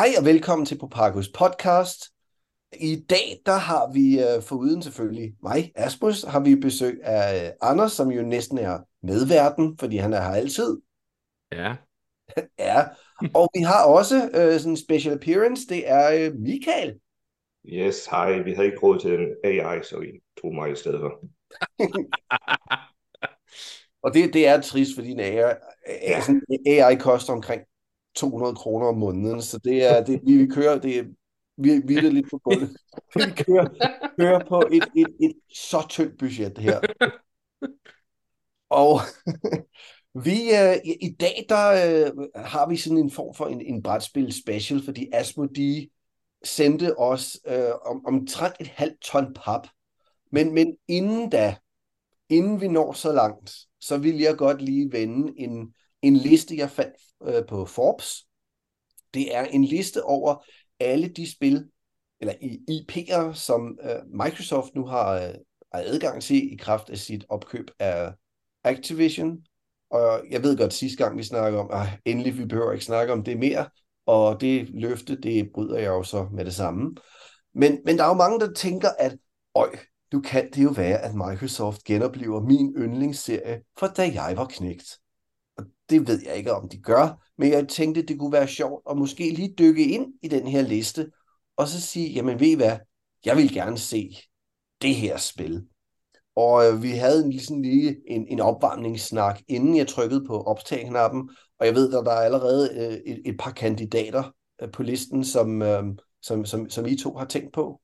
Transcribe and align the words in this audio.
Hej 0.00 0.14
og 0.18 0.24
velkommen 0.24 0.66
til 0.66 0.78
Popagos 0.78 1.28
podcast. 1.28 2.04
I 2.72 3.04
dag, 3.10 3.40
der 3.46 3.52
har 3.52 3.92
vi, 3.92 4.18
uh, 4.18 4.42
foruden 4.42 4.82
selvfølgelig 4.82 5.34
mig, 5.42 5.72
Asmus, 5.74 6.22
har 6.22 6.40
vi 6.40 6.56
besøg 6.56 7.00
af 7.02 7.54
uh, 7.62 7.70
Anders, 7.70 7.92
som 7.92 8.10
jo 8.10 8.22
næsten 8.22 8.58
er 8.58 8.78
medverden, 9.02 9.78
fordi 9.78 9.96
han 9.96 10.12
er 10.12 10.20
her 10.20 10.34
altid. 10.34 10.78
Ja. 11.52 11.76
ja, 12.68 12.84
og 13.34 13.48
vi 13.54 13.60
har 13.60 13.84
også 13.84 14.16
uh, 14.16 14.58
sådan 14.58 14.70
en 14.70 14.76
special 14.76 15.14
appearance, 15.14 15.66
det 15.68 15.90
er 15.90 16.30
uh, 16.30 16.40
Michael. 16.40 17.00
Yes, 17.66 18.06
hej. 18.06 18.38
Vi 18.42 18.52
havde 18.52 18.66
ikke 18.66 18.80
råd 18.82 18.98
til 18.98 19.12
en 19.12 19.28
AI, 19.44 19.82
så 19.82 19.98
vi 19.98 20.06
tog 20.42 20.54
mig 20.54 20.72
i 20.72 20.76
stedet 20.76 21.00
for. 21.00 21.20
og 24.04 24.14
det, 24.14 24.34
det 24.34 24.46
er 24.46 24.60
trist, 24.60 24.94
fordi 24.94 25.10
en 25.10 25.20
AI, 25.20 25.54
ja. 25.86 26.20
sådan, 26.20 26.42
AI 26.66 26.96
koster 26.96 27.32
omkring 27.32 27.62
200 28.14 28.54
kroner 28.54 28.86
om 28.86 28.98
måneden, 28.98 29.42
så 29.42 29.58
det 29.58 29.84
er, 29.84 30.04
det, 30.04 30.20
vi, 30.26 30.36
vi 30.36 30.46
kører, 30.46 30.78
det 30.78 30.98
er 30.98 31.04
vi, 31.62 31.80
vi 31.84 31.96
er 31.96 32.10
lidt 32.10 32.30
på 32.30 32.38
gulvet. 32.38 32.76
Vi 33.16 33.44
kører, 33.44 33.68
kører 34.18 34.44
på 34.48 34.62
et, 34.72 34.84
et, 34.96 35.16
et 35.20 35.32
så 35.54 35.86
tyndt 35.88 36.18
budget 36.18 36.58
her. 36.58 36.80
Og 38.70 39.00
vi, 40.24 40.32
øh, 40.32 40.76
i, 40.84 40.96
i 41.00 41.16
dag, 41.20 41.46
der 41.48 41.68
øh, 41.70 42.28
har 42.34 42.68
vi 42.68 42.76
sådan 42.76 42.98
en 42.98 43.10
form 43.10 43.34
for 43.34 43.46
en, 43.46 43.60
en 43.60 43.82
brætspil 43.82 44.32
special, 44.32 44.84
fordi 44.84 45.08
Asmodee 45.12 45.88
sendte 46.44 46.98
os 46.98 47.38
øh, 47.46 47.72
om, 47.86 48.06
omtrent 48.06 48.54
et 48.60 48.68
halvt 48.68 49.00
ton 49.00 49.34
pap. 49.34 49.66
Men, 50.32 50.54
men 50.54 50.76
inden 50.88 51.30
da, 51.30 51.56
inden 52.28 52.60
vi 52.60 52.68
når 52.68 52.92
så 52.92 53.12
langt, 53.12 53.56
så 53.80 53.98
vil 53.98 54.18
jeg 54.18 54.36
godt 54.36 54.62
lige 54.62 54.92
vende 54.92 55.32
en, 55.36 55.74
en 56.02 56.16
liste, 56.16 56.56
jeg 56.56 56.70
fandt 56.70 56.94
øh, 57.22 57.46
på 57.48 57.64
Forbes. 57.64 58.26
Det 59.14 59.36
er 59.36 59.44
en 59.44 59.64
liste 59.64 60.04
over 60.04 60.44
alle 60.80 61.08
de 61.08 61.32
spil, 61.32 61.68
eller 62.20 62.34
IP'er, 62.70 63.34
som 63.34 63.78
øh, 63.82 64.24
Microsoft 64.24 64.74
nu 64.74 64.86
har, 64.86 65.14
øh, 65.14 65.34
har 65.72 65.80
adgang 65.80 66.22
til 66.22 66.52
i 66.52 66.56
kraft 66.56 66.90
af 66.90 66.98
sit 66.98 67.24
opkøb 67.28 67.70
af 67.78 68.12
Activision. 68.64 69.38
Og 69.90 70.24
jeg 70.30 70.42
ved 70.42 70.58
godt, 70.58 70.72
sidste 70.72 71.04
gang 71.04 71.18
vi 71.18 71.22
snakker 71.22 71.58
om, 71.58 71.70
at 71.72 71.86
endelig 72.04 72.38
vi 72.38 72.44
behøver 72.44 72.72
ikke 72.72 72.84
snakke 72.84 73.12
om 73.12 73.24
det 73.24 73.38
mere, 73.38 73.68
og 74.06 74.40
det 74.40 74.68
løfte, 74.68 75.20
det 75.20 75.50
bryder 75.54 75.78
jeg 75.78 75.86
jo 75.86 76.02
så 76.02 76.28
med 76.32 76.44
det 76.44 76.54
samme. 76.54 76.94
Men, 77.54 77.78
men 77.84 77.98
der 77.98 78.04
er 78.04 78.08
jo 78.08 78.14
mange, 78.14 78.40
der 78.40 78.52
tænker, 78.52 78.88
at 78.98 79.16
øj, 79.54 79.70
du 80.12 80.20
kan 80.20 80.50
det 80.54 80.64
jo 80.64 80.70
være, 80.70 80.98
at 80.98 81.14
Microsoft 81.14 81.84
genoplever 81.84 82.40
min 82.40 82.74
yndlingsserie, 82.76 83.62
fra 83.78 83.88
da 83.88 84.02
jeg 84.14 84.36
var 84.36 84.46
knægt. 84.46 84.98
Det 85.90 86.08
ved 86.08 86.20
jeg 86.26 86.36
ikke, 86.36 86.52
om 86.52 86.68
de 86.68 86.78
gør, 86.78 87.26
men 87.38 87.50
jeg 87.50 87.68
tænkte, 87.68 88.02
det 88.02 88.18
kunne 88.18 88.32
være 88.32 88.48
sjovt 88.48 88.82
at 88.90 88.96
måske 88.96 89.30
lige 89.30 89.54
dykke 89.58 89.84
ind 89.84 90.06
i 90.22 90.28
den 90.28 90.46
her 90.46 90.62
liste, 90.62 91.10
og 91.56 91.68
så 91.68 91.80
sige, 91.80 92.12
jamen 92.12 92.40
ved 92.40 92.46
I 92.46 92.54
hvad, 92.54 92.78
jeg 93.24 93.36
vil 93.36 93.54
gerne 93.54 93.78
se 93.78 94.16
det 94.82 94.94
her 94.94 95.16
spil. 95.16 95.62
Og 96.36 96.66
øh, 96.66 96.82
vi 96.82 96.90
havde 96.90 97.24
en, 97.24 97.30
ligesom 97.30 97.62
lige 97.62 97.96
en, 98.06 98.26
en 98.28 98.40
opvarmningssnak, 98.40 99.40
inden 99.48 99.76
jeg 99.76 99.88
trykkede 99.88 100.24
på 100.26 100.42
optag-knappen, 100.42 101.30
og 101.58 101.66
jeg 101.66 101.74
ved, 101.74 101.94
at 101.94 102.04
der 102.04 102.12
er 102.12 102.20
allerede 102.20 102.70
øh, 102.72 103.12
et, 103.12 103.22
et 103.26 103.36
par 103.38 103.50
kandidater 103.50 104.34
øh, 104.62 104.70
på 104.70 104.82
listen, 104.82 105.24
som, 105.24 105.62
øh, 105.62 105.82
som, 106.22 106.44
som, 106.44 106.70
som 106.70 106.86
I 106.86 106.96
to 106.96 107.16
har 107.16 107.26
tænkt 107.26 107.52
på. 107.52 107.80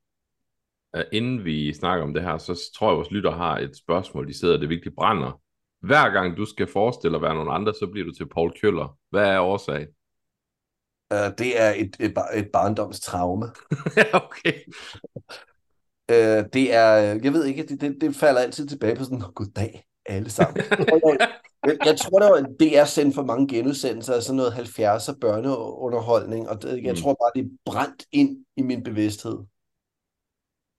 Øh, 0.97 1.05
inden 1.13 1.45
vi 1.45 1.73
snakker 1.73 2.05
om 2.05 2.15
det 2.15 2.23
her, 2.23 2.39
så 2.39 2.71
tror 2.75 2.87
jeg, 2.87 2.93
at 2.93 2.97
vores 2.97 3.11
lytter 3.11 3.31
har 3.31 3.59
et 3.59 3.77
spørgsmål. 3.77 4.29
De 4.29 4.39
sidder, 4.39 4.57
det 4.57 4.69
virkelig 4.69 4.95
brænder 4.95 5.41
hver 5.81 6.11
gang 6.11 6.37
du 6.37 6.45
skal 6.45 6.67
forestille 6.67 7.17
at 7.17 7.23
være 7.23 7.35
nogen 7.35 7.51
andre, 7.53 7.75
så 7.75 7.87
bliver 7.93 8.07
du 8.07 8.13
til 8.13 8.29
Paul 8.29 8.61
Køller. 8.61 8.99
Hvad 9.11 9.29
er 9.29 9.41
årsagen? 9.41 9.89
Uh, 11.15 11.31
det 11.39 11.61
er 11.63 11.71
et, 11.71 11.97
et, 12.01 12.15
et 12.35 12.51
barndomstraume. 12.53 13.47
okay. 14.25 14.61
Uh, 16.13 16.45
det 16.53 16.75
er, 16.75 16.93
jeg 17.23 17.33
ved 17.33 17.45
ikke, 17.45 17.67
det, 17.67 17.81
det, 17.81 17.97
det 18.01 18.17
falder 18.17 18.41
altid 18.41 18.67
tilbage 18.67 18.97
på 18.97 19.05
sådan, 19.05 19.23
goddag 19.35 19.85
alle 20.07 20.31
sammen. 20.31 20.65
jeg, 21.67 21.79
jeg 21.89 21.99
tror, 21.99 22.19
der 22.19 22.31
var, 22.31 22.55
det 22.61 22.79
er 22.79 22.85
sendt 22.85 23.15
for 23.15 23.23
mange 23.23 23.49
genudsendelser 23.49 24.15
af 24.15 24.23
sådan 24.23 24.37
noget 24.37 24.53
70'er 24.53 25.19
børneunderholdning, 25.21 26.49
og 26.49 26.63
det, 26.63 26.83
jeg 26.83 26.93
mm. 26.93 26.97
tror 26.97 27.15
bare, 27.15 27.31
det 27.35 27.45
er 27.45 27.57
brændt 27.65 28.05
ind 28.13 28.45
i 28.57 28.63
min 28.63 28.83
bevidsthed. 28.83 29.39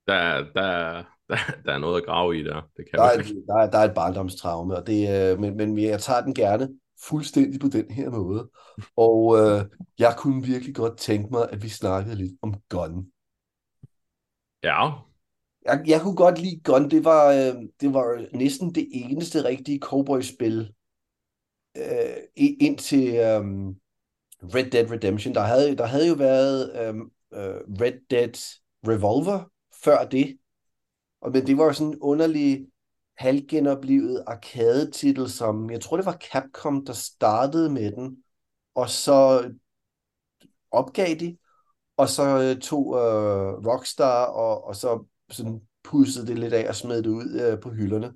Der, 0.07 0.46
der, 0.56 1.03
der, 1.30 1.38
der 1.66 1.74
er 1.74 1.78
noget 1.78 2.02
at 2.02 2.06
grave 2.06 2.40
i 2.40 2.44
der. 2.44 2.70
Det 2.78 2.90
kan 2.90 3.00
der, 3.00 3.06
er, 3.06 3.18
der, 3.48 3.56
er, 3.56 3.70
der 3.70 3.78
er 3.78 3.84
et 3.84 3.96
barndomstraume, 3.96 4.76
og 4.76 4.88
det, 4.88 5.32
øh, 5.32 5.40
men, 5.40 5.58
men 5.58 5.78
jeg 5.78 6.02
tager 6.02 6.22
den 6.22 6.34
gerne 6.34 6.70
fuldstændig 7.04 7.60
på 7.60 7.68
den 7.68 7.92
her 7.92 8.10
måde. 8.10 8.50
Og 8.96 9.38
øh, 9.38 9.66
jeg 10.00 10.16
kunne 10.18 10.46
virkelig 10.46 10.76
godt 10.76 10.98
tænke 10.98 11.30
mig, 11.32 11.50
at 11.52 11.64
vi 11.64 11.70
snakkede 11.70 12.16
lidt 12.16 12.34
om 12.42 12.54
Gun. 12.70 13.06
Ja. 14.64 14.90
Jeg, 15.66 15.84
jeg 15.88 16.02
kunne 16.02 16.16
godt 16.16 16.40
lide 16.40 16.62
Gun. 16.64 16.90
Det 16.90 17.04
var, 17.06 17.32
øh, 17.32 17.64
det 17.82 17.94
var 17.94 18.38
næsten 18.38 18.76
det 18.76 18.88
eneste 18.92 19.44
rigtige 19.44 19.80
cowboy-spil 19.80 20.74
øh, 21.78 22.18
indtil 22.38 23.08
øh, 23.08 23.44
Red 24.56 24.72
Dead 24.72 24.92
Redemption. 24.92 25.36
Der 25.36 25.42
havde, 25.42 25.78
der 25.78 25.86
havde 25.86 26.08
jo 26.08 26.14
været 26.14 26.72
øh, 26.76 26.96
øh, 27.34 27.56
Red 27.82 28.00
Dead 28.10 28.60
Revolver 28.88 29.52
før 29.84 30.06
det, 30.06 30.38
og 31.22 31.32
men 31.32 31.48
det 31.48 31.58
var 31.58 31.64
jo 31.64 31.74
sådan 31.74 31.94
en 31.94 32.00
underlig 32.02 32.68
halvgenoplevet 33.18 34.24
arkadetitel, 34.28 35.30
som 35.30 35.70
jeg 35.70 35.82
tror 35.82 35.98
det 35.98 36.06
var 36.06 36.18
Capcom, 36.32 36.86
der 36.86 36.94
startede 36.94 37.70
med 37.70 37.92
den, 37.92 38.18
og 38.76 38.90
så 38.90 39.50
opgav 40.72 41.16
de, 41.20 41.38
og 41.98 42.10
så 42.10 42.42
øh, 42.42 42.62
tog 42.62 42.96
øh, 42.96 43.68
Rockstar, 43.68 44.26
og, 44.26 44.64
og 44.64 44.76
så 44.76 45.06
sådan 45.30 45.62
pudsede 45.84 46.28
det 46.28 46.40
lidt 46.40 46.54
af 46.54 46.70
og 46.70 46.76
smed 46.76 47.04
det 47.04 47.10
ud 47.10 47.40
øh, 47.42 47.60
på 47.60 47.70
hylderne. 47.70 48.14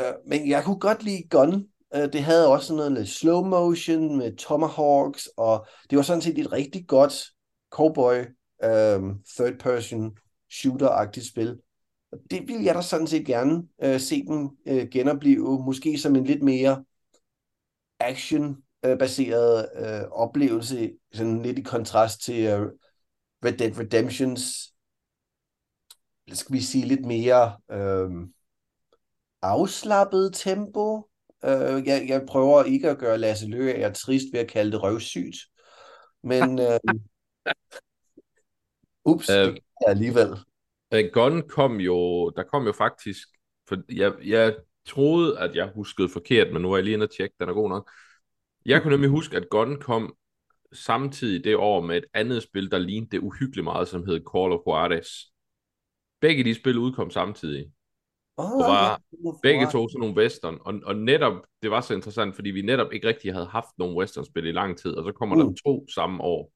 Øh, 0.00 0.12
men 0.26 0.48
jeg 0.48 0.64
kunne 0.64 0.80
godt 0.80 1.02
lide 1.02 1.28
Gun. 1.30 1.66
Øh, 1.94 2.12
det 2.12 2.22
havde 2.22 2.48
også 2.48 2.66
sådan 2.66 2.76
noget 2.76 2.92
lidt 2.92 3.08
slow 3.08 3.44
motion 3.44 4.16
med 4.16 4.36
tomahawks, 4.36 5.28
og 5.36 5.66
det 5.90 5.96
var 5.96 6.02
sådan 6.02 6.22
set 6.22 6.38
et 6.38 6.52
rigtig 6.52 6.86
godt 6.88 7.24
cowboy 7.70 8.18
øh, 8.64 9.00
third 9.36 9.58
person 9.58 10.16
shooter-agtigt 10.50 11.30
spil 11.30 11.58
det 12.30 12.48
vil 12.48 12.62
jeg 12.62 12.74
da 12.74 12.82
sådan 12.82 13.06
set 13.06 13.26
gerne 13.26 13.68
øh, 13.82 14.00
se 14.00 14.26
dem 14.26 14.50
øh, 14.66 14.88
genopleve, 14.88 15.64
måske 15.64 15.98
som 15.98 16.16
en 16.16 16.24
lidt 16.24 16.42
mere 16.42 16.84
action-baseret 18.00 19.68
øh, 19.76 20.10
oplevelse, 20.10 20.92
sådan 21.12 21.42
lidt 21.42 21.58
i 21.58 21.62
kontrast 21.62 22.22
til 22.22 22.44
øh, 22.44 22.72
Red 23.44 23.52
Dead 23.52 23.78
Redemptions, 23.78 24.72
skal 26.32 26.52
vi 26.52 26.60
sige, 26.60 26.86
lidt 26.86 27.06
mere 27.06 27.56
øh, 27.70 28.10
afslappet 29.42 30.34
tempo. 30.34 31.08
Øh, 31.44 31.86
jeg, 31.86 32.06
jeg 32.08 32.22
prøver 32.28 32.64
ikke 32.64 32.90
at 32.90 32.98
gøre 32.98 33.18
Lasse 33.18 33.46
Løge 33.46 33.72
er 33.74 33.92
trist 33.92 34.26
ved 34.32 34.40
at 34.40 34.48
kalde 34.48 34.72
det 34.72 34.82
røvsygt, 34.82 35.36
men 36.22 36.58
øh, 36.58 36.80
ups, 39.10 39.30
øh, 39.30 39.56
alligevel. 39.86 40.28
Uh, 40.94 41.10
Gun 41.12 41.48
kom 41.48 41.80
jo, 41.80 42.30
der 42.30 42.42
kom 42.42 42.66
jo 42.66 42.72
faktisk, 42.72 43.28
for 43.68 43.76
jeg, 43.92 44.12
jeg 44.24 44.56
troede, 44.86 45.38
at 45.38 45.56
jeg 45.56 45.72
huskede 45.74 46.08
forkert, 46.08 46.52
men 46.52 46.62
nu 46.62 46.72
er 46.72 46.76
jeg 46.76 46.84
lige 46.84 46.94
inde 46.94 47.04
og 47.04 47.10
tjekke, 47.10 47.34
den 47.40 47.48
er 47.48 47.52
god 47.52 47.68
nok. 47.68 47.90
Jeg 48.66 48.82
kunne 48.82 48.90
nemlig 48.90 49.10
huske, 49.10 49.36
at 49.36 49.48
Gun 49.50 49.80
kom 49.80 50.16
samtidig 50.72 51.44
det 51.44 51.56
år 51.56 51.80
med 51.80 51.96
et 51.96 52.04
andet 52.14 52.42
spil, 52.42 52.70
der 52.70 52.78
lignede 52.78 53.10
det 53.10 53.18
uhyggeligt 53.18 53.64
meget, 53.64 53.88
som 53.88 54.06
hed 54.06 54.20
Call 54.34 54.52
of 54.52 54.60
Juarez. 54.66 55.08
Begge 56.20 56.44
de 56.44 56.54
spil 56.54 56.78
udkom 56.78 57.10
samtidig. 57.10 57.72
Oh, 58.36 58.52
og 58.52 58.60
var 58.60 59.00
begge 59.42 59.64
to 59.64 59.88
sådan 59.88 60.00
nogle 60.00 60.16
western, 60.16 60.58
og, 60.60 60.74
og 60.84 60.96
netop, 60.96 61.46
det 61.62 61.70
var 61.70 61.80
så 61.80 61.94
interessant, 61.94 62.34
fordi 62.34 62.50
vi 62.50 62.62
netop 62.62 62.92
ikke 62.92 63.08
rigtig 63.08 63.32
havde 63.32 63.46
haft 63.46 63.78
nogle 63.78 63.96
western-spil 63.96 64.46
i 64.46 64.52
lang 64.52 64.78
tid, 64.78 64.94
og 64.94 65.04
så 65.04 65.12
kommer 65.12 65.36
uh. 65.36 65.42
der 65.42 65.54
to 65.66 65.88
samme 65.94 66.22
år. 66.22 66.52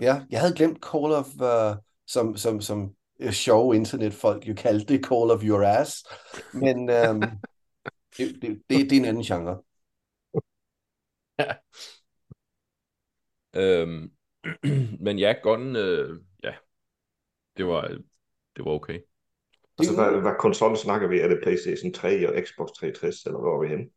Ja, 0.00 0.26
jeg 0.30 0.40
havde 0.40 0.54
glemt 0.54 0.84
Call 0.84 1.12
of 1.12 1.26
uh, 1.34 1.76
som, 2.06 2.36
som, 2.36 2.60
som 2.60 2.94
sjove 3.30 3.76
internetfolk 3.76 4.48
jo 4.48 4.54
kaldte 4.54 4.94
det 4.94 5.04
Call 5.04 5.30
of 5.30 5.44
Your 5.44 5.64
Ass. 5.64 6.04
Men 6.52 6.90
øhm, 6.90 7.22
det, 8.16 8.42
det, 8.42 8.62
det, 8.70 8.90
det 8.90 8.92
er 8.92 9.00
en 9.00 9.04
anden 9.04 9.22
genre. 9.22 9.62
Ja. 11.38 11.54
Øhm, 13.56 14.12
men 15.04 15.18
ja, 15.18 15.34
Gun, 15.42 15.76
øh, 15.76 16.20
ja, 16.42 16.54
det 17.56 17.66
var, 17.66 17.88
det 18.56 18.64
var 18.64 18.70
okay. 18.70 19.00
Altså, 19.78 19.94
hvad, 19.94 20.20
hvad 20.20 20.32
konsol 20.38 20.76
snakker 20.76 21.08
vi? 21.08 21.20
Er 21.20 21.28
det 21.28 21.40
PlayStation 21.42 21.92
3 21.92 22.28
og 22.28 22.46
Xbox 22.46 22.68
360, 22.70 23.24
eller 23.24 23.38
hvor 23.38 23.56
er 23.56 23.60
vi 23.60 23.68
henne? 23.68 23.90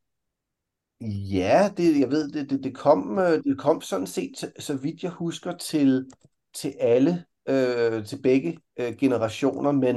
Ja, 1.31 1.69
det, 1.77 1.99
jeg 1.99 2.09
ved, 2.09 2.31
det, 2.31 2.49
det, 2.49 2.63
det, 2.63 2.75
kom, 2.75 3.19
øh, 3.19 3.43
det 3.43 3.59
kom 3.59 3.81
sådan 3.81 4.07
set, 4.07 4.53
så 4.59 4.77
vidt 4.77 5.03
jeg 5.03 5.11
husker, 5.11 5.57
til, 5.57 6.09
til 6.53 6.73
alle 6.79 7.25
øh, 7.49 8.05
til 8.05 8.21
begge 8.23 8.59
øh, 8.79 8.95
generationer, 8.95 9.71
men 9.71 9.95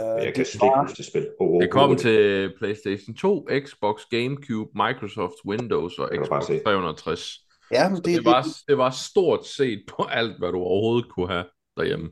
øh, 0.00 0.24
jeg 0.24 0.32
kan 0.34 0.44
slet 0.44 0.62
ikke 0.62 0.80
huske 0.80 0.96
det 0.96 1.06
spil. 1.06 1.28
Oh, 1.40 1.62
det 1.62 1.70
kom 1.70 1.96
til 1.96 2.52
PlayStation 2.58 3.14
2, 3.14 3.48
Xbox, 3.66 4.00
Gamecube, 4.10 4.70
Microsoft 4.74 5.34
Windows 5.46 5.98
og 5.98 6.10
Xbox 6.24 6.46
360. 6.46 7.46
Ja, 7.72 7.88
men 7.88 7.96
det, 7.96 8.04
det, 8.04 8.24
var, 8.24 8.46
det 8.68 8.78
var 8.78 8.90
stort 8.90 9.46
set 9.46 9.82
på 9.88 10.02
alt, 10.02 10.38
hvad 10.38 10.52
du 10.52 10.58
overhovedet 10.58 11.10
kunne 11.10 11.28
have 11.28 11.44
derhjemme. 11.76 12.10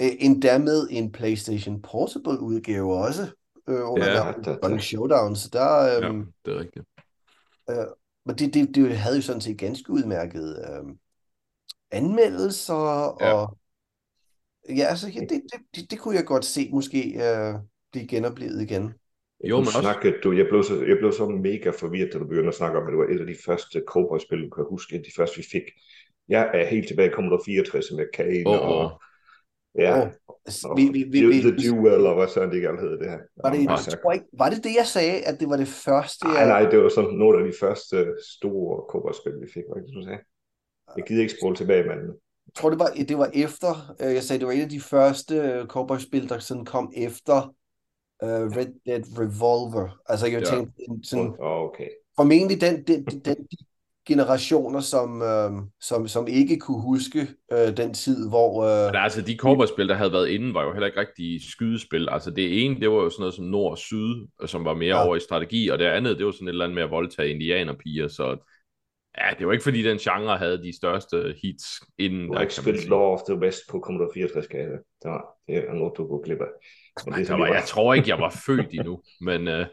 det, 0.00 0.16
endda 0.20 0.58
med 0.58 0.88
en 0.90 1.12
PlayStation 1.12 1.82
Portable 1.82 2.40
udgave 2.40 2.96
også, 2.96 3.22
øh, 3.68 3.90
under 3.90 4.06
Ja, 4.06 4.26
ja, 4.26 4.32
da, 4.32 4.52
da. 4.52 4.58
Sonic 4.62 4.82
Showdown, 4.82 5.36
så 5.36 5.48
der, 5.52 5.84
Ja, 5.84 6.08
øhm, 6.08 6.26
det 6.44 6.54
er 6.54 6.58
rigtigt. 6.58 6.84
men 8.26 8.36
det, 8.38 8.54
det, 8.54 8.74
det 8.74 8.96
havde 8.96 9.16
jo 9.16 9.22
sådan 9.22 9.40
set 9.40 9.58
ganske 9.58 9.90
udmærket 9.90 10.66
øhm, 10.68 10.98
anmeldelser, 11.90 13.16
Ja. 13.20 13.32
og 13.34 13.58
ja, 14.68 14.84
altså, 14.84 15.08
ja, 15.08 15.20
det, 15.20 15.30
det, 15.30 15.60
det, 15.76 15.90
det 15.90 15.98
kunne 15.98 16.16
jeg 16.16 16.24
godt 16.24 16.44
se 16.44 16.70
måske 16.72 16.98
øh, 17.26 17.54
blive 17.92 18.06
genoplevet 18.08 18.62
igen. 18.62 18.94
Jo, 19.44 19.56
men 19.56 19.66
også- 19.66 19.80
snakkede, 19.80 20.14
du, 20.24 20.32
jeg, 20.32 20.46
blev 20.50 20.62
så, 20.64 20.74
jeg 20.84 20.96
blev 20.98 21.12
så 21.12 21.26
mega 21.28 21.70
forvirret, 21.70 22.10
da 22.12 22.18
du 22.18 22.24
begyndte 22.24 22.48
at 22.48 22.54
snakke 22.54 22.78
om, 22.78 22.86
at 22.86 22.90
det 22.90 22.98
var 22.98 23.14
et 23.14 23.20
af 23.20 23.26
de 23.26 23.36
første 23.46 23.82
Cowboy-spil, 23.86 24.42
du 24.44 24.50
kan 24.50 24.64
huske, 24.70 24.98
de 24.98 25.12
første 25.16 25.36
vi 25.36 25.44
fik. 25.52 25.62
Jeg 26.28 26.50
er 26.54 26.66
helt 26.66 26.88
tilbage 26.88 27.08
i 27.08 27.12
Commodore 27.12 27.40
64 27.46 27.86
med 27.96 28.06
Kane 28.14 28.46
Åh, 28.46 28.68
og, 28.68 29.00
ja, 29.78 30.08
altså, 30.46 30.68
og 30.68 30.76
vi, 30.76 30.84
vi, 30.96 31.02
vi, 31.12 31.26
vi, 31.26 31.40
The 31.40 31.70
Duel, 31.70 32.06
og 32.06 32.14
hvad 32.14 32.28
sådan 32.28 32.48
det 32.48 32.56
ikke 32.56 32.68
hed 32.80 32.98
det 32.98 33.10
her. 33.10 33.18
var, 33.42 33.50
det, 33.52 33.64
jeg 33.64 33.98
tror 34.02 34.12
ikke, 34.12 34.26
var 34.38 34.50
det 34.50 34.64
det, 34.64 34.72
jeg 34.80 34.86
sagde, 34.86 35.16
at 35.28 35.40
det 35.40 35.48
var 35.48 35.56
det 35.56 35.68
første, 35.68 36.24
Nej, 36.26 36.36
jeg... 36.36 36.46
nej, 36.48 36.70
det 36.70 36.82
var 36.82 36.88
sådan 36.88 37.10
nogle 37.22 37.38
af 37.38 37.44
de 37.52 37.54
første 37.60 37.96
store 38.36 38.74
Cowboy-spil, 38.90 39.32
vi 39.44 39.48
fik, 39.54 39.64
var 39.68 39.74
det, 39.74 39.94
du 39.94 40.02
sagde? 40.02 40.20
Jeg 40.96 41.04
gider 41.08 41.22
ikke 41.22 41.34
spole 41.40 41.56
tilbage, 41.56 41.82
men 41.82 41.98
Jeg 42.46 42.54
tror, 42.54 42.70
det 42.70 42.78
var, 42.78 42.92
det 43.08 43.18
var 43.18 43.30
efter, 43.34 43.94
øh, 44.00 44.14
jeg 44.14 44.22
sagde, 44.22 44.40
det 44.40 44.46
var 44.46 44.52
et 44.52 44.62
af 44.62 44.68
de 44.68 44.80
første 44.80 45.34
øh, 45.36 45.66
cowboy-spil, 45.66 46.28
der 46.28 46.38
sådan 46.38 46.64
kom 46.64 46.92
efter 46.96 47.54
øh, 48.22 48.28
Red 48.56 48.66
Dead 48.86 49.02
Revolver. 49.18 49.98
Altså, 50.06 50.26
jeg 50.26 50.40
Ja. 50.40 50.46
tænkte, 50.46 50.72
en 50.88 51.04
sådan, 51.04 51.26
Åh, 51.40 51.60
okay. 51.62 51.88
formentlig 52.16 52.60
den, 52.60 52.82
den, 52.86 53.04
den, 53.04 53.20
den 53.20 53.36
de 53.50 53.56
generationer, 54.08 54.80
som, 54.80 55.22
øh, 55.22 55.50
som, 55.80 56.08
som 56.08 56.26
ikke 56.28 56.58
kunne 56.58 56.82
huske 56.82 57.28
øh, 57.52 57.76
den 57.76 57.94
tid, 57.94 58.28
hvor... 58.28 58.64
Øh, 58.64 58.92
Men 58.92 59.00
altså, 59.02 59.22
de 59.22 59.36
cowboyspil, 59.36 59.88
der 59.88 59.94
havde 59.94 60.12
været 60.12 60.28
inde, 60.28 60.54
var 60.54 60.62
jo 60.64 60.72
heller 60.72 60.86
ikke 60.86 61.00
rigtig 61.00 61.40
skydespil. 61.52 62.08
Altså, 62.10 62.30
det 62.30 62.64
ene, 62.64 62.80
det 62.80 62.90
var 62.90 62.96
jo 62.96 63.10
sådan 63.10 63.22
noget 63.22 63.34
som 63.34 63.44
Nord 63.44 63.70
og 63.70 63.78
Syd, 63.78 64.26
og 64.38 64.48
som 64.48 64.64
var 64.64 64.74
mere 64.74 64.96
ja. 64.96 65.06
over 65.06 65.16
i 65.16 65.20
strategi, 65.20 65.68
og 65.68 65.78
det 65.78 65.84
andet, 65.84 66.18
det 66.18 66.26
var 66.26 66.32
sådan 66.32 66.48
et 66.48 66.52
eller 66.52 66.64
andet 66.64 66.74
med 66.74 66.82
at 66.82 66.90
voldtage 66.90 67.30
indianerpiger, 67.30 68.08
så 68.08 68.36
ja, 69.18 69.34
det 69.38 69.46
var 69.46 69.52
ikke 69.52 69.64
fordi, 69.64 69.82
den 69.82 69.98
genre 69.98 70.38
havde 70.38 70.62
de 70.62 70.76
største 70.76 71.34
hits 71.42 71.66
inden 71.98 72.26
Du 72.26 72.34
har 72.34 72.40
ikke 72.40 72.54
spillet. 72.54 72.88
Law 72.88 73.00
of 73.00 73.20
the 73.28 73.38
West 73.38 73.60
på 73.70 73.80
Commodore 73.80 74.10
64, 74.14 74.46
kan 74.46 74.60
jeg. 74.60 74.68
Det, 75.02 75.10
var, 75.10 75.24
det 75.46 75.56
er 75.56 75.72
noget, 75.72 75.92
du 75.96 76.06
går 76.06 76.22
glip 76.24 76.40
af. 76.40 76.46
Men 77.04 77.12
Nej, 77.12 77.18
det 77.18 77.38
var, 77.38 77.46
jeg 77.46 77.64
tror 77.64 77.94
ikke, 77.94 78.08
jeg 78.08 78.18
var 78.18 78.42
født 78.46 78.74
endnu, 78.74 79.02
men 79.20 79.48
øh, 79.48 79.66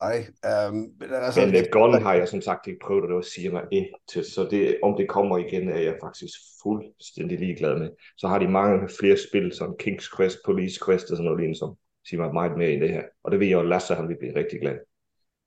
ej, 0.00 0.18
øh, 0.50 0.72
men 0.74 1.08
altså, 1.12 1.40
Men 1.40 1.54
uh, 1.54 1.62
Gun 1.72 2.02
har 2.02 2.14
jeg 2.14 2.28
som 2.28 2.40
sagt 2.40 2.66
ikke 2.66 2.80
prøvet, 2.86 3.02
og 3.02 3.08
det 3.08 3.16
var 3.16 3.22
siger 3.22 3.50
mig 3.52 3.64
ind 3.72 3.86
til, 4.08 4.24
så 4.24 4.48
det, 4.50 4.78
om 4.82 4.96
det 4.98 5.08
kommer 5.08 5.38
igen, 5.38 5.68
er 5.68 5.78
jeg 5.78 5.96
faktisk 6.02 6.34
fuldstændig 6.62 7.38
ligeglad 7.38 7.78
med. 7.78 7.90
Så 8.16 8.28
har 8.28 8.38
de 8.38 8.48
mange 8.48 8.88
flere 8.98 9.16
spil, 9.28 9.52
som 9.52 9.76
King's 9.82 10.16
Quest, 10.16 10.38
Police 10.44 10.80
Quest 10.86 11.10
og 11.10 11.16
sådan 11.16 11.24
noget 11.24 11.40
lignende, 11.40 11.58
som 11.58 11.76
siger 12.08 12.20
mig 12.20 12.32
meget 12.32 12.58
mere 12.58 12.72
i 12.72 12.80
det 12.80 12.90
her. 12.90 13.02
Og 13.24 13.30
det 13.32 13.40
ved 13.40 13.46
jeg 13.46 13.54
jo, 13.54 13.62
Lasse 13.62 13.94
han 13.94 14.08
vil 14.08 14.18
blive 14.18 14.36
rigtig 14.36 14.60
glad. 14.60 14.78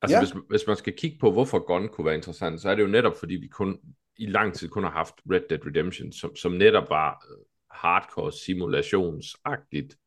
Altså, 0.01 0.17
Ja. 0.17 0.21
hvis, 0.23 0.33
hvis 0.49 0.67
man 0.67 0.75
skal 0.77 0.93
kigge 0.97 1.17
på, 1.19 1.31
hvorfor 1.31 1.59
Gun 1.59 1.87
kunne 1.87 2.05
være 2.05 2.15
interessant, 2.15 2.61
så 2.61 2.69
er 2.69 2.75
det 2.75 2.81
jo 2.83 2.87
netop, 2.87 3.13
fordi 3.19 3.35
vi 3.35 3.47
kun 3.47 3.79
i 4.17 4.25
lang 4.25 4.53
tid 4.53 4.69
kun 4.69 4.83
har 4.83 4.91
haft 4.91 5.13
Red 5.31 5.41
Dead 5.49 5.65
Redemption, 5.65 6.11
som, 6.11 6.35
som 6.35 6.51
netop 6.51 6.89
var 6.89 7.25
øh, 7.31 7.37
hardcore 7.71 8.31
simulationsagtigt, 8.31 9.97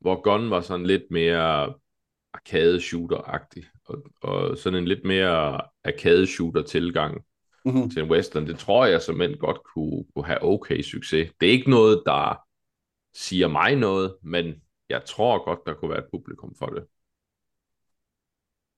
hvor 0.00 0.20
Gun 0.22 0.50
var 0.50 0.60
sådan 0.60 0.86
lidt 0.86 1.02
mere 1.10 1.74
arcade 2.34 2.76
shooter-agtig, 2.80 3.64
og, 3.84 4.04
og 4.22 4.58
sådan 4.58 4.78
en 4.78 4.88
lidt 4.88 5.04
mere 5.04 5.60
arcade 5.84 6.26
shooter 6.26 6.62
tilgang 6.62 7.24
Mhm. 7.64 7.90
til 7.90 8.02
en 8.02 8.10
western, 8.10 8.46
det 8.46 8.58
tror 8.58 8.86
jeg 8.86 9.02
som 9.02 9.20
end 9.20 9.36
godt 9.36 9.58
kunne, 9.74 10.04
kunne 10.14 10.24
have 10.26 10.42
okay 10.44 10.82
succes. 10.82 11.30
Det 11.40 11.48
er 11.48 11.52
ikke 11.52 11.70
noget, 11.70 12.02
der 12.06 12.42
siger 13.14 13.48
mig 13.48 13.76
noget, 13.76 14.16
men 14.22 14.54
jeg 14.88 15.04
tror 15.04 15.44
godt, 15.44 15.58
der 15.66 15.74
kunne 15.74 15.90
være 15.90 15.98
et 15.98 16.08
publikum 16.12 16.54
for 16.58 16.66
det. 16.66 16.84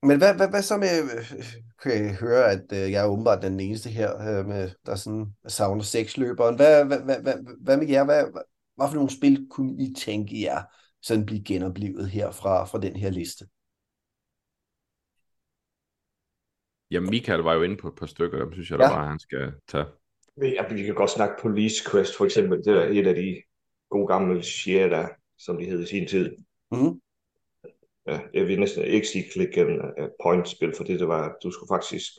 Men 0.08 0.18
hvad, 0.18 0.36
hvad, 0.36 0.50
hvad 0.50 0.62
så 0.62 0.76
med, 0.76 1.02
øh, 1.16 1.44
kan 1.82 2.04
jeg 2.04 2.14
høre, 2.14 2.44
at 2.50 2.64
øh, 2.72 2.92
jeg 2.92 3.04
er 3.04 3.08
åbenbart 3.08 3.42
den 3.42 3.60
eneste 3.60 3.90
her, 3.90 4.10
øh, 4.28 4.46
med, 4.46 4.70
der 4.86 4.94
sådan 4.94 5.26
savner 5.48 5.82
sexløberen. 5.82 6.56
Hvad, 6.56 6.84
hvad, 6.84 7.00
hvad, 7.04 7.22
hvad, 7.22 7.34
hvad 7.60 7.76
med 7.76 7.88
jer? 7.88 8.04
Hvad, 8.04 8.22
hvad, 8.32 8.42
hvad 8.76 8.88
for 8.88 8.94
nogle 8.94 9.10
spil 9.10 9.46
kunne 9.50 9.82
I 9.82 9.94
tænke 9.96 10.42
jer 10.42 10.62
sådan 11.02 11.26
blive 11.26 11.44
genoplevet 11.44 12.10
her 12.10 12.30
fra, 12.30 12.64
fra 12.64 12.80
den 12.80 12.96
her 12.96 13.10
liste? 13.10 13.46
Jamen, 16.90 17.10
Michael 17.10 17.40
var 17.40 17.54
jo 17.54 17.62
inde 17.62 17.76
på 17.76 17.88
et 17.88 17.94
par 17.98 18.06
stykker, 18.06 18.38
dem 18.38 18.52
synes 18.52 18.70
jeg 18.70 18.78
da 18.78 18.84
Ja. 18.84 18.90
bare, 18.90 19.08
han 19.08 19.18
skal 19.18 19.52
tage. 19.68 19.84
Ja, 20.42 20.74
vi 20.74 20.82
kan 20.82 20.94
godt 20.94 21.10
snakke 21.10 21.34
Police 21.42 21.90
Quest 21.90 22.16
for 22.16 22.24
eksempel. 22.24 22.58
Det 22.58 22.72
er 22.72 23.00
et 23.00 23.06
af 23.06 23.14
de 23.14 23.42
gode 23.90 24.06
gamle 24.06 24.42
Sierra, 24.42 25.08
som 25.38 25.58
de 25.58 25.64
hed 25.64 25.82
i 25.82 25.86
sin 25.86 26.08
tid. 26.08 26.36
Mhm. 26.70 27.00
Ja, 28.06 28.20
jeg 28.34 28.46
vil 28.46 28.60
næsten 28.60 28.84
ikke 28.84 29.06
sige 29.06 29.30
klik 29.32 29.58
en 29.58 29.80
uh, 29.80 29.88
øh, 29.98 30.08
point 30.22 30.48
spil, 30.48 30.74
for 30.76 30.84
det, 30.84 31.08
var, 31.08 31.36
du 31.42 31.50
skulle 31.50 31.74
faktisk 31.74 32.12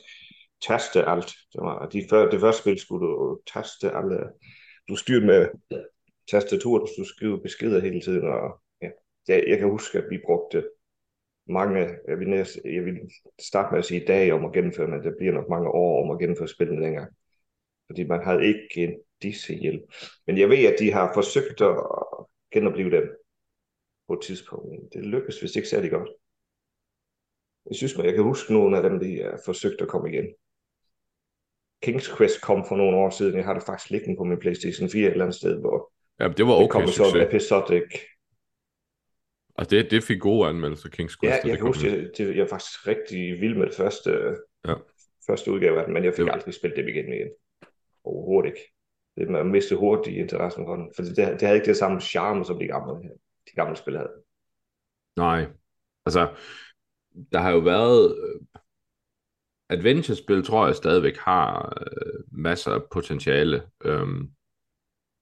taste 0.66 1.04
alt. 1.04 1.34
Det, 1.52 1.60
var, 1.60 1.88
de 1.88 2.06
før, 2.10 2.30
det 2.30 2.40
første 2.40 2.62
spil 2.62 2.78
skulle 2.78 3.06
du 3.06 3.40
taste 3.54 3.90
alle, 3.90 4.18
du 4.88 4.96
styrte 4.96 5.26
med 5.26 5.48
tastatur, 6.30 6.78
du 6.78 6.86
skulle 6.86 7.08
skrive 7.08 7.42
beskeder 7.42 7.80
hele 7.80 8.00
tiden, 8.00 8.28
og 8.28 8.60
ja, 8.82 8.88
jeg, 9.28 9.44
jeg 9.48 9.58
kan 9.58 9.70
huske, 9.70 9.98
at 9.98 10.04
vi 10.10 10.18
brugte 10.26 10.68
mange, 11.48 11.88
jeg 12.08 12.18
vil, 12.18 12.28
næste, 12.28 12.60
jeg 12.64 12.84
vil 12.84 12.98
starte 13.40 13.68
med 13.72 13.78
at 13.78 13.84
sige 13.84 14.06
dage 14.06 14.34
om 14.34 14.44
at 14.44 14.52
gennemføre, 14.52 14.88
men 14.88 15.02
det 15.02 15.14
bliver 15.18 15.32
nok 15.32 15.48
mange 15.48 15.68
år 15.68 16.04
om 16.04 16.10
at 16.10 16.18
gennemføre 16.18 16.48
spillene 16.48 16.84
dengang. 16.84 17.12
Fordi 17.86 18.04
man 18.04 18.24
havde 18.24 18.46
ikke 18.46 18.66
en 18.76 18.94
disse 19.22 19.54
hjælp. 19.54 19.82
Men 20.26 20.38
jeg 20.38 20.48
ved, 20.48 20.64
at 20.66 20.76
de 20.78 20.92
har 20.92 21.10
forsøgt 21.14 21.60
at 21.60 21.76
genopleve 22.52 22.90
dem 22.90 23.25
på 24.08 24.12
et 24.14 24.20
tidspunkt. 24.22 24.70
men 24.70 24.88
Det 24.92 25.04
lykkedes 25.06 25.42
vist 25.42 25.56
ikke 25.56 25.68
særlig 25.68 25.90
godt. 25.90 26.08
Jeg 27.68 27.76
synes, 27.76 27.96
jeg 27.96 28.14
kan 28.14 28.22
huske 28.22 28.52
nogle 28.52 28.76
af 28.76 28.82
dem, 28.82 29.00
de 29.00 29.22
har 29.22 29.40
forsøgt 29.44 29.80
at 29.80 29.88
komme 29.88 30.12
igen. 30.12 30.26
King's 31.86 32.16
Quest 32.16 32.40
kom 32.42 32.64
for 32.68 32.76
nogle 32.76 32.96
år 32.96 33.10
siden. 33.10 33.36
Jeg 33.36 33.44
har 33.44 33.54
det 33.54 33.62
faktisk 33.62 33.90
liggende 33.90 34.16
på 34.16 34.24
min 34.24 34.38
Playstation 34.38 34.88
4 34.90 35.06
et 35.06 35.10
eller 35.12 35.24
andet 35.24 35.36
sted, 35.38 35.60
hvor 35.60 35.92
Ja, 36.20 36.28
det 36.28 36.46
var 36.46 36.52
det 36.54 36.64
okay 36.64 36.72
kom 36.72 36.86
sådan 36.86 37.10
succes. 37.10 37.26
episodic. 37.28 38.00
Og 39.54 39.70
det, 39.70 39.90
det 39.90 40.02
fik 40.04 40.20
gode 40.20 40.48
anmeldelser, 40.48 40.88
King's 40.88 41.16
Quest. 41.20 41.22
Ja, 41.22 41.30
jeg 41.30 41.42
det 41.42 41.50
kan 41.50 41.58
kom 41.58 41.66
huske, 41.68 41.90
det, 41.90 42.12
det, 42.18 42.36
jeg 42.36 42.42
er 42.42 42.48
faktisk 42.48 42.86
rigtig 42.86 43.40
vild 43.40 43.56
med 43.56 43.66
det 43.66 43.74
første, 43.74 44.10
Ja. 44.68 44.74
første 45.26 45.52
udgave 45.52 45.78
af 45.78 45.84
den, 45.84 45.94
men 45.94 46.04
jeg 46.04 46.12
fik 46.12 46.16
Det 46.18 46.26
var- 46.26 46.32
aldrig 46.32 46.54
spillet 46.54 46.76
dem 46.76 46.88
igen 46.88 47.12
igen. 47.12 47.28
Overhovedet 48.04 48.48
ikke. 48.50 48.72
Det, 49.16 49.30
man 49.30 49.46
mistede 49.46 49.80
hurtigt 49.80 50.16
interessen 50.16 50.64
for 50.66 50.76
den, 50.76 50.92
for 50.96 51.02
det, 51.02 51.16
det 51.16 51.42
havde 51.42 51.54
ikke 51.56 51.66
det 51.66 51.76
samme 51.76 52.00
charme, 52.00 52.44
som 52.44 52.58
de 52.58 52.66
gamle, 52.66 53.10
de 53.46 53.52
gamle 53.54 53.76
spil 53.76 53.96
havde. 53.96 54.12
Nej, 55.16 55.46
altså, 56.06 56.34
der 57.32 57.38
har 57.40 57.50
jo 57.50 57.58
været... 57.58 58.16
øh, 58.18 58.40
Adventure-spil 59.70 60.44
tror 60.44 60.66
jeg 60.66 60.76
stadigvæk 60.76 61.16
har 61.16 61.72
øh, 61.80 62.24
masser 62.32 62.70
af 62.72 62.80
potentiale. 62.92 63.62
Øhm, 63.84 64.30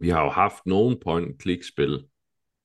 vi 0.01 0.09
har 0.09 0.23
jo 0.25 0.31
haft 0.31 0.67
nogle 0.67 1.01
point-click-spil 1.05 1.91
de 1.91 2.05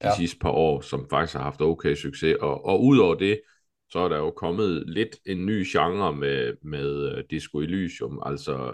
Ja. 0.03 0.15
sidste 0.17 0.39
par 0.39 0.49
år, 0.51 0.81
som 0.81 1.09
faktisk 1.09 1.35
har 1.37 1.43
haft 1.43 1.61
okay 1.61 1.95
succes, 1.95 2.37
og, 2.41 2.65
og 2.65 2.83
udover 2.83 3.15
det, 3.15 3.41
så 3.91 3.99
er 3.99 4.09
der 4.09 4.17
jo 4.17 4.31
kommet 4.31 4.83
lidt 4.89 5.17
en 5.25 5.45
ny 5.45 5.65
genre 5.67 6.15
med, 6.15 6.53
med 6.61 7.11
øh, 7.17 7.23
Disco 7.29 7.59
Elysium, 7.59 8.21
altså, 8.25 8.73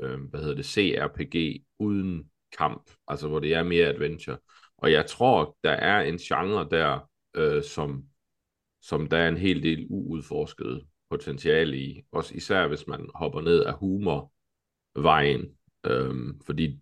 øh, 0.00 0.20
hvad 0.20 0.40
hedder 0.40 0.54
det, 0.54 0.66
CRPG 0.66 1.64
uden 1.78 2.30
kamp, 2.58 2.90
altså 3.08 3.28
hvor 3.28 3.38
det 3.38 3.54
er 3.54 3.62
mere 3.62 3.86
adventure. 3.86 4.38
Og 4.78 4.92
jeg 4.92 5.06
tror, 5.06 5.56
der 5.64 5.70
er 5.70 6.00
en 6.00 6.18
genre 6.18 6.68
der, 6.70 7.10
øh, 7.34 7.62
som, 7.62 8.04
som 8.82 9.06
der 9.06 9.18
er 9.18 9.28
en 9.28 9.36
hel 9.36 9.62
del 9.62 9.86
uudforsket 9.90 10.86
potentiale 11.10 11.78
i, 11.78 12.02
også 12.12 12.34
især 12.34 12.66
hvis 12.66 12.86
man 12.86 13.10
hopper 13.14 13.40
ned 13.40 13.64
af 13.64 13.74
humorvejen, 13.74 15.56
øhm, 15.84 16.40
fordi 16.46 16.80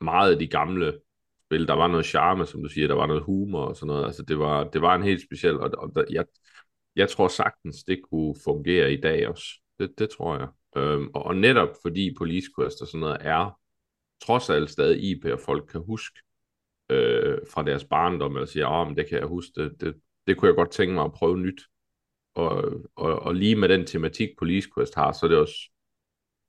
meget 0.00 0.32
af 0.32 0.38
de 0.38 0.46
gamle 0.46 1.00
spil, 1.46 1.68
der 1.68 1.74
var 1.74 1.88
noget 1.88 2.06
charme, 2.06 2.46
som 2.46 2.62
du 2.62 2.68
siger, 2.68 2.86
der 2.86 2.94
var 2.94 3.06
noget 3.06 3.22
humor 3.22 3.64
og 3.64 3.76
sådan 3.76 3.86
noget, 3.86 4.04
altså 4.04 4.22
det 4.22 4.38
var, 4.38 4.64
det 4.64 4.82
var 4.82 4.94
en 4.94 5.02
helt 5.02 5.22
speciel, 5.22 5.60
og, 5.60 5.70
og 5.78 5.92
der, 5.94 6.04
jeg, 6.10 6.24
jeg 6.96 7.08
tror 7.08 7.28
sagtens, 7.28 7.84
det 7.84 8.00
kunne 8.10 8.34
fungere 8.44 8.92
i 8.92 9.00
dag 9.00 9.28
også, 9.28 9.44
det, 9.78 9.98
det 9.98 10.10
tror 10.10 10.38
jeg, 10.38 10.48
øhm, 10.76 11.10
og, 11.14 11.22
og 11.22 11.36
netop 11.36 11.68
fordi 11.82 12.14
Police 12.18 12.48
Quest 12.58 12.82
og 12.82 12.86
sådan 12.86 13.00
noget 13.00 13.18
er 13.20 13.60
trods 14.22 14.50
alt 14.50 14.70
stadig 14.70 15.02
IP, 15.02 15.24
og 15.24 15.40
folk 15.40 15.68
kan 15.70 15.80
huske 15.86 16.20
øh, 16.90 17.38
fra 17.52 17.62
deres 17.62 17.84
barndom, 17.84 18.36
eller 18.36 18.46
siger, 18.46 18.66
åh, 18.66 18.80
oh, 18.80 18.86
men 18.86 18.96
det 18.96 19.08
kan 19.08 19.18
jeg 19.18 19.26
huske, 19.26 19.52
det, 19.56 19.80
det, 19.80 19.94
det 20.26 20.36
kunne 20.36 20.48
jeg 20.48 20.56
godt 20.56 20.70
tænke 20.70 20.94
mig 20.94 21.04
at 21.04 21.12
prøve 21.12 21.38
nyt, 21.38 21.62
og, 22.34 22.64
og, 22.96 23.18
og 23.18 23.34
lige 23.34 23.56
med 23.56 23.68
den 23.68 23.86
tematik 23.86 24.28
Police 24.38 24.68
Quest 24.74 24.94
har, 24.94 25.12
så 25.12 25.26
er 25.26 25.30
det 25.30 25.38
også, 25.38 25.70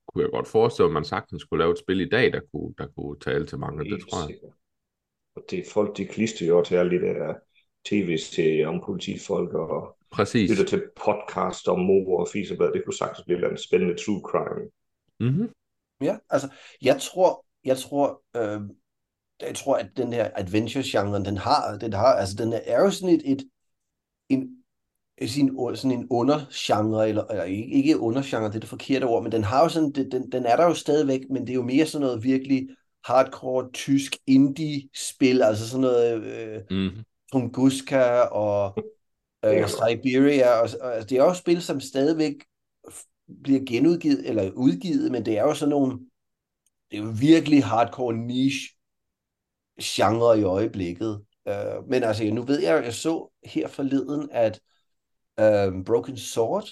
kunne 0.08 0.24
jeg 0.24 0.32
godt 0.32 0.48
forestille 0.48 0.88
mig, 0.88 0.92
at 0.92 0.94
man 0.94 1.06
sagtens 1.06 1.42
skulle 1.42 1.64
lave 1.64 1.72
et 1.72 1.80
spil 1.80 2.02
i 2.02 2.10
dag, 2.10 2.34
der 2.34 2.42
kunne, 2.54 2.74
der 2.78 2.88
kunne 2.88 3.20
tale 3.20 3.46
til 3.46 3.60
mange, 3.60 3.84
det 3.84 4.02
tror 4.02 4.20
jeg. 4.20 4.28
sikkert. 4.28 4.52
Og 5.36 5.44
det 5.50 5.60
er 5.60 5.72
folk, 5.72 5.98
de 5.98 6.06
klister 6.06 6.48
jo 6.48 6.64
til 6.64 6.76
alle 6.76 6.92
de 6.92 7.06
der 7.06 7.34
tv-serier 7.86 8.68
om 8.68 8.82
politifolk 8.86 9.54
og 9.54 9.98
Præcis. 10.12 10.50
lytter 10.50 10.66
til 10.66 10.84
podcast 11.06 11.68
om 11.68 11.80
mor 11.80 12.20
og 12.20 12.28
fiseblad. 12.34 12.74
Det 12.74 12.86
kunne 12.86 12.94
sagtens 12.94 13.26
blive 13.26 13.52
en 13.52 13.58
spændende 13.58 13.96
true 14.06 14.22
crime. 14.30 14.70
Mm-hmm. 15.20 15.50
Ja, 16.02 16.18
altså, 16.30 16.50
jeg 16.82 16.98
tror, 17.02 17.46
jeg 17.66 17.78
tror, 17.78 18.24
øh, 18.36 18.62
jeg 19.48 19.56
tror, 19.56 19.76
at 19.76 19.90
den 19.98 20.14
her 20.14 20.30
adventure-genre, 20.36 21.24
den 21.24 21.38
har, 21.38 21.78
den 21.78 21.94
har, 21.94 22.14
altså, 22.14 22.36
den 22.36 22.54
er 22.66 22.80
jo 22.80 22.92
sådan 22.92 23.16
et, 23.16 23.32
et 23.32 23.50
en, 24.30 24.50
sin, 25.28 25.58
sådan 25.76 25.92
en 26.00 26.08
undergenre, 26.10 27.10
eller, 27.10 27.24
eller 27.24 27.44
ikke, 27.44 28.00
undergenre, 28.00 28.48
det 28.48 28.56
er 28.56 28.60
det 28.60 28.70
forkerte 28.70 29.04
ord, 29.04 29.24
men 29.24 29.32
den 29.32 29.44
har 29.44 29.64
jo 29.64 29.70
sådan, 29.70 29.92
den, 29.92 30.32
den 30.32 30.46
er 30.46 30.56
der 30.56 30.66
jo 30.66 30.74
stadigvæk, 30.74 31.22
men 31.30 31.42
det 31.42 31.50
er 31.50 31.56
jo 31.56 31.64
mere 31.64 31.86
sådan 31.86 32.06
noget 32.06 32.24
virkelig 32.24 32.68
hardcore 33.06 33.72
tysk 33.72 34.18
indie-spil, 34.28 35.42
altså 35.42 35.70
sådan 35.70 35.82
noget 35.82 36.24
øh, 36.24 36.62
Mm-hmm. 36.70 37.04
Tunguska 37.32 38.20
og 38.22 38.84
øh. 39.46 39.68
Siberia, 39.70 40.50
og, 40.50 40.70
og 40.82 40.96
altså, 40.96 41.08
det 41.08 41.18
er 41.18 41.24
jo 41.24 41.34
spil, 41.34 41.62
som 41.62 41.80
stadigvæk 41.80 42.34
bliver 43.44 43.62
genudgivet, 43.68 44.30
eller 44.30 44.52
udgivet, 44.52 45.12
men 45.12 45.26
det 45.26 45.38
er 45.38 45.44
jo 45.44 45.54
sådan 45.54 45.70
nogle, 45.70 46.00
det 46.92 47.00
er 47.00 47.04
jo 47.04 47.14
virkelig 47.20 47.64
hardcore 47.64 48.18
niche 48.18 48.81
genre 49.84 50.40
i 50.40 50.44
øjeblikket. 50.44 51.22
Uh, 51.46 51.88
men 51.90 52.04
altså, 52.04 52.24
nu 52.24 52.42
ved 52.42 52.62
jeg, 52.62 52.84
jeg 52.84 52.94
så 52.94 53.32
her 53.46 53.68
forleden, 53.68 54.30
at 54.32 54.62
uh, 55.42 55.84
Broken 55.86 56.18
Sword 56.18 56.70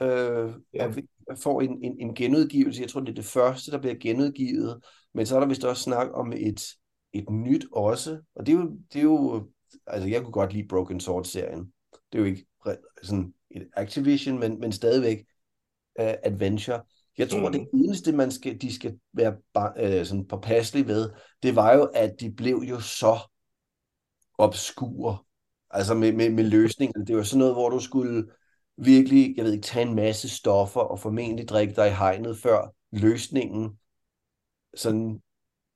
uh, 0.00 0.08
Ja. 0.08 0.54
ja. 0.74 1.34
får 1.34 1.60
en, 1.60 1.84
en, 1.84 1.96
en 2.00 2.14
genudgivelse. 2.14 2.82
Jeg 2.82 2.90
tror, 2.90 3.00
det 3.00 3.08
er 3.08 3.14
det 3.14 3.24
første, 3.24 3.70
der 3.70 3.78
bliver 3.78 3.94
genudgivet. 4.00 4.80
Men 5.14 5.26
så 5.26 5.36
er 5.36 5.40
der 5.40 5.46
vist 5.46 5.64
også 5.64 5.82
snak 5.82 6.08
om 6.14 6.32
et, 6.32 6.62
et 7.12 7.30
nyt 7.30 7.66
også. 7.72 8.18
Og 8.34 8.46
det 8.46 8.52
er 8.52 8.56
jo, 8.56 8.70
det 8.92 8.98
er 8.98 9.02
jo 9.02 9.48
altså 9.86 10.08
jeg 10.08 10.22
kunne 10.22 10.32
godt 10.32 10.52
lide 10.52 10.68
Broken 10.68 11.00
Sword-serien. 11.00 11.72
Det 12.12 12.18
er 12.18 12.18
jo 12.18 12.24
ikke 12.24 12.46
sådan 13.02 13.34
et 13.50 13.68
Activision, 13.72 14.38
men, 14.38 14.60
men 14.60 14.72
stadigvæk 14.72 15.18
uh, 16.00 16.14
adventure. 16.22 16.82
Jeg 17.18 17.30
tror, 17.30 17.48
Mm. 17.48 17.52
det 17.52 17.68
eneste, 17.74 18.12
man 18.12 18.30
skal, 18.30 18.60
de 18.60 18.74
skal 18.74 18.98
være 19.12 19.32
uh, 20.00 20.06
sådan 20.06 20.26
påpasselige 20.28 20.86
ved, 20.88 21.10
det 21.42 21.56
var 21.56 21.72
jo, 21.74 21.84
at 21.84 22.10
de 22.20 22.30
blev 22.32 22.56
jo 22.68 22.80
så 22.80 23.18
obskure. 24.38 25.18
Altså 25.70 25.94
med, 25.94 26.12
med, 26.12 26.30
med 26.30 26.44
løsningen. 26.44 27.06
Det 27.06 27.16
var 27.16 27.22
sådan 27.22 27.38
noget, 27.38 27.54
hvor 27.54 27.70
du 27.70 27.80
skulle 27.80 28.26
virkelig, 28.76 29.34
jeg 29.36 29.44
ved 29.44 29.52
ikke, 29.52 29.64
tage 29.66 29.86
en 29.88 29.94
masse 29.94 30.28
stoffer 30.28 30.80
og 30.80 31.00
formentlig 31.00 31.48
drikke 31.48 31.74
dig 31.74 31.88
i 31.88 31.94
hegnet, 31.94 32.38
før 32.38 32.74
løsningen 32.92 33.78
sådan 34.74 35.20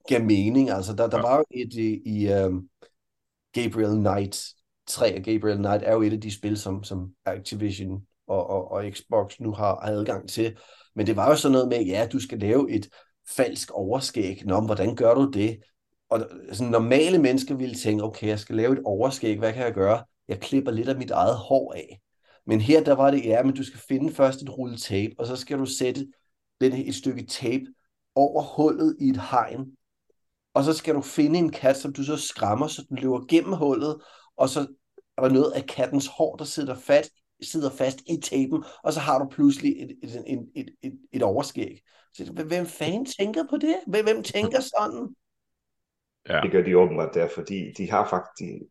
gav 0.09 0.25
mening. 0.25 0.71
Altså 0.71 0.93
der, 0.95 1.07
der 1.07 1.17
Ja. 1.17 1.23
var 1.23 1.37
jo 1.37 1.45
et 1.51 1.73
i, 1.75 2.03
i 2.07 2.33
um, 2.45 2.69
Gabriel 3.53 3.97
Knight 3.97 4.45
3, 4.87 5.17
og 5.17 5.23
Gabriel 5.23 5.57
Knight 5.59 5.83
er 5.83 5.93
jo 5.93 6.03
et 6.03 6.13
af 6.13 6.21
de 6.21 6.35
spil, 6.35 6.57
som, 6.57 6.85
som 6.85 7.13
Activision 7.25 8.07
og, 8.27 8.47
og, 8.51 8.71
og 8.71 8.85
Xbox 8.93 9.41
nu 9.41 9.53
har 9.53 9.75
adgang 9.77 10.29
til. 10.29 10.57
Men 10.97 11.07
det 11.07 11.17
var 11.17 11.29
jo 11.29 11.37
sådan 11.37 11.53
noget 11.53 11.69
med, 11.69 11.85
ja, 11.85 12.09
du 12.13 12.21
skal 12.21 12.39
lave 12.39 12.71
et 12.71 12.89
falsk 13.29 13.71
overskæg. 13.71 14.43
Nå, 14.47 14.61
men 14.61 14.67
hvordan 14.67 14.97
gør 14.97 15.15
du 15.15 15.31
det? 15.31 15.59
Og 16.11 16.29
sådan 16.53 16.71
normale 16.71 17.19
mennesker 17.19 17.55
ville 17.55 17.75
tænke, 17.75 18.05
okay, 18.05 18.29
jeg 18.29 18.39
skal 18.39 18.57
lave 18.57 18.73
et 18.73 18.83
overskæg, 18.85 19.39
hvad 19.39 19.53
kan 19.53 19.63
jeg 19.63 19.75
gøre? 19.75 20.05
Jeg 20.29 20.41
klipper 20.41 20.71
lidt 20.71 20.89
af 20.89 20.97
mit 20.97 21.11
eget 21.11 21.37
hår 21.37 21.73
af. 21.73 22.01
Men 22.47 22.61
her, 22.61 22.85
der 22.85 22.95
var 22.95 23.11
det, 23.11 23.25
ja, 23.25 23.43
men 23.43 23.55
du 23.55 23.65
skal 23.65 23.81
finde 23.89 24.15
først 24.15 24.43
et 24.43 24.59
rulle 24.59 24.77
tape, 24.77 25.15
og 25.19 25.27
så 25.27 25.37
skal 25.37 25.59
du 25.59 25.67
sætte 25.67 26.07
den, 26.61 26.73
et 26.73 26.95
stykke 26.95 27.27
tape 27.27 27.65
over 28.15 28.43
hullet 28.43 28.97
i 29.01 29.09
et 29.09 29.21
hegn. 29.31 29.67
Og 30.55 30.65
så 30.65 30.73
skal 30.73 30.95
du 30.95 31.01
finde 31.01 31.39
en 31.39 31.51
kat, 31.51 31.77
som 31.77 31.93
du 31.93 32.03
så 32.03 32.17
skræmmer, 32.17 32.67
så 32.67 32.85
den 32.89 32.99
løber 32.99 33.27
gennem 33.27 33.53
hullet, 33.53 33.97
og 34.37 34.49
så 34.49 34.67
er 35.19 35.23
der 35.23 35.29
noget 35.29 35.53
af 35.53 35.67
kattens 35.67 36.07
hår, 36.07 36.37
der 36.37 36.45
sidder 36.45 36.75
fast, 36.75 37.11
sidder 37.43 37.71
fast 37.71 38.01
i 38.01 38.21
tapen, 38.23 38.65
og 38.85 38.93
så 38.93 39.01
har 39.01 39.19
du 39.19 39.29
pludselig 39.29 39.83
et, 39.83 39.91
et, 40.03 40.25
et, 40.27 40.49
et, 40.55 40.69
et, 40.83 40.99
et 41.13 41.23
overskæg. 41.23 41.81
Så, 42.15 42.33
hvem 42.47 42.67
fanden 42.67 43.07
tænker 43.07 43.45
på 43.51 43.57
det? 43.57 43.77
Hvem, 43.87 44.05
hvem 44.05 44.23
tænker 44.23 44.61
sådan? 44.61 45.15
Ja. 46.29 46.41
Det 46.43 46.53
gør 46.53 46.63
de 46.63 46.79
åbenbart 46.79 47.15
der, 47.15 47.29
fordi 47.35 47.73
de 47.73 47.91
har 47.91 48.09
faktisk, 48.09 48.63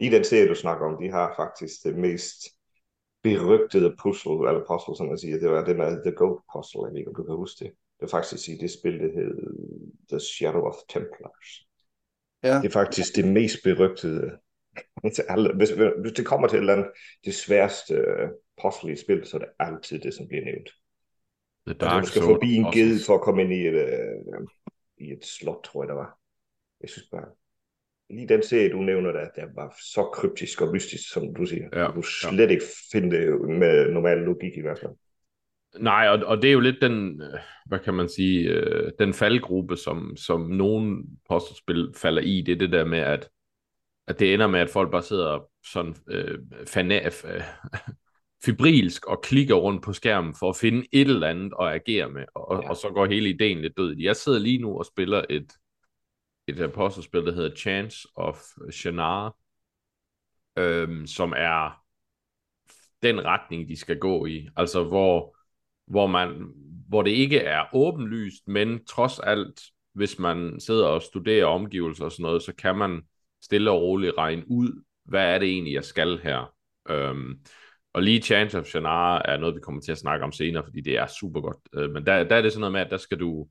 i 0.00 0.08
den 0.08 0.24
serie, 0.24 0.48
du 0.48 0.54
snakker 0.54 0.86
om, 0.86 1.02
de 1.02 1.10
har 1.10 1.34
faktisk 1.36 1.74
det 1.84 1.96
mest 1.96 2.38
berygtede 3.22 3.96
puzzle, 4.02 4.48
eller 4.48 4.64
puzzle, 4.68 4.96
som 4.96 5.06
man 5.06 5.18
siger, 5.18 5.38
det 5.38 5.50
var 5.50 5.64
det 5.64 5.76
med 5.76 6.02
The 6.04 6.14
Goat 6.16 6.42
Puzzle, 6.52 6.84
jeg 6.84 6.92
ved 6.92 6.98
ikke, 6.98 7.10
om 7.10 7.14
du 7.14 7.22
kan 7.22 7.36
huske 7.36 7.64
det. 7.64 7.72
Det 8.00 8.06
er 8.06 8.10
faktisk 8.10 8.48
i 8.48 8.56
det 8.56 8.70
spil, 8.70 9.00
det 9.00 9.12
hed 9.12 9.34
The 10.08 10.20
Shadow 10.20 10.62
of 10.62 10.74
Templars. 10.88 11.48
Ja. 12.42 12.54
Det 12.54 12.64
er 12.64 12.72
faktisk 12.72 13.16
det 13.16 13.28
mest 13.28 13.56
berygtede 13.64 14.30
til 15.14 15.24
alle. 15.28 15.54
Hvis, 15.56 15.70
hvis 16.02 16.12
det 16.12 16.26
kommer 16.26 16.48
til 16.48 16.56
et 16.56 16.60
eller 16.60 16.72
andet, 16.72 16.90
det 17.24 17.34
sværeste 17.34 18.04
puzzle 18.62 18.92
i 18.92 18.96
spil, 18.96 19.26
så 19.26 19.36
er 19.36 19.40
det 19.40 19.50
altid 19.58 19.98
det, 19.98 20.14
som 20.14 20.28
bliver 20.28 20.44
nævnt. 20.44 20.70
The 21.66 21.74
Og 21.74 21.80
du 21.80 21.86
Dark 21.86 22.06
skal 22.06 22.22
Zone 22.22 22.34
forbi 22.34 22.54
en 22.54 22.64
ged 22.72 23.04
for 23.06 23.14
at 23.14 23.20
komme 23.20 23.42
ind 23.42 23.52
i 23.52 23.66
et, 23.66 23.74
uh, 23.74 24.46
i 24.98 25.12
et 25.12 25.24
slot, 25.24 25.62
tror 25.64 25.82
jeg, 25.82 25.88
der 25.88 25.94
var. 25.94 26.18
Jeg 26.80 26.90
synes 26.90 27.08
bare, 27.12 27.28
lige 28.10 28.28
den 28.28 28.42
serie, 28.42 28.72
du 28.72 28.78
nævner 28.78 29.12
der, 29.12 29.28
der 29.36 29.46
var 29.54 29.76
så 29.92 30.02
kryptisk 30.14 30.60
og 30.60 30.72
mystisk, 30.72 31.12
som 31.12 31.34
du 31.34 31.46
siger. 31.46 31.68
Ja, 31.72 31.86
Du 31.86 31.92
kunne 31.92 32.04
slet 32.04 32.50
ikke 32.50 32.64
finde 32.92 33.16
det 33.16 33.40
med 33.40 33.92
normal 33.92 34.18
logik 34.18 34.56
i 34.56 34.60
hvert 34.60 34.78
fald. 34.78 34.92
Nej, 35.78 36.08
og, 36.08 36.26
og 36.26 36.42
det 36.42 36.48
er 36.48 36.52
jo 36.52 36.60
lidt 36.60 36.76
den, 36.82 37.22
øh, 37.22 37.38
hvad 37.66 37.78
kan 37.78 37.94
man 37.94 38.08
sige, 38.08 38.48
øh, 38.48 38.92
den 38.98 39.14
faldgruppe, 39.14 39.76
som, 39.76 40.16
som 40.16 40.40
nogen 40.40 41.04
puzzlespil 41.28 41.92
falder 41.96 42.22
i, 42.22 42.42
det 42.46 42.52
er 42.52 42.58
det 42.58 42.72
der 42.72 42.84
med, 42.84 42.98
at, 42.98 43.28
at 44.06 44.20
det 44.20 44.34
ender 44.34 44.46
med, 44.46 44.60
at 44.60 44.70
folk 44.70 44.90
bare 44.90 45.02
sidder 45.02 45.38
sådan 45.72 45.96
øh, 46.08 46.38
fanaf, 46.66 47.24
øh, 47.24 47.42
fibrilsk 48.44 49.06
og 49.06 49.22
klikker 49.22 49.54
rundt 49.54 49.82
på 49.84 49.92
skærmen 49.92 50.34
for 50.38 50.50
at 50.50 50.56
finde 50.56 50.86
et 50.92 51.08
eller 51.08 51.28
andet 51.28 51.52
at 51.60 51.66
agere 51.66 52.08
med, 52.10 52.24
og, 52.34 52.62
Ja. 52.62 52.68
og 52.70 52.76
så 52.76 52.90
går 52.90 53.06
hele 53.06 53.28
ideen 53.28 53.60
lidt 53.60 53.76
død. 53.76 53.96
Jeg 53.98 54.16
sidder 54.16 54.38
lige 54.38 54.58
nu 54.58 54.78
og 54.78 54.86
spiller 54.86 55.24
et, 55.30 55.52
et 56.48 56.72
puzzlespil, 56.74 57.26
der 57.26 57.32
hedder 57.32 57.56
Chance 57.56 58.08
of 58.14 58.38
Shannara, 58.70 59.36
øhm, 60.56 61.06
som 61.06 61.32
er 61.36 61.82
den 63.02 63.24
retning, 63.24 63.68
de 63.68 63.76
skal 63.76 63.98
gå 63.98 64.26
i. 64.26 64.48
Altså, 64.56 64.84
hvor, 64.84 65.36
hvor, 65.86 66.06
man, 66.06 66.46
hvor 66.88 67.02
det 67.02 67.10
ikke 67.10 67.38
er 67.38 67.64
åbenlyst, 67.72 68.48
men 68.48 68.84
trods 68.84 69.18
alt, 69.18 69.62
hvis 69.92 70.18
man 70.18 70.60
sidder 70.60 70.86
og 70.86 71.02
studerer 71.02 71.46
omgivelser 71.46 72.04
og 72.04 72.12
sådan 72.12 72.22
noget, 72.22 72.42
så 72.42 72.54
kan 72.54 72.76
man 72.76 73.02
stille 73.42 73.70
og 73.70 73.82
roligt 73.82 74.14
regne 74.18 74.44
ud, 74.50 74.84
hvad 75.04 75.34
er 75.34 75.38
det 75.38 75.48
egentlig, 75.48 75.74
jeg 75.74 75.84
skal 75.84 76.18
her. 76.18 76.54
Øhm, 76.88 77.44
og 77.92 78.02
lige 78.02 78.22
Chance 78.22 78.58
of 78.58 78.66
Shannara 78.66 79.22
er 79.24 79.36
noget, 79.36 79.54
vi 79.54 79.60
kommer 79.60 79.80
til 79.80 79.92
at 79.92 79.98
snakke 79.98 80.24
om 80.24 80.32
senere, 80.32 80.64
fordi 80.64 80.80
det 80.80 80.98
er 80.98 81.06
super 81.06 81.40
godt. 81.40 81.56
Øh, 81.74 81.90
men 81.90 82.06
der, 82.06 82.24
der 82.24 82.36
er 82.36 82.42
det 82.42 82.52
sådan 82.52 82.60
noget 82.60 82.72
med, 82.72 82.80
at 82.80 82.90
der 82.90 82.96
skal 82.96 83.20
du 83.20 83.48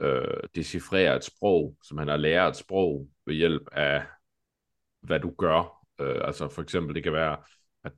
øh, 0.00 0.40
decifrere 0.54 1.16
et 1.16 1.24
sprog, 1.24 1.76
som 1.82 1.98
han 1.98 2.08
har 2.08 2.16
lært 2.16 2.50
et 2.50 2.56
sprog 2.56 3.08
ved 3.26 3.34
hjælp 3.34 3.62
af, 3.72 4.02
hvad 5.00 5.20
du 5.20 5.34
gør. 5.38 5.86
Øh, 6.00 6.20
altså 6.24 6.48
for 6.48 6.62
eksempel, 6.62 6.94
det 6.94 7.02
kan 7.02 7.12
være, 7.12 7.36
at 7.84 7.92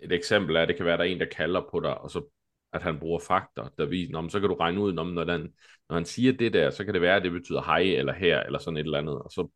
et 0.00 0.12
eksempel 0.12 0.56
er, 0.56 0.62
at 0.62 0.68
det 0.68 0.76
kan 0.76 0.84
være, 0.86 0.94
at 0.94 0.98
der 0.98 1.04
er 1.04 1.10
en, 1.10 1.20
der 1.20 1.26
kalder 1.36 1.62
på 1.70 1.80
dig, 1.80 1.98
og 1.98 2.10
så 2.10 2.28
at 2.72 2.82
han 2.82 2.98
bruger 2.98 3.18
fakter, 3.18 3.68
der 3.78 3.86
viser, 3.86 4.12
når, 4.12 4.28
så 4.28 4.40
kan 4.40 4.48
du 4.48 4.54
regne 4.54 4.80
ud, 4.80 4.92
når, 4.92 5.04
når, 5.04 5.24
den, 5.24 5.42
når 5.88 5.94
han 5.94 6.04
siger 6.04 6.32
det 6.32 6.52
der, 6.52 6.70
så 6.70 6.84
kan 6.84 6.94
det 6.94 7.02
være, 7.02 7.16
at 7.16 7.22
det 7.22 7.32
betyder 7.32 7.62
hej 7.62 7.80
eller 7.80 8.12
her, 8.12 8.40
eller 8.42 8.58
sådan 8.58 8.76
et 8.76 8.84
eller 8.84 8.98
andet, 8.98 9.14
og 9.18 9.30
så 9.30 9.48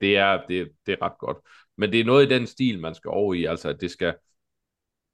det 0.00 0.16
er, 0.16 0.42
det, 0.48 0.68
det 0.86 0.92
er 0.92 1.02
ret 1.02 1.18
godt. 1.18 1.36
Men 1.76 1.92
det 1.92 2.00
er 2.00 2.04
noget 2.04 2.26
i 2.26 2.34
den 2.34 2.46
stil, 2.46 2.80
man 2.80 2.94
skal 2.94 3.08
over 3.08 3.34
i, 3.34 3.44
altså 3.44 3.68
at 3.68 3.80
det 3.80 3.90
skal, 3.90 4.14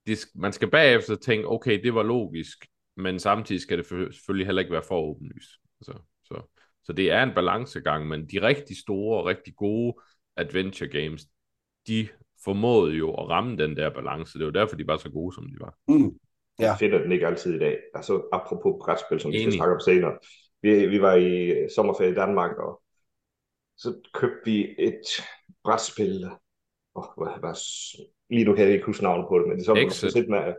det, 0.07 0.19
man 0.35 0.53
skal 0.53 0.71
bagefter 0.71 1.17
tænke, 1.17 1.49
okay, 1.49 1.83
det 1.83 1.95
var 1.95 2.03
logisk, 2.03 2.67
men 2.97 3.19
samtidig 3.19 3.61
skal 3.61 3.79
det 3.79 3.87
for- 3.87 4.13
selvfølgelig 4.13 4.47
heller 4.47 4.61
ikke 4.63 4.73
være 4.73 4.83
for 4.89 5.01
åbenlyst. 5.01 5.51
Altså, 5.81 5.93
så, 6.25 6.43
så 6.85 6.93
det 6.93 7.11
er 7.11 7.23
en 7.23 7.35
balancegang, 7.35 8.09
men 8.09 8.27
de 8.27 8.43
rigtig 8.43 8.77
store 8.77 9.19
og 9.21 9.27
rigtig 9.27 9.57
gode 9.57 9.95
adventure 10.37 10.89
games, 10.89 11.27
de 11.87 12.09
formåede 12.45 12.95
jo 12.97 13.15
at 13.15 13.29
ramme 13.29 13.57
den 13.57 13.77
der 13.77 13.91
balance. 13.91 14.39
Det 14.39 14.47
var 14.47 14.53
derfor, 14.53 14.77
de 14.77 14.87
var 14.87 14.97
så 14.97 15.11
gode, 15.11 15.35
som 15.35 15.45
de 15.45 15.57
var. 15.61 15.75
Mm. 15.89 16.19
Ja. 16.59 16.67
Jeg 16.67 16.77
finder 16.79 16.99
den 17.03 17.13
ikke 17.13 17.27
altid 17.27 17.55
i 17.55 17.59
dag. 17.59 17.79
Altså 17.95 18.29
apropos 18.33 18.75
brætspil, 18.85 19.21
som 19.21 19.31
vi 19.33 19.37
skal 19.37 19.47
Enig. 19.47 19.59
snakke 19.59 19.75
om 19.75 19.81
senere. 19.81 20.19
Vi, 20.63 20.87
vi 20.87 21.01
var 21.03 21.15
i 21.15 21.55
sommerferie 21.77 22.11
i 22.13 22.15
Danmark, 22.15 22.57
og 22.59 22.82
så 23.83 23.95
købte 24.15 24.45
vi 24.45 24.75
et 24.79 25.07
brætspil. 25.65 26.31
Oh, 26.95 27.05
hvad, 27.17 27.41
hvad, 27.41 27.57
lige 28.31 28.45
nu 28.45 28.55
kan 28.55 28.65
jeg 28.65 28.73
ikke 28.73 28.87
huske 28.87 29.03
navnet 29.03 29.27
på 29.29 29.39
det, 29.39 29.49
men 29.49 29.57
det 29.57 29.63
er 29.63 29.67
sådan, 29.67 29.89
du 29.89 30.11
skal 30.11 30.31
med, 30.31 30.55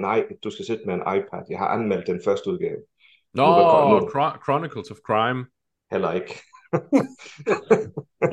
nej, 0.00 0.24
du 0.44 0.50
skal 0.50 0.64
sidde 0.64 0.82
med 0.86 0.94
en 0.94 1.00
iPad. 1.16 1.42
Jeg 1.50 1.58
har 1.58 1.68
anmeldt 1.68 2.06
den 2.06 2.20
første 2.24 2.50
udgave. 2.50 2.78
Nå, 3.34 3.44
Chro- 4.12 4.38
Chronicles 4.44 4.90
of 4.90 4.96
Crime. 5.06 5.46
Heller 5.90 6.12
ikke. 6.12 6.34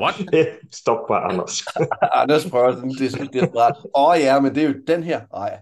What? 0.00 0.14
Stop 0.80 1.08
bare, 1.08 1.32
Anders. 1.32 1.66
Anders 2.22 2.50
prøver 2.50 2.72
sådan, 2.72 2.90
det 2.90 3.06
er 3.06 3.10
sådan 3.10 3.32
desperat. 3.32 3.76
Åh 3.94 4.08
oh, 4.08 4.16
ja, 4.20 4.40
men 4.40 4.54
det 4.54 4.62
er 4.62 4.68
jo 4.68 4.74
den 4.86 5.02
her. 5.02 5.20
Nej. 5.32 5.60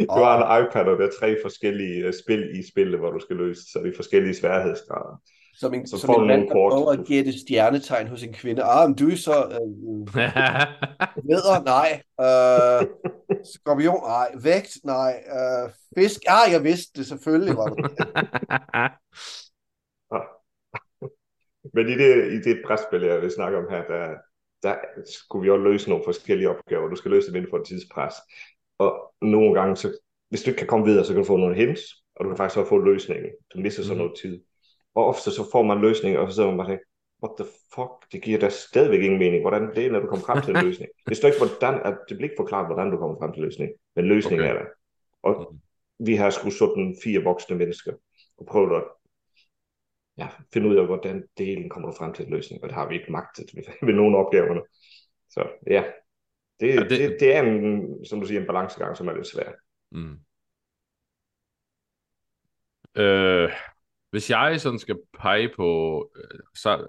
Du 0.00 0.22
har 0.22 0.34
en 0.36 0.64
iPad, 0.64 0.86
og 0.86 0.98
der 0.98 1.06
er 1.06 1.10
tre 1.20 1.36
forskellige 1.42 2.08
uh, 2.08 2.14
spil 2.24 2.58
i 2.58 2.62
spillet, 2.72 2.98
hvor 2.98 3.10
du 3.10 3.20
skal 3.20 3.36
løse, 3.36 3.62
så 3.72 3.78
det 3.82 3.92
er 3.92 3.96
forskellige 3.96 4.34
sværhedsgrader. 4.34 5.22
Som 5.60 5.74
en, 5.74 5.86
Så 5.86 5.98
som 5.98 6.20
en 6.22 6.26
mand, 6.26 6.40
der 6.48 6.52
prøver 6.52 6.92
at 6.92 7.06
gætte 7.06 7.38
stjernetegn 7.40 8.06
hos 8.06 8.22
en 8.22 8.32
kvinde. 8.32 8.62
Ah, 8.62 8.88
men 8.88 8.96
du 8.98 9.08
er 9.10 9.16
så 9.16 9.32
øh, 9.32 10.14
Vædder, 11.28 11.62
nej. 11.64 11.90
Øh, 12.20 12.86
skorpion, 13.44 14.00
nej. 14.02 14.28
Vægt, 14.42 14.76
nej. 14.84 15.22
Øh, 15.36 15.70
fisk, 15.98 16.20
ah, 16.28 16.52
jeg 16.52 16.64
vidste 16.64 16.98
det, 16.98 17.06
selvfølgelig 17.06 17.56
var 17.56 17.66
det. 17.66 17.90
Men 21.74 21.88
i 21.88 21.92
det, 21.92 22.32
i 22.32 22.38
det 22.50 22.62
brætspil, 22.66 23.02
jeg 23.02 23.22
vil 23.22 23.30
snakke 23.30 23.58
om 23.58 23.66
her, 23.70 23.82
der, 23.84 24.14
der 24.62 24.74
skulle 25.04 25.42
vi 25.44 25.50
også 25.50 25.64
løse 25.64 25.88
nogle 25.88 26.04
forskellige 26.04 26.50
opgaver. 26.50 26.88
Du 26.88 26.96
skal 26.96 27.10
løse 27.10 27.26
dem 27.28 27.36
inden 27.36 27.50
for 27.50 27.58
et 27.58 27.66
tidspres. 27.66 28.14
Og 28.78 29.14
nogle 29.22 29.54
gange, 29.60 29.76
så, 29.76 29.98
hvis 30.28 30.42
du 30.42 30.50
ikke 30.50 30.58
kan 30.58 30.66
komme 30.68 30.86
videre, 30.86 31.04
så 31.04 31.12
kan 31.12 31.22
du 31.22 31.26
få 31.26 31.36
nogle 31.36 31.56
hints, 31.56 31.82
og 32.16 32.24
du 32.24 32.30
kan 32.30 32.36
faktisk 32.36 32.58
også 32.58 32.68
få 32.68 32.78
løsningen. 32.78 33.30
Du 33.54 33.58
misser 33.60 33.82
så 33.82 33.92
Mhm. 33.92 33.98
noget 33.98 34.12
tid. 34.22 34.40
Og 34.94 35.06
ofte 35.06 35.30
så 35.30 35.48
får 35.52 35.62
man 35.62 35.80
løsningen, 35.80 36.20
og 36.20 36.28
så 36.28 36.34
sidder 36.34 36.48
man 36.48 36.58
bare 36.58 36.66
tænker, 36.68 36.84
what 37.22 37.34
the 37.38 37.46
fuck, 37.74 38.12
det 38.12 38.22
giver 38.22 38.38
da 38.38 38.48
stadigvæk 38.48 39.00
ingen 39.02 39.18
mening. 39.18 39.40
Hvordan 39.42 39.74
det 39.74 39.86
er, 39.86 39.90
når 39.92 40.00
du 40.00 40.06
kommer 40.06 40.24
frem 40.26 40.42
til 40.42 40.56
en 40.56 40.64
løsning. 40.66 40.90
Det 41.08 41.16
står 41.16 41.28
ikke, 41.28 41.38
hvordan, 41.38 41.80
at 41.84 41.98
det 42.08 42.16
bliver 42.16 42.30
ikke 42.30 42.40
forklaret, 42.42 42.66
hvordan 42.66 42.90
du 42.90 42.96
kommer 42.98 43.18
frem 43.20 43.32
til 43.32 43.42
løsningen. 43.42 43.76
Men 43.96 44.04
løsningen 44.04 44.40
Okay. 44.40 44.54
er 44.54 44.58
der. 44.58 44.66
Og 45.22 45.54
vi 45.98 46.14
har 46.14 46.30
sgu 46.30 46.50
sådan 46.50 46.96
fire 47.04 47.22
voksne 47.22 47.56
mennesker, 47.56 47.92
og 48.38 48.46
prøvet 48.46 48.76
at 48.76 48.84
ja, 50.18 50.28
finde 50.52 50.68
ud 50.68 50.76
af, 50.76 50.86
hvordan 50.86 51.24
delen 51.38 51.68
kommer 51.70 51.90
du 51.90 51.96
frem 51.96 52.12
til 52.12 52.24
en 52.24 52.32
løsning, 52.32 52.62
og 52.62 52.68
det 52.68 52.74
har 52.74 52.88
vi 52.88 52.94
ikke 52.94 53.12
magtet 53.12 53.46
ved, 53.54 53.62
ved 53.86 53.94
nogle 53.94 54.16
opgaverne. 54.16 54.60
Så 55.30 55.48
ja, 55.70 55.84
det, 56.60 56.68
Ja, 56.74 56.80
det- 56.80 56.90
det... 56.90 56.98
Det, 56.98 57.16
det 57.20 57.36
er 57.36 57.42
en, 57.42 58.04
som 58.04 58.20
du 58.20 58.26
siger, 58.26 58.40
en 58.40 58.46
balancegang, 58.46 58.96
som 58.96 59.08
er 59.08 59.14
lidt 59.14 59.26
svær. 59.26 59.52
Mm. 59.92 60.18
Øh, 63.02 63.50
hvis 64.14 64.30
jeg 64.30 64.60
sådan 64.60 64.78
skal 64.78 64.96
pege 65.18 65.50
på, 65.56 66.10
øh, 66.16 66.40
så, 66.56 66.86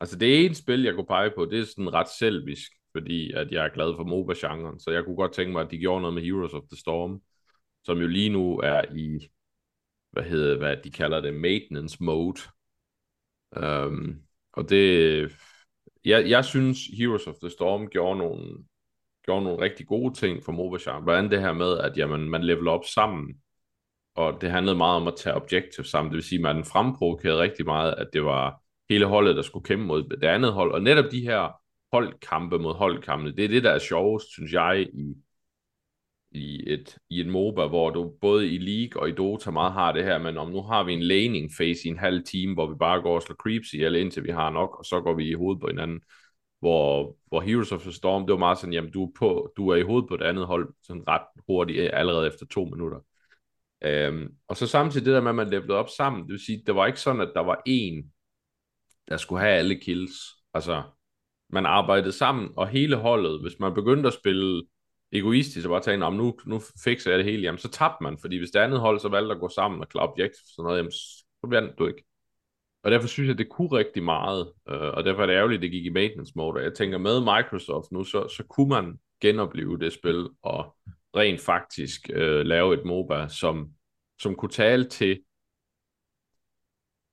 altså 0.00 0.18
det 0.18 0.44
ene 0.44 0.54
spil, 0.54 0.82
jeg 0.82 0.94
kunne 0.94 1.06
pege 1.06 1.30
på, 1.36 1.44
det 1.44 1.60
er 1.60 1.64
sådan 1.64 1.94
ret 1.94 2.08
selvisk, 2.18 2.72
fordi 2.92 3.32
at 3.32 3.52
jeg 3.52 3.64
er 3.64 3.68
glad 3.68 3.96
for 3.96 4.04
MOBA-genren, 4.04 4.80
så 4.80 4.90
jeg 4.90 5.04
kunne 5.04 5.16
godt 5.16 5.32
tænke 5.32 5.52
mig, 5.52 5.62
at 5.62 5.70
de 5.70 5.78
gjorde 5.78 6.00
noget 6.00 6.14
med 6.14 6.22
Heroes 6.22 6.52
of 6.52 6.62
the 6.70 6.76
Storm, 6.76 7.22
som 7.84 7.98
jo 7.98 8.06
lige 8.06 8.28
nu 8.28 8.58
er 8.58 8.82
i, 8.94 9.28
hvad 10.10 10.22
hedder, 10.22 10.58
hvad 10.58 10.76
de 10.84 10.90
kalder 10.90 11.20
det, 11.20 11.34
maintenance 11.34 11.96
mode. 12.00 12.40
Um, 13.62 14.22
og 14.52 14.70
det, 14.70 15.32
jeg, 16.04 16.30
jeg 16.30 16.44
synes 16.44 16.78
Heroes 16.98 17.26
of 17.26 17.34
the 17.42 17.50
Storm 17.50 17.88
gjorde 17.88 18.18
nogle, 18.18 18.64
gjorde 19.24 19.44
nogle 19.44 19.64
rigtig 19.64 19.86
gode 19.86 20.14
ting 20.14 20.44
for 20.44 20.52
MOBA-genren, 20.52 21.02
Hvordan 21.02 21.30
det 21.30 21.40
her 21.40 21.52
med, 21.52 21.78
at 21.78 21.96
jamen, 21.96 22.30
man 22.30 22.44
leveler 22.44 22.70
op 22.70 22.84
sammen, 22.84 23.40
og 24.14 24.40
det 24.40 24.50
handlede 24.50 24.76
meget 24.76 24.96
om 24.96 25.08
at 25.08 25.14
tage 25.16 25.34
objektiv 25.34 25.84
sammen. 25.84 26.10
Det 26.10 26.16
vil 26.16 26.24
sige, 26.24 26.38
at 26.38 26.56
man 26.56 26.64
fremprovokerede 26.64 27.40
rigtig 27.42 27.66
meget, 27.66 27.94
at 27.98 28.08
det 28.12 28.24
var 28.24 28.62
hele 28.90 29.06
holdet, 29.06 29.36
der 29.36 29.42
skulle 29.42 29.64
kæmpe 29.64 29.84
mod 29.84 30.02
det 30.02 30.24
andet 30.24 30.52
hold. 30.52 30.72
Og 30.72 30.82
netop 30.82 31.04
de 31.12 31.20
her 31.20 31.60
holdkampe 31.92 32.58
mod 32.58 32.74
holdkampe, 32.74 33.32
det 33.32 33.44
er 33.44 33.48
det, 33.48 33.64
der 33.64 33.70
er 33.70 33.78
sjovest, 33.78 34.32
synes 34.32 34.52
jeg, 34.52 34.86
i, 34.92 35.14
i, 36.30 36.72
et, 36.72 36.98
i 37.10 37.20
en 37.20 37.30
MOBA, 37.30 37.66
hvor 37.66 37.90
du 37.90 38.12
både 38.20 38.48
i 38.48 38.58
League 38.58 39.02
og 39.02 39.08
i 39.08 39.12
Dota 39.12 39.50
meget 39.50 39.72
har 39.72 39.92
det 39.92 40.04
her, 40.04 40.18
men 40.18 40.38
om 40.38 40.50
nu 40.50 40.62
har 40.62 40.84
vi 40.84 40.92
en 40.92 41.02
laning 41.02 41.50
phase 41.58 41.88
i 41.88 41.90
en 41.90 41.98
halv 41.98 42.24
time, 42.24 42.54
hvor 42.54 42.66
vi 42.66 42.74
bare 42.74 43.02
går 43.02 43.14
og 43.14 43.22
slår 43.22 43.36
creeps 43.36 43.72
ihjel, 43.72 43.96
indtil 43.96 44.24
vi 44.24 44.30
har 44.30 44.50
nok, 44.50 44.78
og 44.78 44.84
så 44.84 45.00
går 45.00 45.14
vi 45.14 45.28
i 45.28 45.34
hovedet 45.34 45.60
på 45.60 45.66
hinanden. 45.66 46.00
Hvor, 46.60 47.16
hvor 47.28 47.40
Heroes 47.40 47.72
of 47.72 47.80
the 47.80 47.92
Storm, 47.92 48.26
det 48.26 48.32
var 48.32 48.38
meget 48.38 48.58
sådan, 48.58 48.72
jamen 48.72 48.90
du 48.90 49.04
er, 49.04 49.10
på, 49.18 49.52
du 49.56 49.68
er 49.68 49.76
i 49.76 49.82
hovedet 49.82 50.08
på 50.08 50.16
det 50.16 50.24
andet 50.24 50.46
hold 50.46 50.74
sådan 50.82 51.08
ret 51.08 51.22
hurtigt, 51.46 51.90
allerede 51.92 52.26
efter 52.26 52.46
to 52.46 52.64
minutter. 52.64 52.98
Øhm, 53.84 54.34
og 54.48 54.56
så 54.56 54.66
samtidig 54.66 55.06
det 55.06 55.14
der 55.14 55.20
med, 55.20 55.30
at 55.30 55.34
man 55.34 55.50
levelede 55.50 55.78
op 55.78 55.88
sammen, 55.96 56.22
det 56.22 56.32
vil 56.32 56.44
sige, 56.44 56.62
det 56.66 56.74
var 56.74 56.86
ikke 56.86 57.00
sådan, 57.00 57.20
at 57.20 57.32
der 57.34 57.40
var 57.40 57.62
en, 57.66 58.12
der 59.08 59.16
skulle 59.16 59.40
have 59.40 59.52
alle 59.52 59.80
kills. 59.80 60.12
Altså, 60.54 60.82
man 61.48 61.66
arbejdede 61.66 62.12
sammen, 62.12 62.50
og 62.56 62.68
hele 62.68 62.96
holdet, 62.96 63.40
hvis 63.40 63.60
man 63.60 63.74
begyndte 63.74 64.06
at 64.06 64.14
spille 64.14 64.62
egoistisk 65.12 65.66
og 65.66 65.70
bare 65.70 65.82
tænke, 65.82 66.06
om 66.06 66.14
nu, 66.14 66.34
nu 66.46 66.60
fikser 66.84 67.10
jeg 67.10 67.18
det 67.18 67.26
hele, 67.26 67.42
jamen 67.42 67.58
så 67.58 67.68
tabte 67.68 68.02
man, 68.02 68.18
fordi 68.20 68.38
hvis 68.38 68.50
det 68.50 68.60
andet 68.60 68.80
hold 68.80 69.00
så 69.00 69.08
valgte 69.08 69.34
at 69.34 69.40
gå 69.40 69.48
sammen 69.48 69.80
og 69.80 69.88
klare 69.88 70.08
objekt, 70.08 70.36
sådan 70.36 70.62
noget, 70.64 70.78
jamen 70.78 70.92
så 70.92 71.46
vandt 71.48 71.78
du 71.78 71.86
ikke. 71.86 72.04
Og 72.82 72.90
derfor 72.90 73.08
synes 73.08 73.28
jeg, 73.28 73.38
det 73.38 73.48
kunne 73.48 73.72
rigtig 73.72 74.02
meget, 74.02 74.52
øh, 74.68 74.80
og 74.80 75.04
derfor 75.04 75.22
er 75.22 75.26
det 75.26 75.32
ærgerligt, 75.32 75.58
at 75.58 75.62
det 75.62 75.70
gik 75.70 75.86
i 75.86 75.88
maintenance 75.88 76.32
mode, 76.36 76.54
og 76.54 76.62
jeg 76.62 76.74
tænker 76.74 76.98
med 76.98 77.20
Microsoft 77.20 77.92
nu, 77.92 78.04
så, 78.04 78.28
så 78.28 78.44
kunne 78.48 78.68
man 78.68 78.98
genopleve 79.20 79.78
det 79.78 79.92
spil, 79.92 80.28
og 80.42 80.76
rent 81.16 81.40
faktisk 81.40 82.10
øh, 82.12 82.46
lave 82.46 82.74
et 82.74 82.84
MOBA, 82.84 83.28
som, 83.28 83.70
som 84.18 84.34
kunne 84.36 84.50
tale 84.50 84.88
til 84.88 85.20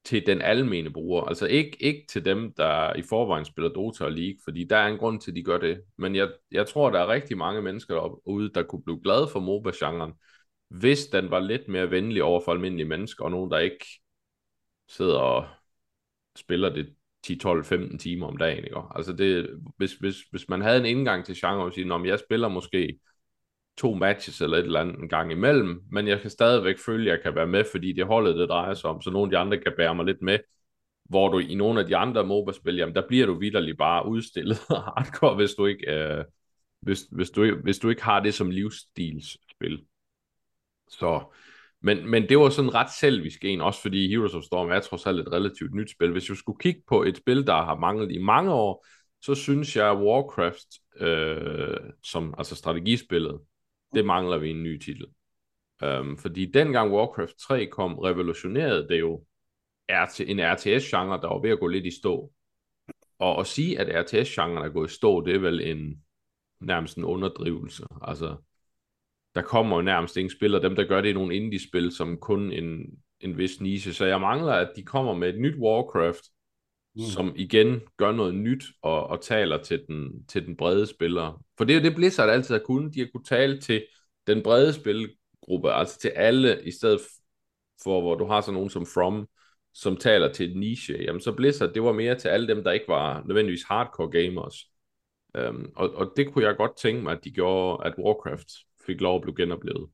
til 0.08 0.26
den 0.26 0.42
almene 0.42 0.94
bruger. 0.94 1.22
Altså 1.22 1.48
ikke, 1.48 1.78
ikke 1.80 2.06
til 2.10 2.26
dem, 2.26 2.54
der 2.54 2.94
i 2.94 3.02
forvejen 3.02 3.46
spiller 3.46 3.70
Dota 3.70 4.04
og 4.04 4.12
League, 4.12 4.40
fordi 4.44 4.64
der 4.64 4.78
er 4.78 4.88
en 4.88 4.98
grund 4.98 5.22
til, 5.22 5.32
at 5.32 5.36
de 5.36 5.44
gør 5.44 5.58
det. 5.58 5.82
Men 5.98 6.16
jeg, 6.16 6.30
jeg 6.52 6.68
tror, 6.68 6.90
der 6.90 7.00
er 7.00 7.08
rigtig 7.08 7.38
mange 7.38 7.62
mennesker 7.62 7.94
derude, 7.94 8.50
der 8.54 8.64
kunne 8.64 8.84
blive 8.84 9.02
glade 9.04 9.28
for 9.28 9.40
MOBA-genren, 9.40 10.14
hvis 10.70 11.08
den 11.08 11.32
var 11.32 11.40
lidt 11.40 11.68
mere 11.68 11.92
venlig 11.92 12.24
over 12.24 12.42
for 12.46 12.52
almindelige 12.52 12.88
mennesker, 12.88 13.24
og 13.26 13.32
nogen, 13.32 13.52
der 13.52 13.58
ikke 13.58 13.86
sidder 14.90 15.20
og 15.20 15.48
spiller 16.36 16.70
det 16.70 16.96
10, 17.24 17.38
12, 17.38 17.64
15 17.64 18.00
timer 18.00 18.28
om 18.28 18.38
dagen. 18.38 18.64
Ikke? 18.64 18.82
Altså 18.96 19.14
det, 19.14 19.50
hvis, 19.78 19.94
hvis, 19.94 20.16
hvis 20.32 20.50
man 20.50 20.62
havde 20.62 20.80
en 20.80 20.86
indgang 20.86 21.26
til 21.26 21.36
genre 21.36 21.66
og 21.66 21.74
sige, 21.74 21.94
at 21.94 22.06
jeg 22.06 22.20
spiller 22.20 22.48
måske 22.48 23.00
to 23.78 23.94
matches 23.94 24.42
eller 24.42 24.58
et 24.58 24.64
eller 24.64 24.80
andet 24.80 25.00
en 25.00 25.10
gang 25.10 25.32
imellem, 25.32 25.82
men 25.92 26.08
jeg 26.08 26.22
kan 26.22 26.30
stadigvæk 26.30 26.80
føle, 26.86 27.12
at 27.12 27.18
jeg 27.18 27.24
kan 27.24 27.36
være 27.36 27.48
med, 27.48 27.64
fordi 27.72 27.94
det 27.94 28.06
holdet, 28.06 28.36
det 28.36 28.50
drejer 28.50 28.74
sig 28.74 28.90
om, 28.90 29.02
så 29.02 29.10
nogle 29.10 29.28
af 29.28 29.32
de 29.32 29.38
andre 29.38 29.58
kan 29.58 29.74
bære 29.78 29.96
mig 29.96 30.06
lidt 30.06 30.22
med, 30.22 30.40
hvor 31.10 31.30
du 31.30 31.40
i 31.40 31.56
nogle 31.56 31.80
af 31.80 31.86
de 31.86 31.98
andre 31.98 32.26
MOBA-spil, 32.26 32.76
jamen 32.76 32.96
der 32.96 33.08
bliver 33.08 33.26
du 33.26 33.40
vidderlig 33.40 33.78
bare 33.78 34.08
udstillet 34.08 34.58
hardcore, 34.96 35.36
hvis 35.36 35.54
du 35.54 35.66
ikke, 35.66 35.92
øh, 35.92 36.26
hvis, 36.82 37.02
hvis, 37.12 37.30
du, 37.30 37.56
hvis 37.64 37.80
du 37.80 37.90
ikke 37.90 38.04
har 38.04 38.20
det 38.20 38.34
som 38.34 38.50
livsstilsspil. 38.50 39.86
Så, 40.90 41.36
men, 41.82 42.10
men 42.10 42.30
det 42.30 42.38
var 42.40 42.50
sådan 42.50 42.74
ret 42.74 42.92
selvisk 43.00 43.46
en, 43.46 43.62
også 43.62 43.82
fordi 43.82 44.10
Heroes 44.10 44.34
of 44.34 44.44
Storm 44.44 44.72
er 44.72 44.80
trods 44.80 45.06
alt 45.06 45.20
et 45.20 45.32
relativt 45.32 45.74
nyt 45.74 45.92
spil. 45.92 46.12
Hvis 46.12 46.26
du 46.26 46.36
skulle 46.36 46.60
kigge 46.60 46.82
på 46.88 47.04
et 47.04 47.18
spil, 47.18 47.48
der 47.48 47.54
har 47.54 47.76
manglet 47.76 48.12
i 48.12 48.18
mange 48.18 48.54
år, 48.54 48.86
så 49.22 49.36
synes 49.36 49.76
jeg, 49.76 49.92
at 49.92 49.98
Warcraft, 49.98 50.68
øh, 51.00 51.78
som, 52.04 52.34
altså 52.38 52.56
strategispillet, 52.56 53.40
det 53.94 54.06
mangler 54.06 54.38
vi 54.38 54.50
en 54.50 54.64
ny 54.64 54.78
titel. 54.78 55.06
Um, 55.84 56.18
fordi 56.18 56.46
dengang 56.46 56.92
Warcraft 56.92 57.38
3 57.40 57.66
kom, 57.66 58.00
revolutionerede 58.00 58.88
det 58.90 59.00
jo 59.00 59.24
RT, 59.90 60.20
en 60.20 60.40
RTS-genre, 60.40 61.22
der 61.22 61.28
var 61.28 61.42
ved 61.42 61.50
at 61.50 61.60
gå 61.60 61.68
lidt 61.68 61.86
i 61.86 62.00
stå. 62.00 62.32
Og 63.20 63.40
at 63.40 63.48
sige, 63.48 63.80
at 63.80 64.06
RTS-genren 64.06 64.66
er 64.66 64.70
gået 64.70 64.92
i 64.92 64.94
stå, 64.94 65.26
det 65.26 65.36
er 65.36 65.40
vel 65.40 65.62
en 65.62 66.04
nærmest 66.60 66.98
en 66.98 67.04
underdrivelse. 67.04 67.84
Altså, 68.02 68.36
der 69.36 69.42
kommer 69.42 69.76
jo 69.76 69.82
nærmest 69.82 70.18
ingen 70.18 70.32
spil, 70.32 70.56
og 70.56 70.62
dem, 70.62 70.76
der 70.76 70.88
gør 70.88 71.02
det, 71.02 71.10
er 71.10 71.14
nogle 71.14 71.36
indie-spil, 71.36 71.92
som 71.92 72.18
kun 72.18 72.52
en, 72.52 73.00
en 73.20 73.38
vis 73.38 73.62
niche. 73.62 73.94
Så 73.94 74.06
jeg 74.06 74.22
mangler, 74.22 74.54
at 74.54 74.72
de 74.76 74.84
kommer 74.84 75.14
med 75.14 75.30
et 75.30 75.42
nyt 75.42 75.56
Warcraft, 75.56 76.24
mm. 76.98 77.04
som 77.04 77.34
igen 77.36 77.82
gør 77.98 78.12
noget 78.12 78.36
nyt 78.36 78.64
og, 78.82 79.08
og 79.08 79.22
taler 79.22 79.64
til 79.64 79.84
den, 79.88 80.26
til 80.28 80.46
den 80.46 80.56
brede 80.56 80.88
spiller. 80.88 81.44
For 81.58 81.66
det 81.66 81.76
er 81.76 81.80
jo 81.80 81.86
det, 81.86 81.96
Blizzard 81.96 82.30
altid 82.30 82.56
har 82.56 82.62
kunnet. 82.66 82.94
De 82.94 83.00
har 83.00 83.08
kunnet 83.14 83.28
tale 83.28 83.62
til 83.62 83.86
den 84.28 84.44
brede 84.44 84.74
spilgruppe, 84.74 85.72
altså 85.72 86.00
til 86.00 86.10
alle, 86.10 86.62
i 86.64 86.72
stedet 86.72 87.00
for, 87.84 88.02
hvor 88.02 88.16
du 88.16 88.26
har 88.26 88.42
sådan 88.42 88.54
nogen 88.54 88.70
som 88.70 88.86
From, 88.86 89.28
som 89.74 89.98
taler 89.98 90.34
til 90.34 90.52
et 90.52 90.58
niche. 90.58 90.98
Jamen 91.04 91.22
så 91.22 91.32
Blizzard, 91.32 91.74
det 91.74 91.84
var 91.84 91.92
mere 91.92 92.16
til 92.16 92.28
alle 92.28 92.48
dem, 92.48 92.64
der 92.64 92.72
ikke 92.72 92.88
var 92.88 93.24
nødvendigvis 93.26 93.64
hardcore 93.64 94.12
gamers. 94.12 94.56
Um, 95.50 95.72
og, 95.76 95.94
og 95.96 96.14
det 96.18 96.34
kunne 96.34 96.46
jeg 96.46 96.58
godt 96.58 96.78
tænke 96.78 97.04
mig, 97.04 97.12
at 97.12 97.24
de 97.24 97.32
gjorde, 97.32 97.86
at 97.86 97.94
Warcraft 97.98 98.48
fik 98.86 99.02
lov 99.02 99.16
at 99.16 99.22
blive 99.22 99.36
genoplevet. 99.36 99.90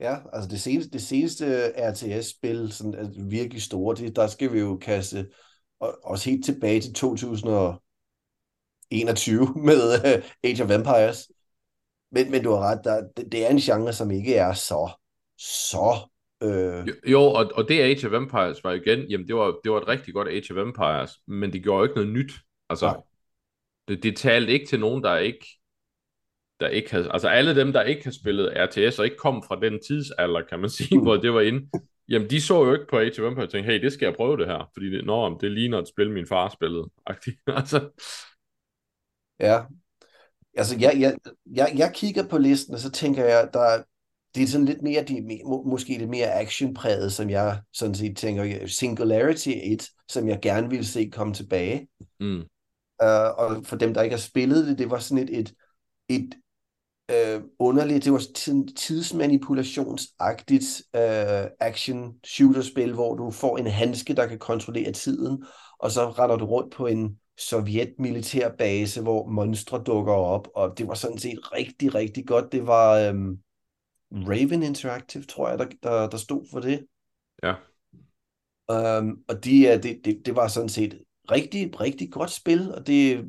Ja, 0.00 0.16
altså 0.32 0.48
det 0.50 0.60
seneste, 0.60 0.90
det 0.90 1.02
seneste 1.02 1.72
RTS-spil, 1.90 2.72
sådan 2.72 2.94
er 2.94 3.28
virkelig 3.28 3.62
store, 3.62 3.96
det, 3.96 4.16
der 4.16 4.26
skal 4.26 4.52
vi 4.52 4.58
jo 4.58 4.76
kaste 4.76 5.28
os 5.80 6.24
helt 6.24 6.44
tilbage 6.44 6.80
til 6.80 6.94
2021 6.94 7.80
med 9.68 9.94
uh, 9.94 10.24
Age 10.44 10.64
of 10.64 10.70
Empires. 10.70 11.28
Men, 12.12 12.30
men 12.30 12.42
du 12.42 12.50
har 12.50 12.58
ret, 12.58 12.80
der, 12.84 13.08
det, 13.16 13.32
det 13.32 13.46
er 13.46 13.50
en 13.50 13.58
genre, 13.58 13.92
som 13.92 14.10
ikke 14.10 14.34
er 14.34 14.52
så, 14.52 14.90
så... 15.38 16.08
Øh... 16.42 16.88
Jo, 16.88 16.94
jo 17.06 17.20
og, 17.20 17.50
og 17.54 17.68
det 17.68 17.80
Age 17.80 18.06
of 18.06 18.12
Empires 18.22 18.64
var 18.64 18.72
igen, 18.72 19.00
jamen 19.10 19.28
det 19.28 19.36
var, 19.36 19.54
det 19.64 19.72
var 19.72 19.80
et 19.80 19.88
rigtig 19.88 20.14
godt 20.14 20.28
Age 20.28 20.52
of 20.52 20.66
Empires, 20.66 21.12
men 21.26 21.52
det 21.52 21.62
gjorde 21.62 21.78
jo 21.78 21.84
ikke 21.84 21.94
noget 21.94 22.12
nyt. 22.12 22.32
Altså, 22.70 23.02
det, 23.88 24.02
det 24.02 24.16
talte 24.16 24.52
ikke 24.52 24.66
til 24.66 24.80
nogen, 24.80 25.04
der 25.04 25.16
ikke 25.16 25.58
der 26.60 26.68
ikke 26.68 26.90
havde, 26.90 27.12
altså 27.12 27.28
alle 27.28 27.54
dem, 27.54 27.72
der 27.72 27.82
ikke 27.82 28.04
har 28.04 28.10
spillet 28.10 28.52
RTS 28.56 28.98
og 28.98 29.04
ikke 29.04 29.16
kom 29.16 29.42
fra 29.48 29.60
den 29.60 29.80
tidsalder, 29.88 30.42
kan 30.42 30.60
man 30.60 30.70
sige, 30.70 31.00
hvor 31.02 31.16
det 31.16 31.32
var 31.34 31.40
inde, 31.40 31.68
jamen 32.08 32.30
de 32.30 32.40
så 32.40 32.64
jo 32.64 32.72
ikke 32.72 32.86
på 32.90 32.98
Age 32.98 33.22
of 33.22 33.28
Empires 33.28 33.46
og 33.46 33.52
tænkte, 33.52 33.72
hey, 33.72 33.82
det 33.82 33.92
skal 33.92 34.06
jeg 34.06 34.14
prøve 34.14 34.36
det 34.36 34.46
her, 34.46 34.70
fordi 34.74 34.90
det, 34.90 35.04
når 35.04 35.38
det 35.38 35.50
ligner 35.50 35.78
et 35.78 35.88
spil, 35.88 36.10
min 36.10 36.26
far 36.26 36.48
spillede. 36.48 36.90
altså. 37.46 37.88
Ja. 39.40 39.60
Altså, 40.56 40.76
jeg, 40.80 40.96
jeg, 41.00 41.16
jeg, 41.54 41.72
jeg 41.76 41.92
kigger 41.94 42.28
på 42.28 42.38
listen, 42.38 42.74
og 42.74 42.80
så 42.80 42.90
tænker 42.90 43.24
jeg, 43.24 43.48
der, 43.52 43.82
det 44.34 44.42
er 44.42 44.46
sådan 44.46 44.66
lidt 44.66 44.82
mere, 44.82 45.04
de, 45.04 45.40
må, 45.44 45.62
måske 45.62 45.98
lidt 45.98 46.10
mere 46.10 46.40
actionpræget, 46.40 47.12
som 47.12 47.30
jeg 47.30 47.60
sådan 47.72 47.94
set 47.94 48.16
tænker, 48.16 48.66
Singularity 48.66 49.48
1, 49.48 49.88
som 50.08 50.28
jeg 50.28 50.38
gerne 50.42 50.70
ville 50.70 50.84
se 50.84 51.10
komme 51.12 51.34
tilbage. 51.34 51.88
Mm. 52.20 52.44
Uh, 53.02 53.30
og 53.38 53.64
for 53.64 53.76
dem, 53.76 53.94
der 53.94 54.02
ikke 54.02 54.16
har 54.16 54.20
spillet 54.20 54.66
det, 54.66 54.78
det 54.78 54.90
var 54.90 54.98
sådan 54.98 55.28
et, 55.28 55.38
et, 55.38 55.54
et 56.08 56.34
uh, 57.12 57.42
underligt, 57.58 58.04
det 58.04 58.12
var 58.12 58.18
sådan 58.18 58.66
tidsmanipulationsagtigt 58.66 60.82
uh, 60.94 61.50
action 61.60 62.14
shooter-spil, 62.24 62.92
hvor 62.92 63.14
du 63.14 63.30
får 63.30 63.58
en 63.58 63.66
handske, 63.66 64.14
der 64.14 64.26
kan 64.26 64.38
kontrollere 64.38 64.92
tiden, 64.92 65.44
og 65.78 65.90
så 65.90 66.10
retter 66.10 66.36
du 66.36 66.44
rundt 66.44 66.74
på 66.74 66.86
en 66.86 67.18
sovjet 67.38 67.94
militærbase, 67.98 69.02
hvor 69.02 69.28
monstre 69.28 69.82
dukker 69.86 70.12
op, 70.12 70.48
og 70.54 70.78
det 70.78 70.88
var 70.88 70.94
sådan 70.94 71.18
set 71.18 71.52
rigtig, 71.52 71.94
rigtig 71.94 72.26
godt. 72.26 72.52
Det 72.52 72.66
var 72.66 73.10
um, 73.10 73.38
Raven 74.12 74.62
Interactive, 74.62 75.22
tror 75.22 75.48
jeg, 75.48 75.58
der, 75.58 75.66
der, 75.82 76.08
der 76.08 76.16
stod 76.16 76.46
for 76.52 76.60
det. 76.60 76.86
Ja. 77.42 77.54
Um, 78.98 79.18
og 79.28 79.44
de, 79.44 79.80
det, 79.82 80.00
det, 80.04 80.22
det 80.26 80.36
var 80.36 80.48
sådan 80.48 80.68
set 80.68 81.02
rigtig, 81.30 81.80
rigtig 81.80 82.12
godt 82.12 82.30
spil, 82.30 82.74
og 82.74 82.86
det 82.86 83.24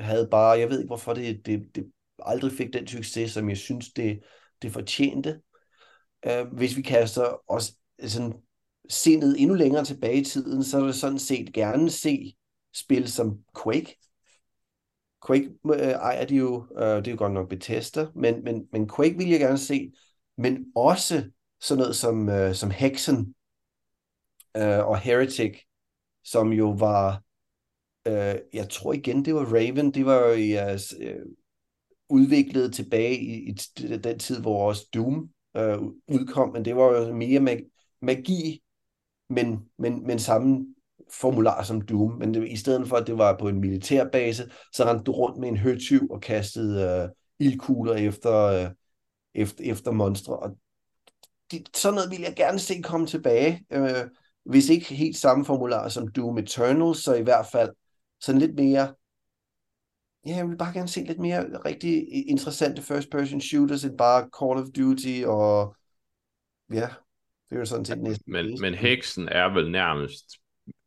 havde 0.00 0.28
bare, 0.30 0.58
jeg 0.58 0.70
ved 0.70 0.78
ikke 0.78 0.86
hvorfor 0.86 1.14
det, 1.14 1.46
det, 1.46 1.62
det 1.74 1.90
aldrig 2.22 2.52
fik 2.52 2.72
den 2.72 2.86
succes, 2.86 3.32
som 3.32 3.48
jeg 3.48 3.56
synes, 3.56 3.92
det, 3.92 4.20
det 4.62 4.72
fortjente. 4.72 5.40
Øh, 6.26 6.46
hvis 6.52 6.76
vi 6.76 6.82
kaster 6.82 7.52
os 7.52 7.72
øh, 8.02 8.08
sådan 8.08 8.32
ned 9.06 9.36
endnu 9.38 9.54
længere 9.54 9.84
tilbage 9.84 10.20
i 10.20 10.24
tiden, 10.24 10.64
så 10.64 10.80
er 10.80 10.86
det 10.86 10.94
sådan 10.94 11.18
set 11.18 11.52
gerne 11.52 11.90
se 11.90 12.36
spil 12.74 13.08
som 13.08 13.38
Quake. 13.62 13.96
Quake 15.26 15.50
øh, 15.74 15.78
ejer 15.78 16.24
de 16.24 16.36
jo, 16.36 16.66
øh, 16.78 16.96
det 16.96 17.06
er 17.06 17.10
jo 17.10 17.18
godt 17.18 17.32
nok 17.32 17.48
Bethesda, 17.48 18.06
men, 18.14 18.44
men, 18.44 18.68
men 18.72 18.88
Quake 18.96 19.16
vil 19.16 19.28
jeg 19.28 19.40
gerne 19.40 19.58
se, 19.58 19.92
men 20.36 20.66
også 20.74 21.30
sådan 21.60 21.78
noget 21.78 21.96
som, 21.96 22.28
øh, 22.28 22.54
som 22.54 22.70
Hexen 22.70 23.34
øh, 24.56 24.86
og 24.86 24.98
Heretic, 24.98 25.58
som 26.24 26.52
jo 26.52 26.70
var, 26.70 27.22
øh, 28.06 28.34
jeg 28.52 28.68
tror 28.70 28.92
igen, 28.92 29.24
det 29.24 29.34
var 29.34 29.44
Raven, 29.44 29.94
det 29.94 30.06
var 30.06 30.26
jo 30.26 30.34
jeres, 30.34 30.94
øh, 31.00 31.08
øh 31.10 31.26
udviklet 32.10 32.74
tilbage 32.74 33.18
i, 33.20 33.48
i 33.48 33.52
den 33.96 34.18
tid, 34.18 34.40
hvor 34.40 34.68
også 34.68 34.88
Doom 34.94 35.30
øh, 35.56 35.78
udkom, 36.08 36.52
men 36.52 36.64
det 36.64 36.76
var 36.76 36.82
jo 36.82 36.94
altså 36.94 37.12
mere 37.12 37.40
mag- 37.40 37.70
magi, 38.02 38.62
men, 39.28 39.60
men, 39.78 40.06
men 40.06 40.18
samme 40.18 40.66
formular 41.12 41.62
som 41.62 41.80
Doom, 41.80 42.18
men 42.18 42.34
det, 42.34 42.48
i 42.48 42.56
stedet 42.56 42.88
for, 42.88 42.96
at 42.96 43.06
det 43.06 43.18
var 43.18 43.36
på 43.38 43.48
en 43.48 43.60
militærbase, 43.60 44.50
så 44.72 44.84
rendte 44.84 45.04
du 45.04 45.12
rundt 45.12 45.38
med 45.38 45.48
en 45.48 45.56
høtyv 45.56 46.10
og 46.10 46.20
kastede 46.20 47.02
øh, 47.02 47.08
ildkugler 47.46 47.94
efter, 47.94 48.34
øh, 48.34 48.70
efter, 49.34 49.64
efter 49.64 49.90
monstre. 49.90 50.36
Og 50.36 50.50
det, 51.50 51.76
sådan 51.76 51.94
noget 51.94 52.10
vil 52.10 52.20
jeg 52.20 52.34
gerne 52.36 52.58
se 52.58 52.82
komme 52.82 53.06
tilbage. 53.06 53.64
øh, 53.72 54.06
hvis 54.44 54.68
ikke 54.68 54.94
helt 54.94 55.16
samme 55.16 55.44
formular 55.44 55.88
som 55.88 56.08
Doom 56.08 56.38
Eternal, 56.38 56.94
så 56.94 57.14
i 57.14 57.22
hvert 57.22 57.46
fald 57.46 57.70
sådan 58.20 58.40
lidt 58.40 58.54
mere 58.54 58.94
ja, 60.26 60.36
jeg 60.36 60.48
vil 60.48 60.56
bare 60.56 60.72
gerne 60.72 60.88
se 60.88 61.00
lidt 61.00 61.18
mere 61.18 61.64
rigtig 61.64 62.08
interessante 62.28 62.82
first-person 62.82 63.40
shooters 63.40 63.84
end 63.84 63.98
bare 63.98 64.28
Call 64.38 64.62
of 64.62 64.68
Duty 64.76 65.22
og 65.26 65.76
ja, 66.72 66.88
det 67.48 67.56
er 67.56 67.58
jo 67.58 67.64
sådan 67.64 67.84
set 67.84 68.02
næsten. 68.02 68.32
Men, 68.32 68.60
men 68.60 68.74
heksen 68.74 69.28
er 69.28 69.54
vel 69.54 69.70
nærmest 69.70 70.24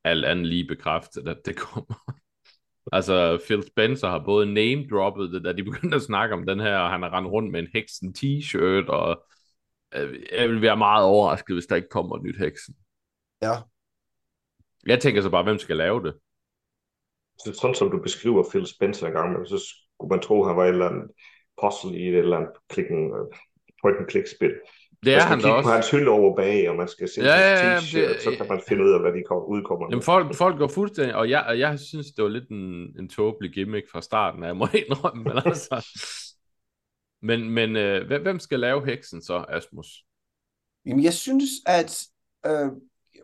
alt 0.03 0.25
andet 0.25 0.47
lige 0.47 0.67
bekræftet, 0.67 1.27
at 1.27 1.37
det 1.45 1.57
kommer. 1.57 2.13
altså, 2.97 3.41
Phil 3.45 3.63
Spencer 3.67 4.09
har 4.09 4.23
både 4.25 4.53
name-droppet 4.53 5.31
det, 5.31 5.43
da 5.43 5.53
de 5.53 5.63
begyndte 5.71 5.95
at 5.95 6.01
snakke 6.01 6.35
om 6.35 6.45
den 6.45 6.59
her, 6.59 6.77
og 6.77 6.91
han 6.91 7.01
har 7.01 7.13
rendt 7.13 7.29
rundt 7.29 7.51
med 7.51 7.59
en 7.59 7.69
heksen 7.73 8.15
t-shirt, 8.17 8.87
og 8.87 9.25
øh, 9.95 10.23
jeg 10.37 10.49
vil 10.49 10.61
være 10.61 10.77
meget 10.77 11.05
overrasket, 11.05 11.55
hvis 11.55 11.65
der 11.65 11.75
ikke 11.75 11.89
kommer 11.89 12.15
et 12.15 12.23
nyt 12.23 12.37
heksen. 12.37 12.75
Ja. 13.41 13.53
Jeg 14.85 14.99
tænker 14.99 15.21
så 15.21 15.29
bare, 15.29 15.43
hvem 15.43 15.57
skal 15.57 15.77
lave 15.77 16.03
det? 16.03 16.13
Så 17.39 17.53
sådan 17.53 17.75
som 17.75 17.91
du 17.91 17.99
beskriver 18.01 18.43
Phil 18.49 18.67
Spencer 18.67 19.07
en 19.07 19.13
gang, 19.13 19.47
så 19.47 19.57
skulle 19.57 20.09
man 20.09 20.19
tro, 20.19 20.41
at 20.41 20.47
han 20.47 20.57
var 20.57 20.63
et 20.63 20.69
eller 20.69 20.89
andet 20.89 21.11
puzzle 21.61 21.99
i 21.99 22.07
et 22.07 22.17
eller 22.17 22.37
andet 22.37 22.51
klikken, 22.69 23.11
point 23.81 23.97
and 23.99 24.09
click 24.09 24.27
spil. 24.35 24.53
Det 25.05 25.13
er 25.13 25.19
han 25.19 25.39
da 25.39 25.51
også. 25.51 25.67
på 25.67 25.71
hans 25.71 26.07
over 26.07 26.35
bag, 26.35 26.69
og 26.69 26.75
man 26.75 26.87
skal 26.87 27.09
se 27.09 27.21
ja, 27.21 27.39
ja, 27.39 27.69
ja, 27.69 27.75
det, 27.75 28.21
så 28.21 28.31
kan 28.37 28.45
man 28.49 28.61
finde 28.67 28.83
ud 28.83 28.91
af, 28.91 29.01
hvad 29.01 29.11
de 29.11 29.23
kommer, 29.27 29.45
udkommer 29.45 29.87
Jamen, 29.89 30.03
folk, 30.03 30.35
folk 30.35 30.57
går 30.57 30.67
fuldstændig, 30.67 31.15
og 31.15 31.29
jeg, 31.29 31.43
og 31.47 31.59
jeg 31.59 31.79
synes, 31.79 32.07
det 32.11 32.23
var 32.23 32.29
lidt 32.29 32.49
en, 32.49 32.95
en 32.99 33.09
tåbelig 33.09 33.53
gimmick 33.53 33.91
fra 33.91 34.01
starten, 34.01 34.43
jeg 34.43 34.57
må 34.57 34.67
indrømme, 34.73 35.23
men 35.23 35.37
altså... 35.45 35.87
Men, 37.21 37.49
men 37.49 37.75
øh, 37.75 38.21
hvem 38.21 38.39
skal 38.39 38.59
lave 38.59 38.85
heksen 38.85 39.21
så, 39.21 39.45
Asmus? 39.49 39.87
Jamen, 40.85 41.03
jeg 41.03 41.13
synes, 41.13 41.49
at 41.65 42.07
øh, 42.45 42.71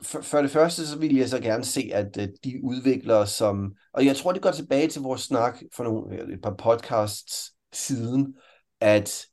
for, 0.03 0.21
for 0.21 0.41
det 0.41 0.51
første, 0.51 0.87
så 0.87 0.99
vil 0.99 1.15
jeg 1.15 1.29
så 1.29 1.39
gerne 1.39 1.65
se, 1.65 1.91
at 1.93 2.17
øh, 2.21 2.27
de 2.43 2.59
udviklere, 2.63 3.27
som... 3.27 3.73
Og 3.93 4.05
jeg 4.05 4.15
tror, 4.15 4.31
det 4.31 4.41
går 4.41 4.51
tilbage 4.51 4.87
til 4.87 5.01
vores 5.01 5.21
snak 5.21 5.61
for 5.75 5.83
nogle, 5.83 6.33
et 6.33 6.41
par 6.41 6.55
podcasts 6.57 7.51
siden, 7.73 8.35
at 8.81 9.25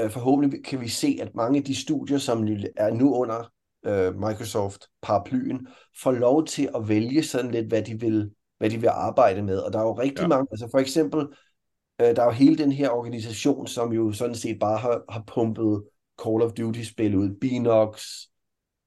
øh, 0.00 0.10
forhåbentlig 0.10 0.64
kan 0.64 0.80
vi 0.80 0.88
se, 0.88 1.18
at 1.22 1.34
mange 1.34 1.58
af 1.58 1.64
de 1.64 1.74
studier, 1.74 2.18
som 2.18 2.48
er 2.76 2.90
nu 2.90 3.14
under 3.14 3.52
øh, 3.86 4.14
Microsoft 4.14 4.86
paraplyen, 5.02 5.66
får 6.02 6.12
lov 6.12 6.46
til 6.46 6.68
at 6.74 6.88
vælge 6.88 7.22
sådan 7.22 7.50
lidt, 7.50 7.66
hvad 7.66 7.82
de 7.82 8.00
vil, 8.00 8.30
hvad 8.58 8.70
de 8.70 8.80
vil 8.80 8.88
arbejde 8.88 9.42
med. 9.42 9.58
Og 9.58 9.72
der 9.72 9.78
er 9.78 9.82
jo 9.82 9.98
rigtig 9.98 10.22
ja. 10.22 10.28
mange, 10.28 10.46
altså 10.50 10.68
for 10.70 10.78
eksempel, 10.78 11.26
øh, 12.00 12.16
der 12.16 12.22
er 12.22 12.26
jo 12.26 12.30
hele 12.30 12.58
den 12.58 12.72
her 12.72 12.90
organisation, 12.90 13.66
som 13.66 13.92
jo 13.92 14.12
sådan 14.12 14.34
set 14.34 14.58
bare 14.60 14.78
har, 14.78 15.02
har 15.08 15.24
pumpet 15.26 15.82
Call 16.24 16.42
of 16.42 16.52
Duty-spil 16.52 17.16
ud. 17.16 17.38
Binox, 17.40 18.06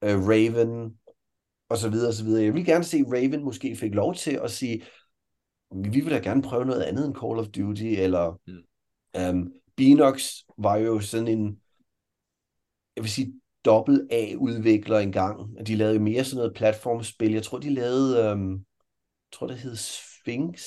øh, 0.04 0.28
Raven, 0.28 0.98
og 1.70 1.78
så 1.78 1.88
videre, 1.88 2.08
og 2.08 2.14
så 2.14 2.24
videre. 2.24 2.44
Jeg 2.44 2.54
vil 2.54 2.64
gerne 2.64 2.84
se, 2.84 2.96
at 2.96 3.12
Raven 3.12 3.44
måske 3.44 3.76
fik 3.76 3.94
lov 3.94 4.14
til 4.14 4.40
at 4.42 4.50
sige, 4.50 4.82
vi 5.74 6.00
vil 6.00 6.10
da 6.10 6.18
gerne 6.18 6.42
prøve 6.42 6.64
noget 6.64 6.82
andet 6.82 7.06
end 7.06 7.14
Call 7.14 7.38
of 7.38 7.46
Duty, 7.46 7.82
eller 7.84 8.40
mm. 8.46 9.38
um, 9.38 9.52
Binox 9.76 10.34
var 10.58 10.76
jo 10.76 11.00
sådan 11.00 11.28
en, 11.28 11.60
jeg 12.96 13.04
vil 13.04 13.10
sige, 13.10 13.40
dobbelt 13.64 14.12
A-udvikler 14.12 14.98
engang. 14.98 15.66
De 15.66 15.74
lavede 15.74 15.98
mere 15.98 16.24
sådan 16.24 16.36
noget 16.36 16.54
platformspil. 16.54 17.32
Jeg 17.32 17.42
tror, 17.42 17.58
de 17.58 17.74
lavede, 17.74 18.32
um, 18.32 18.52
jeg 18.52 19.32
tror, 19.32 19.46
det 19.46 19.58
hed 19.58 19.76
Sphinx. 19.76 20.60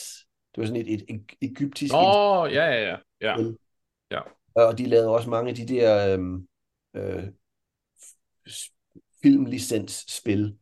Det 0.55 0.61
var 0.61 0.65
sådan 0.65 0.81
et, 0.81 0.93
et, 0.93 1.05
et 1.09 1.23
egyptisk... 1.41 1.93
Åh, 1.93 2.39
oh, 2.39 2.51
ja, 2.51 2.65
ja, 2.65 2.81
ja. 2.81 2.97
ja. 3.21 3.51
ja. 4.11 4.19
Og 4.55 4.77
de 4.77 4.85
lavede 4.85 5.09
også 5.09 5.29
mange 5.29 5.49
af 5.49 5.55
de 5.55 5.67
der 5.67 6.17
um, 6.17 6.47
uh, 6.97 7.23
filmlicensspil. 9.23 10.57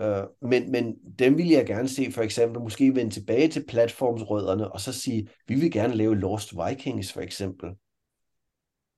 Uh, 0.00 0.48
men, 0.48 0.70
men 0.70 0.96
dem 1.18 1.38
vil 1.38 1.48
jeg 1.48 1.66
gerne 1.66 1.88
se 1.88 2.12
for 2.12 2.22
eksempel 2.22 2.62
måske 2.62 2.94
vende 2.94 3.14
tilbage 3.14 3.48
til 3.48 3.64
platformsrødderne 3.68 4.72
og 4.72 4.80
så 4.80 4.92
sige, 4.92 5.28
vi 5.48 5.54
vil 5.54 5.70
gerne 5.70 5.94
lave 5.94 6.16
Lost 6.16 6.52
Vikings 6.52 7.12
for 7.12 7.20
eksempel. 7.20 7.70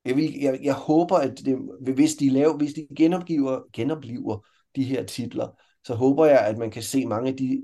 Jeg, 0.05 0.17
vil, 0.17 0.41
jeg, 0.41 0.59
jeg 0.63 0.75
håber, 0.75 1.17
at 1.17 1.39
det, 1.45 1.59
hvis 1.95 2.15
de 2.15 2.31
laver, 2.31 2.57
hvis 2.57 2.73
de 2.73 2.87
genopgiver, 2.97 3.61
genopliver 3.73 4.47
de 4.77 4.85
her 4.85 5.05
titler, 5.05 5.49
så 5.85 5.95
håber 5.95 6.27
jeg, 6.27 6.41
at 6.41 6.59
man 6.59 6.71
kan 6.71 6.83
se 6.83 7.07
mange 7.07 7.31
af 7.31 7.37
de 7.37 7.63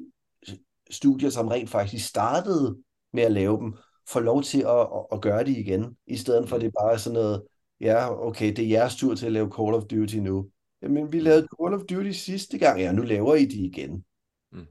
studier, 0.91 1.31
som 1.31 1.49
rent 1.49 1.71
faktisk 1.71 2.09
startede 2.09 2.79
med 3.13 3.23
at 3.23 3.33
lave 3.33 3.59
dem, 3.59 3.75
få 4.09 4.21
lov 4.21 4.43
til 4.43 4.61
at, 4.61 4.81
at, 4.81 5.07
at 5.13 5.21
gøre 5.21 5.45
det 5.45 5.57
igen, 5.57 5.97
i 6.07 6.17
stedet 6.17 6.49
for 6.49 6.57
at 6.57 6.63
det 6.63 6.73
bare 6.81 6.93
er 6.93 6.97
sådan 6.97 7.15
noget, 7.15 7.43
ja, 7.81 8.27
okay, 8.27 8.57
det 8.57 8.65
er 8.65 8.69
jeres 8.69 8.97
tur 8.97 9.15
til 9.15 9.27
at 9.27 9.33
lave 9.33 9.51
Call 9.57 9.75
of 9.75 9.83
Duty 9.83 10.17
nu. 10.17 10.47
Jamen, 10.83 11.13
vi 11.13 11.21
lavede 11.21 11.47
Call 11.61 11.75
of 11.75 11.81
Duty 11.81 12.11
sidste 12.11 12.59
gang, 12.59 12.81
ja, 12.81 12.93
nu 12.93 13.03
laver 13.03 13.35
I 13.35 13.45
de 13.45 13.67
igen. 13.67 14.05
Mm. 14.53 14.67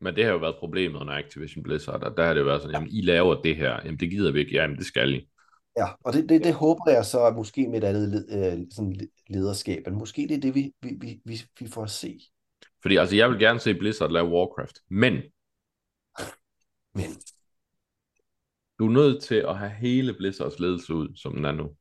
Men 0.00 0.16
det 0.16 0.24
har 0.24 0.32
jo 0.32 0.38
været 0.38 0.56
problemet 0.58 1.00
under 1.00 1.14
Activision 1.14 1.62
Blizzard, 1.62 2.02
og 2.02 2.16
der 2.16 2.24
har 2.24 2.34
det 2.34 2.40
jo 2.40 2.46
været 2.46 2.62
sådan, 2.62 2.74
jamen, 2.74 2.90
I 2.90 3.00
laver 3.00 3.42
det 3.42 3.56
her, 3.56 3.80
jamen, 3.84 4.00
det 4.00 4.10
gider 4.10 4.32
vi 4.32 4.38
ikke, 4.38 4.52
jamen, 4.52 4.76
det 4.76 4.86
skal 4.86 5.14
I. 5.14 5.28
Ja, 5.76 5.86
og 6.04 6.12
det, 6.12 6.28
det, 6.28 6.44
det 6.44 6.54
håber 6.54 6.90
jeg 6.90 7.04
så 7.04 7.30
måske 7.30 7.68
med 7.68 7.82
et 7.82 7.86
andet 7.86 8.26
øh, 8.30 8.66
sådan 8.70 9.08
lederskab, 9.28 9.82
men 9.86 9.98
måske 9.98 10.22
det 10.22 10.36
er 10.36 10.40
det, 10.40 10.54
vi, 10.54 10.72
vi, 10.82 11.20
vi, 11.24 11.42
vi 11.60 11.68
får 11.68 11.82
at 11.82 11.90
se. 11.90 12.20
Fordi 12.82 12.96
altså, 12.96 13.16
jeg 13.16 13.30
vil 13.30 13.38
gerne 13.38 13.60
se 13.60 13.74
Blizzard 13.74 14.10
lave 14.10 14.28
Warcraft, 14.28 14.78
men... 14.88 15.14
Men... 16.94 17.10
Du 18.78 18.86
er 18.86 18.92
nødt 18.92 19.22
til 19.22 19.34
at 19.34 19.58
have 19.58 19.70
hele 19.70 20.14
Blizzards 20.14 20.58
ledelse 20.58 20.94
ud, 20.94 21.16
som 21.16 21.34
den 21.34 21.44
er 21.44 21.52
nu. 21.52 21.76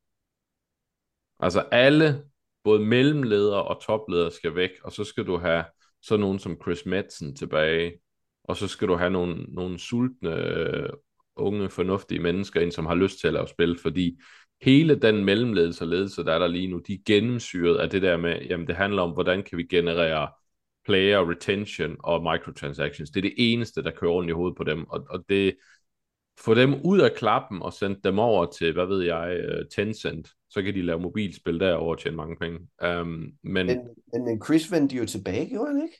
Altså 1.39 1.59
alle 1.59 2.28
både 2.63 2.79
mellemledere 2.79 3.63
og 3.63 3.81
topledere 3.81 4.31
skal 4.31 4.55
væk, 4.55 4.69
og 4.83 4.91
så 4.91 5.03
skal 5.03 5.25
du 5.25 5.37
have 5.37 5.63
sådan 6.01 6.19
nogen 6.19 6.39
som 6.39 6.57
Chris 6.61 6.85
Madsen 6.85 7.35
tilbage, 7.35 7.93
og 8.43 8.57
så 8.57 8.67
skal 8.67 8.87
du 8.87 8.95
have 8.95 9.09
nogle, 9.09 9.43
nogle 9.43 9.79
sultne, 9.79 10.35
øh, 10.35 10.89
unge, 11.35 11.69
fornuftige 11.69 12.19
mennesker 12.19 12.61
ind, 12.61 12.71
som 12.71 12.85
har 12.85 12.95
lyst 12.95 13.19
til 13.19 13.27
at 13.27 13.33
lave 13.33 13.47
spil, 13.47 13.79
fordi 13.81 14.19
hele 14.61 14.95
den 14.95 15.25
mellemledelse 15.25 15.83
og 15.83 15.87
ledelse, 15.87 16.23
der 16.23 16.33
er 16.33 16.39
der 16.39 16.47
lige 16.47 16.67
nu, 16.67 16.81
de 16.87 16.93
er 16.93 16.97
gennemsyret 17.05 17.77
af 17.77 17.89
det 17.89 18.01
der 18.01 18.17
med, 18.17 18.41
jamen 18.41 18.67
det 18.67 18.75
handler 18.75 19.01
om, 19.01 19.11
hvordan 19.11 19.43
kan 19.43 19.57
vi 19.57 19.63
generere 19.63 20.29
player 20.85 21.29
retention 21.29 21.95
og 21.99 22.23
microtransactions. 22.23 23.09
Det 23.09 23.19
er 23.19 23.29
det 23.29 23.33
eneste, 23.37 23.83
der 23.83 23.91
kører 23.91 24.11
rundt 24.11 24.29
i 24.29 24.33
hovedet 24.33 24.57
på 24.57 24.63
dem, 24.63 24.83
og, 24.89 25.05
og 25.09 25.25
det, 25.29 25.55
få 26.39 26.53
dem 26.53 26.73
ud 26.85 26.99
af 26.99 27.11
klappen 27.17 27.61
og 27.61 27.73
sende 27.73 27.99
dem 28.03 28.19
over 28.19 28.45
til, 28.45 28.73
hvad 28.73 28.85
ved 28.85 29.03
jeg, 29.03 29.29
øh, 29.29 29.65
Tencent. 29.75 30.31
Så 30.49 30.61
kan 30.61 30.73
de 30.73 30.81
lave 30.81 30.99
mobilspil 30.99 31.59
derover 31.59 31.95
og 31.95 31.99
tjene 31.99 32.17
mange 32.17 32.35
penge. 32.35 32.59
Um, 32.99 33.31
men, 33.43 33.67
Men, 33.67 33.79
men 34.25 34.41
Chris 34.45 34.71
vendte 34.71 34.95
jo 34.95 35.05
tilbage, 35.05 35.49
gjorde 35.49 35.73
han 35.73 35.83
ikke? 35.83 35.97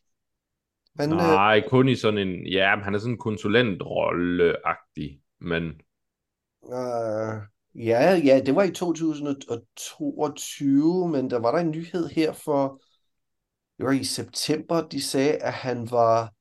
Han, 1.00 1.12
øh, 1.12 1.18
nej, 1.18 1.64
kun 1.68 1.90
i 1.90 1.96
sådan 1.96 2.28
en, 2.28 2.48
ja, 2.48 2.76
han 2.76 2.96
er 2.96 3.00
sådan 3.00 3.14
en 3.14 3.20
konsulentrolle-agtig, 3.20 5.22
men 5.42 5.64
øh, 6.74 7.34
ja, 7.86 8.22
ja, 8.26 8.42
det 8.46 8.56
var 8.56 8.64
i 8.64 8.72
2022, 8.72 11.10
men 11.10 11.30
der 11.30 11.40
var 11.40 11.52
der 11.52 11.60
en 11.60 11.72
nyhed 11.72 12.08
her 12.08 12.34
for, 12.34 12.82
det 13.78 13.86
var 13.86 13.92
i 13.92 14.04
september, 14.04 14.88
de 14.88 15.04
sagde, 15.04 15.34
at 15.34 15.54
han 15.54 15.92
var 15.92 16.34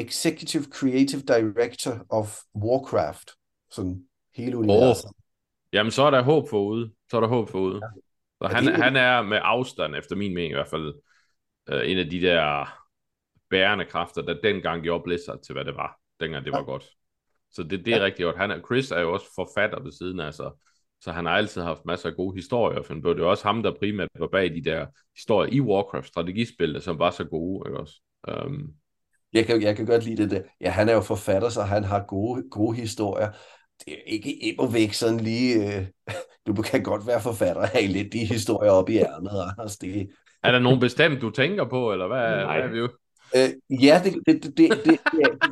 Executive 0.00 0.64
Creative 0.64 1.20
Director 1.22 2.06
of 2.10 2.36
Warcraft. 2.54 3.30
Sådan 3.70 4.04
hele 4.36 4.56
universet. 4.56 5.10
jamen 5.72 5.90
så 5.90 6.02
er 6.02 6.10
der 6.10 6.22
håb 6.22 6.48
forude. 6.50 6.92
Så 7.10 7.16
er 7.16 7.20
der 7.20 7.28
håb 7.28 7.48
forude. 7.48 7.74
Ja. 7.82 7.88
Så 8.42 8.48
Ja, 8.48 8.54
han, 8.54 8.64
det 8.64 8.72
er- 8.74 8.82
han 8.82 8.96
er 8.96 9.22
med 9.22 9.38
afstand, 9.42 9.96
efter 9.96 10.16
min 10.16 10.34
mening 10.34 10.50
i 10.50 10.54
hvert 10.54 10.68
fald, 10.68 10.94
øh, 11.68 11.90
en 11.90 11.98
af 11.98 12.10
de 12.10 12.20
der 12.20 12.66
bærende 13.50 13.84
kræfter, 13.84 14.22
der 14.22 14.40
dengang 14.42 14.82
gjorde 14.82 15.02
Blizzard 15.04 15.42
til, 15.42 15.52
hvad 15.52 15.64
det 15.64 15.76
var, 15.76 15.98
dengang 16.20 16.44
det 16.44 16.52
var 16.52 16.62
godt. 16.62 16.84
Så 17.52 17.62
det, 17.62 17.86
det 17.86 17.94
er 17.94 17.98
Ja. 17.98 18.04
rigtig 18.04 18.24
godt. 18.24 18.36
Han 18.36 18.50
er, 18.50 18.60
Chris 18.60 18.90
er 18.90 19.00
jo 19.00 19.12
også 19.12 19.26
forfatter 19.34 19.82
ved 19.82 19.92
siden 19.92 20.20
af 20.20 20.34
sig, 20.34 20.50
så 21.00 21.12
han 21.12 21.24
har 21.26 21.32
altid 21.32 21.62
haft 21.62 21.84
masser 21.84 22.08
af 22.10 22.16
gode 22.16 22.34
historier 22.36 22.78
at 22.78 22.86
finde 22.86 23.02
på. 23.02 23.14
Det 23.14 23.20
er 23.20 23.26
også 23.26 23.44
ham, 23.44 23.62
der 23.62 23.74
primært 23.78 24.08
var 24.18 24.26
bag 24.26 24.54
de 24.54 24.64
der 24.64 24.86
historier 25.16 25.52
i 25.52 25.60
Warcraft, 25.60 26.06
strategispillene, 26.08 26.80
som 26.80 26.98
var 26.98 27.10
så 27.10 27.24
gode, 27.24 27.68
ikke 27.68 27.80
også? 27.80 27.94
Um, 28.46 28.74
jeg 29.32 29.46
kan, 29.46 29.62
jeg 29.62 29.76
kan 29.76 29.86
godt 29.86 30.04
lide 30.04 30.22
det 30.22 30.30
der. 30.30 30.40
Ja, 30.60 30.70
han 30.70 30.88
er 30.88 30.92
jo 30.92 31.00
forfatter, 31.00 31.48
så 31.48 31.62
han 31.62 31.84
har 31.84 32.04
gode, 32.08 32.42
gode 32.50 32.76
historier. 32.76 33.28
Det 33.84 33.92
er 33.92 34.02
ikke 34.06 34.32
ind 34.32 34.92
sådan 34.92 35.20
lige... 35.20 35.78
Øh, 35.78 35.86
du 36.46 36.62
kan 36.62 36.82
godt 36.82 37.06
være 37.06 37.20
forfatter 37.20 37.62
og 37.62 37.68
have 37.68 37.86
lidt 37.86 38.12
de 38.12 38.24
historier 38.24 38.70
op 38.70 38.88
i 38.88 38.98
ærmet, 38.98 39.30
Anders. 39.30 39.76
Det... 39.76 40.08
Er 40.42 40.52
der 40.52 40.58
nogen 40.58 40.80
bestemt, 40.80 41.20
du 41.20 41.30
tænker 41.30 41.64
på, 41.64 41.92
eller 41.92 42.06
hvad, 42.06 42.18
Nej. 42.18 42.56
hvad 42.56 42.68
er 42.68 42.72
vi 42.72 42.78
jo? 42.78 42.88
Øh, 43.36 43.82
ja, 43.84 44.00
det, 44.04 44.14
det, 44.26 44.42
det, 44.42 44.56
det, 44.56 44.70
det, 44.84 44.98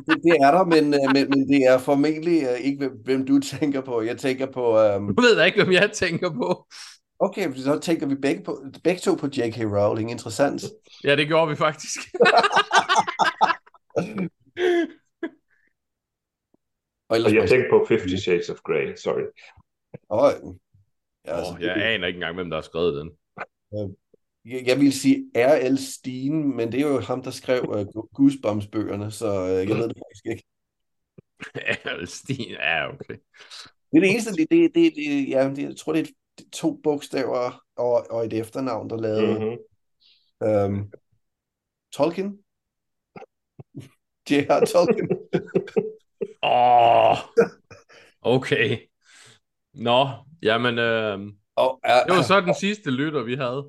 det, 0.07 0.23
det 0.23 0.37
er 0.41 0.51
der, 0.51 0.65
men, 0.65 0.93
øh, 0.93 1.13
men, 1.13 1.29
men 1.29 1.49
det 1.49 1.63
er 1.67 1.77
formentlig 1.77 2.43
øh, 2.43 2.59
ikke, 2.59 2.89
hvem, 3.03 3.25
du 3.25 3.39
tænker 3.39 3.81
på. 3.81 4.01
Jeg 4.01 4.17
tænker 4.17 4.45
på... 4.45 4.79
Øhm... 4.79 5.15
Du 5.15 5.21
ved 5.21 5.37
da 5.37 5.43
ikke, 5.43 5.63
hvem 5.63 5.73
jeg 5.73 5.91
tænker 5.91 6.29
på. 6.29 6.67
Okay, 7.19 7.55
så 7.55 7.79
tænker 7.79 8.07
vi 8.07 8.15
begge, 8.15 8.43
på, 8.43 8.63
begge 8.83 8.99
to 8.99 9.15
på 9.15 9.27
J.K. 9.27 9.57
Rowling. 9.57 10.11
Interessant. 10.11 10.63
Ja, 11.03 11.15
det 11.15 11.27
gjorde 11.27 11.49
vi 11.49 11.55
faktisk. 11.55 11.99
Og 17.09 17.15
ellers, 17.15 17.31
Og 17.31 17.37
jeg 17.37 17.49
tænkte 17.49 17.67
på 17.69 17.85
Fifty 17.87 18.15
Shades 18.15 18.49
of 18.49 18.57
Grey, 18.57 18.95
sorry. 18.95 19.23
Åh, 20.09 20.31
ja, 21.25 21.37
altså, 21.37 21.53
oh, 21.53 21.61
jeg 21.61 21.93
aner 21.93 22.07
ikke 22.07 22.17
engang, 22.17 22.35
hvem 22.35 22.49
der 22.49 22.57
har 22.57 22.61
skrevet 22.61 22.95
den. 22.95 23.11
Jeg, 24.45 24.67
jeg 24.67 24.79
vil 24.79 24.93
sige 24.93 25.31
R.L. 25.35 25.77
Steen, 25.77 26.55
men 26.55 26.71
det 26.71 26.81
er 26.81 26.87
jo 26.87 26.99
ham, 26.99 27.23
der 27.23 27.31
skrev 27.31 27.63
uh, 27.95 28.03
Goosebumps-bøgerne, 28.13 29.11
så 29.11 29.43
uh, 29.43 29.69
jeg 29.69 29.77
ved 29.77 29.89
det 29.89 29.97
faktisk 29.97 30.25
ikke. 30.25 30.43
Stine, 32.17 32.53
ja, 32.53 32.89
okay. 32.93 33.17
Det 33.91 33.97
er 33.97 33.99
det 33.99 34.11
eneste, 34.11 34.31
det, 34.31 34.47
det, 34.49 34.75
det, 34.75 34.93
det 34.95 35.29
ja, 35.29 35.49
det, 35.49 35.63
jeg 35.63 35.77
tror, 35.77 35.93
det 35.93 36.07
er 36.07 36.43
to 36.53 36.79
bogstaver 36.83 37.63
og, 37.75 38.05
og 38.09 38.25
et 38.25 38.33
efternavn, 38.33 38.89
der 38.89 38.97
lavede 38.97 39.57
Mm-hmm. 40.41 40.73
um, 40.73 40.91
Tolkien. 41.91 42.39
J.R. 44.29 44.65
Tolkien. 44.65 45.09
Åh, 46.43 47.11
oh, 47.11 47.17
okay. 48.21 48.77
Nå, 49.73 50.09
jamen, 50.41 50.79
øh, 50.79 51.19
Og, 51.55 51.79
er, 51.83 52.03
det 52.03 52.15
var 52.15 52.21
så 52.21 52.41
den 52.41 52.53
sidste 52.53 52.91
lytter, 52.91 53.23
vi 53.23 53.35
havde. 53.35 53.65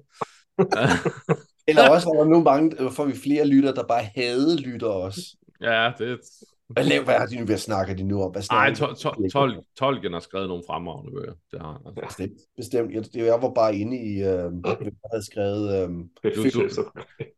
eller 1.68 1.90
også 1.90 2.08
var 2.08 2.22
der 2.22 2.24
nu 2.24 2.42
mange, 2.42 2.82
øh, 2.82 2.92
får 2.92 3.04
vi 3.04 3.16
flere 3.16 3.46
lytter, 3.46 3.74
der 3.74 3.86
bare 3.86 4.04
havde 4.14 4.56
lytter 4.56 4.88
også. 4.88 5.36
ja, 5.60 5.92
det... 5.98 6.20
Hvad, 6.68 6.84
laver, 6.84 7.04
hvad 7.04 7.28
de 7.28 7.36
nu, 7.38 7.44
hvad 7.44 7.58
snakker 7.58 7.94
de 7.94 8.02
nu 8.02 8.22
om? 8.22 8.30
Hvad 8.30 8.42
Ej, 8.50 8.74
snakker 8.74 8.94
to, 8.94 9.12
to, 9.14 9.28
tol, 9.28 9.64
Tolkien 9.78 10.12
har 10.12 10.20
skrevet 10.20 10.48
nogle 10.48 10.62
fremragende 10.66 11.12
bøger. 11.12 11.32
Det 11.50 11.60
har 11.60 11.72
han. 11.72 11.80
Altså. 11.86 12.06
Bestemt, 12.06 12.40
bestemt. 12.56 12.94
Jeg, 12.94 13.04
det, 13.04 13.26
jeg 13.26 13.42
var 13.42 13.52
bare 13.54 13.76
inde 13.76 13.96
i, 13.96 14.18
øh, 14.18 14.52
der 14.64 15.08
havde 15.12 15.26
skrevet... 15.26 15.82
Øh, 15.82 15.88
Du- 16.34 16.50
du-. 16.60 16.92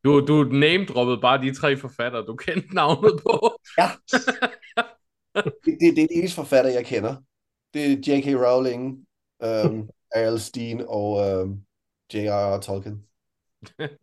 Du, 0.04 0.26
du 0.26 0.42
name-droppede 0.52 1.20
bare 1.20 1.42
de 1.42 1.54
tre 1.54 1.76
forfattere, 1.76 2.26
du 2.26 2.36
kendte 2.36 2.74
navnet 2.74 3.20
på. 3.22 3.60
Ja. 3.78 3.88
det, 5.44 5.52
det, 5.80 5.96
det 5.96 6.02
er 6.02 6.08
de 6.08 6.14
eneste 6.14 6.36
forfatter, 6.36 6.70
jeg 6.70 6.86
kender. 6.86 7.16
Det 7.74 7.84
er 7.84 8.16
J.K. 8.16 8.26
Rowling, 8.26 9.06
um, 9.66 9.88
R.L. 10.16 10.38
Steen 10.38 10.80
og 10.88 11.10
um, 11.42 11.62
J.R.R. 12.14 12.60
Tolkien. 12.60 13.02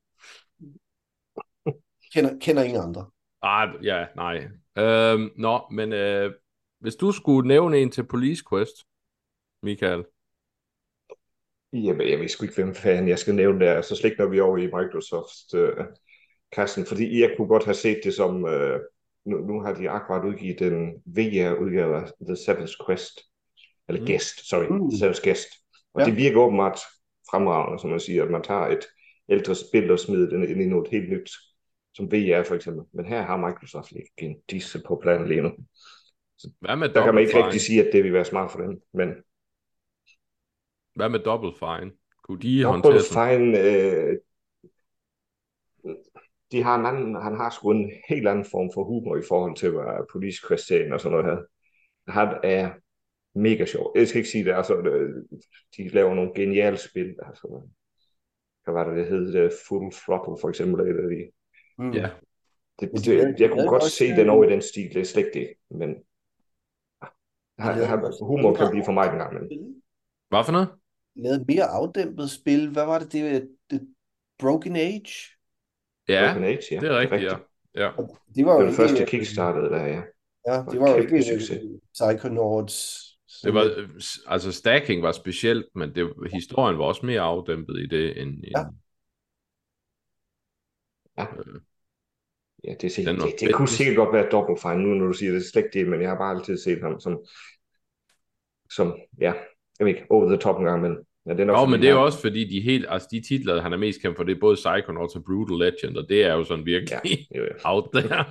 Kender, 2.14 2.38
kender 2.42 2.64
ingen 2.64 2.82
andre. 2.82 3.06
Ah, 3.42 3.86
ja, 3.86 4.06
nej. 4.16 4.48
Øhm, 4.78 5.30
nå, 5.36 5.60
men 5.72 5.94
øh, 5.94 6.34
hvis 6.80 6.96
du 6.96 7.12
skulle 7.12 7.48
nævne 7.48 7.78
en 7.78 7.92
til 7.92 8.04
Police 8.04 8.44
Quest, 8.50 8.76
Michael. 9.64 10.06
Jamen, 11.74 12.10
jeg 12.10 12.20
ved 12.20 12.28
sgu 12.28 12.44
ikke, 12.46 12.56
hvem 12.56 12.76
fanden 12.76 13.08
jeg 13.10 13.20
skal 13.20 13.36
nævne 13.36 13.66
der. 13.66 13.82
Så 13.82 13.96
slægter 13.96 14.26
vi 14.30 14.40
over 14.40 14.58
i 14.58 14.66
Microsoft 14.66 15.54
øh, 15.56 15.86
kassen, 16.52 16.86
fordi 16.86 17.22
jeg 17.22 17.34
kunne 17.38 17.48
godt 17.48 17.66
have 17.66 17.76
set 17.76 18.00
det 18.04 18.14
som, 18.14 18.46
øh, 18.46 18.80
nu, 19.26 19.38
nu 19.38 19.62
har 19.62 19.74
de 19.74 19.90
akkurat 19.90 20.26
udgivet 20.26 20.60
den 20.60 20.94
VR-udgave 21.06 21.96
af 21.98 22.08
The 22.28 22.36
Seventh 22.36 22.74
Quest, 22.88 23.20
eller 23.90 24.02
Mm. 24.02 24.08
Guest, 24.08 24.50
sorry, 24.50 24.66
Mm. 24.70 24.90
The 24.90 24.98
Seventh 25.00 25.22
Guest. 25.24 25.48
Og 25.94 26.02
Ja. 26.02 26.06
det 26.06 26.18
virker 26.18 26.40
åbenbart 26.40 26.80
fremragende, 27.32 27.80
som 27.82 27.90
man 27.90 28.00
siger, 28.00 28.24
at 28.24 28.32
man 28.32 28.44
tager 28.44 28.68
et 28.68 28.86
ældre 29.30 29.56
spil 29.56 29.92
og 29.92 30.00
smider 30.00 30.30
det 30.30 30.50
ind 30.50 30.62
i 30.62 30.66
noget 30.66 30.88
helt 30.92 31.10
nyt, 31.10 31.30
som 31.98 32.12
VR 32.12 32.44
for 32.44 32.56
eksempel. 32.56 32.86
Men 32.94 33.06
her 33.06 33.22
har 33.22 33.38
Microsoft 33.38 33.92
ikke 33.92 34.12
en 34.18 34.36
disse 34.50 34.82
på 34.88 35.00
planen 35.04 35.28
lige 35.28 35.42
nu. 35.42 35.52
Hvad 36.60 36.76
med 36.76 36.90
Der 36.90 37.04
kan 37.04 37.14
man 37.14 37.22
ikke 37.22 37.32
Fine? 37.32 37.46
rigtig 37.46 37.62
sige, 37.62 37.88
at 37.88 37.90
det 37.94 38.04
vil 38.04 38.14
være 38.14 38.26
smart 38.26 38.52
for 38.52 38.60
dem, 38.60 38.82
men 38.94 39.10
Hvad 40.96 41.10
med 41.10 41.20
Double 41.20 41.54
Fine? 41.60 41.92
Kunne 42.24 42.40
de 42.40 42.64
Double? 42.64 43.00
Fine, 43.14 43.60
øh, 43.60 44.18
de 46.52 46.64
har 46.64 46.76
en 46.80 46.86
anden, 46.86 47.22
han 47.22 47.36
har 47.36 47.50
sgu 47.50 47.72
en 47.72 47.92
helt 48.10 48.28
anden 48.28 48.46
form 48.46 48.70
for 48.74 48.84
humor 48.84 49.18
i 49.18 49.28
forhold 49.28 49.56
til, 49.56 49.70
hvad 49.72 50.08
Police 50.12 50.40
Quest 50.48 50.72
og 50.92 51.00
sådan 51.00 51.18
noget 51.18 51.26
her. 51.26 51.40
Han 52.08 52.28
er 52.44 52.72
mega 53.40 53.66
sjov. 53.66 53.92
Jeg 53.96 54.08
skal 54.08 54.20
ikke 54.20 54.30
sige 54.30 54.46
det, 54.46 54.54
altså, 54.54 54.76
øh, 54.78 55.24
de 55.78 55.88
laver 55.88 56.16
nogle 56.16 56.32
geniale 56.36 56.78
spil, 56.78 57.16
altså, 57.28 57.62
hvad 58.64 58.74
var 58.74 58.84
det, 58.90 58.98
det 58.98 59.08
hed, 59.08 59.34
det 59.34 59.54
Full 59.68 59.92
Throttle 59.92 60.38
for 60.42 60.50
eksempel, 60.50 60.88
eller 60.88 61.08
de, 61.10 61.32
Mm. 61.78 61.92
Ja. 61.92 62.10
det, 62.80 62.92
det, 63.06 63.08
jeg 63.08 63.36
de 63.40 63.48
kunne 63.50 63.68
godt 63.68 63.84
se 63.84 64.06
øh, 64.06 64.18
den 64.18 64.30
over 64.30 64.44
i 64.44 64.52
den 64.52 64.62
stil, 64.62 64.90
det 64.94 65.02
er 65.02 65.06
slet 65.06 65.26
ikke 65.26 65.40
det, 65.40 65.78
men 65.80 65.90
humor 68.22 68.56
kan 68.56 68.70
blive 68.72 68.86
for 68.86 68.92
mig 68.92 69.06
en 69.10 69.18
gang, 69.18 69.34
men 69.34 69.44
Hvad 70.30 70.44
for 70.46 70.52
noget? 70.52 70.70
Et 71.16 71.46
mere 71.48 71.64
afdæmpet 71.64 72.30
spil. 72.32 72.70
Hvad 72.70 72.86
var 72.86 73.00
det? 73.00 73.12
Det, 73.14 73.50
det 73.70 73.88
Broken 74.40 74.76
Age? 74.76 75.14
Ja, 76.08 76.28
Broken 76.28 76.44
Age, 76.44 76.62
ja, 76.72 76.80
det 76.80 76.90
er 76.90 77.00
rigtigt, 77.00 77.24
ja. 77.24 77.38
ja. 77.76 77.92
Det 78.36 78.46
var 78.46 78.54
Det 78.54 78.62
jo 78.62 78.68
den 78.68 78.76
første 78.76 79.00
ikke, 79.00 79.12
kickstarter, 79.12 79.62
der 79.62 79.86
ja. 79.86 80.02
ja, 80.48 80.64
det 80.72 80.80
var 80.80 80.90
jo 80.90 80.98
ikke 80.98 81.24
succes. 81.24 81.52
øh, 81.64 81.80
Psychonauts. 81.94 83.04
Det 83.44 83.54
var, 83.54 83.64
øh, 83.78 83.90
altså 84.28 84.52
stacking 84.52 85.04
var 85.04 85.12
specielt, 85.12 85.66
men 85.76 85.96
det, 85.96 86.14
historien 86.34 86.78
var 86.78 86.86
også 86.86 87.06
mere 87.06 87.22
afdæmpet 87.22 87.80
i 87.80 87.88
det, 87.88 88.22
end, 88.22 88.30
end 88.30 88.56
Ja. 91.18 91.26
Ja, 92.64 92.74
det, 92.74 92.84
er 92.84 92.90
sikkert, 92.90 93.16
det, 93.16 93.24
det 93.24 93.40
fedt. 93.40 93.56
kunne 93.56 93.68
sikkert 93.68 93.96
godt 93.96 94.14
være 94.14 94.30
Double 94.32 94.58
Fine 94.62 94.84
nu, 94.84 94.94
når 94.94 95.08
du 95.08 95.14
siger 95.14 95.32
det. 95.32 95.40
Det 95.42 95.48
er 95.48 95.52
slet 95.52 95.64
ikke 95.64 95.80
det, 95.80 95.88
men 95.88 96.02
jeg 96.02 96.10
har 96.10 96.18
bare 96.18 96.36
altid 96.36 96.58
set 96.58 96.82
ham 96.82 97.00
som, 97.00 97.20
som 98.72 98.96
ja, 99.22 99.34
jeg 99.80 99.86
ved 99.86 99.88
ikke, 99.88 100.06
over 100.10 100.28
the 100.28 100.38
top 100.38 100.60
en 100.60 100.66
gang, 100.66 100.82
men 100.82 100.98
ja, 101.26 101.32
det 101.32 101.40
er 101.40 101.46
nok 101.46 101.58
Jo, 101.58 101.66
men 101.66 101.82
det 101.82 101.90
er 101.90 101.94
jo 101.94 102.06
også 102.06 102.22
fordi, 102.22 102.50
de 102.50 102.62
helt, 102.62 102.86
altså 102.90 103.08
de 103.12 103.22
titler, 103.22 103.62
han 103.62 103.74
er 103.74 103.78
mest 103.78 104.02
kendt 104.02 104.18
for, 104.18 104.24
det 104.24 104.36
er 104.36 104.40
både 104.40 104.56
Psychonauts 104.56 105.16
og 105.16 105.24
Brutal 105.24 105.58
Legend, 105.58 105.98
og 105.98 106.10
det 106.10 106.24
er 106.24 106.34
jo 106.34 106.44
sådan 106.44 106.66
virkelig 106.66 107.28
Jo, 107.36 107.44
ja. 107.44 107.56
out 107.72 107.90
there. 107.94 108.26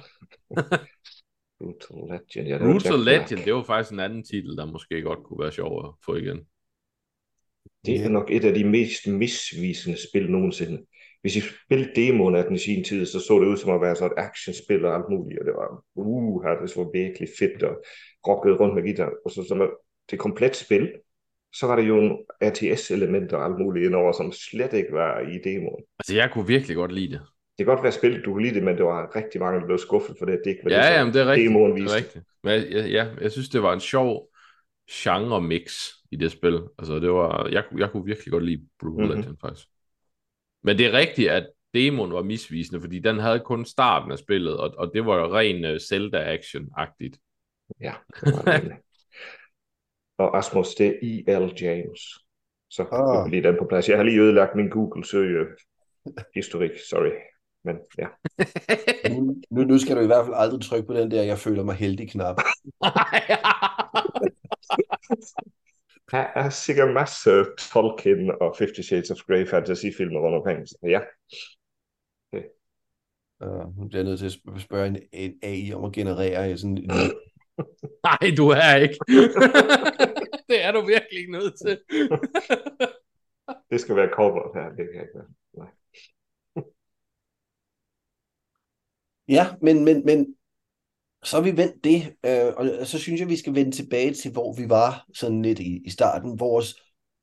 Brutal 1.61 1.97
Legend, 2.11 2.49
ja. 2.49 2.59
det 2.59 2.67
var 2.67 2.73
Brutal. 2.73 3.01
Legend, 3.01 3.45
det 3.45 3.55
var 3.55 3.63
faktisk 3.63 3.93
en 3.93 4.01
anden 4.01 4.23
titel, 4.25 4.57
der 4.57 4.67
måske 4.67 5.03
godt 5.03 5.25
kunne 5.25 5.43
være 5.43 5.53
sjov 5.53 5.85
at 5.85 5.91
få 6.05 6.15
igen. 6.17 6.41
Det 7.87 8.05
er 8.05 8.09
nok 8.09 8.31
et 8.31 8.45
af 8.45 8.55
de 8.55 8.65
mest 8.65 9.07
misvisende 9.07 9.99
spil 10.09 10.31
nogensinde. 10.31 10.87
Hvis 11.27 11.37
I 11.37 11.43
spillede 11.65 11.93
demoen 11.97 12.35
af 12.37 12.45
den 12.45 12.55
i 12.57 12.59
sin 12.59 12.85
tid, 12.85 13.07
så 13.07 13.19
så 13.21 13.35
det 13.41 13.47
ud 13.53 13.57
som 13.57 13.71
at 13.75 13.81
være 13.81 13.97
så 13.97 14.07
et 14.07 14.13
actionspil 14.17 14.85
og 14.85 14.95
alt 14.95 15.09
muligt, 15.11 15.41
og 15.41 15.47
det 15.47 15.55
var, 15.61 15.69
uh, 15.95 16.43
det 16.63 16.77
var 16.77 16.91
virkelig 17.03 17.29
fedt, 17.39 17.63
og 17.63 17.75
rockede 18.29 18.57
rundt 18.57 18.75
med 18.75 18.83
guitar, 18.83 19.11
og 19.25 19.31
så 19.31 19.45
som 19.49 19.71
det 20.11 20.19
komplet 20.19 20.57
spil, 20.57 20.93
så 21.59 21.67
var 21.67 21.77
det 21.77 21.89
jo 21.89 21.97
en 22.01 22.13
RTS-elementer 22.45 23.37
og 23.37 23.45
alt 23.45 23.59
muligt 23.59 23.87
indover, 23.87 24.13
som 24.13 24.33
slet 24.33 24.73
ikke 24.73 24.93
var 24.93 25.21
i 25.21 25.39
demoen. 25.45 25.83
Altså, 25.99 26.15
jeg 26.15 26.31
kunne 26.33 26.47
virkelig 26.47 26.77
godt 26.77 26.93
lide 26.93 27.13
det. 27.13 27.21
det 27.59 27.67
kan 27.67 27.75
godt 27.75 27.83
være 27.83 27.93
spillet, 27.93 28.25
du 28.25 28.33
kunne 28.33 28.43
lide 28.47 28.55
det, 28.55 28.63
men 28.63 28.77
det 28.77 28.85
var 28.85 29.17
rigtig 29.17 29.41
mange, 29.41 29.61
der 29.61 29.67
blev 29.67 29.79
skuffet 29.79 30.17
for 30.19 30.27
det, 30.27 30.41
det 30.45 30.51
ikke 30.51 30.65
var 30.65 30.71
ja, 30.71 30.77
det, 30.89 30.95
jamen, 30.99 31.15
det 31.15 31.21
er 31.23 31.27
rigtigt. 31.27 31.49
demoen 31.49 31.71
Det 31.73 31.83
viste. 31.83 31.95
er 31.97 32.01
rigtigt. 32.03 32.25
Men 32.45 32.53
jeg, 32.53 32.71
jeg, 32.71 32.91
ja, 32.91 33.05
jeg 33.21 33.33
synes, 33.33 33.49
det 33.49 33.63
var 33.63 33.73
en 33.73 33.81
sjov 33.81 34.29
genre-mix 34.91 35.65
i 36.13 36.17
det 36.17 36.31
spil. 36.33 36.61
Altså, 36.79 36.95
det 36.99 37.11
var, 37.11 37.49
jeg, 37.49 37.65
kunne- 37.69 37.81
jeg 37.81 37.91
kunne 37.91 38.05
virkelig 38.05 38.33
godt 38.33 38.45
lide 38.45 38.63
Brutal 38.81 38.93
Mhm. 38.95 39.03
mm-hmm. 39.03 39.21
Legend, 39.21 39.37
faktisk. 39.41 39.67
Men 40.67 40.79
det 40.79 40.87
er 40.87 40.93
rigtigt, 40.93 41.31
at 41.31 41.47
demoen 41.75 42.13
var 42.13 42.23
misvisende, 42.23 42.81
fordi 42.81 42.99
den 42.99 43.19
havde 43.19 43.41
kun 43.41 43.65
starten 43.65 44.13
af 44.13 44.19
spillet, 44.19 44.57
og, 44.57 44.75
og 44.79 44.91
det 44.95 45.07
var 45.07 45.35
ren 45.35 45.65
uh, 45.65 45.71
Zelda-action-agtigt. 45.71 47.19
Ja, 47.81 47.95
det 48.25 48.33
var 48.33 48.61
det. 48.61 48.73
Og 50.19 50.39
Asmus, 50.39 50.75
det 50.75 50.87
er 50.87 50.93
E.L. 51.03 51.53
James. 51.61 52.01
Så 52.71 52.83
Ah. 52.93 53.25
ah. 53.25 53.31
lige 53.31 53.43
den 53.43 53.57
på 53.59 53.67
plads. 53.69 53.89
Jeg 53.89 53.97
har 53.97 54.05
lige 54.05 54.21
ødelagt 54.21 54.55
min 54.55 54.69
Google-søge-historik, 54.69 56.71
sorry. 56.91 57.11
Men 57.65 57.77
ja, 57.99 58.07
Nu, 59.15 59.43
nu, 59.51 59.65
nu 59.65 59.79
skal 59.79 59.97
du 59.97 60.01
i 60.01 60.07
hvert 60.07 60.27
fald 60.27 60.35
aldrig 60.39 60.61
trykke 60.61 60.87
på 60.87 60.95
den 60.95 61.11
der, 61.11 61.23
jeg 61.23 61.39
føler 61.39 61.63
mig 61.63 61.75
heldig 61.75 62.11
knap. 62.11 62.37
der 66.11 66.19
er 66.19 66.51
sikkert 66.51 66.95
masser 66.95 67.39
af 67.41 67.45
Tolkien 67.59 68.31
og 68.41 68.55
Fifty 68.59 68.81
Shades 68.81 69.11
of 69.11 69.17
Grey 69.27 69.47
fantasifilmer 69.47 70.21
rundt 70.21 70.37
omkring. 70.37 70.69
Så 70.69 70.77
ja, 70.83 71.01
Uh, 73.41 73.77
nu 73.79 73.89
bliver 73.89 74.03
jeg 74.03 74.05
nødt 74.05 74.19
til 74.19 74.27
at 74.27 74.33
sp- 74.33 74.59
spørge 74.59 74.87
en, 74.87 74.99
en 75.13 75.39
AI 75.43 75.73
om 75.73 75.85
at 75.85 75.93
generere 75.93 76.59
sådan 76.59 76.79
en 76.79 76.91
Nej, 78.09 78.35
du 78.37 78.49
er 78.49 78.75
ikke. 78.77 78.97
det 80.49 80.65
er 80.65 80.73
du 80.73 80.81
virkelig 80.87 81.19
ikke 81.21 81.33
nødt 81.33 81.55
til. 81.67 81.79
det 83.71 83.81
skal 83.81 83.97
være 83.97 84.11
coveret 84.13 84.51
her. 84.55 84.69
Det 84.69 84.89
kan 84.93 85.03
ikke 85.03 85.15
være. 85.15 85.29
Nej. 85.55 85.69
Ja, 89.29 89.47
men, 89.63 89.85
men, 89.85 90.05
men 90.07 90.37
så 91.27 91.37
har 91.37 91.43
vi 91.43 91.57
vendt 91.57 91.85
det, 91.85 92.15
øh, 92.27 92.53
og 92.57 92.87
så 92.87 92.99
synes 92.99 93.21
jeg, 93.21 93.29
vi 93.29 93.37
skal 93.37 93.55
vende 93.55 93.71
tilbage 93.71 94.15
til, 94.15 94.33
hvor 94.33 94.55
vi 94.55 94.69
var 94.69 95.07
sådan 95.15 95.43
lidt 95.43 95.59
i, 95.59 95.83
i 95.85 95.91
starten, 95.91 96.41
vores 96.41 96.75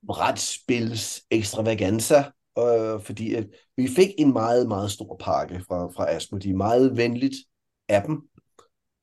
brætspils 0.08 1.24
ekstravaganza, 1.32 2.24
øh, 2.60 3.02
fordi 3.02 3.34
at 3.34 3.48
vi 3.78 3.88
fik 3.88 4.10
en 4.18 4.34
meget, 4.34 4.68
meget 4.68 4.92
stor 4.92 5.18
pakke 5.20 5.64
fra, 5.68 5.88
fra 5.88 6.16
Asmodee, 6.16 6.54
meget 6.54 6.98
venligt 6.98 7.36
af 7.90 8.04
dem, 8.04 8.22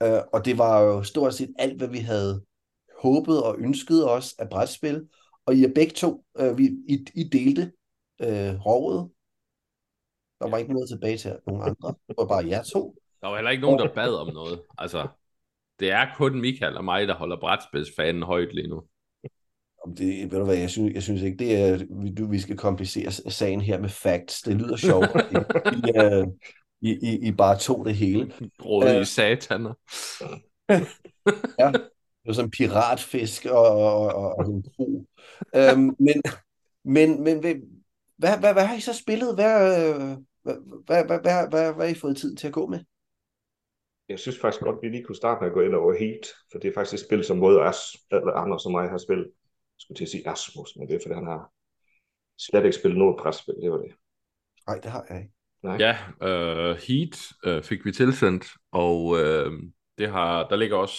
øh, 0.02 0.20
og 0.32 0.44
det 0.44 0.58
var 0.58 0.80
jo 0.80 1.02
stort 1.02 1.34
set 1.34 1.54
alt, 1.58 1.76
hvad 1.76 1.88
vi 1.88 1.98
havde 1.98 2.44
håbet 2.98 3.42
og 3.42 3.56
ønsket 3.58 4.10
os 4.10 4.34
af 4.38 4.48
brætspil, 4.48 5.08
og 5.46 5.54
I 5.54 5.64
er 5.64 5.74
begge 5.74 5.92
to, 5.92 6.24
øh, 6.38 6.58
vi, 6.58 6.64
I, 6.88 7.06
I 7.14 7.28
delte 7.28 7.72
øh, 8.22 8.66
rovet. 8.66 9.10
Der 10.40 10.50
var 10.50 10.58
ikke 10.58 10.72
noget 10.72 10.88
tilbage 10.88 11.18
til 11.18 11.36
nogen 11.46 11.62
andre. 11.62 11.94
Det 12.08 12.16
var 12.18 12.26
bare 12.26 12.48
jer 12.48 12.62
to. 12.62 12.96
Der 13.20 13.28
var 13.28 13.36
heller 13.36 13.50
ikke 13.50 13.62
nogen, 13.62 13.78
der 13.78 13.94
bad 13.94 14.14
om 14.14 14.32
noget. 14.34 14.62
Altså, 14.78 15.08
det 15.80 15.90
er 15.90 16.06
kun 16.16 16.40
Michael 16.40 16.76
og 16.76 16.84
mig, 16.84 17.08
der 17.08 17.14
holder 17.14 17.40
brætspidsfanen 17.40 18.22
højt 18.22 18.54
lige 18.54 18.68
nu. 18.68 18.82
Om 19.86 19.96
det, 19.96 20.32
ved 20.32 20.38
du 20.38 20.44
hvad, 20.44 20.56
jeg 20.56 20.70
synes, 20.70 20.94
jeg 20.94 21.02
synes 21.02 21.22
ikke, 21.22 21.38
det 21.38 21.56
er, 21.56 21.84
vi, 22.02 22.14
du, 22.14 22.26
vi 22.26 22.38
skal 22.38 22.56
komplicere 22.56 23.10
sagen 23.10 23.60
her 23.60 23.80
med 23.80 23.88
facts. 23.88 24.42
Det 24.42 24.56
lyder 24.56 24.76
sjovt. 24.76 25.08
I, 25.32 25.36
I, 25.76 25.92
øh, 26.04 26.26
I, 26.80 26.98
I, 27.02 27.28
I 27.28 27.32
bare 27.32 27.58
tog 27.58 27.84
det 27.84 27.94
hele. 27.94 28.32
Grådige 28.58 28.98
Øh. 28.98 29.06
sataner. 29.06 29.74
Ja, 31.58 31.72
det 31.72 32.26
var 32.26 32.32
sådan 32.32 32.50
piratfisk 32.50 33.46
og, 33.46 33.66
og, 33.66 34.14
og, 34.14 34.38
og 34.38 34.46
en 34.46 34.62
bro. 34.76 35.06
Øhm, 35.56 35.96
men, 35.98 36.22
men, 36.84 37.24
men 37.24 37.38
hvad, 37.40 37.54
hvad, 38.16 38.38
hvad, 38.38 38.52
hvad 38.52 38.66
har 38.66 38.76
I 38.76 38.80
så 38.80 38.92
spillet? 38.92 39.34
Hvad, 39.34 39.88
øh, 39.88 40.16
hvad, 40.42 40.54
hvad, 40.86 41.04
hvad, 41.04 41.18
hvad, 41.20 41.48
hvad, 41.48 41.72
hvad 41.72 41.86
har 41.86 41.94
I 41.94 41.98
fået 41.98 42.16
tid 42.16 42.36
til 42.36 42.46
at 42.46 42.52
gå 42.52 42.66
med? 42.66 42.80
Jeg 44.10 44.18
synes 44.18 44.38
faktisk 44.40 44.64
godt, 44.64 44.82
vi 44.82 44.88
lige 44.88 45.04
kunne 45.04 45.22
starte 45.22 45.40
med 45.40 45.48
at 45.48 45.54
gå 45.54 45.60
ind 45.60 45.74
over 45.74 45.94
Heat, 45.98 46.26
for 46.52 46.58
det 46.58 46.68
er 46.68 46.74
faktisk 46.74 46.94
et 46.94 47.06
spil, 47.06 47.24
som 47.24 47.40
både 47.40 47.62
As, 47.62 47.78
eller 48.10 48.32
Anders 48.32 48.66
og 48.66 48.72
mig 48.72 48.90
har 48.90 48.98
spillet. 48.98 49.24
Jeg 49.26 49.78
skulle 49.78 49.96
til 49.96 50.04
at 50.04 50.08
sige 50.08 50.28
Asmus, 50.28 50.76
men 50.76 50.88
det 50.88 50.94
er, 50.94 51.00
fordi 51.02 51.14
han 51.14 51.26
har 51.26 51.52
slet 52.38 52.64
ikke 52.64 52.78
spillet 52.78 52.98
noget 52.98 53.16
presspil, 53.20 53.54
det 53.62 53.70
var 53.70 53.78
det. 53.78 53.92
Nej, 54.66 54.78
det 54.82 54.90
har 54.90 55.06
jeg 55.10 55.18
ikke. 55.18 55.32
Nej. 55.62 55.76
Ja, 55.76 55.96
øh, 56.28 56.76
Heat 56.88 57.14
øh, 57.44 57.62
fik 57.62 57.84
vi 57.84 57.92
tilsendt, 57.92 58.44
og 58.72 59.18
øh, 59.20 59.52
det 59.98 60.08
har, 60.08 60.48
der 60.48 60.56
ligger 60.56 60.76
også... 60.76 60.98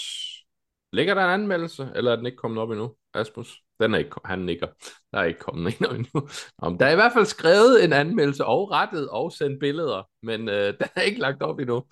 Ligger 0.94 1.14
der 1.14 1.24
en 1.24 1.42
anmeldelse, 1.42 1.92
eller 1.96 2.12
er 2.12 2.16
den 2.16 2.26
ikke 2.26 2.38
kommet 2.38 2.60
op 2.62 2.72
endnu, 2.72 2.96
Asmus? 3.14 3.58
Den 3.80 3.94
er 3.94 3.98
ikke, 3.98 4.16
han 4.26 4.40
nikker. 4.40 4.68
Der 5.12 5.20
er 5.20 5.24
ikke 5.24 5.40
kommet 5.40 5.74
en 5.80 5.86
endnu. 5.96 6.30
Men 6.62 6.80
der 6.80 6.86
er 6.86 6.92
i 6.92 6.96
hvert 6.96 7.14
fald 7.14 7.26
skrevet 7.26 7.84
en 7.84 7.94
anmeldelse, 7.94 8.46
og 8.46 8.72
rettet, 8.72 9.10
og 9.10 9.32
sendt 9.32 9.60
billeder, 9.60 10.10
men 10.24 10.50
øh, 10.50 10.74
den 10.80 10.88
er 10.96 11.02
ikke 11.02 11.20
lagt 11.20 11.42
op 11.42 11.60
endnu. 11.60 11.84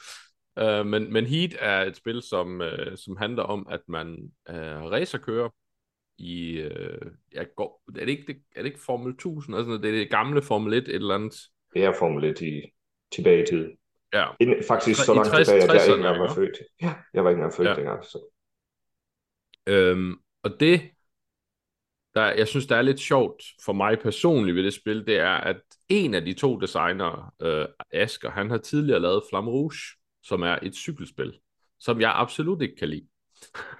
Øh, 0.59 0.85
men, 0.85 1.13
men 1.13 1.25
Heat 1.25 1.55
er 1.59 1.81
et 1.81 1.95
spil, 1.95 2.21
som, 2.21 2.61
øh, 2.61 2.97
som 2.97 3.17
handler 3.17 3.43
om, 3.43 3.67
at 3.69 3.81
man 3.87 4.31
øh, 4.49 4.55
racerkører 4.83 5.49
i... 6.17 6.51
Øh, 6.51 7.01
ja, 7.35 7.43
går, 7.43 7.83
er, 7.87 8.05
det 8.05 8.09
ikke, 8.09 8.23
det, 8.27 8.37
er 8.55 8.61
det 8.61 8.65
ikke 8.65 8.79
Formel 8.85 9.11
1000? 9.13 9.55
Altså, 9.55 9.71
det 9.71 9.85
er 9.85 9.91
det 9.91 10.09
gamle 10.09 10.41
Formel 10.41 10.73
1 10.73 10.87
et 10.87 10.95
eller 10.95 11.15
andet. 11.15 11.35
Det 11.73 11.83
er 11.83 11.93
Formel 11.99 12.23
1 12.23 12.41
i, 12.41 12.61
tilbage 13.11 13.43
i 13.43 13.45
tid. 13.45 13.71
Ja, 14.13 14.25
Inden, 14.39 14.63
faktisk 14.67 15.01
I 15.01 15.05
så 15.05 15.13
langt 15.13 15.29
60 15.29 15.47
tilbage, 15.47 15.63
at 15.63 15.73
jeg 15.73 15.81
60'erne, 15.81 15.83
ikke 15.83 15.97
engang 15.97 16.19
var 16.19 16.33
født. 16.33 16.57
Ja, 16.81 16.93
jeg 17.13 17.23
var 17.23 17.29
ikke 17.29 17.37
engang 17.37 17.53
født 17.53 17.67
Ja. 17.67 17.75
dengang. 17.75 18.05
Så. 18.05 18.19
Øhm, 19.67 20.15
og 20.43 20.59
det, 20.59 20.81
der, 22.15 22.25
jeg 22.25 22.47
synes, 22.47 22.67
der 22.67 22.75
er 22.75 22.81
lidt 22.81 22.99
sjovt 22.99 23.43
for 23.65 23.73
mig 23.73 23.99
personligt 23.99 24.55
ved 24.55 24.63
det 24.63 24.73
spil, 24.73 25.07
det 25.07 25.17
er, 25.17 25.33
at 25.33 25.61
en 25.89 26.13
af 26.13 26.25
de 26.25 26.33
to 26.33 26.59
designere, 26.59 27.29
øh, 27.41 27.65
Asger, 27.91 28.29
han 28.29 28.49
har 28.49 28.57
tidligere 28.57 28.99
lavet 28.99 29.23
Flamme 29.29 29.51
Rouge, 29.51 29.98
som 30.23 30.41
er 30.41 30.59
et 30.63 30.75
cykelspil, 30.75 31.39
som 31.79 32.01
jeg 32.01 32.11
absolut 32.15 32.61
ikke 32.61 32.75
kan 32.75 32.89
lide. 32.89 33.07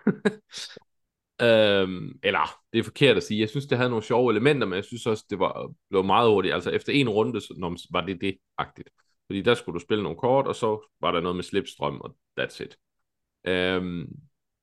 øhm, 1.41 2.19
eller, 2.23 2.60
det 2.73 2.80
er 2.80 2.84
forkert 2.84 3.17
at 3.17 3.23
sige. 3.23 3.39
Jeg 3.39 3.49
synes, 3.49 3.65
det 3.65 3.78
havde 3.78 3.89
nogle 3.89 4.06
sjove 4.06 4.32
elementer, 4.32 4.67
men 4.67 4.75
jeg 4.75 4.86
synes 4.86 5.06
også, 5.06 5.25
det 5.30 5.39
var, 5.39 5.73
blev 5.89 6.04
meget 6.04 6.30
hurtigt. 6.30 6.54
Altså, 6.54 6.69
efter 6.69 6.93
en 6.93 7.10
runde, 7.10 7.41
så 7.41 7.54
når, 7.58 7.78
var 7.91 8.06
det 8.06 8.21
det-agtigt. 8.21 8.89
Fordi 9.25 9.41
der 9.41 9.54
skulle 9.54 9.80
du 9.80 9.84
spille 9.86 10.04
nogle 10.04 10.17
kort, 10.17 10.47
og 10.47 10.56
så 10.56 10.89
var 11.02 11.12
der 11.12 11.21
noget 11.21 11.36
med 11.36 11.43
slipstrøm, 11.43 12.02
og 12.02 12.17
that's 12.39 12.63
it. 12.63 12.78
Øhm, 13.45 14.08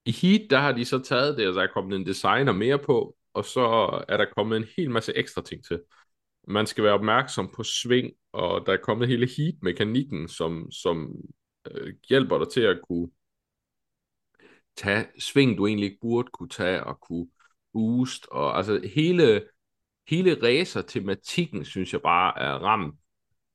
i 0.04 0.12
Heat, 0.12 0.50
der 0.50 0.58
har 0.58 0.72
de 0.72 0.84
så 0.84 0.98
taget 0.98 1.36
det, 1.38 1.48
og 1.48 1.54
der 1.54 1.62
er 1.62 1.72
kommet 1.74 1.96
en 1.96 2.06
designer 2.06 2.52
mere 2.52 2.78
på, 2.78 3.16
og 3.34 3.44
så 3.44 3.60
er 4.08 4.16
der 4.16 4.26
kommet 4.36 4.56
en 4.56 4.66
hel 4.76 4.90
masse 4.90 5.12
ekstra 5.16 5.42
ting 5.42 5.64
til. 5.64 5.80
Man 6.48 6.66
skal 6.66 6.84
være 6.84 6.92
opmærksom 6.92 7.52
på 7.56 7.62
sving, 7.62 8.12
og 8.32 8.66
der 8.66 8.72
er 8.72 8.76
kommet 8.76 9.08
hele 9.08 9.28
Heat-mekanikken, 9.36 10.28
som, 10.28 10.70
som 10.70 11.16
øh, 11.70 11.94
hjælper 12.09 12.38
dig 12.38 12.48
til 12.48 12.61
at 12.61 12.81
kunne 12.88 13.11
tage 14.76 15.07
sving, 15.18 15.59
du 15.59 15.66
egentlig 15.66 15.87
ikke 15.87 16.00
burde 16.00 16.29
kunne 16.33 16.48
tage, 16.48 16.85
og 16.85 17.00
kunne 17.00 17.29
boost, 17.72 18.26
og 18.31 18.57
altså 18.57 18.90
hele, 18.94 19.48
hele 20.09 20.42
racer-tematikken, 20.42 21.64
synes 21.64 21.92
jeg 21.92 22.02
bare 22.02 22.38
er 22.38 22.52
ramt 22.52 23.00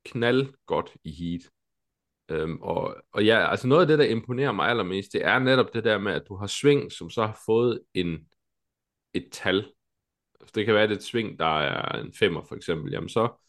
knald 0.05 0.53
godt 0.65 0.97
i 1.03 1.11
Heat. 1.11 1.41
Øhm, 2.29 2.61
og, 2.61 2.95
og 3.11 3.25
ja, 3.25 3.51
altså 3.51 3.67
noget 3.67 3.81
af 3.81 3.87
det, 3.87 3.99
der 3.99 4.05
imponerer 4.05 4.51
mig 4.51 4.67
allermest, 4.67 5.13
det 5.13 5.25
er 5.25 5.39
netop 5.39 5.73
det 5.73 5.83
der 5.83 5.97
med, 5.97 6.13
at 6.13 6.23
du 6.27 6.35
har 6.35 6.47
sving, 6.47 6.91
som 6.91 7.09
så 7.09 7.25
har 7.25 7.39
fået 7.45 7.81
en, 7.93 8.27
et 9.13 9.27
tal. 9.31 9.73
Altså, 10.39 10.51
det 10.55 10.65
kan 10.65 10.73
være, 10.75 10.83
at 10.83 10.91
et 10.91 11.03
sving, 11.03 11.39
der 11.39 11.59
er 11.59 12.01
en 12.01 12.13
femmer 12.13 12.43
for 12.43 12.55
eksempel. 12.55 12.91
Jamen 12.91 13.09
så, 13.09 13.41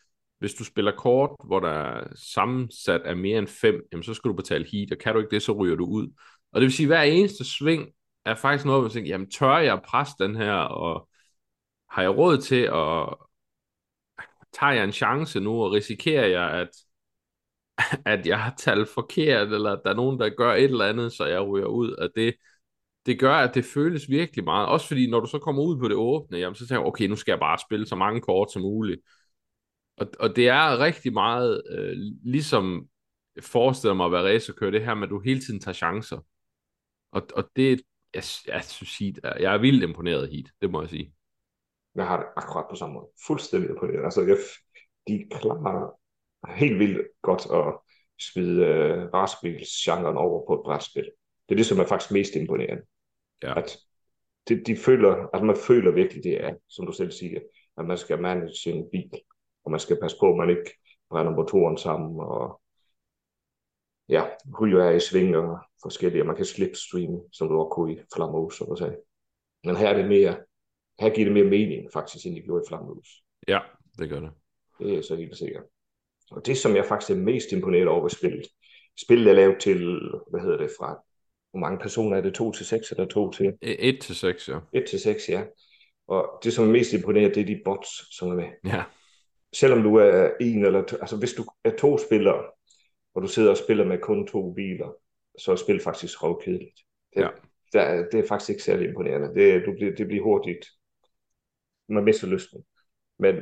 hvis 0.43 0.55
du 0.55 0.65
spiller 0.65 0.93
kort, 0.93 1.31
hvor 1.45 1.61
der 1.61 1.69
er 1.69 2.05
sammensat 2.15 3.01
af 3.01 3.17
mere 3.17 3.39
end 3.39 3.47
fem, 3.47 3.83
jamen 3.93 4.03
så 4.03 4.15
skal 4.15 4.29
du 4.29 4.35
betale 4.35 4.67
heat, 4.73 4.93
og 4.93 4.99
kan 4.99 5.13
du 5.13 5.19
ikke 5.21 5.31
det, 5.31 5.43
så 5.43 5.53
ryger 5.53 5.77
du 5.77 5.85
ud. 5.85 6.09
Og 6.53 6.61
det 6.61 6.63
vil 6.67 6.73
sige, 6.73 6.85
at 6.85 6.89
hver 6.89 7.03
eneste 7.03 7.45
sving 7.45 7.89
er 8.25 8.35
faktisk 8.35 8.65
noget, 8.65 8.81
hvor 8.81 8.89
man 8.89 8.93
tænker, 8.93 9.11
jamen 9.11 9.31
tør 9.31 9.59
jeg 9.59 9.83
presse 9.85 10.15
den 10.19 10.37
her, 10.37 10.53
og 10.53 11.09
har 11.91 12.03
jeg 12.03 12.19
råd 12.19 12.39
til 12.39 12.63
at 12.63 13.15
tager 14.53 14.73
jeg 14.73 14.85
en 14.85 14.93
chance 14.93 15.41
nu, 15.41 15.63
og 15.63 15.73
risikerer 15.73 16.27
jeg, 16.27 16.51
at 16.51 16.69
at 18.07 18.27
jeg 18.27 18.41
har 18.41 18.55
talt 18.59 18.89
forkert, 18.89 19.53
eller 19.53 19.73
at 19.73 19.81
der 19.85 19.91
er 19.91 19.95
nogen, 19.95 20.21
der 20.21 20.29
gør 20.29 20.55
et 20.55 20.65
eller 20.65 20.89
andet, 20.89 21.13
så 21.13 21.25
jeg 21.25 21.47
ryger 21.47 21.67
ud, 21.67 21.91
og 21.93 22.09
det, 22.17 22.35
det 23.07 23.21
gør, 23.21 23.35
at 23.35 23.55
det 23.55 23.65
føles 23.65 24.09
virkelig 24.09 24.45
meget. 24.45 24.69
Også 24.69 24.89
fordi, 24.89 25.11
når 25.11 25.21
du 25.21 25.27
så 25.27 25.39
kommer 25.39 25.63
ud 25.63 25.79
på 25.79 25.89
det 25.89 25.97
åbne, 25.97 26.39
jamen, 26.39 26.55
så 26.55 26.67
tænker 26.69 26.81
jeg, 26.81 26.87
okay, 26.87 27.07
nu 27.07 27.17
skal 27.17 27.33
jeg 27.33 27.41
bare 27.41 27.59
spille 27.59 27.87
så 27.87 27.97
mange 27.97 28.21
kort 28.21 28.53
som 28.53 28.63
muligt. 28.63 29.01
Og, 30.03 30.09
og 30.21 30.37
det 30.37 30.49
er 30.49 30.79
rigtig 30.79 31.13
meget, 31.13 31.63
øh, 31.71 31.97
ligesom 32.25 32.89
forestiller 33.41 33.95
mig 33.95 34.07
at 34.07 34.13
være 34.13 34.35
racerkører, 34.35 34.71
det 34.71 34.85
her 34.85 34.95
med, 34.95 35.03
at 35.03 35.11
du 35.11 35.21
hele 35.21 35.41
tiden 35.41 35.61
tager 35.61 35.75
chancer. 35.75 36.19
Og, 37.13 37.23
og 37.37 37.45
det, 37.57 37.83
jeg, 38.15 38.23
jeg 38.47 38.65
synes, 38.65 38.99
Heat 38.99 39.21
er, 39.25 39.41
jeg 39.41 39.55
er 39.55 39.59
vildt 39.59 39.83
imponeret 39.83 40.29
Heat, 40.29 40.47
det 40.61 40.71
må 40.71 40.81
jeg 40.81 40.91
sige. 40.91 41.15
Jeg 41.95 42.07
har 42.07 42.17
det 42.17 42.27
akkurat 42.37 42.67
på 42.71 42.77
samme 42.77 42.95
måde. 42.95 43.07
Fuldstændig 43.27 43.71
på 43.81 43.87
det. 43.87 44.05
Altså, 44.05 44.23
jeg, 44.23 44.37
de 45.09 45.25
klarer 45.31 45.99
helt 46.49 46.79
vildt 46.79 47.07
godt 47.23 47.47
at 47.55 47.75
smide 48.33 48.61
uh, 48.61 49.15
rarspilsgenren 49.15 50.17
over 50.17 50.47
på 50.47 50.55
et 50.55 50.65
brætspil. 50.65 51.11
Det 51.49 51.55
er 51.55 51.57
det, 51.57 51.67
som 51.67 51.79
er 51.79 51.87
faktisk 51.87 52.13
mest 52.13 52.37
imponerende. 52.37 52.83
Ja. 53.43 53.59
At 53.59 53.79
det, 54.49 54.67
de 54.67 54.77
føler, 54.77 55.29
at 55.35 55.43
man 55.45 55.57
føler 55.57 55.91
virkelig, 55.91 56.25
det 56.25 56.45
er, 56.45 56.55
som 56.69 56.87
du 56.87 56.93
selv 56.93 57.11
siger, 57.11 57.41
at 57.79 57.85
man 57.85 57.99
skal 57.99 58.23
manage 58.23 58.55
sin 58.55 58.85
bil, 58.93 59.11
og 59.65 59.71
man 59.71 59.81
skal 59.81 60.01
passe 60.01 60.17
på, 60.21 60.31
at 60.31 60.37
man 60.37 60.51
ikke 60.51 60.71
brænder 61.11 61.33
motoren 61.33 61.79
sammen, 61.79 62.21
og 62.21 62.61
ja, 64.09 64.25
ryger 64.61 64.85
er 64.85 64.91
i 64.91 65.01
sving 65.01 65.37
og 65.37 65.59
forskellige. 65.83 66.25
Man 66.25 66.37
kan 66.37 66.45
slipstream, 66.45 67.21
som 67.33 67.49
du 67.49 67.59
også 67.59 67.75
kunne 67.75 67.93
i 67.93 67.99
Flammehus, 68.15 68.57
som 68.59 68.67
du 68.67 68.77
sagde. 68.77 68.97
Men 69.65 69.77
her 69.77 69.89
er 69.89 69.97
det 69.97 70.09
mere, 70.09 70.37
her 71.01 71.15
giver 71.15 71.25
det 71.25 71.35
mere 71.35 71.51
mening 71.51 71.93
faktisk, 71.93 72.27
end 72.27 72.35
det 72.35 72.45
gjorde 72.45 72.65
i 72.67 72.69
Flammehus. 72.69 73.09
Ja, 73.49 73.61
det 73.99 74.09
gør 74.09 74.21
det. 74.21 74.31
Det 74.79 74.99
er 74.99 75.03
så 75.03 75.17
helt 75.17 75.37
sikkert. 75.37 75.65
Og 76.31 76.47
det, 76.47 76.59
som 76.59 76.77
jeg 76.77 76.85
faktisk 76.85 77.11
er 77.11 77.23
mest 77.23 77.53
imponeret 77.53 77.89
over 77.89 78.03
ved 78.03 78.11
spillet, 78.11 78.47
spillet 79.05 79.31
er 79.31 79.35
lavet 79.35 79.61
til, 79.61 80.01
hvad 80.31 80.41
hedder 80.41 80.57
det, 80.57 80.71
fra, 80.79 80.99
hvor 81.51 81.61
mange 81.61 81.79
personer 81.79 82.17
er 82.17 82.21
det, 82.21 82.35
2 82.35 82.53
til 82.53 82.67
6 82.67 82.91
eller 82.91 83.07
2 83.07 83.31
til? 83.31 83.53
1 83.63 84.01
til 84.01 84.17
6, 84.17 84.49
ja. 84.49 84.59
1 84.73 84.85
til 84.91 85.01
6, 85.01 85.29
ja. 85.29 85.45
Og 86.09 86.41
det, 86.45 86.53
som 86.53 86.69
er 86.69 86.73
mest 86.73 86.93
imponerende, 86.93 87.35
det 87.35 87.41
er 87.41 87.57
de 87.57 87.63
bots, 87.65 88.17
som 88.17 88.29
er 88.29 88.35
med. 88.35 88.49
Ja. 88.65 88.85
Selvom 89.55 89.83
du 89.83 89.95
er 89.95 90.31
en 90.41 90.65
eller 90.65 90.83
to, 90.85 90.97
altså 91.01 91.17
hvis 91.17 91.35
du 91.35 91.45
er 91.65 91.77
to 91.77 91.99
spillere, 91.99 92.45
og 93.15 93.23
du 93.23 93.29
sidder 93.29 93.51
og 93.51 93.57
spiller 93.57 93.85
med 93.85 93.99
kun 93.99 94.27
to 94.27 94.53
biler, 94.53 94.95
så 95.39 95.53
er 95.53 95.57
spillet 95.57 95.83
faktisk 95.85 96.23
røvkedeligt. 96.23 96.81
Det, 97.15 97.21
Ja. 97.21 97.29
der, 97.73 98.09
det 98.11 98.21
er 98.21 98.29
faktisk 98.29 98.51
ikke 98.51 98.63
særlig 98.63 98.89
imponerende. 98.89 99.35
Det, 99.35 99.63
du 99.67 99.73
bliver, 99.73 99.95
det 99.95 100.07
bliver 100.07 100.25
hurtigt, 100.25 100.67
man 101.89 102.05
mister 102.05 102.27
lysten. 102.27 102.65
Men 103.19 103.37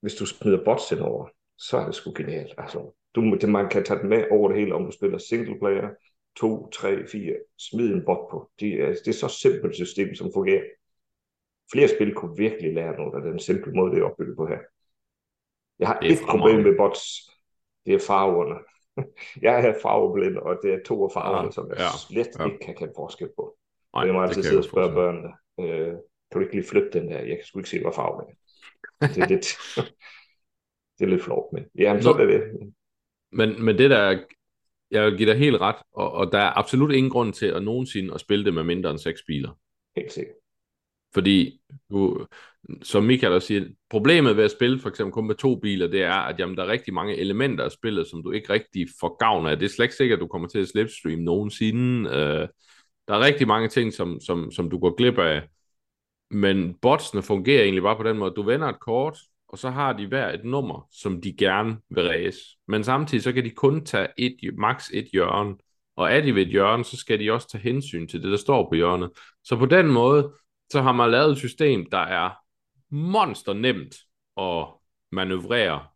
hvis 0.00 0.14
du 0.14 0.26
smider 0.26 0.64
bots 0.64 0.92
ind 0.92 1.00
over, 1.00 1.28
så 1.58 1.76
er 1.78 1.84
det 1.86 1.94
sgu 1.94 2.12
genialt. 2.16 2.54
Altså, 2.58 2.94
du, 3.14 3.34
det, 3.40 3.48
man 3.48 3.68
kan 3.68 3.84
tage 3.84 4.00
den 4.00 4.08
med 4.08 4.24
over 4.30 4.48
det 4.48 4.58
hele, 4.58 4.74
om 4.74 4.84
du 4.84 4.90
spiller 4.90 5.18
single 5.18 5.58
player, 5.58 5.88
2, 6.36 6.70
3, 6.70 7.06
4, 7.06 7.34
smid 7.58 7.94
en 7.94 8.04
bot 8.04 8.30
på. 8.30 8.50
De, 8.60 8.72
er- 8.80 8.88
det 9.04 9.08
er 9.08 9.12
så 9.12 9.28
simpelt 9.28 9.66
et 9.70 9.86
system, 9.86 10.14
som 10.14 10.30
fungerer. 10.34 10.62
Flere 11.72 11.88
spil 11.88 12.14
kunne 12.14 12.36
virkelig 12.36 12.74
lære 12.74 12.96
noget 12.96 13.14
af 13.26 13.30
den 13.30 13.38
simple 13.40 13.72
måde, 13.72 13.92
det 13.94 14.00
er 14.00 14.04
opbygget 14.04 14.36
på 14.36 14.46
her. 14.46 14.58
Jeg 15.78 15.88
har 15.88 15.98
Det 16.00 16.12
et 16.12 16.18
problem 16.30 16.56
med 16.56 16.76
bots. 16.76 17.00
Det 17.86 17.94
er 17.94 17.98
farverne. 18.06 18.54
Jeg 19.46 19.68
er 19.68 19.74
farveblind, 19.82 20.36
og 20.36 20.58
det 20.62 20.74
er 20.74 20.78
to 20.86 21.04
af 21.04 21.12
farverne, 21.12 21.48
Ah, 21.48 21.52
som 21.52 21.68
jeg 21.68 21.78
ja, 21.78 21.88
slet 22.08 22.28
ja. 22.38 22.44
ikke 22.44 22.58
kan 22.58 22.74
kende 22.74 22.92
forskel 22.96 23.28
på. 23.36 23.56
Nej, 23.94 24.04
jeg 24.04 24.14
må 24.14 24.22
det 24.22 24.28
altid 24.28 24.42
sidde 24.42 24.60
og 24.60 24.64
spørge 24.64 24.92
børnene, 24.92 25.28
øh, 25.60 25.92
kan 26.30 26.34
du 26.34 26.40
ikke 26.40 26.54
lige 26.54 26.68
flytte 26.68 26.90
den 26.92 27.08
der? 27.08 27.18
Jeg 27.18 27.36
kan 27.36 27.44
sgu 27.44 27.58
ikke 27.58 27.70
se, 27.70 27.80
hvad 27.80 27.92
farven 27.94 28.26
er. 28.30 28.34
Det 29.06 29.22
er 29.22 29.28
lidt, 29.28 29.46
det 30.98 31.04
er 31.04 31.10
lidt 31.10 31.22
flot, 31.22 31.52
men 31.52 31.64
ja, 31.78 31.92
men 31.92 32.02
sådan 32.02 32.20
er 32.20 32.32
det. 32.32 32.42
Men, 33.32 33.64
men 33.64 33.78
det 33.78 33.90
der, 33.90 34.24
jeg 34.90 35.06
vil 35.06 35.16
give 35.16 35.30
dig 35.30 35.38
helt 35.38 35.60
ret, 35.60 35.76
og, 35.92 36.12
og 36.12 36.32
der 36.32 36.38
er 36.38 36.58
absolut 36.58 36.92
ingen 36.92 37.10
grund 37.10 37.32
til 37.32 37.46
at 37.46 37.62
nogensinde 37.62 38.14
at 38.14 38.20
spille 38.20 38.44
det 38.44 38.54
med 38.54 38.62
mindre 38.62 38.90
end 38.90 38.98
seks 38.98 39.22
biler. 39.26 39.58
Helt 39.96 40.12
sikkert. 40.12 40.36
Fordi, 41.14 41.60
du, 41.90 42.26
som 42.82 43.04
Michael 43.04 43.32
også 43.32 43.46
siger, 43.46 43.64
problemet 43.90 44.36
ved 44.36 44.44
at 44.44 44.50
spille 44.50 44.80
for 44.80 44.88
eksempel 44.88 45.12
kun 45.12 45.26
med 45.26 45.34
to 45.34 45.56
biler, 45.56 45.86
det 45.86 46.02
er, 46.02 46.12
at 46.12 46.40
jamen, 46.40 46.56
der 46.56 46.62
er 46.64 46.68
rigtig 46.68 46.94
mange 46.94 47.16
elementer 47.16 47.64
af 47.64 47.72
spillet, 47.72 48.06
som 48.06 48.22
du 48.22 48.30
ikke 48.30 48.52
rigtig 48.52 48.86
får 49.00 49.16
gavn 49.16 49.46
af. 49.46 49.58
Det 49.58 49.64
er 49.64 49.70
slet 49.70 49.84
ikke 49.84 49.94
sikkert, 49.94 50.16
at 50.16 50.20
du 50.20 50.26
kommer 50.26 50.48
til 50.48 50.58
at 50.58 50.68
slipstream 50.68 51.18
nogensinde. 51.18 52.10
Øh, 52.10 52.48
der 53.08 53.14
er 53.14 53.20
rigtig 53.20 53.46
mange 53.46 53.68
ting, 53.68 53.92
som, 53.92 54.20
som, 54.20 54.50
som 54.50 54.70
du 54.70 54.78
går 54.78 54.94
glip 54.94 55.18
af. 55.18 55.42
Men 56.30 56.74
botsene 56.82 57.22
fungerer 57.22 57.62
egentlig 57.62 57.82
bare 57.82 57.96
på 57.96 58.02
den 58.02 58.18
måde, 58.18 58.34
du 58.36 58.42
vender 58.42 58.68
et 58.68 58.80
kort, 58.80 59.18
og 59.48 59.58
så 59.58 59.70
har 59.70 59.92
de 59.92 60.06
hver 60.06 60.32
et 60.32 60.44
nummer, 60.44 60.88
som 60.92 61.20
de 61.20 61.32
gerne 61.32 61.76
vil 61.90 62.08
ræse. 62.08 62.40
Men 62.68 62.84
samtidig 62.84 63.22
så 63.22 63.32
kan 63.32 63.44
de 63.44 63.50
kun 63.50 63.84
tage 63.84 64.08
et, 64.18 64.36
max 64.58 64.90
et 64.92 65.08
hjørne. 65.12 65.54
Og 65.96 66.12
er 66.12 66.20
de 66.20 66.34
ved 66.34 66.42
et 66.42 66.48
hjørne, 66.48 66.84
så 66.84 66.96
skal 66.96 67.20
de 67.20 67.32
også 67.32 67.48
tage 67.48 67.62
hensyn 67.62 68.08
til 68.08 68.22
det, 68.22 68.30
der 68.30 68.36
står 68.36 68.68
på 68.68 68.74
hjørnet. 68.74 69.10
Så 69.44 69.56
på 69.56 69.66
den 69.66 69.86
måde, 69.86 70.32
så 70.72 70.82
har 70.82 70.92
man 70.92 71.10
lavet 71.10 71.32
et 71.32 71.38
system, 71.38 71.90
der 71.90 71.98
er 71.98 72.30
monster 72.90 73.52
nemt 73.52 73.94
at 74.36 74.66
manøvrere. 75.12 75.86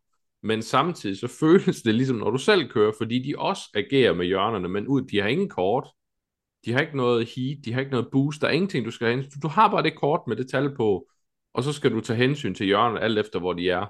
Men 0.43 0.61
samtidig 0.61 1.17
så 1.17 1.27
føles 1.27 1.81
det 1.81 1.95
ligesom, 1.95 2.17
når 2.17 2.29
du 2.29 2.37
selv 2.37 2.69
kører, 2.69 2.91
fordi 2.97 3.19
de 3.19 3.33
også 3.37 3.63
agerer 3.73 4.13
med 4.13 4.25
hjørnerne, 4.25 4.69
men 4.69 4.87
ud, 4.87 5.01
de 5.01 5.21
har 5.21 5.27
ingen 5.27 5.49
kort. 5.49 5.87
De 6.65 6.73
har 6.73 6.79
ikke 6.79 6.97
noget 6.97 7.29
heat, 7.35 7.57
de 7.65 7.73
har 7.73 7.79
ikke 7.79 7.91
noget 7.91 8.07
boost, 8.11 8.41
der 8.41 8.47
er 8.47 8.51
ingenting, 8.51 8.85
du 8.85 8.91
skal 8.91 9.07
have 9.07 9.21
hensyn 9.21 9.41
Du 9.41 9.47
har 9.47 9.71
bare 9.71 9.83
det 9.83 9.95
kort 9.95 10.21
med 10.27 10.35
det 10.35 10.49
tal 10.49 10.75
på, 10.75 11.07
og 11.53 11.63
så 11.63 11.73
skal 11.73 11.91
du 11.91 12.01
tage 12.01 12.17
hensyn 12.17 12.55
til 12.55 12.65
hjørnet, 12.65 13.01
alt 13.01 13.19
efter 13.19 13.39
hvor 13.39 13.53
de 13.53 13.69
er. 13.69 13.85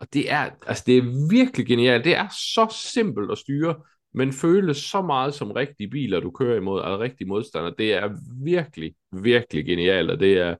Og 0.00 0.12
det 0.12 0.32
er, 0.32 0.50
altså 0.66 0.84
det 0.86 0.98
er 0.98 1.28
virkelig 1.30 1.66
genialt. 1.66 2.04
Det 2.04 2.16
er 2.16 2.28
så 2.28 2.76
simpelt 2.92 3.30
at 3.30 3.38
styre, 3.38 3.74
men 4.14 4.32
føles 4.32 4.76
så 4.76 5.02
meget 5.02 5.34
som 5.34 5.50
rigtige 5.50 5.90
biler, 5.90 6.20
du 6.20 6.30
kører 6.30 6.56
imod, 6.56 6.80
altså 6.80 6.98
rigtige 6.98 7.28
modstander. 7.28 7.70
Det 7.70 7.94
er 7.94 8.10
virkelig, 8.44 8.94
virkelig 9.12 9.64
genialt, 9.64 10.10
og 10.10 10.20
det 10.20 10.38
er, 10.38 10.56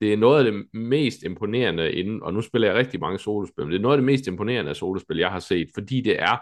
det 0.00 0.12
er 0.12 0.16
noget 0.16 0.46
af 0.46 0.52
det 0.52 0.66
mest 0.72 1.22
imponerende 1.22 1.92
inden, 1.92 2.22
og 2.22 2.34
nu 2.34 2.40
spiller 2.40 2.68
jeg 2.68 2.76
rigtig 2.76 3.00
mange 3.00 3.18
solospil, 3.18 3.64
men 3.64 3.72
det 3.72 3.78
er 3.78 3.82
noget 3.82 3.94
af 3.94 3.98
det 3.98 4.06
mest 4.06 4.26
imponerende 4.26 4.70
af 4.70 4.76
solospil, 4.76 5.18
jeg 5.18 5.30
har 5.30 5.38
set, 5.38 5.68
fordi 5.74 6.00
det 6.00 6.22
er 6.22 6.36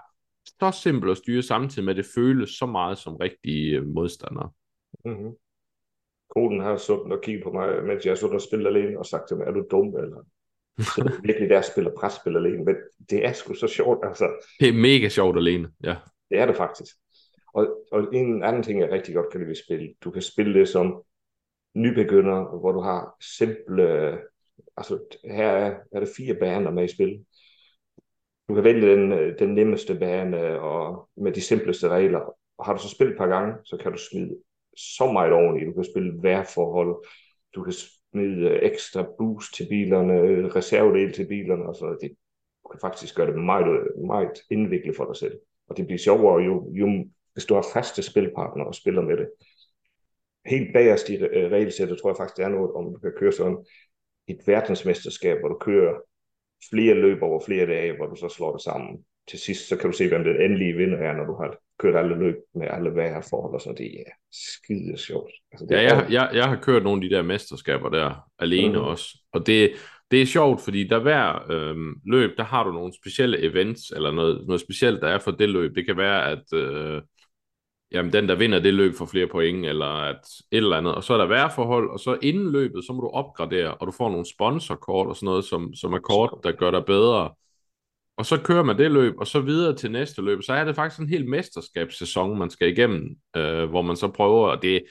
så 0.46 0.80
simpelt 0.82 1.10
at 1.10 1.16
styre 1.16 1.42
samtidig 1.42 1.84
med, 1.84 1.92
at 1.92 1.96
det 1.96 2.12
føles 2.14 2.50
så 2.50 2.66
meget 2.66 2.98
som 2.98 3.16
rigtige 3.16 3.76
øh, 3.76 3.86
modstandere. 3.86 4.50
Mm-hmm. 5.04 5.32
Koden 6.36 6.60
har 6.60 6.76
sådan 6.76 7.12
og 7.12 7.20
kigget 7.22 7.44
på 7.44 7.52
mig, 7.52 7.84
mens 7.84 8.06
jeg 8.06 8.18
sådan 8.18 8.34
og 8.34 8.42
spillet 8.42 8.66
alene, 8.66 8.98
og 8.98 9.06
sagt 9.06 9.28
til 9.28 9.36
mig, 9.36 9.46
er 9.46 9.52
du 9.52 9.64
dum, 9.70 9.96
eller 9.96 10.22
så 10.78 11.02
er 11.06 11.22
virkelig 11.22 11.50
der 11.50 11.62
spiller 11.62 11.90
presspil 11.98 12.36
alene, 12.36 12.64
men 12.64 12.76
det 13.10 13.26
er 13.26 13.32
sgu 13.32 13.54
så 13.54 13.66
sjovt, 13.66 14.06
altså. 14.06 14.28
Det 14.60 14.68
er 14.68 14.72
mega 14.72 15.08
sjovt 15.08 15.36
alene, 15.36 15.68
ja. 15.84 15.96
Det 16.32 16.40
er 16.40 16.46
det 16.46 16.56
faktisk. 16.56 16.94
Og, 17.54 17.86
og 17.92 18.14
en 18.14 18.42
anden 18.42 18.62
ting, 18.62 18.80
jeg 18.80 18.90
rigtig 18.90 19.14
godt 19.14 19.30
kan 19.30 19.40
lide 19.40 19.48
ved 19.48 19.54
spil, 19.54 19.94
du 20.04 20.10
kan 20.10 20.22
spille 20.22 20.60
det 20.60 20.68
som 20.68 21.02
nybegynder, 21.74 22.58
hvor 22.60 22.72
du 22.72 22.80
har 22.80 23.16
simple, 23.20 24.18
altså 24.76 24.98
her 25.24 25.48
er, 25.48 25.78
er 25.92 26.00
det 26.00 26.08
fire 26.16 26.34
baner 26.34 26.70
med 26.70 26.84
i 26.84 26.94
spil. 26.94 27.24
Du 28.48 28.54
kan 28.54 28.64
vælge 28.64 28.96
den, 28.96 29.10
den 29.38 29.54
nemmeste 29.54 29.94
bane 29.94 30.60
og 30.60 31.08
med 31.16 31.32
de 31.32 31.40
simpleste 31.40 31.88
regler. 31.88 32.20
Og 32.58 32.64
har 32.64 32.72
du 32.74 32.82
så 32.82 32.88
spillet 32.88 33.12
et 33.12 33.18
par 33.18 33.26
gange, 33.26 33.54
så 33.64 33.76
kan 33.76 33.92
du 33.92 33.98
smide 33.98 34.36
så 34.76 35.12
meget 35.12 35.32
oveni. 35.32 35.64
Du 35.64 35.72
kan 35.72 35.84
spille 35.84 36.22
vejrforhold, 36.22 37.06
du 37.54 37.62
kan 37.62 37.72
smide 37.72 38.62
ekstra 38.62 39.06
boost 39.18 39.54
til 39.54 39.66
bilerne, 39.68 40.48
reservedel 40.48 41.12
til 41.12 41.28
bilerne 41.28 41.66
og 41.66 41.74
sådan 41.74 41.86
noget. 41.86 42.00
Det, 42.02 42.16
du 42.62 42.68
kan 42.68 42.80
faktisk 42.80 43.16
gøre 43.16 43.26
det 43.26 43.38
meget, 43.38 43.66
meget 44.06 44.32
indviklet 44.50 44.96
for 44.96 45.04
dig 45.04 45.16
selv. 45.16 45.40
Og 45.72 45.76
det 45.76 45.86
bliver 45.86 45.98
sjovere, 45.98 46.42
jo, 46.44 46.70
jo 46.72 47.04
hvis 47.32 47.44
du 47.44 47.54
har 47.54 47.64
faste 47.74 48.02
spilpartnere 48.02 48.66
og 48.66 48.74
spiller 48.74 49.02
med 49.02 49.16
det. 49.16 49.28
Helt 50.46 50.72
bagerst 50.72 51.08
i 51.10 51.16
regelsættet 51.54 51.98
tror 51.98 52.10
jeg 52.10 52.16
faktisk, 52.16 52.36
det 52.36 52.44
er 52.44 52.48
noget, 52.48 52.72
om 52.72 52.84
du 52.84 52.98
kan 52.98 53.12
køre 53.18 53.32
sådan 53.32 53.56
et 54.28 54.38
verdensmesterskab, 54.46 55.38
hvor 55.40 55.48
du 55.48 55.58
kører 55.60 55.94
flere 56.70 56.94
løb 56.94 57.22
over 57.22 57.40
flere 57.46 57.66
dage, 57.66 57.96
hvor 57.96 58.06
du 58.06 58.16
så 58.16 58.28
slår 58.28 58.52
det 58.52 58.62
sammen. 58.62 59.04
Til 59.28 59.38
sidst, 59.38 59.68
så 59.68 59.76
kan 59.76 59.90
du 59.90 59.96
se, 59.96 60.08
hvem 60.08 60.24
den 60.24 60.40
endelige 60.40 60.76
vinder 60.76 60.98
er, 60.98 61.16
når 61.16 61.24
du 61.24 61.34
har 61.42 61.56
kørt 61.78 61.96
alle 61.96 62.18
løb 62.18 62.36
med 62.54 62.66
alle 62.70 62.94
vejrforhold 62.94 63.54
og 63.54 63.60
sådan. 63.60 63.76
Det 63.76 64.00
er 64.00 64.10
skide 64.32 64.98
sjovt. 64.98 65.32
Altså, 65.52 65.66
det 65.66 65.74
Ja, 65.74 65.80
er 65.80 65.82
jeg, 65.94 66.06
jeg, 66.10 66.30
jeg 66.34 66.44
har 66.48 66.56
kørt 66.62 66.82
nogle 66.82 67.04
af 67.04 67.08
de 67.10 67.16
der 67.16 67.22
mesterskaber 67.22 67.88
der 67.88 68.28
alene 68.38 68.78
Mhm. 68.78 68.86
også, 68.86 69.18
og 69.32 69.46
det, 69.46 69.70
det 70.12 70.22
er 70.22 70.26
sjovt, 70.26 70.60
fordi 70.60 70.88
der 70.88 70.98
hver 70.98 71.50
øhm, 71.50 71.94
løb, 72.04 72.36
der 72.36 72.44
har 72.44 72.64
du 72.64 72.72
nogle 72.72 72.92
specielle 73.02 73.42
events, 73.42 73.90
eller 73.90 74.10
noget, 74.10 74.46
noget 74.46 74.60
specielt, 74.60 75.02
der 75.02 75.08
er 75.08 75.18
for 75.18 75.30
det 75.30 75.48
løb. 75.48 75.74
Det 75.74 75.86
kan 75.86 75.96
være, 75.96 76.30
at 76.30 76.52
øh, 76.54 77.02
jamen, 77.92 78.12
den, 78.12 78.28
der 78.28 78.34
vinder 78.34 78.60
det 78.60 78.74
løb, 78.74 78.94
får 78.94 79.06
flere 79.06 79.26
point, 79.26 79.66
eller 79.66 79.86
at 79.86 80.20
et 80.50 80.56
eller 80.56 80.76
andet. 80.76 80.94
Og 80.94 81.04
så 81.04 81.14
er 81.14 81.18
der 81.18 81.26
vejrforhold, 81.26 81.90
og 81.90 82.00
så 82.00 82.18
inden 82.22 82.52
løbet, 82.52 82.84
så 82.84 82.92
må 82.92 83.00
du 83.00 83.08
opgradere, 83.08 83.74
og 83.74 83.86
du 83.86 83.92
får 83.92 84.10
nogle 84.10 84.26
sponsorkort 84.34 85.06
og 85.06 85.16
sådan 85.16 85.26
noget, 85.26 85.44
som, 85.44 85.74
som 85.74 85.92
er 85.92 85.98
kort, 85.98 86.34
der 86.44 86.52
gør 86.52 86.70
dig 86.70 86.84
bedre. 86.84 87.34
Og 88.16 88.26
så 88.26 88.40
kører 88.44 88.62
man 88.62 88.78
det 88.78 88.90
løb, 88.90 89.14
og 89.18 89.26
så 89.26 89.40
videre 89.40 89.76
til 89.76 89.90
næste 89.90 90.22
løb. 90.22 90.42
Så 90.42 90.52
er 90.52 90.64
det 90.64 90.74
faktisk 90.74 91.00
en 91.00 91.08
hel 91.08 91.28
mesterskabssæson, 91.28 92.38
man 92.38 92.50
skal 92.50 92.68
igennem, 92.68 93.16
øh, 93.36 93.64
hvor 93.70 93.82
man 93.82 93.96
så 93.96 94.08
prøver, 94.08 94.48
og 94.48 94.62
det, 94.62 94.84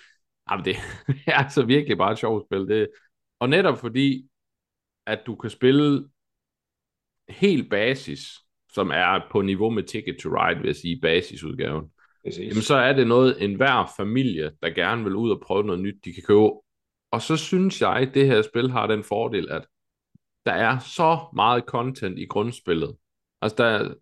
jamen 0.52 0.66
det 0.66 0.76
er 1.28 1.34
altså 1.34 1.64
virkelig 1.66 1.98
bare 1.98 2.12
et 2.12 2.20
sjovt 2.20 2.46
spil. 2.48 2.68
Det, 2.68 2.88
og 3.40 3.50
netop 3.50 3.78
fordi, 3.78 4.28
at 5.08 5.20
du 5.26 5.36
kan 5.36 5.50
spille 5.50 6.10
helt 7.30 7.70
basis, 7.70 8.22
som 8.74 8.92
er 8.92 9.28
på 9.32 9.42
niveau 9.42 9.70
med 9.70 9.84
Ticket 9.84 10.18
to 10.18 10.30
Ride, 10.30 10.60
vil 10.60 10.68
jeg 10.68 10.76
sige, 10.76 11.00
basisudgaven. 11.02 11.92
Præcis. 12.26 12.50
Jamen 12.50 12.62
så 12.62 12.76
er 12.76 12.94
det 12.94 13.08
noget, 13.08 13.44
enhver 13.44 13.94
familie, 13.98 14.52
der 14.62 14.70
gerne 14.70 15.04
vil 15.04 15.16
ud 15.16 15.32
og 15.32 15.42
prøve 15.42 15.64
noget 15.64 15.82
nyt, 15.82 16.06
de 16.06 16.14
kan 16.14 16.24
købe. 16.28 16.50
Og 17.12 17.22
så 17.22 17.38
synes 17.38 17.82
jeg, 17.82 17.96
at 17.96 18.14
det 18.14 18.28
her 18.28 18.42
spil 18.42 18.72
har 18.72 18.88
den 18.88 19.04
fordel, 19.04 19.50
at 19.52 19.66
der 20.46 20.52
er 20.52 20.80
så 20.80 21.20
meget 21.36 21.64
content 21.64 22.20
i 22.20 22.26
grundspillet. 22.26 22.96
Altså 23.42 23.56
der 23.58 23.66
er, 23.66 23.94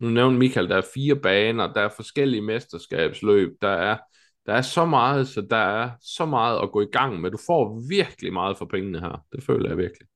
nu 0.00 0.08
nævnte 0.08 0.38
Michael, 0.38 0.68
der 0.68 0.76
er 0.76 0.90
fire 0.94 1.16
baner, 1.16 1.72
der 1.72 1.80
er 1.80 1.88
forskellige 1.96 2.42
mesterskabsløb, 2.42 3.52
der 3.60 3.68
er, 3.68 3.98
der 4.46 4.52
er 4.52 4.62
så 4.62 4.86
meget, 4.86 5.28
så 5.28 5.46
der 5.50 5.56
er 5.56 5.90
så 6.00 6.26
meget 6.26 6.62
at 6.62 6.72
gå 6.72 6.80
i 6.80 6.90
gang 6.92 7.20
med. 7.20 7.30
Du 7.30 7.38
får 7.46 7.88
virkelig 7.88 8.32
meget 8.32 8.58
for 8.58 8.64
pengene 8.64 9.00
her. 9.00 9.24
Det 9.32 9.42
føler 9.42 9.68
jeg 9.68 9.78
virkelig. 9.78 10.08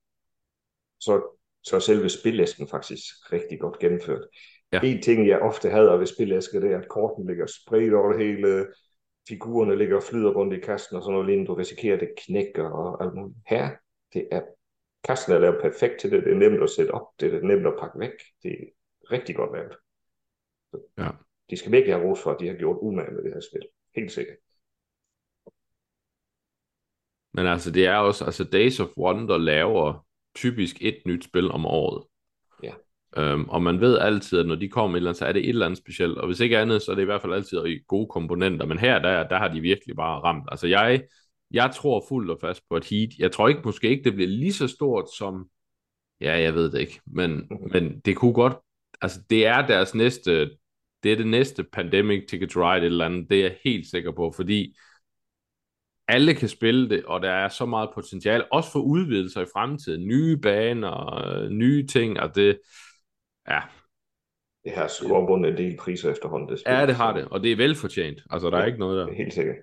Så, 1.04 1.38
så 1.62 1.76
er 1.76 1.80
selve 1.80 2.08
spilæsken 2.08 2.68
faktisk 2.68 3.04
rigtig 3.32 3.60
godt 3.60 3.78
gennemført. 3.78 4.24
Ja. 4.72 4.80
En 4.84 5.02
ting, 5.02 5.28
jeg 5.28 5.38
ofte 5.40 5.70
hader 5.70 5.96
ved 5.96 6.06
spilæsker, 6.06 6.60
det 6.60 6.72
er, 6.72 6.78
at 6.78 6.88
korten 6.88 7.26
ligger 7.26 7.46
spredt 7.46 7.94
over 7.94 8.12
det 8.12 8.26
hele, 8.26 8.66
figurerne 9.28 9.76
ligger 9.76 9.96
og 9.96 10.02
flyder 10.02 10.32
rundt 10.32 10.54
i 10.54 10.60
kassen, 10.60 10.96
og 10.96 11.02
sådan 11.02 11.12
noget 11.12 11.26
lignende. 11.26 11.48
Du 11.48 11.54
risikerer, 11.54 11.94
at 11.94 12.00
det 12.00 12.14
knækker 12.26 12.70
og 12.70 13.04
alt 13.04 13.14
muligt. 13.14 13.38
Her, 13.46 13.70
det 14.12 14.28
er, 14.32 14.42
kassen 15.04 15.32
er 15.32 15.38
lavet 15.38 15.62
perfekt 15.62 16.00
til 16.00 16.10
det. 16.10 16.24
Det 16.24 16.32
er 16.32 16.36
nemt 16.36 16.62
at 16.62 16.70
sætte 16.70 16.90
op, 16.90 17.06
det 17.20 17.34
er 17.34 17.40
nemt 17.40 17.66
at 17.66 17.74
pakke 17.80 17.98
væk. 17.98 18.16
Det 18.42 18.52
er 18.52 18.66
rigtig 19.12 19.36
godt 19.36 19.52
lavet. 19.52 19.76
Ja. 20.98 21.08
de 21.50 21.56
skal 21.56 21.72
virkelig 21.72 21.94
have 21.94 22.06
ros 22.08 22.22
for, 22.22 22.30
at 22.30 22.40
de 22.40 22.48
har 22.48 22.54
gjort 22.54 22.78
umage 22.80 23.14
med 23.14 23.22
det 23.22 23.32
her 23.32 23.40
spil. 23.50 23.62
Helt 23.96 24.12
sikkert. 24.12 24.36
Men 27.34 27.46
altså, 27.46 27.70
det 27.70 27.86
er 27.86 27.96
også, 27.96 28.24
altså 28.24 28.44
Days 28.44 28.80
of 28.80 28.88
Wonder 28.98 29.38
laver 29.38 30.06
typisk 30.34 30.76
et 30.80 30.96
nyt 31.06 31.24
spil 31.24 31.50
om 31.50 31.66
året. 31.66 32.04
Ja. 32.62 32.72
Øhm, 33.16 33.48
og 33.48 33.62
man 33.62 33.80
ved 33.80 33.98
altid, 33.98 34.38
at 34.38 34.46
når 34.46 34.54
de 34.54 34.68
kommer 34.68 34.96
et 34.96 34.98
eller 34.98 35.10
andet, 35.10 35.18
så 35.18 35.26
er 35.26 35.32
det 35.32 35.42
et 35.42 35.48
eller 35.48 35.66
andet 35.66 35.78
specielt. 35.78 36.18
Og 36.18 36.26
hvis 36.26 36.40
ikke 36.40 36.58
andet, 36.58 36.82
så 36.82 36.90
er 36.90 36.94
det 36.94 37.02
i 37.02 37.04
hvert 37.04 37.22
fald 37.22 37.32
altid 37.32 37.84
gode 37.88 38.06
komponenter. 38.06 38.66
Men 38.66 38.78
her, 38.78 38.98
der, 38.98 39.28
der 39.28 39.38
har 39.38 39.48
de 39.48 39.60
virkelig 39.60 39.96
bare 39.96 40.20
ramt. 40.20 40.48
Altså 40.50 40.66
jeg, 40.66 41.02
jeg 41.50 41.70
tror 41.74 42.04
fuldt 42.08 42.30
og 42.30 42.38
fast 42.40 42.62
på 42.70 42.76
et 42.76 42.84
heat. 42.84 43.08
Jeg 43.18 43.32
tror 43.32 43.48
ikke, 43.48 43.60
måske 43.64 43.88
ikke, 43.88 44.04
det 44.04 44.14
bliver 44.14 44.28
lige 44.28 44.52
så 44.52 44.68
stort 44.68 45.04
som, 45.18 45.48
ja, 46.20 46.40
jeg 46.40 46.54
ved 46.54 46.72
det 46.72 46.80
ikke. 46.80 47.00
Men, 47.06 47.30
mm-hmm. 47.30 47.72
men 47.72 48.00
det 48.00 48.16
kunne 48.16 48.34
godt, 48.34 48.56
altså 49.00 49.20
det 49.30 49.46
er 49.46 49.66
deres 49.66 49.94
næste, 49.94 50.50
det 51.02 51.12
er 51.12 51.16
det 51.16 51.26
næste 51.26 51.64
Pandemic 51.64 52.22
Ticket 52.28 52.50
to 52.50 52.60
Ride 52.60 52.80
et 52.80 52.86
eller 52.86 53.04
andet. 53.04 53.30
Det 53.30 53.38
er 53.38 53.42
jeg 53.42 53.56
helt 53.64 53.86
sikker 53.86 54.12
på, 54.12 54.32
fordi 54.36 54.76
alle 56.08 56.34
kan 56.34 56.48
spille 56.48 56.88
det, 56.88 57.04
og 57.04 57.22
der 57.22 57.30
er 57.30 57.48
så 57.48 57.66
meget 57.66 57.90
potentiale, 57.94 58.52
også 58.52 58.72
for 58.72 58.78
udvidelser 58.78 59.40
i 59.40 59.46
fremtiden, 59.52 60.06
nye 60.06 60.36
baner, 60.36 61.48
nye 61.48 61.86
ting, 61.86 62.20
og 62.20 62.34
det, 62.34 62.58
ja. 63.48 63.60
Det 64.64 64.72
har 64.72 64.86
scorebundet 64.86 65.50
en 65.50 65.56
del 65.56 65.76
priser 65.76 66.10
efterhånden. 66.10 66.48
Det 66.48 66.62
ja, 66.66 66.86
det 66.86 66.94
har 66.94 67.12
det, 67.12 67.28
og 67.30 67.42
det 67.42 67.52
er 67.52 67.56
velfortjent. 67.56 68.20
Altså, 68.30 68.50
der 68.50 68.56
ja, 68.56 68.62
er 68.62 68.66
ikke 68.66 68.78
noget 68.78 68.98
der. 68.98 69.12
Er 69.12 69.16
helt 69.16 69.34
sikkert. 69.34 69.56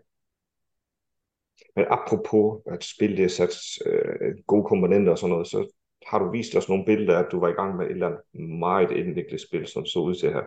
Men 1.76 1.86
apropos 1.90 2.62
at 2.66 2.84
spille 2.84 3.18
det 3.18 3.32
sat 3.32 3.56
øh, 3.86 4.36
gode 4.48 4.64
komponenter 4.64 5.12
og 5.12 5.18
sådan 5.18 5.32
noget, 5.32 5.48
så 5.48 5.74
har 6.08 6.20
du 6.20 6.32
vist 6.32 6.56
os 6.56 6.70
nogle 6.70 6.86
billeder, 6.86 7.20
at 7.20 7.32
du 7.32 7.40
var 7.40 7.48
i 7.50 7.52
gang 7.52 7.78
med 7.78 7.86
et 7.86 7.92
eller 7.92 8.08
andet 8.08 8.22
meget 8.60 8.92
indviklet 8.92 9.42
spil, 9.42 9.68
som 9.68 9.86
så 9.86 10.00
ud 10.00 10.16
til 10.16 10.34
her. 10.34 10.44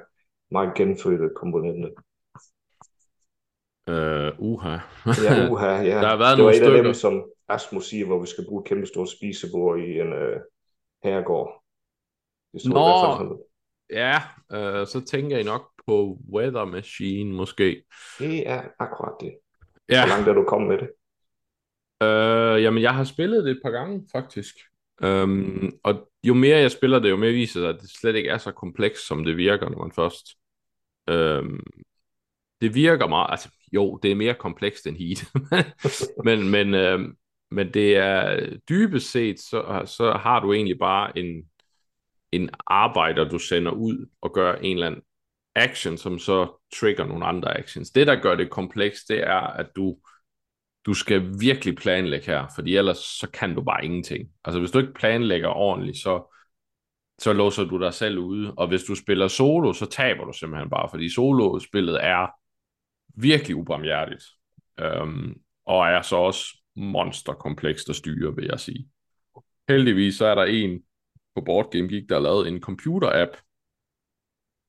Meget 0.50 0.74
genfødte 0.74 1.30
komponenter. 1.36 1.88
Uh, 3.90 4.30
uha. 4.38 4.78
ja, 5.24 5.48
uha, 5.50 5.70
ja. 5.90 6.00
Der 6.00 6.08
har 6.08 6.16
været 6.16 6.30
det 6.30 6.38
nogle 6.38 6.44
var 6.44 6.52
stykker. 6.52 6.72
et 6.72 6.76
af 6.76 6.84
dem, 6.84 6.94
som 6.94 7.24
Asmus 7.48 7.84
siger, 7.84 8.06
hvor 8.06 8.20
vi 8.20 8.26
skal 8.26 8.44
bruge 8.48 8.62
et 8.62 8.68
kæmpe 8.68 8.86
stort 8.86 9.08
spisebord 9.10 9.78
i 9.78 10.00
en 10.00 10.12
uh, 10.12 10.40
herregård. 11.04 11.62
Det 12.52 12.64
Nå, 12.64 12.70
i 12.70 12.82
hvert 12.82 13.18
fald 13.18 13.38
ja, 13.90 14.16
uh, 14.54 14.86
så 14.86 15.04
tænker 15.06 15.38
I 15.38 15.42
nok 15.42 15.70
på 15.86 16.18
Weather 16.34 16.64
Machine 16.64 17.32
måske. 17.34 17.84
Det 18.18 18.48
er 18.48 18.62
akkurat 18.78 19.14
det. 19.20 19.34
Ja. 19.88 20.06
Hvor 20.06 20.16
langt 20.16 20.28
er 20.28 20.32
du 20.32 20.44
kommet 20.44 20.68
med 20.68 20.78
det? 20.78 20.88
Uh, 22.04 22.62
jamen, 22.62 22.82
jeg 22.82 22.94
har 22.94 23.04
spillet 23.04 23.44
det 23.44 23.50
et 23.50 23.60
par 23.64 23.70
gange, 23.70 24.08
faktisk. 24.12 24.56
Um, 25.04 25.72
og 25.84 26.08
jo 26.24 26.34
mere 26.34 26.58
jeg 26.58 26.70
spiller 26.70 26.98
det, 26.98 27.10
jo 27.10 27.16
mere 27.16 27.32
viser 27.32 27.60
det, 27.60 27.68
at 27.68 27.80
det 27.80 27.90
slet 27.90 28.16
ikke 28.16 28.30
er 28.30 28.38
så 28.38 28.52
komplekst, 28.52 29.06
som 29.06 29.24
det 29.24 29.36
virker, 29.36 29.68
når 29.68 29.78
man 29.78 29.92
først... 29.92 30.26
Um, 31.10 31.60
det 32.62 32.74
virker 32.74 33.06
meget... 33.06 33.26
Altså, 33.30 33.48
jo, 33.72 33.98
det 34.02 34.10
er 34.10 34.14
mere 34.14 34.34
komplekst 34.34 34.86
end 34.86 34.96
Heat. 34.96 35.24
men, 36.26 36.50
men, 36.50 36.74
øh, 36.74 37.00
men 37.50 37.74
det 37.74 37.96
er 37.96 38.46
dybest 38.68 39.10
set, 39.10 39.40
så, 39.40 39.82
så 39.86 40.12
har 40.12 40.40
du 40.40 40.52
egentlig 40.52 40.78
bare 40.78 41.18
en, 41.18 41.44
en 42.32 42.50
arbejder, 42.66 43.28
du 43.28 43.38
sender 43.38 43.72
ud 43.72 44.06
og 44.20 44.34
gør 44.34 44.54
en 44.54 44.76
eller 44.76 44.86
anden 44.86 45.02
action, 45.54 45.96
som 45.96 46.18
så 46.18 46.60
trigger 46.80 47.06
nogle 47.06 47.26
andre 47.26 47.58
actions. 47.58 47.90
Det, 47.90 48.06
der 48.06 48.20
gør 48.20 48.34
det 48.34 48.50
komplekst, 48.50 49.08
det 49.08 49.20
er, 49.20 49.40
at 49.40 49.66
du, 49.76 49.96
du 50.86 50.94
skal 50.94 51.30
virkelig 51.40 51.76
planlægge 51.76 52.26
her, 52.26 52.46
fordi 52.54 52.76
ellers 52.76 52.98
så 52.98 53.30
kan 53.30 53.54
du 53.54 53.62
bare 53.62 53.84
ingenting. 53.84 54.28
Altså 54.44 54.58
hvis 54.58 54.70
du 54.70 54.78
ikke 54.78 54.94
planlægger 54.94 55.48
ordentligt, 55.48 55.96
så, 55.96 56.36
så 57.18 57.32
låser 57.32 57.64
du 57.64 57.78
dig 57.78 57.94
selv 57.94 58.18
ude, 58.18 58.54
og 58.54 58.68
hvis 58.68 58.84
du 58.84 58.94
spiller 58.94 59.28
solo, 59.28 59.72
så 59.72 59.86
taber 59.86 60.24
du 60.24 60.32
simpelthen 60.32 60.70
bare, 60.70 60.88
fordi 60.90 61.14
solo-spillet 61.14 62.04
er 62.04 62.41
virkelig 63.14 63.56
ubarmhjertigt, 63.56 64.24
øhm, 64.80 65.34
og 65.66 65.86
er 65.86 66.02
så 66.02 66.16
også 66.16 66.44
monsterkomplekst 66.76 67.88
at 67.88 67.96
styre, 67.96 68.34
vil 68.36 68.46
jeg 68.50 68.60
sige. 68.60 68.88
Heldigvis 69.68 70.16
så 70.16 70.26
er 70.26 70.34
der 70.34 70.44
en 70.44 70.82
på 71.34 71.40
Board 71.40 71.70
Game 71.72 71.88
Geek, 71.88 72.08
der 72.08 72.14
har 72.14 72.22
lavet 72.22 72.48
en 72.48 72.60
computer-app, 72.60 73.36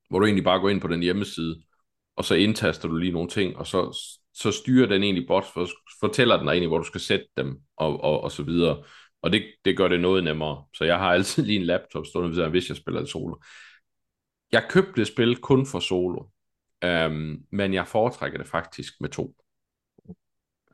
hvor 0.10 0.20
du 0.20 0.26
egentlig 0.26 0.44
bare 0.44 0.60
går 0.60 0.70
ind 0.70 0.82
på 0.82 0.88
den 0.88 1.02
hjemmeside, 1.02 1.64
og 2.16 2.26
så 2.26 2.36
indtaster 2.36 2.88
du 2.88 2.96
lige 2.96 3.12
nogle 3.12 3.30
ting, 3.30 3.58
og 3.58 3.68
så, 3.68 3.98
så 4.34 4.52
styrer 4.52 4.88
den 4.88 5.04
egentlig 5.04 5.28
bot, 5.28 5.46
for, 5.54 5.68
fortæller 6.00 6.38
den 6.38 6.48
egentlig, 6.48 6.68
hvor 6.68 6.78
du 6.78 6.84
skal 6.84 7.02
sætte 7.02 7.26
dem, 7.38 7.62
og, 7.78 8.04
og, 8.04 8.22
og 8.22 8.32
så 8.32 8.44
videre. 8.44 8.84
Og 9.22 9.32
det, 9.32 9.44
det 9.66 9.78
gør 9.78 9.88
det 9.88 10.00
noget 10.00 10.24
nemmere. 10.24 10.66
Så 10.74 10.84
jeg 10.84 11.00
har 11.00 11.14
altid 11.14 11.46
lige 11.46 11.60
en 11.60 11.66
laptop 11.66 12.06
stående, 12.06 12.50
hvis 12.50 12.70
jeg 12.70 12.78
spiller 12.78 13.06
solo. 13.06 13.36
Jeg 14.52 14.66
købte 14.70 14.94
det 14.96 15.08
spil 15.08 15.38
kun 15.38 15.66
for 15.66 15.80
solo. 15.80 16.26
Øhm, 16.84 17.46
men 17.52 17.74
jeg 17.74 17.88
foretrækker 17.88 18.38
det 18.38 18.48
faktisk 18.48 18.94
med 19.02 19.10
to. 19.10 19.36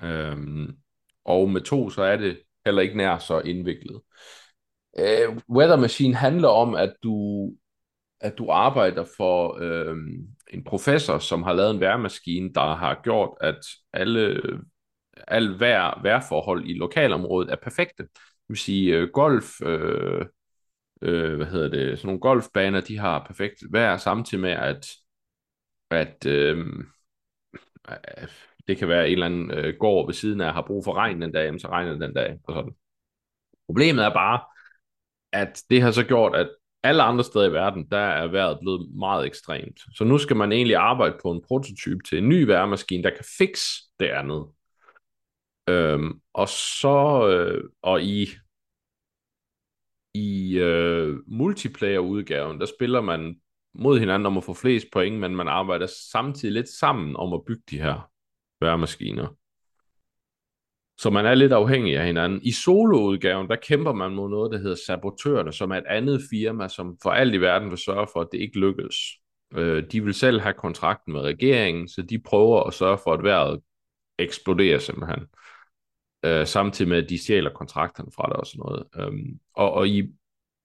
Øhm, 0.03 0.75
og 1.25 1.49
med 1.49 1.61
to, 1.61 1.89
så 1.89 2.01
er 2.01 2.17
det 2.17 2.39
heller 2.65 2.81
ikke 2.81 2.97
nær 2.97 3.17
så 3.17 3.39
indviklet. 3.39 4.01
Øh, 4.99 5.37
Weather 5.49 5.75
Machine 5.75 6.15
handler 6.15 6.47
om, 6.47 6.75
at 6.75 6.93
du, 7.03 7.51
at 8.21 8.37
du 8.37 8.49
arbejder 8.49 9.05
for 9.17 9.57
øhm, 9.61 10.27
en 10.53 10.63
professor, 10.63 11.17
som 11.19 11.43
har 11.43 11.53
lavet 11.53 11.71
en 11.71 11.79
værmaskine, 11.79 12.53
der 12.53 12.75
har 12.75 13.01
gjort, 13.03 13.37
at 13.41 13.59
alle, 13.93 14.41
al 15.27 15.59
vejr, 15.59 16.01
vejrforhold 16.01 16.65
i 16.65 16.73
lokalområdet 16.73 17.51
er 17.51 17.55
perfekte. 17.63 18.03
Det 18.03 18.09
vil 18.49 18.57
sige, 18.57 18.95
øh, 18.97 19.09
golf, 19.13 19.61
øh, 19.61 20.25
øh, 21.01 21.35
hvad 21.35 21.47
hedder 21.47 21.69
det, 21.69 21.97
sådan 21.97 22.07
nogle 22.07 22.19
golfbaner, 22.19 22.81
de 22.81 22.97
har 22.97 23.23
perfekt 23.27 23.63
vejr, 23.71 23.97
samtidig 23.97 24.41
med, 24.41 24.51
at 24.51 24.87
at 25.89 26.25
øh, 26.25 26.65
det 28.67 28.77
kan 28.77 28.87
være 28.87 29.07
en 29.07 29.13
eller 29.13 29.25
anden 29.25 29.51
øh, 29.51 29.73
gård 29.79 30.07
ved 30.07 30.13
siden 30.13 30.41
af 30.41 30.53
har 30.53 30.61
brug 30.67 30.83
for 30.83 30.93
regn 30.93 31.21
den 31.21 31.31
dag, 31.31 31.45
jamen, 31.45 31.59
så 31.59 31.67
regner 31.67 31.91
det 31.91 32.01
den 32.01 32.13
dag. 32.13 32.39
Og 32.43 32.53
sådan. 32.53 32.75
Problemet 33.67 34.05
er 34.05 34.13
bare, 34.13 34.39
at 35.31 35.63
det 35.69 35.81
har 35.81 35.91
så 35.91 36.03
gjort, 36.03 36.35
at 36.35 36.49
alle 36.83 37.03
andre 37.03 37.23
steder 37.23 37.49
i 37.49 37.51
verden, 37.51 37.87
der 37.91 37.97
er 37.97 38.27
vejret 38.27 38.59
blevet 38.61 38.95
meget 38.95 39.25
ekstremt. 39.25 39.79
Så 39.95 40.03
nu 40.03 40.17
skal 40.17 40.35
man 40.35 40.51
egentlig 40.51 40.75
arbejde 40.75 41.17
på 41.21 41.31
en 41.31 41.41
prototype 41.47 42.03
til 42.09 42.17
en 42.17 42.29
ny 42.29 42.45
værmaskine, 42.45 43.03
der 43.03 43.09
kan 43.09 43.25
fikse 43.37 43.83
det 43.99 44.07
andet. 44.07 44.47
Øhm, 45.69 46.21
og 46.33 46.47
så, 46.49 47.27
øh, 47.27 47.69
og 47.81 48.01
i, 48.03 48.29
i 50.13 50.57
øh, 50.57 51.17
multiplayer-udgaven, 51.27 52.59
der 52.59 52.65
spiller 52.65 53.01
man 53.01 53.41
mod 53.73 53.99
hinanden 53.99 54.25
om 54.25 54.37
at 54.37 54.43
få 54.43 54.53
flest 54.53 54.87
point, 54.91 55.19
men 55.19 55.35
man 55.35 55.47
arbejder 55.47 55.87
samtidig 56.11 56.53
lidt 56.53 56.69
sammen 56.69 57.15
om 57.15 57.33
at 57.33 57.41
bygge 57.47 57.63
de 57.69 57.81
her 57.81 58.09
værmaskiner. 58.61 59.35
Så 60.97 61.09
man 61.09 61.25
er 61.25 61.35
lidt 61.35 61.53
afhængig 61.53 61.97
af 61.97 62.05
hinanden. 62.05 62.41
I 62.43 62.51
soloudgaven, 62.51 63.47
der 63.47 63.55
kæmper 63.55 63.93
man 63.93 64.15
mod 64.15 64.29
noget, 64.29 64.51
der 64.51 64.57
hedder 64.57 64.75
Sabotørerne, 64.87 65.53
som 65.53 65.71
er 65.71 65.75
et 65.75 65.85
andet 65.89 66.21
firma, 66.29 66.67
som 66.67 66.97
for 67.03 67.09
alt 67.09 67.33
i 67.33 67.41
verden 67.41 67.69
vil 67.69 67.77
sørge 67.77 68.07
for, 68.13 68.21
at 68.21 68.27
det 68.31 68.37
ikke 68.37 68.59
lykkes. 68.59 68.95
Øh, 69.53 69.83
de 69.91 70.03
vil 70.03 70.13
selv 70.13 70.39
have 70.39 70.53
kontrakten 70.53 71.13
med 71.13 71.21
regeringen, 71.21 71.87
så 71.87 72.01
de 72.01 72.19
prøver 72.19 72.63
at 72.63 72.73
sørge 72.73 72.97
for, 73.03 73.13
at 73.13 73.23
vejret 73.23 73.61
eksploderer 74.19 74.79
simpelthen. 74.79 75.25
Øh, 76.25 76.47
samtidig 76.47 76.89
med, 76.89 77.03
at 77.03 77.09
de 77.09 77.17
stjæler 77.17 77.53
kontrakterne 77.53 78.11
fra 78.15 78.27
dig 78.27 78.35
og 78.35 78.45
sådan 78.47 78.59
noget. 78.65 78.83
Øhm, 78.95 79.39
og, 79.53 79.73
og 79.73 79.87
i 79.87 80.11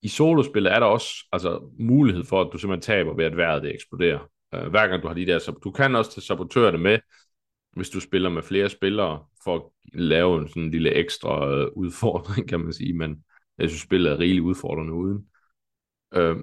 i 0.05 0.09
solospillet 0.09 0.73
er 0.73 0.79
der 0.79 0.87
også 0.87 1.27
altså, 1.33 1.73
mulighed 1.79 2.25
for, 2.25 2.41
at 2.41 2.49
du 2.53 2.59
simpelthen 2.59 2.83
taber 2.83 3.15
ved, 3.17 3.25
at 3.25 3.37
vejret 3.37 3.63
det 3.63 3.75
eksploderer. 3.75 4.19
Uh, 4.57 4.71
hver 4.71 4.87
gang 4.87 5.03
du 5.03 5.09
har 5.09 5.15
de 5.15 5.27
der, 5.27 5.39
så 5.39 5.53
du 5.65 5.71
kan 5.71 5.95
også 5.95 6.11
tage 6.11 6.25
sabotørerne 6.25 6.79
med, 6.79 6.99
hvis 7.73 7.91
du 7.91 8.01
spiller 8.01 8.31
med 8.31 8.43
flere 8.43 8.69
spillere, 8.69 9.25
for 9.45 9.57
at 9.57 9.63
lave 10.01 10.41
en 10.41 10.49
sådan 10.49 10.63
en 10.63 10.71
lille 10.71 10.91
ekstra 10.95 11.63
uh, 11.63 11.73
udfordring, 11.77 12.49
kan 12.51 12.61
man 12.61 12.73
sige, 12.73 12.95
men 12.95 13.25
jeg 13.59 13.69
synes, 13.69 13.83
spillet 13.83 14.13
er 14.13 14.19
rigeligt 14.19 14.45
udfordrende 14.45 14.93
uden. 14.93 15.27
Uh, 16.17 16.37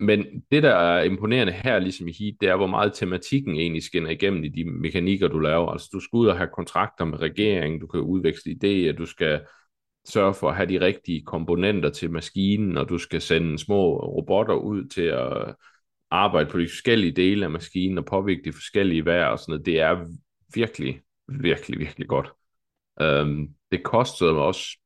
men 0.00 0.26
det, 0.50 0.62
der 0.62 0.74
er 0.74 1.02
imponerende 1.02 1.52
her, 1.52 1.78
ligesom 1.78 2.08
i 2.08 2.14
Heat, 2.18 2.34
det 2.40 2.48
er, 2.48 2.56
hvor 2.56 2.66
meget 2.66 2.92
tematikken 2.94 3.56
egentlig 3.56 3.82
skinner 3.82 4.10
igennem 4.10 4.44
i 4.44 4.48
de 4.48 4.64
mekanikker, 4.64 5.28
du 5.28 5.38
laver. 5.38 5.70
Altså, 5.70 5.88
du 5.92 6.00
skal 6.00 6.16
ud 6.16 6.26
og 6.26 6.36
have 6.36 6.50
kontrakter 6.54 7.04
med 7.04 7.20
regeringen, 7.20 7.80
du 7.80 7.86
kan 7.86 8.00
udveksle 8.00 8.52
idéer, 8.52 8.96
du 8.96 9.06
skal 9.06 9.40
sørge 10.04 10.34
for 10.34 10.48
at 10.48 10.56
have 10.56 10.68
de 10.68 10.80
rigtige 10.80 11.22
komponenter 11.22 11.90
til 11.90 12.10
maskinen, 12.10 12.76
og 12.76 12.88
du 12.88 12.98
skal 12.98 13.20
sende 13.20 13.58
små 13.58 13.96
robotter 13.96 14.54
ud 14.54 14.88
til 14.88 15.02
at 15.02 15.54
arbejde 16.10 16.50
på 16.50 16.58
de 16.58 16.68
forskellige 16.68 17.12
dele 17.12 17.44
af 17.44 17.50
maskinen 17.50 17.98
og 17.98 18.04
påvirke 18.04 18.42
de 18.44 18.52
forskellige 18.52 19.04
vejr 19.04 19.26
og 19.26 19.38
sådan 19.38 19.52
noget. 19.52 19.66
Det 19.66 19.80
er 19.80 20.06
virkelig, 20.54 21.00
virkelig, 21.28 21.78
virkelig 21.78 22.08
godt. 22.08 22.32
Um, 23.02 23.48
det 23.72 23.82
kostede 23.82 24.32
mig 24.32 24.42
også 24.42 24.78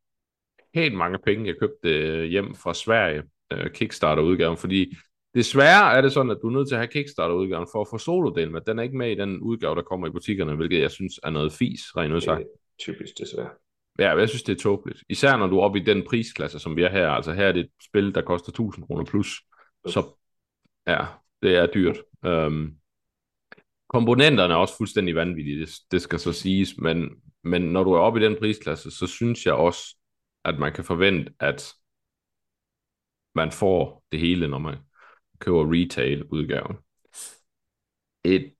helt 0.74 0.94
mange 0.94 1.18
penge. 1.24 1.46
Jeg 1.46 1.54
købte 1.60 1.88
øh, 1.88 2.24
hjem 2.24 2.54
fra 2.54 2.74
Sverige, 2.74 3.22
uh, 3.54 3.70
Kickstarter-udgaven, 3.74 4.56
fordi 4.56 4.96
desværre 5.34 5.96
er 5.96 6.00
det 6.00 6.12
sådan, 6.12 6.30
at 6.30 6.38
du 6.42 6.48
er 6.48 6.52
nødt 6.52 6.68
til 6.68 6.74
at 6.74 6.80
have 6.80 6.88
Kickstarter-udgaven 6.88 7.66
for 7.72 7.80
at 7.80 7.88
få 7.90 7.98
solodelen 7.98 8.52
med. 8.52 8.60
Den 8.66 8.78
er 8.78 8.82
ikke 8.82 8.96
med 8.96 9.10
i 9.10 9.14
den 9.14 9.40
udgave, 9.40 9.74
der 9.74 9.82
kommer 9.82 10.06
i 10.06 10.10
butikkerne, 10.10 10.56
hvilket 10.56 10.80
jeg 10.80 10.90
synes 10.90 11.20
er 11.22 11.30
noget 11.30 11.52
fis, 11.52 11.96
rent 11.96 12.14
udsagt. 12.14 12.44
Typisk 12.78 13.18
desværre. 13.18 13.50
Ja, 13.98 14.16
jeg 14.18 14.28
synes, 14.28 14.42
det 14.42 14.52
er 14.52 14.62
tåbeligt. 14.62 15.04
Især 15.08 15.36
når 15.36 15.46
du 15.46 15.58
er 15.58 15.62
oppe 15.62 15.78
i 15.78 15.82
den 15.82 16.04
prisklasse, 16.08 16.58
som 16.58 16.76
vi 16.76 16.82
er 16.82 16.90
her. 16.90 17.08
Altså 17.08 17.32
her 17.32 17.46
er 17.46 17.52
det 17.52 17.60
et 17.60 17.70
spil, 17.88 18.14
der 18.14 18.22
koster 18.22 18.48
1000 18.48 18.86
kroner 18.86 19.04
plus. 19.04 19.42
Så 19.86 20.16
ja, 20.86 21.04
det 21.42 21.56
er 21.56 21.66
dyrt. 21.66 21.96
Um, 22.26 22.76
komponenterne 23.88 24.54
er 24.54 24.58
også 24.58 24.76
fuldstændig 24.76 25.14
vanvittige, 25.14 25.60
det, 25.60 25.70
det 25.90 26.02
skal 26.02 26.18
så 26.18 26.32
siges, 26.32 26.78
men, 26.78 27.10
men 27.44 27.62
når 27.62 27.84
du 27.84 27.92
er 27.92 27.98
oppe 27.98 28.20
i 28.20 28.24
den 28.24 28.36
prisklasse, 28.38 28.90
så 28.90 29.06
synes 29.06 29.46
jeg 29.46 29.54
også, 29.54 29.96
at 30.44 30.58
man 30.58 30.72
kan 30.72 30.84
forvente, 30.84 31.32
at 31.40 31.72
man 33.34 33.52
får 33.52 34.04
det 34.12 34.20
hele, 34.20 34.48
når 34.48 34.58
man 34.58 34.76
køber 35.38 35.72
retail-udgaven. 35.72 36.76
Et 38.24 38.55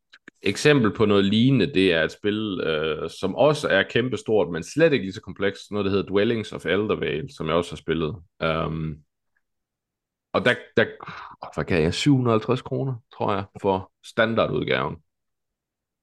eksempel 0.47 0.94
på 0.94 1.05
noget 1.05 1.24
lignende, 1.24 1.74
det 1.74 1.92
er 1.92 2.03
et 2.03 2.12
spil, 2.12 2.61
øh, 2.61 3.11
som 3.11 3.34
også 3.34 3.68
er 3.68 3.82
kæmpestort, 3.82 4.51
men 4.51 4.62
slet 4.62 4.92
ikke 4.92 5.05
lige 5.05 5.12
så 5.12 5.20
komplekst, 5.20 5.70
noget 5.70 5.84
der 5.84 5.90
hedder 5.90 6.07
Dwellings 6.07 6.53
of 6.53 6.66
Eldervale, 6.66 7.28
som 7.36 7.47
jeg 7.47 7.55
også 7.55 7.72
har 7.72 7.76
spillet. 7.76 8.16
Um, 8.44 8.97
og 10.32 10.44
der, 10.44 10.55
der 10.76 10.86
hvad 11.55 11.64
gav 11.64 11.82
jeg, 11.82 11.94
750 11.94 12.62
kroner, 12.62 12.94
tror 13.16 13.32
jeg, 13.32 13.44
for 13.62 13.92
standardudgaven. 14.05 14.97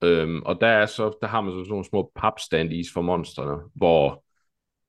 Um, 0.05 0.43
og 0.45 0.57
der, 0.61 0.67
er 0.67 0.85
så, 0.85 1.17
der 1.21 1.27
har 1.27 1.41
man 1.41 1.51
så 1.51 1.57
sådan 1.57 1.69
nogle 1.69 1.85
små 1.85 2.11
papstandies 2.15 2.87
for 2.93 3.01
monsterne, 3.01 3.61
hvor 3.75 4.23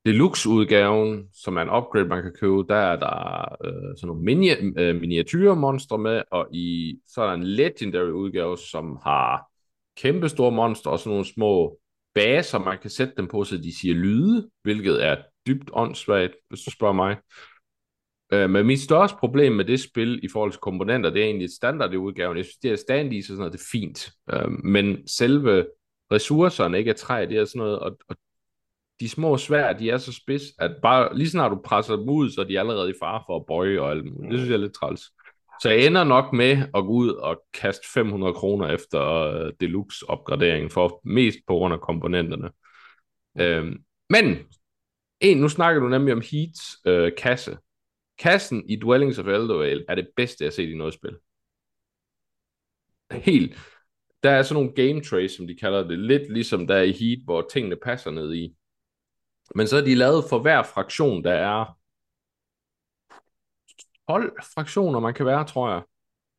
deluxe-udgaven, 0.05 1.28
som 1.32 1.57
er 1.57 1.62
en 1.62 1.70
upgrade, 1.70 2.09
man 2.09 2.22
kan 2.22 2.32
købe, 2.40 2.64
der 2.68 2.76
er 2.76 2.96
der 2.96 3.57
øh, 3.64 3.96
sådan 3.96 4.07
nogle 4.07 4.22
mini, 4.22 4.50
øh, 4.78 5.00
miniatyrmonstre 5.00 5.98
med, 5.98 6.22
og 6.30 6.48
i, 6.52 6.98
så 7.09 7.22
er 7.22 7.26
der 7.26 7.34
en 7.34 7.44
legendary 7.44 8.11
udgave, 8.11 8.59
som 8.59 8.98
har 9.02 9.46
kæmpe 9.96 10.28
store 10.28 10.52
monstre, 10.52 10.90
og 10.90 10.98
sådan 10.98 11.11
nogle 11.11 11.24
små 11.24 11.78
baser, 12.14 12.59
man 12.59 12.78
kan 12.78 12.90
sætte 12.90 13.14
dem 13.16 13.28
på, 13.28 13.44
så 13.44 13.57
de 13.57 13.80
siger 13.80 13.94
lyde, 13.94 14.48
hvilket 14.62 15.05
er 15.05 15.16
dybt 15.46 15.70
åndssvagt, 15.72 16.34
hvis 16.48 16.61
du 16.61 16.70
spørger 16.70 16.94
mig. 16.94 17.16
Øh, 18.32 18.50
men 18.50 18.66
mit 18.66 18.80
største 18.80 19.16
problem 19.20 19.52
med 19.52 19.64
det 19.64 19.80
spil 19.80 20.20
i 20.24 20.28
forhold 20.32 20.50
til 20.50 20.61
komponenter, 20.61 21.11
det 21.11 21.22
er 21.22 21.26
egentlig 21.26 21.44
et 21.44 21.52
standard 21.52 21.92
i 21.92 21.96
udgaven. 21.96 22.36
Jeg 22.36 22.44
synes, 22.44 22.57
det 22.57 22.72
er 22.72 22.76
standees 22.76 23.24
og 23.24 23.26
sådan 23.26 23.38
noget, 23.38 23.52
det 23.52 23.61
er 23.61 23.70
fint. 23.72 24.11
Øh, 24.32 24.50
men 24.64 25.09
selve 25.09 25.66
ressourcerne 26.12 26.78
ikke 26.78 26.90
er 26.90 26.94
træ, 26.94 27.26
det 27.28 27.38
er 27.38 27.44
sådan 27.44 27.59
noget, 27.59 27.78
og, 27.78 27.98
og 28.09 28.16
de 29.01 29.09
små 29.09 29.36
svær, 29.36 29.72
de 29.72 29.90
er 29.90 29.97
så 29.97 30.12
spids, 30.12 30.42
at 30.59 30.76
bare 30.82 31.16
lige 31.16 31.30
snart 31.30 31.53
du 31.53 31.61
presser 31.64 31.97
dem 31.97 32.09
ud, 32.09 32.30
så 32.30 32.40
er 32.40 32.45
de 32.45 32.59
allerede 32.59 32.90
i 32.90 32.95
fare 33.01 33.22
for 33.26 33.36
at 33.36 33.47
bøje 33.47 33.80
og 33.80 33.90
alt 33.90 34.05
muligt. 34.05 34.30
Det 34.30 34.38
synes 34.38 34.51
jeg 34.51 34.57
er 34.57 34.61
lidt 34.61 34.74
træls. 34.74 35.03
Så 35.62 35.70
jeg 35.70 35.86
ender 35.86 36.05
nok 36.05 36.32
med 36.32 36.51
at 36.74 36.84
gå 36.84 36.88
ud 36.88 37.09
og 37.09 37.42
kaste 37.55 37.88
500 37.95 38.34
kroner 38.34 38.68
efter 38.68 39.30
uh, 39.45 39.51
deluxe 39.61 40.11
opgraderingen, 40.11 40.70
for 40.70 41.01
mest 41.05 41.38
på 41.47 41.55
grund 41.55 41.74
af 41.74 41.80
komponenterne. 41.80 42.51
Uh, 43.40 43.72
men, 44.11 44.38
en, 45.20 45.38
nu 45.38 45.49
snakker 45.49 45.80
du 45.80 45.88
nemlig 45.88 46.14
om 46.14 46.22
Heats 46.32 46.61
uh, 46.88 47.09
kasse. 47.18 47.59
Kassen 48.18 48.68
i 48.68 48.76
Dwellings 48.76 49.18
of 49.18 49.26
Eldervale 49.26 49.84
er 49.88 49.95
det 49.95 50.09
bedste, 50.16 50.45
jeg 50.45 50.47
har 50.47 50.53
set 50.53 50.68
i 50.68 50.76
noget 50.76 50.95
spil. 50.95 51.16
Helt. 53.12 53.59
Der 54.22 54.30
er 54.30 54.42
sådan 54.42 54.62
nogle 54.62 54.88
game 54.88 55.03
trays, 55.03 55.32
som 55.32 55.47
de 55.47 55.57
kalder 55.57 55.88
det. 55.88 55.99
Lidt 55.99 56.32
ligesom 56.32 56.66
der 56.66 56.74
er 56.74 56.82
i 56.82 56.92
Heat, 56.92 57.18
hvor 57.24 57.49
tingene 57.53 57.76
passer 57.76 58.11
ned 58.11 58.34
i. 58.34 58.55
Men 59.55 59.66
så 59.66 59.76
er 59.76 59.84
de 59.84 59.95
lavet 59.95 60.24
for 60.28 60.38
hver 60.38 60.62
fraktion, 60.62 61.24
der 61.24 61.32
er 61.32 61.78
12 64.09 64.32
fraktioner, 64.55 65.01
man 65.01 65.14
kan 65.14 65.26
være, 65.26 65.45
tror 65.45 65.70
jeg. 65.70 65.82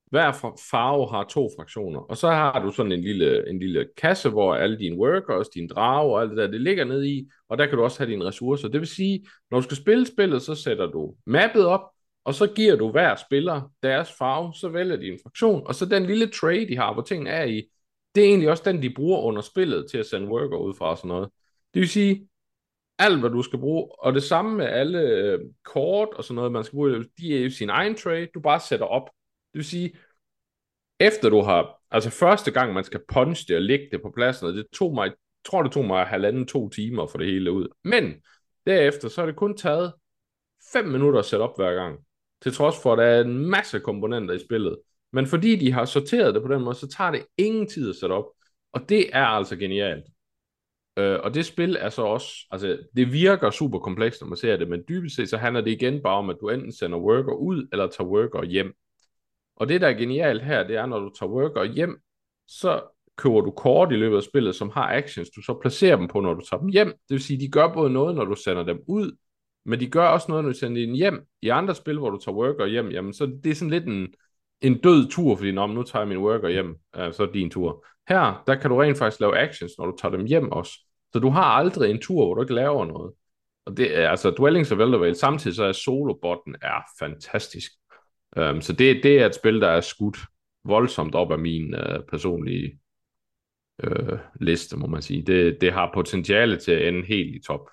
Hver 0.06 0.32
farve 0.72 1.10
har 1.10 1.24
to 1.24 1.49
fraktioner. 1.58 1.99
Og 1.99 2.18
så 2.18 2.30
har 2.30 2.60
du 2.60 2.72
sådan 2.72 2.91
en 2.91 3.01
lille, 3.01 3.49
en 3.49 3.60
lille 3.60 3.88
kasse, 3.97 4.30
hvor 4.30 4.56
alle 4.56 4.80
dine 4.80 4.97
workers, 4.97 5.49
dine 5.49 5.68
drager 5.68 6.14
og 6.14 6.22
alt 6.22 6.30
det 6.30 6.38
der, 6.38 6.47
det 6.47 6.62
ligger 6.62 6.86
ned 6.86 7.03
i, 7.03 7.30
og 7.49 7.58
der 7.58 7.66
kan 7.66 7.78
du 7.78 7.84
også 7.84 7.99
have 7.99 8.12
dine 8.12 8.26
ressourcer. 8.26 8.68
Det 8.68 8.80
vil 8.80 8.88
sige, 8.88 9.26
når 9.51 9.60
du 9.60 9.64
skal 9.64 9.78
spille 9.78 10.06
spillet, 10.06 10.41
så 10.41 10.56
sætter 10.56 10.88
du 10.88 11.16
mappet 11.26 11.66
op, 11.66 11.82
og 12.24 12.34
så 12.34 12.47
giver 12.47 12.76
du 12.76 12.91
hver 12.91 13.16
spiller 13.16 13.72
deres 13.84 14.12
farve, 14.12 14.53
så 14.53 14.70
vælger 14.70 14.95
de 14.95 15.08
en 15.08 15.20
fraktion, 15.24 15.68
og 15.68 15.76
så 15.76 15.86
den 15.86 16.06
lille 16.06 16.28
tray, 16.28 16.68
de 16.70 16.78
har, 16.78 16.93
hvor 16.93 17.01
tingene 17.01 17.30
er 17.30 17.43
i, 17.43 17.64
det 18.16 18.24
er 18.24 18.28
egentlig 18.28 18.49
også 18.49 18.64
den, 18.66 18.82
de 18.82 18.93
bruger 18.95 19.22
under 19.22 19.41
spillet 19.41 19.91
til 19.91 19.97
at 19.97 20.06
sende 20.06 20.28
worker 20.28 20.58
ud 20.58 20.74
fra 20.74 20.89
og 20.89 20.97
sådan 20.97 21.10
noget. 21.10 21.30
Det 21.74 21.80
vil 21.80 21.89
sige, 21.89 22.28
alt, 23.00 23.20
hvad 23.20 23.30
du 23.30 23.41
skal 23.41 23.60
bruge. 23.60 24.06
Og 24.06 24.14
det 24.14 24.24
samme 24.24 24.58
med 24.58 24.66
alle 24.66 25.00
øh, 25.00 25.39
kort 25.64 26.10
og 26.10 26.24
sådan 26.24 26.36
noget, 26.36 26.52
man 26.52 26.64
skal 26.64 26.76
bruge, 26.76 27.06
de 27.18 27.38
er 27.38 27.43
jo 27.43 27.50
sin 27.50 27.70
egen 27.70 27.96
trade, 27.96 28.28
du 28.34 28.39
bare 28.39 28.60
sætter 28.60 28.86
op. 28.86 29.10
Det 29.54 29.58
vil 29.58 29.66
sige, 29.66 29.98
efter 31.00 31.30
du 31.30 31.41
har, 31.41 31.82
altså 31.91 32.10
første 32.10 32.52
gang 32.52 32.74
man 32.74 32.84
skal 32.84 33.02
punche 33.08 33.46
det 33.48 33.56
og 33.56 33.62
lægge 33.62 33.88
det 33.91 34.02
på 34.02 34.12
pladsen, 34.16 34.48
og 34.48 34.54
det 34.54 34.66
tog 34.74 34.93
mig, 34.93 35.12
tror 35.46 35.64
det 35.64 35.72
tog 35.72 35.86
mig 35.86 36.06
halvanden, 36.06 36.48
to 36.48 36.70
timer 36.70 37.08
for 37.08 37.18
det 37.18 37.28
hele 37.28 37.52
ud. 37.52 37.68
Men 37.84 38.14
derefter, 38.66 39.10
så 39.10 39.22
er 39.22 39.26
det 39.26 39.36
kun 39.36 39.58
taget 39.58 39.93
5 40.74 40.86
minutter 40.86 41.20
at 41.20 41.26
sætte 41.26 41.43
op 41.43 41.58
hver 41.58 41.74
gang. 41.74 42.00
Til 42.41 42.54
trods 42.54 42.76
for, 42.84 42.93
at 42.93 42.98
der 42.98 43.04
er 43.04 43.22
en 43.22 43.46
masse 43.46 43.80
komponenter 43.80 44.36
i 44.36 44.39
spillet. 44.39 44.78
Men 45.12 45.28
fordi 45.28 45.56
de 45.56 45.72
har 45.72 45.86
sorteret 45.86 46.36
det 46.36 46.43
på 46.43 46.54
den 46.54 46.62
måde, 46.62 46.76
så 46.76 46.88
tager 46.88 47.12
det 47.12 47.26
ingen 47.38 47.68
tid 47.68 47.89
at 47.89 47.96
sætte 47.96 48.14
op. 48.14 48.26
Og 48.74 48.89
det 48.89 49.10
er 49.16 49.26
altså 49.26 49.56
genialt. 49.56 50.06
Øh, 50.98 51.20
og 51.24 51.34
det 51.34 51.46
spil 51.46 51.78
er 51.80 51.89
så 51.89 52.02
også, 52.02 52.28
altså 52.52 52.78
det 52.96 53.14
virker 53.14 53.50
super 53.50 53.80
komplekst, 53.80 54.22
når 54.22 54.28
man 54.28 54.38
ser 54.38 54.58
det, 54.58 54.68
men 54.68 54.84
dybest 54.89 55.16
set 55.16 55.30
så 55.30 55.38
handler 55.38 55.62
det 55.62 55.72
igen 55.72 56.02
bare 56.04 56.18
om, 56.18 56.30
at 56.30 56.38
du 56.41 56.50
enten 56.50 56.72
sender 56.72 56.98
worker 56.98 57.34
ud, 57.34 57.68
eller 57.72 57.88
tager 57.88 58.08
worker 58.08 58.43
hjem. 58.43 58.74
Og 59.56 59.70
det, 59.70 59.82
der 59.82 59.88
er 59.88 59.93
genialt 59.93 60.43
her, 60.43 60.68
det 60.68 60.76
er, 60.76 60.86
når 60.86 61.00
du 61.00 61.12
tager 61.20 61.30
worker 61.30 61.64
hjem, 61.64 62.02
så 62.48 62.82
køber 63.18 63.41
du 63.41 63.52
kort 63.52 63.91
i 63.91 63.96
løbet 63.96 64.18
af 64.18 64.24
spillet, 64.24 64.56
som 64.56 64.70
har 64.70 64.93
actions, 64.93 65.30
du 65.30 65.41
så 65.41 65.58
placerer 65.62 65.96
dem 65.96 66.08
på, 66.08 66.20
når 66.20 66.34
du 66.34 66.41
tager 66.50 66.62
dem 66.62 66.70
hjem. 66.70 66.88
Det 66.88 67.10
vil 67.10 67.24
sige, 67.24 67.39
de 67.39 67.52
gør 67.52 67.74
både 67.74 67.89
noget, 67.89 68.16
når 68.16 68.26
du 68.26 68.36
sender 68.36 68.64
dem 68.64 68.80
ud, 68.88 69.12
men 69.66 69.80
de 69.80 69.89
gør 69.89 70.08
også 70.08 70.26
noget, 70.30 70.43
når 70.43 70.52
du 70.52 70.58
sender 70.58 70.86
dem 70.86 70.93
hjem. 70.93 71.26
I 71.41 71.50
andre 71.50 71.76
spil, 71.76 71.98
hvor 71.98 72.10
du 72.10 72.18
tager 72.18 72.36
worker 72.36 72.66
hjem, 72.66 72.89
jamen, 72.89 73.14
så 73.14 73.26
det 73.43 73.52
er 73.52 73.56
sådan 73.56 73.70
lidt 73.70 73.86
en, 73.86 74.08
en 74.62 74.78
død 74.78 75.10
tur, 75.10 75.36
fordi 75.36 75.51
når 75.51 75.68
nu 75.68 75.84
tager 75.84 76.01
jeg 76.01 76.08
min 76.08 76.18
worker 76.18 76.49
hjem, 76.49 76.76
øh, 76.95 77.14
så 77.14 77.24
er 77.24 77.32
din 77.32 77.49
tur. 77.49 77.86
Her, 78.10 78.43
der 78.47 78.56
kan 78.56 78.70
du 78.70 78.78
rent 78.78 78.97
faktisk 78.97 79.20
lave 79.20 79.38
actions, 79.38 79.72
når 79.78 79.86
du 79.86 79.97
tager 80.01 80.18
dem 80.18 80.26
hjem 80.26 80.51
også. 80.51 80.72
Så 81.14 81.20
du 81.20 81.30
har 81.30 81.43
aldrig 81.43 81.91
en 81.91 82.01
tur, 82.01 82.26
hvor 82.26 82.34
du 82.34 82.41
ikke 82.41 82.53
laver 82.53 82.86
noget. 82.86 83.14
Og 83.66 83.78
det 83.78 83.97
er 83.97 84.10
altså 84.10 84.32
Dwellings 84.32 84.72
of 84.72 84.80
Eldervale, 84.80 85.16
samtidig 85.16 85.56
så 85.56 85.64
er 85.64 85.72
solobotten 85.72 86.56
er 86.62 86.82
fantastisk. 86.99 87.72
Um, 88.38 88.62
så 88.62 88.74
det, 88.74 89.03
det 89.03 89.22
er 89.22 89.26
et 89.26 89.36
spil, 89.36 89.62
der 89.62 89.68
er 89.68 89.82
skudt 89.82 90.18
voldsomt 90.64 91.16
op 91.16 91.32
af 91.32 91.39
min 91.39 91.74
uh, 91.74 92.06
personlige 92.10 92.80
uh, 93.84 94.20
liste, 94.41 94.78
må 94.78 94.88
man 94.88 95.01
sige. 95.01 95.22
Det, 95.22 95.58
det 95.62 95.74
har 95.74 95.91
potentiale 95.93 96.58
til 96.58 96.72
at 96.72 96.88
ende 96.88 97.06
helt 97.06 97.36
i 97.36 97.39
top, 97.47 97.70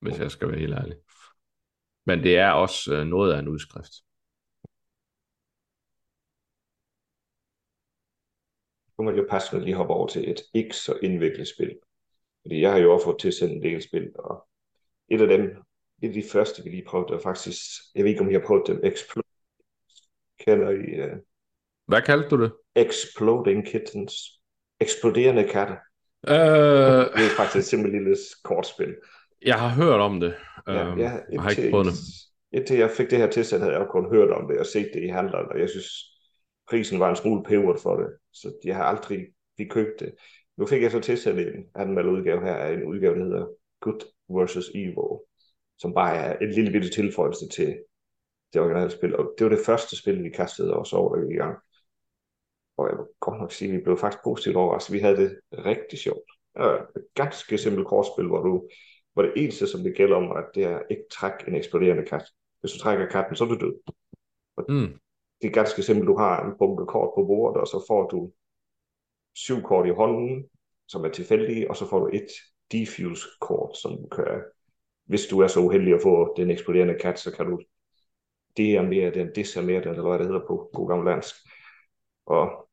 hvis 0.00 0.18
jeg 0.18 0.30
skal 0.30 0.48
være 0.48 0.58
helt 0.58 0.74
ærlig. 0.74 0.96
Men 2.06 2.22
det 2.22 2.38
er 2.38 2.50
også 2.50 3.00
uh, 3.00 3.06
noget 3.06 3.32
af 3.32 3.38
en 3.38 3.48
udskrift. 3.48 3.92
Må 8.98 9.10
jeg 9.10 9.18
jo 9.18 9.26
passende 9.30 9.64
lige 9.64 9.74
hoppe 9.74 9.94
over 9.94 10.06
til 10.06 10.30
et 10.30 10.42
ikke 10.54 10.76
så 10.76 10.98
indviklet 11.02 11.48
spil. 11.48 11.78
Fordi 12.42 12.60
jeg 12.60 12.72
har 12.72 12.78
jo 12.78 12.92
også 12.92 13.04
fået 13.04 13.18
tilsendt 13.18 13.52
en 13.52 13.62
del 13.62 13.82
spil, 13.82 14.10
og 14.18 14.48
et 15.08 15.20
af 15.20 15.28
dem, 15.28 15.42
et 16.02 16.08
af 16.08 16.12
de 16.12 16.22
første, 16.22 16.64
vi 16.64 16.70
lige 16.70 16.84
prøvede, 16.86 17.12
var 17.12 17.18
faktisk, 17.18 17.56
jeg 17.94 18.04
ved 18.04 18.10
ikke, 18.10 18.22
om 18.22 18.30
jeg 18.30 18.40
har 18.40 18.46
prøvet 18.46 18.66
dem, 18.66 18.80
Explode. 18.84 19.26
Kender 20.40 20.70
I? 20.70 21.10
Uh... 21.10 21.18
Hvad 21.86 22.02
kaldte 22.02 22.28
du 22.28 22.42
det? 22.42 22.52
Exploding 22.74 23.66
Kittens. 23.66 24.12
Eksploderende 24.80 25.44
katte. 25.44 25.74
Uh... 26.28 26.34
Det 27.16 27.24
er 27.26 27.36
faktisk 27.36 27.56
et 27.56 27.64
simpelt 27.64 27.94
lille 27.94 28.16
kortspil. 28.44 28.96
Jeg 29.42 29.60
har 29.60 29.68
hørt 29.68 30.00
om 30.00 30.20
det. 30.20 30.34
Ja, 30.66 30.92
uh, 30.92 31.00
jeg, 31.00 31.24
jeg 31.32 31.42
har 31.42 31.50
ikke 31.50 31.70
prøvet 31.70 31.86
det. 31.86 31.94
Indtil 32.52 32.78
jeg 32.78 32.90
fik 32.90 33.10
det 33.10 33.18
her 33.18 33.30
tilsendt, 33.30 33.64
havde 33.64 33.76
jeg 33.76 33.86
kun 33.90 34.10
hørt 34.14 34.30
om 34.30 34.48
det 34.48 34.58
og 34.58 34.66
set 34.66 34.90
det 34.94 35.02
i 35.02 35.08
handlerne, 35.08 35.48
og 35.48 35.60
jeg 35.60 35.70
synes, 35.70 35.88
prisen 36.68 37.00
var 37.00 37.10
en 37.10 37.16
smule 37.16 37.44
peberet 37.44 37.80
for 37.80 37.96
det, 37.96 38.08
så 38.36 38.52
jeg 38.64 38.76
har 38.76 38.84
aldrig 38.84 39.26
vi 39.58 39.64
købt 39.64 40.00
det. 40.00 40.14
Nu 40.56 40.66
fik 40.66 40.82
jeg 40.82 40.90
så 40.90 41.00
tilsendt 41.00 41.40
en 41.40 41.64
anmeldt 41.74 42.08
udgave 42.08 42.40
her 42.40 42.54
af 42.54 42.72
en 42.74 42.84
udgave, 42.84 43.14
der 43.14 43.24
hedder 43.24 43.46
Good 43.80 44.00
vs. 44.28 44.70
Evil, 44.74 45.18
som 45.78 45.94
bare 45.94 46.16
er 46.16 46.38
en 46.38 46.50
lille 46.50 46.72
bitte 46.72 46.90
tilføjelse 46.90 47.48
til 47.48 47.78
det 48.52 48.60
originale 48.60 48.90
spil. 48.90 49.16
Og 49.16 49.34
det 49.38 49.44
var 49.44 49.56
det 49.56 49.66
første 49.66 49.96
spil, 49.96 50.24
vi 50.24 50.30
kastede 50.30 50.76
os 50.76 50.92
over 50.92 51.30
i 51.30 51.36
gang. 51.36 51.58
Og 52.76 52.88
jeg 52.88 52.96
må 52.96 53.08
godt 53.20 53.40
nok 53.40 53.52
sige, 53.52 53.70
at 53.70 53.76
vi 53.76 53.82
blev 53.82 53.98
faktisk 53.98 54.24
positivt 54.24 54.56
overrasket. 54.56 54.92
Vi 54.92 54.98
havde 54.98 55.16
det 55.16 55.40
rigtig 55.52 55.98
sjovt. 55.98 56.30
Et 56.96 57.06
ganske 57.14 57.58
simpelt 57.58 57.86
kortspil, 57.86 58.26
hvor 58.26 58.42
du 58.42 58.68
hvor 59.12 59.22
det 59.22 59.32
eneste, 59.36 59.66
som 59.66 59.82
det 59.82 59.96
gælder 59.96 60.16
om, 60.16 60.36
at 60.36 60.44
det 60.54 60.64
er 60.64 60.80
ikke 60.90 61.02
træk 61.12 61.32
en 61.48 61.54
eksploderende 61.54 62.04
kat. 62.04 62.24
Hvis 62.60 62.72
du 62.72 62.78
trækker 62.78 63.06
katten, 63.06 63.36
så 63.36 63.44
er 63.44 63.48
du 63.48 63.54
død. 63.54 63.92
Og 64.56 64.64
mm. 64.68 64.98
Det 65.42 65.48
er 65.48 65.52
ganske 65.52 65.82
simpelt. 65.82 66.08
Du 66.08 66.16
har 66.18 66.44
en 66.44 66.58
bunke 66.58 66.86
kort 66.86 67.10
på 67.16 67.24
bordet, 67.24 67.60
og 67.60 67.66
så 67.66 67.84
får 67.88 68.08
du 68.08 68.32
syv 69.34 69.62
kort 69.62 69.86
i 69.86 69.90
hånden, 69.90 70.44
som 70.88 71.04
er 71.04 71.08
tilfældige, 71.08 71.70
og 71.70 71.76
så 71.76 71.88
får 71.88 71.98
du 71.98 72.10
et 72.12 72.28
defuse-kort, 72.72 73.76
som 73.76 73.92
du 73.96 74.06
kan, 74.08 74.42
hvis 75.04 75.26
du 75.26 75.40
er 75.40 75.46
så 75.46 75.60
uheldig 75.60 75.94
at 75.94 76.02
få 76.02 76.34
den 76.36 76.50
eksploderende 76.50 76.98
kat, 77.00 77.18
så 77.18 77.32
kan 77.32 77.46
du 77.46 77.60
dearmere 78.56 79.14
den, 79.14 79.26
mere 79.66 79.80
den, 79.80 79.88
eller 79.88 80.08
hvad 80.08 80.18
det 80.18 80.26
hedder 80.26 80.46
på 80.46 80.70
god 80.72 81.06
dansk. 81.06 81.34
Og 82.26 82.68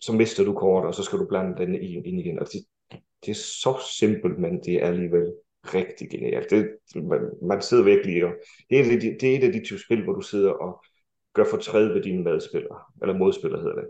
så 0.00 0.12
mister 0.12 0.44
du 0.44 0.54
kort, 0.54 0.84
og 0.84 0.94
så 0.94 1.02
skal 1.02 1.18
du 1.18 1.26
blande 1.28 1.56
den 1.56 1.74
i, 1.74 1.94
ind 1.94 2.20
igen. 2.20 2.38
Og 2.38 2.46
det, 2.46 2.60
det 3.24 3.30
er 3.30 3.34
så 3.34 3.78
simpelt, 3.98 4.38
men 4.38 4.60
det 4.64 4.74
er 4.74 4.86
alligevel 4.86 5.34
rigtig 5.64 6.10
genialt. 6.10 6.50
Det, 6.50 6.76
man, 6.94 7.20
man 7.42 7.62
sidder 7.62 7.84
virkelig 7.84 8.24
og 8.24 8.32
det 8.70 8.80
er, 8.80 8.84
det, 8.84 9.18
det 9.20 9.32
er 9.32 9.38
et 9.38 9.44
af 9.44 9.52
de 9.52 9.64
type 9.64 9.78
spil, 9.78 10.04
hvor 10.04 10.12
du 10.12 10.20
sidder 10.20 10.50
og 10.50 10.84
gør 11.38 11.50
fortræd 11.50 11.92
ved 11.92 12.02
dine 12.02 12.22
medspillere, 12.22 12.78
eller 13.02 13.14
modspillere 13.14 13.60
hedder 13.60 13.76
det. 13.76 13.88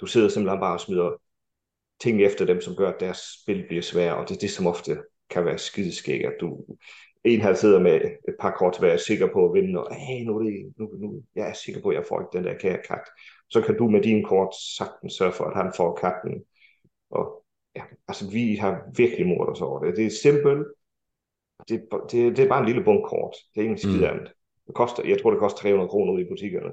Du 0.00 0.06
sidder 0.06 0.28
simpelthen 0.28 0.60
bare 0.60 0.74
og 0.74 0.80
smider 0.80 1.10
ting 2.00 2.22
efter 2.22 2.44
dem, 2.44 2.60
som 2.60 2.76
gør, 2.76 2.88
at 2.88 3.00
deres 3.00 3.18
spil 3.42 3.64
bliver 3.68 3.82
svære, 3.82 4.16
og 4.16 4.28
det 4.28 4.34
er 4.34 4.40
det, 4.40 4.50
som 4.50 4.66
ofte 4.66 4.98
kan 5.30 5.44
være 5.44 5.58
skideskæg, 5.58 6.24
at 6.24 6.34
du 6.40 6.64
en 7.24 7.40
her 7.40 7.54
sidder 7.54 7.80
med 7.80 8.00
et 8.28 8.36
par 8.40 8.50
kort 8.58 8.72
tilbage, 8.72 8.92
er 8.92 8.96
sikker 8.96 9.28
på 9.32 9.44
at 9.44 9.54
vinde, 9.54 9.84
og 9.84 9.94
hey, 9.94 10.24
nu, 10.24 10.38
er 10.38 10.42
det, 10.42 10.72
nu, 10.78 10.88
nu 10.98 11.22
jeg 11.34 11.48
er 11.48 11.52
sikker 11.52 11.82
på, 11.82 11.88
at 11.88 11.96
jeg 11.96 12.04
får 12.08 12.20
ikke 12.20 12.38
den 12.38 12.44
der 12.44 12.58
kære 12.58 12.78
kat. 12.88 13.04
Så 13.50 13.60
kan 13.60 13.76
du 13.78 13.88
med 13.88 14.02
din 14.02 14.24
kort 14.24 14.54
sagtens 14.76 15.12
sørge 15.12 15.32
for, 15.32 15.44
at 15.44 15.56
han 15.56 15.72
får 15.76 15.94
katten. 15.94 16.44
Og 17.10 17.44
ja, 17.76 17.82
altså 18.08 18.30
vi 18.30 18.56
har 18.56 18.82
virkelig 18.96 19.26
mordet 19.26 19.52
os 19.52 19.60
over 19.60 19.84
det. 19.84 19.96
Det 19.96 20.06
er 20.06 20.10
simpelt. 20.10 20.66
Det, 21.68 21.88
det, 22.10 22.36
det 22.36 22.44
er 22.44 22.48
bare 22.48 22.60
en 22.60 22.66
lille 22.66 22.84
bunkkort. 22.84 23.34
Det 23.54 23.60
er 23.60 23.64
ingen 23.64 23.78
skid 23.78 24.10
mm. 24.10 24.26
Det 24.68 24.74
koster, 24.74 25.08
jeg 25.08 25.22
tror, 25.22 25.30
det 25.30 25.40
koster 25.40 25.60
300 25.60 25.88
kroner 25.88 26.12
ude 26.12 26.22
i 26.22 26.28
butikkerne. 26.28 26.72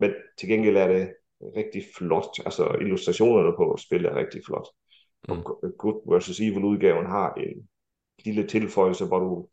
Men 0.00 0.14
til 0.38 0.48
gengæld 0.48 0.76
er 0.76 0.88
det 0.88 1.14
rigtig 1.56 1.84
flot. 1.96 2.38
Altså 2.44 2.76
illustrationerne 2.80 3.56
på 3.56 3.76
spillet 3.78 4.12
er 4.12 4.16
rigtig 4.16 4.40
flot. 4.46 4.68
Mm. 5.28 5.34
Og 5.34 5.62
Good 5.78 6.18
vs. 6.18 6.40
Evil 6.40 6.64
udgaven 6.64 7.06
har 7.06 7.34
en 7.34 7.68
lille 8.24 8.46
tilføjelse, 8.46 9.06
hvor 9.06 9.18
du 9.18 9.48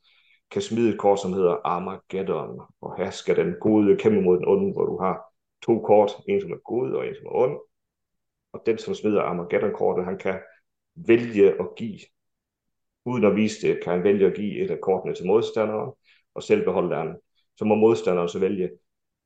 kan 0.52 0.62
smide 0.62 0.94
et 0.94 1.00
kort, 1.00 1.20
som 1.20 1.34
hedder 1.34 1.56
Armageddon, 1.66 2.62
og 2.82 2.98
her 2.98 3.10
skal 3.10 3.36
den 3.36 3.56
gode 3.62 3.98
kæmpe 3.98 4.22
mod 4.22 4.38
den 4.38 4.48
onde, 4.48 4.74
hvor 4.74 4.86
du 4.86 4.98
har 5.02 5.22
to 5.66 5.80
kort, 5.80 6.12
en 6.28 6.42
som 6.42 6.52
er 6.52 6.58
god 6.66 6.92
og 6.92 7.08
en 7.08 7.16
som 7.16 7.26
er 7.26 7.36
ond, 7.36 7.60
og 8.54 8.62
den, 8.66 8.78
som 8.78 8.94
smider 8.94 9.22
Armageddon-kortet, 9.22 10.06
han 10.06 10.18
kan 10.18 10.40
vælge 10.96 11.50
at 11.60 11.68
give, 11.78 12.00
uden 13.06 13.24
at 13.24 13.36
vise 13.36 13.68
det, 13.68 13.84
kan 13.84 13.94
han 13.94 14.04
vælge 14.04 14.26
at 14.26 14.36
give 14.36 14.64
et 14.64 14.72
af 14.72 14.82
kortene 14.82 15.16
til 15.16 15.26
modstanderen, 15.26 15.92
og 16.36 16.44
selv 16.44 16.66
beholde 16.66 16.96
den. 16.96 17.16
Så 17.58 17.66
må 17.66 17.76
modstanderen 17.76 18.30
så 18.30 18.40
vælge, 18.40 18.70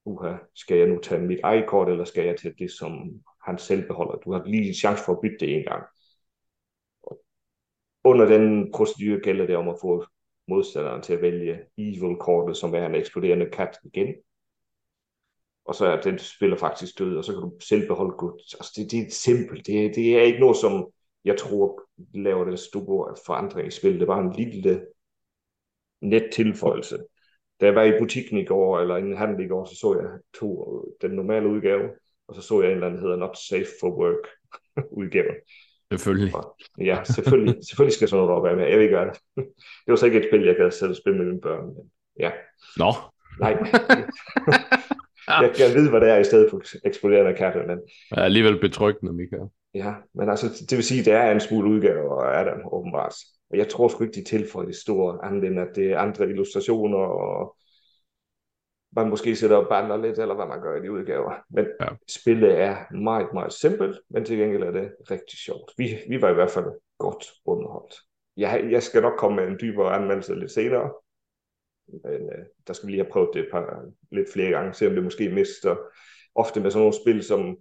uha, 0.06 0.36
skal 0.56 0.78
jeg 0.78 0.88
nu 0.88 1.00
tage 1.00 1.22
mit 1.22 1.40
eget 1.44 1.68
kort, 1.68 1.90
eller 1.90 2.06
skal 2.06 2.26
jeg 2.26 2.38
tage 2.40 2.54
det, 2.60 2.72
som 2.72 3.22
han 3.46 3.58
selv 3.58 3.88
beholder. 3.88 4.18
Du 4.18 4.32
har 4.32 4.44
lige 4.46 4.68
en 4.68 4.74
chance 4.74 5.04
for 5.04 5.14
at 5.14 5.22
bytte 5.22 5.38
det 5.40 5.56
en 5.56 5.64
gang. 5.64 5.84
Under 8.04 8.26
den 8.26 8.72
procedure 8.72 9.20
gælder 9.20 9.46
det 9.46 9.56
om 9.56 9.70
at 9.70 9.78
få 9.82 10.06
modstanderen 10.48 11.02
til 11.02 11.14
at 11.14 11.22
vælge 11.22 11.60
evil-kortet, 11.78 12.58
som 12.58 12.76
er 12.76 12.86
en 12.86 12.96
eksploderende 12.96 13.50
kat 13.50 13.78
igen. 13.84 14.16
Og 15.66 15.76
så 15.76 15.86
er 15.86 16.02
den 16.02 16.20
spiller 16.20 16.58
faktisk 16.58 17.00
død, 17.00 17.18
og 17.18 17.24
så 17.24 17.34
kan 17.34 17.42
du 17.42 17.60
selv 17.60 17.88
beholde 17.88 18.18
godt. 18.18 18.42
Altså 18.60 18.74
det, 18.76 18.92
det 18.92 19.00
er 19.00 19.10
simpelt. 19.10 19.68
Det, 19.68 19.96
det 19.96 20.16
er 20.16 20.22
ikke 20.22 20.40
noget, 20.40 20.58
som 20.58 20.92
jeg 21.26 21.38
tror 21.38 21.82
laver 22.14 22.44
den 22.44 22.58
store 22.58 23.16
forandring 23.26 23.68
i 23.68 23.72
spillet. 23.72 24.00
Det 24.00 24.08
var 24.08 24.20
en 24.20 24.34
lille 24.34 24.86
net 26.02 26.30
tilføjelse. 26.34 26.98
Da 27.62 27.66
jeg 27.66 27.76
var 27.76 27.84
i 27.84 28.00
butikken 28.00 28.38
i 28.38 28.46
går, 28.46 28.80
eller 28.80 28.98
i 28.98 29.02
en 29.02 29.18
handel 29.18 29.46
i 29.46 29.48
går, 29.48 29.66
så 29.66 29.76
så 29.76 30.00
jeg 30.00 30.10
to, 30.40 30.84
den 31.02 31.12
normale 31.12 31.48
udgave, 31.48 31.90
og 32.28 32.36
så 32.36 32.42
så 32.42 32.62
jeg 32.62 32.70
en 32.70 32.76
eller 32.76 32.88
anden, 32.88 33.02
der 33.02 33.08
hedder 33.08 33.20
Not 33.20 33.38
Safe 33.38 33.68
for 33.80 33.90
Work 34.02 34.26
udgave. 35.00 35.34
Selvfølgelig. 35.92 36.36
Og, 36.36 36.56
ja, 36.82 37.04
selvfølgelig, 37.04 37.56
selvfølgelig 37.68 37.96
skal 37.96 38.08
sådan 38.08 38.26
noget 38.26 38.44
være 38.44 38.56
med. 38.56 38.66
Jeg 38.68 38.78
ved 38.78 38.84
ikke, 38.84 38.98
hvad 38.98 39.06
det. 39.06 39.20
det 39.86 39.92
var 39.92 39.96
så 39.96 40.06
ikke 40.06 40.20
et 40.20 40.30
spil, 40.30 40.46
jeg 40.46 40.56
gad 40.56 40.72
selv 40.72 40.94
spille 40.96 41.18
med 41.18 41.26
mine 41.26 41.42
børn. 41.42 41.66
Men 41.66 41.92
ja. 42.20 42.32
Nå. 42.78 42.92
Nej. 43.40 43.54
jeg 45.44 45.52
kan 45.58 45.76
vide, 45.76 45.90
hvad 45.90 46.02
det 46.02 46.10
er 46.10 46.18
i 46.18 46.24
stedet 46.24 46.50
for 46.50 46.62
eksploderende 46.88 47.34
katte. 47.34 47.60
Men... 47.68 47.80
Ja, 48.12 48.22
alligevel 48.22 48.60
betryggende, 48.60 49.14
Michael. 49.14 49.50
Ja, 49.74 49.94
men 50.14 50.30
altså, 50.30 50.66
det 50.70 50.78
vil 50.78 50.84
sige, 50.84 51.00
at 51.00 51.06
det 51.06 51.14
er 51.14 51.32
en 51.32 51.40
smule 51.40 51.70
udgave 51.70 52.34
af 52.34 52.46
den, 52.46 52.64
åbenbart. 52.72 53.16
Og 53.50 53.58
jeg 53.58 53.70
tror 53.70 53.88
sgu 53.88 54.04
ikke, 54.04 54.20
de 54.20 54.24
tilføjer 54.24 54.66
det 54.66 54.76
store, 54.76 55.26
andet 55.26 55.44
end 55.44 55.60
at 55.60 55.76
det 55.76 55.92
er 55.92 56.00
andre 56.00 56.30
illustrationer 56.30 56.98
og 56.98 57.56
man 58.92 59.10
måske 59.10 59.36
sætter 59.36 59.58
og 59.58 59.70
bander 59.70 59.98
lidt, 59.98 60.20
eller 60.20 60.36
hvad 60.36 60.46
man 60.46 60.62
gør 60.62 60.76
i 60.76 60.82
de 60.82 60.92
udgaver. 60.92 61.34
Men 61.50 61.66
ja. 61.82 61.88
spillet 62.08 62.60
er 62.60 62.94
meget, 62.94 63.34
meget 63.34 63.54
simpelt, 63.54 64.00
men 64.10 64.26
til 64.26 64.38
gengæld 64.38 64.64
er 64.64 64.72
det 64.72 64.92
rigtig 65.12 65.40
sjovt. 65.40 65.72
Vi, 65.78 65.98
vi 66.10 66.22
var 66.22 66.30
i 66.30 66.34
hvert 66.34 66.52
fald 66.52 66.66
godt 66.98 67.26
underholdt. 67.46 67.96
Jeg, 68.38 68.68
jeg 68.72 68.84
skal 68.84 69.02
nok 69.02 69.18
komme 69.18 69.36
med 69.36 69.48
en 69.48 69.58
dybere 69.62 69.94
anmeldelse 69.94 70.36
lidt 70.36 70.52
senere, 70.52 70.92
men 71.88 72.22
uh, 72.22 72.44
der 72.68 72.74
skal 72.74 72.88
vi 72.88 72.92
lige 72.92 73.04
have 73.04 73.12
prøvet 73.12 73.30
det 73.34 73.42
et 73.42 73.50
par, 73.52 73.86
lidt 74.12 74.34
flere 74.34 74.50
gange, 74.50 74.74
se 74.74 74.88
om 74.88 74.94
det 74.94 75.04
måske 75.04 75.30
mister. 75.30 75.76
Ofte 76.36 76.60
med 76.60 76.72
sådan 76.72 76.82
nogle 76.82 77.02
spil, 77.02 77.24
som 77.24 77.58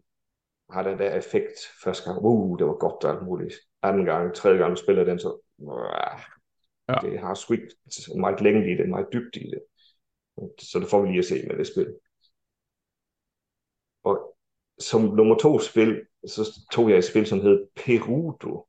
har 0.70 0.82
den 0.82 0.98
der 0.98 1.16
effekt 1.16 1.54
første 1.84 2.04
gang, 2.04 2.24
uh, 2.24 2.58
det 2.58 2.66
var 2.66 2.74
godt 2.74 3.04
og 3.04 3.10
alt 3.10 3.26
muligt. 3.26 3.54
Anden 3.82 4.04
gang, 4.04 4.34
tredje 4.34 4.58
gang, 4.58 4.78
spiller 4.78 5.04
den, 5.04 5.18
så 5.18 5.40
uh, 5.58 6.20
ja. 6.88 6.94
det 7.02 7.18
har 7.18 7.34
sgu 7.34 7.54
ikke 7.54 7.74
meget 8.16 8.40
længe 8.40 8.72
i 8.72 8.76
det, 8.76 8.88
meget 8.88 9.06
dybt 9.12 9.36
i 9.36 9.50
det. 9.50 9.62
Så 10.58 10.78
det 10.78 10.88
får 10.88 11.02
vi 11.02 11.08
lige 11.08 11.18
at 11.18 11.24
se 11.24 11.46
med 11.46 11.56
det 11.56 11.66
spil. 11.66 11.94
Og 14.04 14.36
som 14.78 15.00
nummer 15.00 15.38
to 15.38 15.58
spil, 15.58 16.06
så 16.26 16.60
tog 16.72 16.90
jeg 16.90 16.98
et 16.98 17.04
spil, 17.04 17.26
som 17.26 17.40
hed 17.40 17.66
Perudo. 17.76 18.66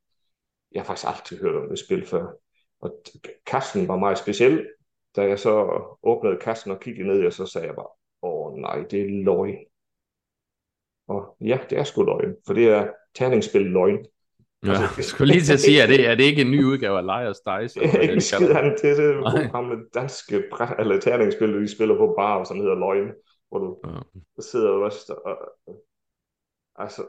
Jeg 0.72 0.82
har 0.82 0.86
faktisk 0.86 1.08
aldrig 1.08 1.40
hørt 1.40 1.64
om 1.64 1.70
det 1.70 1.80
spil 1.80 2.06
før. 2.06 2.34
Og 2.80 3.02
kassen 3.46 3.88
var 3.88 3.98
meget 3.98 4.18
speciel. 4.18 4.68
Da 5.16 5.22
jeg 5.22 5.40
så 5.40 5.82
åbnede 6.04 6.38
kassen 6.42 6.72
og 6.72 6.80
kiggede 6.80 7.08
ned, 7.08 7.26
og 7.26 7.34
så 7.34 7.46
sagde 7.46 7.68
jeg 7.68 7.76
bare, 7.76 7.88
åh 8.22 8.54
nej, 8.54 8.84
det 8.92 9.02
er 9.02 9.24
løgn. 9.24 9.66
Og 11.10 11.36
ja, 11.42 11.58
det 11.70 11.78
er 11.78 11.84
sgu 11.84 12.04
løgn, 12.04 12.36
for 12.46 12.54
det 12.54 12.66
er 12.70 12.88
terningsspil 13.16 13.62
løgn. 13.62 14.06
Ja, 14.66 14.70
altså, 14.70 14.84
jeg 14.98 15.06
skulle 15.06 15.34
lige 15.34 15.44
til 15.44 15.54
at 15.54 15.60
sige, 15.60 15.82
er 15.82 15.88
det, 15.88 16.08
er 16.08 16.16
det 16.16 16.24
ikke 16.24 16.42
en 16.42 16.52
ny 16.52 16.64
udgave 16.64 16.98
af 16.98 17.04
Liars 17.04 17.40
Dice? 17.40 17.80
Det 17.80 17.96
er 17.96 18.00
ikke 18.00 18.22
skid, 18.22 18.54
han, 18.54 18.78
det 18.82 19.00
er 19.00 19.32
det 19.32 19.52
gamle 19.52 19.78
danske 19.94 20.44
eller 20.80 21.00
terningsspil, 21.00 21.62
de 21.62 21.76
spiller 21.76 21.98
på 21.98 22.14
bar, 22.18 22.44
som 22.44 22.58
hedder 22.58 22.76
Løgn, 22.76 23.12
hvor 23.50 23.60
du 23.60 23.78
ja. 23.88 24.42
sidder 24.42 24.70
og 24.70 24.82
ryster. 24.82 25.14
Og, 25.14 25.38
altså, 26.76 27.02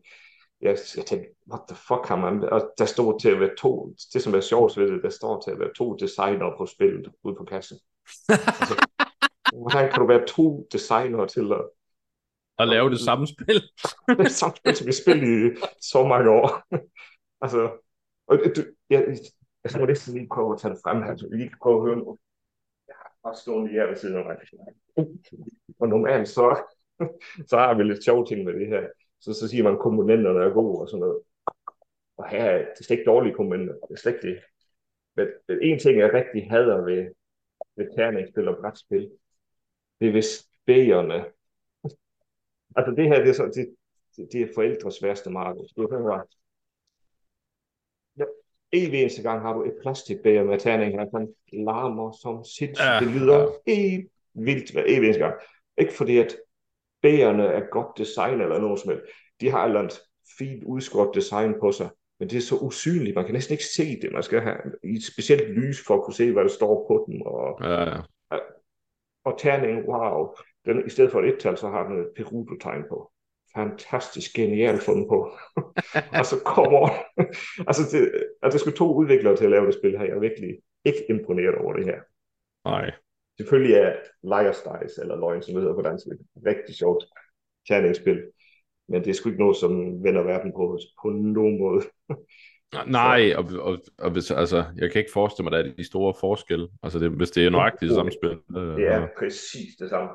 jeg, 0.66 0.76
jeg 0.96 1.06
tænkte, 1.06 1.28
what 1.50 1.62
the 1.68 1.76
fuck 1.76 2.06
har 2.08 2.16
man? 2.16 2.44
Og 2.44 2.72
der 2.78 2.84
stod 2.84 3.20
til 3.20 3.30
at 3.30 3.40
være 3.40 3.56
to, 3.58 3.94
det 4.12 4.22
som 4.22 4.34
er 4.34 4.40
sjovt 4.40 4.76
ved 4.76 4.92
det, 4.92 5.02
der 5.02 5.10
står 5.10 5.40
til 5.40 5.50
at 5.50 5.58
være 5.58 5.74
to 5.76 5.96
designer 5.96 6.56
på 6.58 6.66
spillet 6.66 7.12
ude 7.24 7.34
på 7.34 7.44
kassen. 7.44 7.78
altså, 8.60 8.86
hvordan 9.52 9.90
kan 9.90 10.00
du 10.00 10.06
være 10.06 10.26
to 10.26 10.68
designer 10.72 11.26
til 11.26 11.52
at 11.52 11.64
at 12.62 12.68
lave 12.68 12.90
det 12.90 13.00
samme 13.00 13.26
spil. 13.26 13.58
det 14.24 14.30
samme 14.30 14.56
spil, 14.56 14.76
som 14.76 14.86
vi 14.86 14.92
spillet 14.92 15.28
i 15.28 15.56
så 15.80 16.06
mange 16.06 16.30
år. 16.30 16.48
altså, 17.44 17.60
og 18.26 18.38
du, 18.56 18.62
jeg, 18.90 19.00
jeg 19.62 19.70
skal 19.70 19.86
næsten 19.86 20.14
lige 20.14 20.28
prøve 20.34 20.52
at 20.52 20.60
tage 20.60 20.74
det 20.74 20.80
frem 20.84 21.02
her, 21.02 21.16
så 21.16 21.28
vi 21.30 21.36
lige 21.36 21.48
kan 21.48 21.58
prøve 21.62 21.76
at 21.76 21.86
høre 21.86 21.96
noget. 22.04 22.18
Jeg 22.88 22.94
har 22.98 23.10
bare 23.24 23.36
stående 23.36 23.70
her 23.70 23.86
ved 23.86 23.96
siden 23.96 24.16
af 24.16 24.24
mig. 24.24 24.36
Og 25.80 25.88
normalt 25.88 26.28
så, 26.28 26.46
så 27.50 27.56
har 27.58 27.74
vi 27.74 27.82
lidt 27.82 28.04
sjove 28.04 28.26
ting 28.26 28.44
med 28.44 28.52
det 28.52 28.68
her. 28.68 28.82
Så, 29.20 29.34
så 29.34 29.48
siger 29.48 29.62
man, 29.64 29.72
at 29.72 29.78
komponenterne 29.78 30.44
er 30.44 30.50
gode 30.50 30.78
og 30.80 30.88
sådan 30.88 31.00
noget. 31.00 31.18
Og 32.16 32.28
her 32.28 32.44
er 32.44 32.58
det 32.58 32.86
slet 32.86 32.98
ikke 32.98 33.10
dårlige 33.10 33.34
komponenter. 33.34 33.74
Det 33.74 33.94
er 33.94 34.00
slet 34.00 34.14
ikke 34.14 34.28
det. 34.28 34.38
Men, 35.16 35.26
men 35.48 35.58
en 35.62 35.78
ting, 35.78 35.98
jeg 35.98 36.12
rigtig 36.12 36.50
hader 36.50 36.84
ved, 36.84 37.14
ved 37.76 37.86
terningsspil 37.96 38.48
og 38.48 38.56
brætspil, 38.60 39.10
det 40.00 40.08
er 40.08 40.12
hvis 40.12 40.48
bægerne 40.66 41.24
Altså 42.76 42.94
det 42.96 43.08
her, 43.08 43.18
det 43.18 43.28
er, 43.28 43.32
så, 43.32 43.44
det, 43.44 43.74
det, 44.16 44.28
det 44.32 44.42
er 44.42 44.54
forældres 44.54 45.02
værste 45.02 45.30
marked. 45.30 45.62
Du 45.76 45.88
hører, 45.90 46.20
ja, 48.18 48.24
evig 48.72 49.00
eneste 49.00 49.22
gang 49.22 49.40
har 49.40 49.52
du 49.52 49.64
et 49.64 49.74
plastikbæger 49.82 50.44
med 50.44 50.58
terning, 50.58 50.92
her, 50.92 51.18
han 51.18 51.34
larmer 51.52 52.12
som 52.22 52.44
sindssygt. 52.44 52.86
Ja, 52.86 53.00
det 53.00 53.08
lyder 53.08 53.40
ja. 53.66 53.74
helt 53.74 54.10
vildt 54.34 54.72
hver 54.72 54.84
evig 54.86 55.04
eneste 55.04 55.22
gang. 55.22 55.34
Ikke 55.78 55.92
fordi, 55.92 56.18
at 56.18 56.36
bægerne 57.02 57.44
er 57.44 57.70
godt 57.70 57.98
design 57.98 58.40
eller 58.40 58.58
noget 58.58 58.80
som 58.80 58.90
helst. 58.90 59.04
De 59.40 59.50
har 59.50 59.62
et 59.62 59.68
eller 59.68 59.80
andet 59.80 60.00
fint 60.38 60.64
udskåret 60.64 61.14
design 61.14 61.54
på 61.60 61.72
sig, 61.72 61.90
men 62.18 62.30
det 62.30 62.36
er 62.36 62.40
så 62.40 62.56
usynligt, 62.56 63.14
man 63.14 63.24
kan 63.24 63.34
næsten 63.34 63.52
ikke 63.52 63.64
se 63.64 64.00
det. 64.00 64.12
Man 64.12 64.22
skal 64.22 64.40
have 64.40 64.56
i 64.84 64.94
et 64.94 65.04
specielt 65.04 65.48
lys 65.58 65.86
for 65.86 65.94
at 65.94 66.02
kunne 66.02 66.14
se, 66.14 66.32
hvad 66.32 66.42
der 66.42 66.50
står 66.50 66.86
på 66.88 67.06
dem. 67.08 67.22
Og, 67.22 67.58
ja, 67.60 67.82
ja. 67.82 68.00
og 69.24 69.38
terningen, 69.38 69.84
wow. 69.84 70.34
Den, 70.64 70.86
I 70.86 70.90
stedet 70.90 71.12
for 71.12 71.20
et 71.20 71.28
et-tal, 71.28 71.56
så 71.56 71.68
har 71.68 71.88
den 71.88 72.00
et 72.00 72.10
perudo-tegn 72.16 72.84
på. 72.88 73.12
Fantastisk 73.56 74.34
genialt 74.36 74.82
fundet 74.82 75.06
på. 75.08 75.30
og 76.18 76.26
så 76.26 76.36
kommer 76.44 76.88
altså, 77.68 77.82
det, 77.92 78.00
altså, 78.42 78.54
det 78.56 78.60
skulle 78.60 78.76
to 78.76 78.94
udviklere 78.94 79.36
til 79.36 79.44
at 79.44 79.50
lave 79.50 79.66
det 79.66 79.74
spil 79.74 79.98
her. 79.98 80.04
Jeg 80.04 80.16
er 80.16 80.20
virkelig 80.20 80.58
ikke 80.84 81.04
imponeret 81.08 81.54
over 81.54 81.72
det 81.72 81.84
her. 81.84 82.00
Nej. 82.64 82.90
Selvfølgelig 83.38 83.74
er 83.74 83.92
Liar's 84.30 84.62
Dice, 84.68 85.00
eller 85.00 85.16
Løgn, 85.16 85.42
som 85.42 85.54
det 85.54 85.62
hedder 85.62 85.74
på 85.74 85.82
dansk, 85.82 86.06
et 86.06 86.18
rigtig 86.46 86.74
sjovt 86.74 87.04
terningsspil. 87.68 88.22
Men 88.88 89.04
det 89.04 89.10
er 89.10 89.14
sgu 89.14 89.28
ikke 89.28 89.42
noget, 89.42 89.56
som 89.56 90.04
vender 90.04 90.22
verden 90.22 90.52
på, 90.52 90.78
på 91.02 91.08
nogen 91.10 91.58
måde. 91.58 91.82
Nej, 92.86 93.32
og, 93.36 93.44
og, 93.60 93.78
og 93.98 94.10
hvis, 94.10 94.30
altså, 94.30 94.64
jeg 94.76 94.92
kan 94.92 94.98
ikke 94.98 95.12
forestille 95.12 95.50
mig, 95.50 95.58
at 95.58 95.64
der 95.64 95.70
er 95.70 95.74
de 95.76 95.86
store 95.86 96.14
forskelle. 96.20 96.68
Altså, 96.82 96.98
det, 96.98 97.10
hvis 97.10 97.30
det 97.30 97.46
er 97.46 97.50
nøjagtigt 97.50 97.88
det 97.88 97.96
samme 97.96 98.12
spil. 98.12 98.30
Øh, 98.56 98.76
det 98.76 98.86
er 98.86 99.06
præcis 99.18 99.76
det 99.78 99.90
samme. 99.90 100.10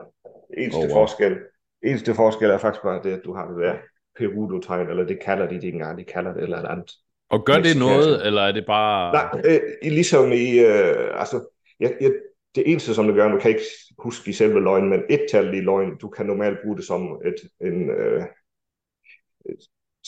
Eneste, 0.58 0.78
oh, 0.78 0.84
wow. 0.84 0.94
forskel, 0.94 1.38
eneste 1.84 2.16
forskel 2.16 2.50
er 2.50 2.58
faktisk 2.58 2.84
bare 2.84 3.04
det, 3.04 3.12
at 3.12 3.22
du 3.26 3.34
har 3.34 3.48
det 3.48 3.58
der 3.64 3.76
Perudo-tegn, 4.18 4.90
eller 4.90 5.04
det 5.04 5.20
kalder 5.20 5.48
de 5.48 5.56
det 5.56 5.64
ikke 5.64 5.76
engang, 5.76 6.00
de 6.00 6.04
kalder 6.04 6.34
det 6.34 6.44
eller 6.44 6.70
andet. 6.70 6.92
Og 7.30 7.46
gør 7.46 7.54
det 7.54 7.78
noget, 7.78 8.26
eller 8.28 8.42
er 8.42 8.52
det 8.52 8.66
bare... 8.66 9.14
Nej, 9.14 9.42
øh, 9.46 9.92
ligesom 9.92 10.32
i, 10.32 10.60
øh, 10.60 11.20
altså, 11.20 11.50
jeg, 11.80 11.98
jeg, 12.02 12.12
det 12.56 12.72
eneste, 12.72 12.94
som 12.94 13.06
det 13.06 13.16
gør, 13.16 13.32
du 13.32 13.40
kan 13.40 13.52
ikke 13.52 13.64
huske 13.98 14.30
i 14.30 14.34
selve 14.34 14.60
løgn, 14.60 14.90
men 14.90 15.04
et 15.10 15.26
tal 15.32 15.54
i 15.54 15.62
løgn, 15.62 15.98
du 15.98 16.10
kan 16.10 16.26
normalt 16.26 16.58
bruge 16.64 16.78
det 16.78 16.86
som 16.86 17.22
et, 17.26 17.68
en, 17.68 17.90
øh, 17.90 18.24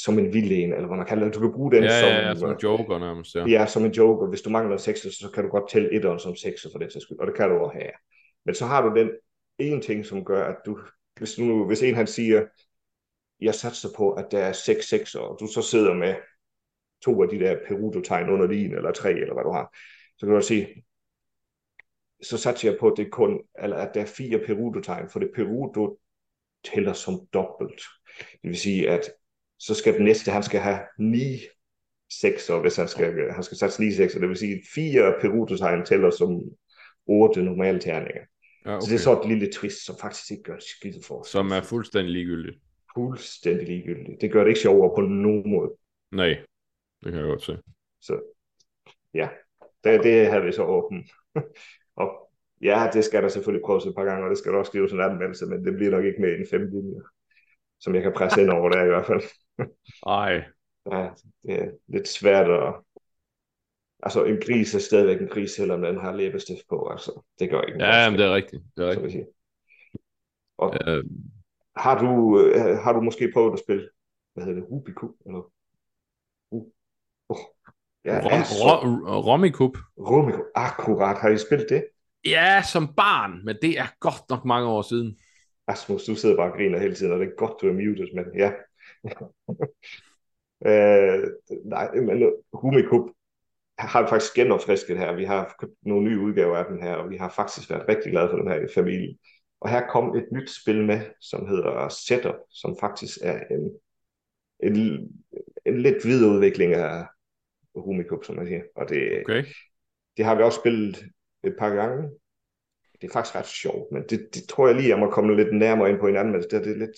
som 0.03 0.19
en 0.19 0.33
vild 0.33 0.51
en, 0.51 0.73
eller 0.73 0.87
hvad 0.87 0.97
man 0.97 1.05
kalder 1.05 1.25
det. 1.25 1.33
Du 1.33 1.39
kan 1.39 1.51
bruge 1.51 1.71
den 1.71 1.83
Ja, 1.83 1.99
som, 1.99 2.09
ja, 2.09 2.35
som 2.35 2.49
en 2.49 2.57
joker 2.63 2.99
nærmest, 2.99 3.35
ja. 3.35 3.45
ja, 3.45 3.65
som 3.65 3.85
en 3.85 3.91
joker. 3.91 4.27
Hvis 4.27 4.41
du 4.41 4.49
mangler 4.49 4.73
en 4.73 4.79
sekser, 4.79 5.09
så 5.09 5.31
kan 5.33 5.43
du 5.43 5.49
godt 5.49 5.69
tælle 5.69 5.93
etteren 5.93 6.19
som 6.19 6.35
sekser 6.35 6.69
for 6.71 6.79
det 6.79 6.93
sags 6.93 7.05
skyld, 7.05 7.19
og 7.19 7.27
det 7.27 7.35
kan 7.35 7.49
du 7.49 7.55
også 7.55 7.77
have. 7.77 7.91
Men 8.45 8.55
så 8.55 8.65
har 8.65 8.89
du 8.89 8.99
den 8.99 9.09
ene 9.59 9.81
ting, 9.81 10.05
som 10.05 10.25
gør, 10.25 10.43
at 10.43 10.55
du, 10.65 10.79
hvis, 11.17 11.39
nu, 11.39 11.65
hvis 11.67 11.83
en 11.83 11.95
han 11.95 12.07
siger, 12.07 12.45
jeg 13.41 13.55
satser 13.55 13.89
på, 13.97 14.11
at 14.11 14.25
der 14.31 14.39
er 14.39 14.51
seks 14.51 14.87
sekser, 14.89 15.19
og 15.19 15.37
du 15.39 15.47
så 15.47 15.61
sidder 15.61 15.93
med 15.93 16.15
to 17.01 17.23
af 17.23 17.29
de 17.29 17.39
der 17.39 17.57
perudo-tegn 17.67 18.29
under 18.29 18.47
din, 18.47 18.73
eller 18.73 18.91
tre, 18.91 19.11
eller 19.11 19.33
hvad 19.33 19.43
du 19.43 19.51
har, 19.51 19.75
så 20.17 20.25
kan 20.25 20.35
du 20.35 20.41
sige, 20.41 20.83
så 22.21 22.37
satser 22.37 22.69
jeg 22.69 22.79
på, 22.79 22.87
at 22.87 22.97
det 22.97 23.11
kun, 23.11 23.41
eller 23.59 23.77
at 23.77 23.93
der 23.93 24.01
er 24.01 24.05
fire 24.05 24.39
perudo-tegn, 24.39 25.09
for 25.09 25.19
det 25.19 25.31
perudo 25.35 25.99
tæller 26.63 26.93
som 26.93 27.27
dobbelt. 27.33 27.81
Det 28.19 28.49
vil 28.49 28.57
sige, 28.57 28.89
at 28.89 29.11
så 29.59 29.75
skal 29.75 29.93
den 29.93 30.03
næste, 30.03 30.31
han 30.31 30.43
skal 30.43 30.59
have 30.59 30.79
ni 30.99 31.39
sekser, 32.11 32.59
hvis 32.59 32.75
han 32.75 32.87
skal, 32.87 33.31
han 33.31 33.43
skal 33.43 33.57
satse 33.57 33.81
ni 33.81 33.91
sekser. 33.91 34.19
Det 34.19 34.29
vil 34.29 34.37
sige, 34.37 34.61
fire 34.75 35.13
perudo-tegn 35.21 35.85
tæller 35.85 36.09
som 36.09 36.41
otte 37.05 37.43
normale 37.43 37.79
terninger. 37.79 38.21
ja 38.65 38.75
okay. 38.75 38.81
Så 38.81 38.89
det 38.89 38.95
er 38.95 38.99
så 38.99 39.21
et 39.21 39.27
lille 39.27 39.51
twist, 39.51 39.85
som 39.85 39.95
faktisk 40.01 40.31
ikke 40.31 40.43
gør 40.43 40.55
det 40.55 40.63
skidt 40.63 41.05
for. 41.05 41.23
Som 41.23 41.51
er 41.51 41.61
fuldstændig 41.61 42.13
ligegyldigt. 42.13 42.57
fuldstændig 42.95 43.67
ligegyldigt. 43.67 44.21
Det 44.21 44.31
gør 44.31 44.43
det 44.43 44.49
ikke 44.49 44.59
sjovere 44.59 44.95
på 44.95 45.01
nogen 45.01 45.51
måde. 45.51 45.71
Nej, 46.11 46.37
det 47.03 47.11
kan 47.11 47.21
jeg 47.21 47.29
godt 47.29 47.43
se. 47.43 47.57
Så 48.01 48.21
ja, 49.13 49.29
det, 49.83 50.03
det 50.03 50.27
havde 50.27 50.43
vi 50.43 50.51
så 50.51 50.63
åbent. 50.63 51.11
og 52.01 52.29
ja, 52.61 52.89
det 52.93 53.05
skal 53.05 53.23
der 53.23 53.29
selvfølgelig 53.29 53.65
prøves 53.65 53.85
et 53.85 53.95
par 53.95 54.05
gange, 54.05 54.23
og 54.23 54.29
det 54.29 54.37
skal 54.37 54.51
der 54.51 54.57
også 54.59 54.69
skrives 54.69 54.91
en 54.91 55.01
anmeldelse, 55.01 55.45
men 55.45 55.65
det 55.65 55.73
bliver 55.75 55.91
nok 55.91 56.05
ikke 56.05 56.21
med 56.21 56.39
en 56.39 56.47
fem 56.51 56.61
linje, 56.61 57.01
som 57.79 57.95
jeg 57.95 58.03
kan 58.03 58.13
presse 58.13 58.41
ind 58.41 58.49
over 58.49 58.69
der 58.69 58.83
i 58.83 58.87
hvert 58.87 59.05
fald. 59.05 59.21
Ej, 60.05 60.43
Ja, 60.91 61.09
det 61.43 61.61
er 61.61 61.71
lidt 61.87 62.07
svært 62.07 62.49
at... 62.49 62.73
Altså, 64.03 64.23
en 64.23 64.37
gris 64.45 64.75
er 64.75 64.79
stadigvæk 64.79 65.21
en 65.21 65.27
gris, 65.27 65.51
selvom 65.51 65.81
den 65.81 65.99
har 65.99 66.15
læbestift 66.15 66.67
på, 66.69 66.87
altså. 66.91 67.21
Det 67.39 67.49
gør 67.49 67.61
ikke 67.61 67.79
ja, 67.79 68.03
jamen, 68.03 68.19
det 68.19 68.25
er 68.25 68.35
rigtigt. 68.35 68.63
Det 68.77 68.85
er 68.85 68.89
rigtigt. 68.89 69.27
Og 70.57 70.73
Øh, 70.87 71.03
har 71.75 71.99
du, 71.99 72.39
øh, 72.41 72.77
har 72.77 72.93
du 72.93 73.01
måske 73.01 73.31
prøvet 73.33 73.53
at 73.53 73.59
spille, 73.59 73.89
hvad 74.33 74.45
hedder 74.45 74.61
det, 74.61 74.71
Rubiku? 74.71 75.07
Eller? 75.25 75.51
Uh. 76.51 76.65
Oh. 77.29 77.37
Ja, 78.05 78.19
Rom, 78.23 78.43
så... 78.43 78.55
rom, 78.65 79.03
Romikup. 79.03 79.77
Rubiku, 79.97 80.41
akkurat. 80.55 81.17
Har 81.17 81.29
I 81.29 81.37
spillet 81.37 81.69
det? 81.69 81.85
Ja, 82.25 82.61
som 82.71 82.93
barn, 82.97 83.45
men 83.45 83.55
det 83.61 83.79
er 83.79 83.87
godt 83.99 84.29
nok 84.29 84.45
mange 84.45 84.67
år 84.67 84.81
siden. 84.81 85.17
Asmus, 85.67 86.05
du 86.05 86.15
sidder 86.15 86.35
bare 86.35 86.51
og 86.51 86.57
griner 86.57 86.79
hele 86.79 86.95
tiden, 86.95 87.13
og 87.13 87.19
det 87.19 87.27
er 87.27 87.35
godt, 87.37 87.61
du 87.61 87.67
er 87.67 87.73
muted, 87.73 88.15
men 88.15 88.25
ja. 88.37 88.51
øh, 90.69 91.23
nej, 91.65 91.91
men 91.95 92.33
Rumikup 92.53 93.09
har 93.79 94.01
vi 94.01 94.07
faktisk 94.07 94.33
genopfrisket 94.33 94.97
her. 94.97 95.15
Vi 95.15 95.25
har 95.25 95.55
købt 95.59 95.73
nogle 95.81 96.09
nye 96.09 96.19
udgaver 96.19 96.57
af 96.57 96.65
den 96.65 96.83
her, 96.83 96.93
og 96.93 97.09
vi 97.09 97.17
har 97.17 97.29
faktisk 97.29 97.69
været 97.69 97.89
rigtig 97.89 98.11
glade 98.11 98.29
for 98.29 98.37
den 98.37 98.47
her 98.47 98.59
i 98.59 98.67
familien. 98.75 99.17
Og 99.61 99.69
her 99.69 99.87
kom 99.87 100.15
et 100.17 100.27
nyt 100.31 100.49
spil 100.61 100.85
med, 100.85 101.01
som 101.21 101.47
hedder 101.47 101.89
Setup, 101.89 102.35
som 102.49 102.77
faktisk 102.79 103.17
er 103.21 103.39
en, 103.51 103.71
en, 104.63 105.07
en 105.65 105.81
lidt 105.81 106.05
videreudvikling 106.05 106.73
af 106.73 107.05
Rumikup, 107.75 108.23
som 108.23 108.35
man 108.35 108.47
siger. 108.47 108.61
Og 108.75 108.89
det, 108.89 109.21
Okay. 109.21 109.43
det 110.17 110.25
har 110.25 110.35
vi 110.35 110.43
også 110.43 110.59
spillet 110.59 111.05
et 111.43 111.55
par 111.59 111.69
gange. 111.69 112.09
Det 113.01 113.07
er 113.07 113.13
faktisk 113.13 113.35
ret 113.35 113.45
sjovt, 113.45 113.91
men 113.91 114.03
det, 114.09 114.29
det 114.33 114.43
tror 114.49 114.67
jeg 114.67 114.75
lige, 114.75 114.89
jeg 114.89 114.99
må 114.99 115.09
komme 115.09 115.35
lidt 115.35 115.55
nærmere 115.55 115.89
ind 115.89 115.99
på 115.99 116.07
en 116.07 116.17
anden, 116.17 116.33
men 116.33 116.41
det, 116.41 116.51
det 116.51 116.71
er 116.71 116.77
lidt, 116.77 116.97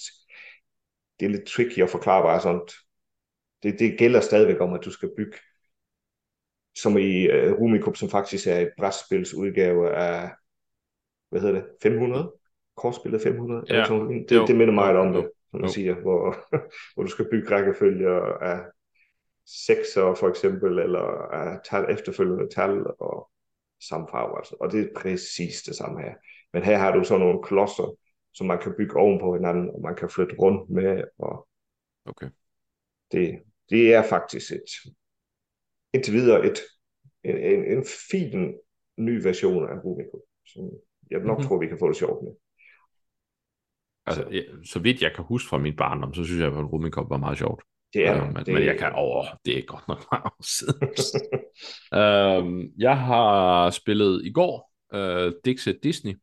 det 1.21 1.27
er 1.27 1.31
lidt 1.31 1.47
tricky 1.47 1.79
at 1.79 1.89
forklare 1.89 2.23
bare 2.23 2.41
sådan. 2.41 2.61
Det, 3.63 3.79
det 3.79 3.99
gælder 3.99 4.21
stadigvæk 4.21 4.61
om, 4.61 4.73
at 4.73 4.85
du 4.85 4.91
skal 4.91 5.09
bygge, 5.17 5.37
som 6.77 6.97
i 6.97 7.27
uh, 7.27 7.59
Rumikup, 7.59 7.95
som 7.95 8.09
faktisk 8.09 8.47
er 8.47 8.59
et 8.59 8.71
brætspilsudgave 8.77 9.95
af, 9.95 10.29
hvad 11.29 11.41
hedder 11.41 11.55
det, 11.55 11.65
500? 11.83 12.33
Kortspillet 12.77 13.21
500? 13.21 13.63
Ja. 13.69 13.85
Sådan. 13.85 14.17
Jo. 14.17 14.39
Det, 14.39 14.47
det 14.47 14.55
minder 14.55 14.73
meget 14.73 14.97
om 14.97 15.13
det, 15.13 15.29
som 15.51 15.61
man 15.61 15.69
siger, 15.69 15.95
hvor, 15.95 16.35
hvor 16.93 17.03
du 17.03 17.09
skal 17.09 17.27
bygge 17.31 17.55
rækkefølger 17.55 18.21
af 18.41 18.59
sekser 19.45 20.13
for 20.13 20.29
eksempel, 20.29 20.79
eller 20.79 21.31
af 21.31 21.59
tal, 21.69 21.85
efterfølgende 21.89 22.55
tal 22.55 22.85
og 22.99 23.29
samme 23.89 24.07
farve. 24.11 24.37
Altså. 24.37 24.55
Og 24.59 24.71
det 24.71 24.81
er 24.81 24.99
præcis 24.99 25.61
det 25.61 25.75
samme 25.75 26.01
her. 26.01 26.13
Men 26.53 26.63
her 26.63 26.77
har 26.77 26.91
du 26.91 27.03
så 27.03 27.17
nogle 27.17 27.43
klodser, 27.43 27.95
som 28.33 28.47
man 28.47 28.59
kan 28.63 28.73
bygge 28.77 28.95
oven 28.99 29.19
på 29.19 29.33
hinanden, 29.33 29.69
og 29.69 29.81
man 29.81 29.95
kan 29.95 30.09
flytte 30.09 30.35
rundt 30.35 30.69
med, 30.69 31.03
og 31.19 31.47
Okay. 32.05 32.29
det, 33.11 33.39
det 33.69 33.93
er 33.93 34.03
faktisk 34.03 34.51
et, 34.51 34.91
indtil 35.93 36.13
videre 36.13 36.45
et, 36.45 36.59
en, 37.23 37.37
en, 37.37 37.77
en 37.77 37.85
fin 38.11 38.53
ny 38.97 39.23
version 39.23 39.69
af 39.69 39.75
Rubico, 39.85 40.25
som 40.45 40.69
jeg 41.11 41.19
nok 41.19 41.25
Mhm. 41.25 41.31
mm-hmm. 41.31 41.47
tror, 41.47 41.59
vi 41.59 41.67
kan 41.67 41.79
få 41.79 41.87
det 41.87 41.97
sjovt 41.97 42.23
med. 42.23 42.31
Altså, 44.05 44.27
ja, 44.31 44.41
så 44.65 44.79
vidt 44.79 45.01
jeg 45.01 45.11
kan 45.15 45.23
huske 45.25 45.49
fra 45.49 45.57
min 45.57 45.75
barndom, 45.75 46.13
så 46.13 46.23
synes 46.23 46.39
jeg, 46.39 46.47
at 46.47 46.71
Rumikup 46.73 47.09
var 47.09 47.17
meget 47.17 47.37
sjovt. 47.37 47.63
Det 47.93 48.07
er 48.07 48.23
Øh, 48.27 48.35
det. 48.35 48.47
men, 48.53 48.63
jeg 48.63 48.77
kan 48.79 48.91
over, 48.95 49.25
det 49.45 49.57
er 49.57 49.65
godt 49.65 49.87
nok 49.87 49.97
mange 50.11 50.25
år 50.25 50.43
siden. 50.43 50.79
øhm, 52.01 52.73
jeg 52.77 52.97
har 52.99 53.69
spillet 53.69 54.25
i 54.25 54.31
går 54.31 54.71
øh, 54.93 55.33
Dixit 55.45 55.83
Disney, 55.83 56.13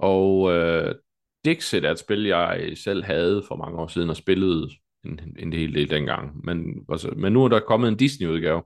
og 0.00 0.52
øh, 0.52 0.94
Dixit 1.44 1.84
er 1.84 1.90
et 1.90 1.98
spil, 1.98 2.24
jeg 2.24 2.72
selv 2.74 3.04
havde 3.04 3.42
for 3.48 3.56
mange 3.56 3.78
år 3.78 3.86
siden 3.86 4.10
og 4.10 4.16
spillede 4.16 4.70
en, 5.04 5.20
en 5.38 5.52
hel 5.52 5.74
del 5.74 5.90
dengang. 5.90 6.44
Men, 6.44 6.86
altså, 6.88 7.10
men 7.16 7.32
nu 7.32 7.44
er 7.44 7.48
der 7.48 7.60
kommet 7.60 7.88
en 7.88 7.96
Disney-udgave. 7.96 8.62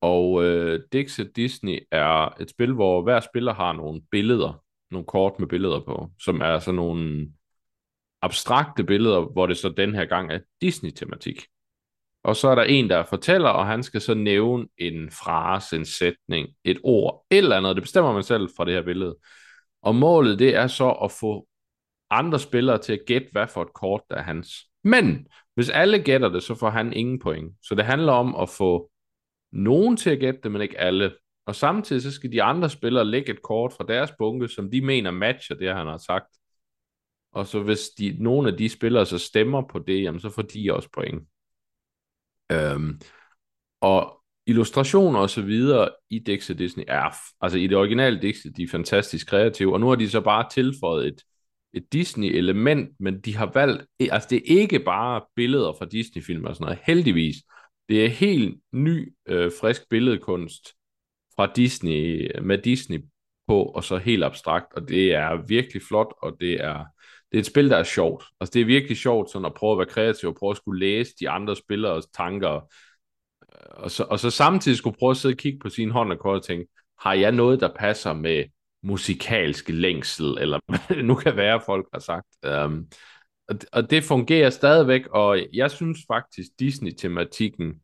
Og 0.00 0.44
øh, 0.44 0.80
Dixit 0.92 1.36
Disney 1.36 1.78
er 1.90 2.40
et 2.40 2.50
spil, 2.50 2.72
hvor 2.72 3.02
hver 3.02 3.20
spiller 3.20 3.54
har 3.54 3.72
nogle 3.72 4.02
billeder, 4.10 4.64
nogle 4.90 5.06
kort 5.06 5.38
med 5.38 5.48
billeder 5.48 5.80
på, 5.80 6.10
som 6.20 6.40
er 6.40 6.58
sådan 6.58 6.76
nogle 6.76 7.32
abstrakte 8.22 8.84
billeder, 8.84 9.20
hvor 9.20 9.46
det 9.46 9.56
så 9.56 9.68
den 9.68 9.94
her 9.94 10.04
gang 10.04 10.32
er 10.32 10.38
Disney-tematik. 10.60 11.42
Og 12.24 12.36
så 12.36 12.48
er 12.48 12.54
der 12.54 12.62
en, 12.62 12.90
der 12.90 13.04
fortæller, 13.04 13.48
og 13.48 13.66
han 13.66 13.82
skal 13.82 14.00
så 14.00 14.14
nævne 14.14 14.66
en 14.78 15.10
frase, 15.10 15.76
en 15.76 15.84
sætning, 15.84 16.48
et 16.64 16.78
ord, 16.84 17.24
et 17.30 17.38
eller 17.38 17.56
andet. 17.56 17.76
Det 17.76 17.82
bestemmer 17.82 18.12
man 18.12 18.22
selv 18.22 18.48
fra 18.56 18.64
det 18.64 18.74
her 18.74 18.82
billede. 18.82 19.16
Og 19.82 19.94
målet, 19.94 20.38
det 20.38 20.54
er 20.54 20.66
så 20.66 20.90
at 20.90 21.10
få 21.10 21.46
andre 22.10 22.38
spillere 22.38 22.78
til 22.78 22.92
at 22.92 23.02
gætte, 23.06 23.28
hvad 23.32 23.46
for 23.46 23.62
et 23.62 23.72
kort, 23.72 24.02
der 24.10 24.16
er 24.16 24.22
hans. 24.22 24.48
Men 24.84 25.26
hvis 25.54 25.70
alle 25.70 26.02
gætter 26.02 26.28
det, 26.28 26.42
så 26.42 26.54
får 26.54 26.70
han 26.70 26.92
ingen 26.92 27.18
point. 27.18 27.56
Så 27.62 27.74
det 27.74 27.84
handler 27.84 28.12
om 28.12 28.36
at 28.36 28.48
få 28.48 28.90
nogen 29.52 29.96
til 29.96 30.10
at 30.10 30.18
gætte 30.18 30.40
det, 30.42 30.52
men 30.52 30.62
ikke 30.62 30.78
alle. 30.78 31.16
Og 31.46 31.54
samtidig 31.54 32.02
så 32.02 32.12
skal 32.12 32.32
de 32.32 32.42
andre 32.42 32.70
spillere 32.70 33.04
lægge 33.04 33.32
et 33.32 33.42
kort 33.42 33.72
fra 33.72 33.84
deres 33.88 34.12
bunke, 34.18 34.48
som 34.48 34.70
de 34.70 34.80
mener 34.80 35.10
matcher 35.10 35.56
det, 35.56 35.74
han 35.74 35.86
har 35.86 35.98
sagt. 35.98 36.38
Og 37.32 37.46
så 37.46 37.62
hvis 37.62 37.88
de, 37.98 38.16
nogle 38.20 38.50
af 38.50 38.56
de 38.56 38.68
spillere 38.68 39.06
så 39.06 39.18
stemmer 39.18 39.62
på 39.62 39.78
det, 39.78 40.02
jamen 40.02 40.20
så 40.20 40.30
får 40.30 40.42
de 40.42 40.74
også 40.74 40.88
point. 40.94 41.28
Øhm, 42.52 43.00
og 43.80 44.21
illustrationer 44.46 45.20
og 45.20 45.30
så 45.30 45.42
videre 45.42 45.88
i 46.10 46.18
Dexter 46.18 46.54
Disney 46.54 46.84
er, 46.88 47.16
altså 47.40 47.58
i 47.58 47.66
det 47.66 47.76
originale 47.76 48.22
Dexter, 48.22 48.50
de 48.50 48.62
er 48.62 48.68
fantastisk 48.68 49.26
kreative, 49.26 49.72
og 49.72 49.80
nu 49.80 49.88
har 49.88 49.94
de 49.94 50.10
så 50.10 50.20
bare 50.20 50.48
tilføjet 50.50 51.06
et, 51.06 51.22
et 51.74 51.92
Disney-element, 51.92 52.96
men 53.00 53.20
de 53.20 53.36
har 53.36 53.50
valgt, 53.54 53.84
altså 54.00 54.28
det 54.30 54.36
er 54.36 54.60
ikke 54.60 54.78
bare 54.78 55.20
billeder 55.36 55.72
fra 55.78 55.86
Disney-film 55.86 56.44
og 56.44 56.54
sådan 56.54 56.64
noget, 56.64 56.78
heldigvis. 56.82 57.36
Det 57.88 58.04
er 58.04 58.08
helt 58.08 58.60
ny, 58.72 59.14
øh, 59.28 59.50
frisk 59.60 59.82
billedkunst 59.90 60.68
fra 61.36 61.52
Disney, 61.56 62.30
med 62.42 62.58
Disney 62.58 63.00
på, 63.48 63.62
og 63.62 63.84
så 63.84 63.96
helt 63.96 64.24
abstrakt, 64.24 64.66
og 64.76 64.88
det 64.88 65.14
er 65.14 65.46
virkelig 65.46 65.82
flot, 65.82 66.14
og 66.22 66.36
det 66.40 66.52
er, 66.64 66.84
det 67.30 67.38
er 67.38 67.38
et 67.38 67.46
spil, 67.46 67.70
der 67.70 67.76
er 67.76 67.82
sjovt. 67.82 68.24
Altså 68.40 68.52
det 68.52 68.60
er 68.60 68.66
virkelig 68.66 68.96
sjovt 68.96 69.30
sådan 69.30 69.46
at 69.46 69.54
prøve 69.54 69.72
at 69.72 69.78
være 69.78 69.86
kreativ, 69.86 70.28
og 70.28 70.34
prøve 70.34 70.50
at 70.50 70.56
skulle 70.56 70.80
læse 70.80 71.14
de 71.20 71.30
andre 71.30 71.56
spillers 71.56 72.06
tanker, 72.06 72.72
og 73.70 73.90
så, 73.90 74.04
og 74.10 74.20
så 74.20 74.30
samtidig 74.30 74.78
skulle 74.78 74.96
prøve 74.98 75.10
at 75.10 75.16
sidde 75.16 75.32
og 75.32 75.38
kigge 75.38 75.58
på 75.58 75.68
sine 75.68 75.92
hånd 75.92 76.12
og 76.12 76.18
kort 76.18 76.36
og 76.36 76.44
tænke, 76.44 76.66
har 77.00 77.14
jeg 77.14 77.32
noget, 77.32 77.60
der 77.60 77.68
passer 77.78 78.12
med 78.12 78.44
musikalsk 78.82 79.68
længsel, 79.68 80.38
eller 80.40 80.58
hvad 80.68 80.96
det 80.96 81.04
nu 81.04 81.14
kan 81.14 81.36
være, 81.36 81.60
folk 81.66 81.86
har 81.92 82.00
sagt. 82.00 82.26
Um, 82.64 82.88
og, 83.48 83.56
og 83.72 83.90
det 83.90 84.04
fungerer 84.04 84.50
stadigvæk, 84.50 85.06
og 85.06 85.38
jeg 85.52 85.70
synes 85.70 85.98
faktisk, 86.08 86.48
Disney-tematikken 86.58 87.82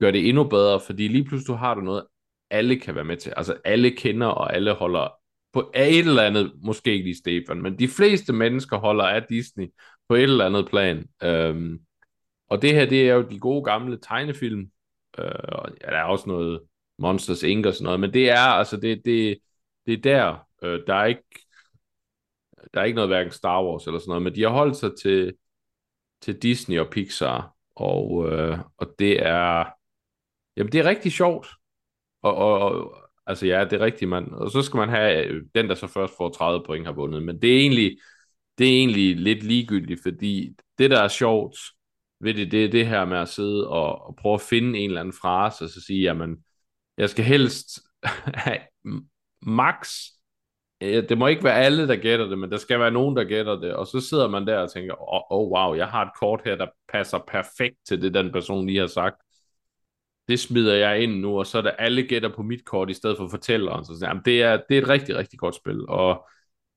gør 0.00 0.10
det 0.10 0.28
endnu 0.28 0.44
bedre, 0.44 0.80
fordi 0.80 1.08
lige 1.08 1.24
pludselig 1.24 1.58
har 1.58 1.74
du 1.74 1.80
noget, 1.80 2.06
alle 2.50 2.80
kan 2.80 2.94
være 2.94 3.04
med 3.04 3.16
til. 3.16 3.32
Altså 3.36 3.56
alle 3.64 3.90
kender, 3.90 4.26
og 4.26 4.54
alle 4.54 4.72
holder 4.72 5.08
på 5.52 5.72
et 5.74 5.98
eller 5.98 6.22
andet, 6.22 6.52
måske 6.62 6.92
ikke 6.92 7.04
lige 7.04 7.16
Stefan, 7.16 7.62
men 7.62 7.78
de 7.78 7.88
fleste 7.88 8.32
mennesker 8.32 8.76
holder 8.76 9.04
af 9.04 9.22
Disney 9.28 9.66
på 10.08 10.14
et 10.14 10.22
eller 10.22 10.46
andet 10.46 10.68
plan. 10.68 11.06
Um, 11.24 11.78
og 12.48 12.62
det 12.62 12.74
her, 12.74 12.86
det 12.86 13.10
er 13.10 13.14
jo 13.14 13.22
de 13.22 13.38
gode 13.38 13.64
gamle 13.64 13.98
tegnefilm. 14.02 14.70
Uh, 15.18 15.72
ja, 15.80 15.90
der 15.90 15.96
er 15.96 16.04
også 16.04 16.28
noget 16.28 16.60
Monsters 16.98 17.42
Inc. 17.42 17.66
og 17.66 17.74
sådan 17.74 17.84
noget, 17.84 18.00
men 18.00 18.14
det 18.14 18.30
er 18.30 18.38
altså, 18.38 18.76
det, 18.76 19.02
det, 19.04 19.38
det 19.86 19.94
er 19.94 20.02
der, 20.02 20.50
Øh, 20.62 20.80
der 20.86 20.94
er 20.94 21.06
ikke 21.06 21.22
der 22.74 22.80
er 22.80 22.84
ikke 22.84 22.96
noget 22.96 23.10
hverken 23.10 23.32
Star 23.32 23.64
Wars 23.64 23.86
eller 23.86 23.98
sådan 23.98 24.10
noget, 24.10 24.22
men 24.22 24.34
de 24.34 24.42
har 24.42 24.48
holdt 24.48 24.76
sig 24.76 24.90
til 25.02 25.34
til 26.20 26.42
Disney 26.42 26.78
og 26.78 26.90
Pixar, 26.90 27.54
og, 27.76 28.32
øh, 28.32 28.58
og 28.76 28.94
det 28.98 29.26
er, 29.26 29.64
jamen 30.56 30.72
det 30.72 30.80
er 30.80 30.84
rigtig 30.84 31.12
sjovt, 31.12 31.48
og, 32.22 32.34
og, 32.34 32.58
og 32.58 32.96
altså 33.26 33.46
ja, 33.46 33.64
det 33.64 33.72
er 33.72 33.84
rigtigt, 33.84 34.08
man, 34.08 34.32
og 34.32 34.50
så 34.50 34.62
skal 34.62 34.78
man 34.78 34.88
have, 34.88 35.26
øh, 35.26 35.42
den 35.54 35.68
der 35.68 35.74
så 35.74 35.86
først 35.86 36.16
får 36.16 36.28
30 36.30 36.64
point 36.66 36.86
har 36.86 36.92
vundet, 36.92 37.22
men 37.22 37.42
det 37.42 37.56
er 37.56 37.60
egentlig, 37.60 37.98
det 38.58 38.66
er 38.66 38.78
egentlig 38.78 39.16
lidt 39.16 39.42
ligegyldigt, 39.42 40.02
fordi 40.02 40.56
det 40.78 40.90
der 40.90 41.00
er 41.00 41.08
sjovt 41.08 41.56
ved 42.20 42.34
det, 42.34 42.52
det 42.52 42.64
er 42.64 42.68
det 42.70 42.86
her 42.86 43.04
med 43.04 43.18
at 43.18 43.28
sidde 43.28 43.68
og, 43.68 44.06
og 44.06 44.16
prøve 44.16 44.34
at 44.34 44.40
finde 44.40 44.78
en 44.78 44.90
eller 44.90 45.00
anden 45.00 45.14
frase, 45.22 45.64
og 45.64 45.70
så 45.70 45.80
sige, 45.86 46.00
jamen, 46.00 46.36
jeg 46.98 47.10
skal 47.10 47.24
helst 47.24 47.80
have 48.44 48.58
max 49.42 49.98
det 50.80 51.18
må 51.18 51.26
ikke 51.26 51.44
være 51.44 51.58
alle, 51.58 51.88
der 51.88 51.96
gætter 51.96 52.26
det, 52.26 52.38
men 52.38 52.50
der 52.50 52.56
skal 52.56 52.80
være 52.80 52.90
nogen, 52.90 53.16
der 53.16 53.24
gætter 53.24 53.60
det. 53.60 53.74
Og 53.74 53.86
så 53.86 54.00
sidder 54.00 54.28
man 54.28 54.46
der 54.46 54.58
og 54.58 54.72
tænker, 54.72 54.94
åh 54.94 55.14
oh, 55.14 55.22
oh, 55.30 55.50
wow, 55.52 55.74
jeg 55.74 55.86
har 55.86 56.04
et 56.04 56.10
kort 56.20 56.40
her, 56.44 56.56
der 56.56 56.66
passer 56.92 57.18
perfekt 57.28 57.76
til 57.88 58.02
det, 58.02 58.14
den 58.14 58.32
person 58.32 58.66
lige 58.66 58.78
har 58.78 58.86
sagt. 58.86 59.16
Det 60.28 60.40
smider 60.40 60.74
jeg 60.74 61.02
ind 61.02 61.20
nu, 61.20 61.38
og 61.38 61.46
så 61.46 61.58
er 61.58 61.62
det 61.62 61.74
alle 61.78 62.02
gætter 62.02 62.28
på 62.28 62.42
mit 62.42 62.64
kort, 62.64 62.90
i 62.90 62.94
stedet 62.94 63.16
for 63.16 63.28
fortælleren. 63.28 63.84
Så 63.84 63.98
jamen, 64.02 64.22
det, 64.24 64.42
er, 64.42 64.60
det 64.68 64.78
er 64.78 64.82
et 64.82 64.88
rigtig, 64.88 65.16
rigtig 65.16 65.38
godt 65.38 65.54
spil. 65.54 65.88
Og 65.88 66.28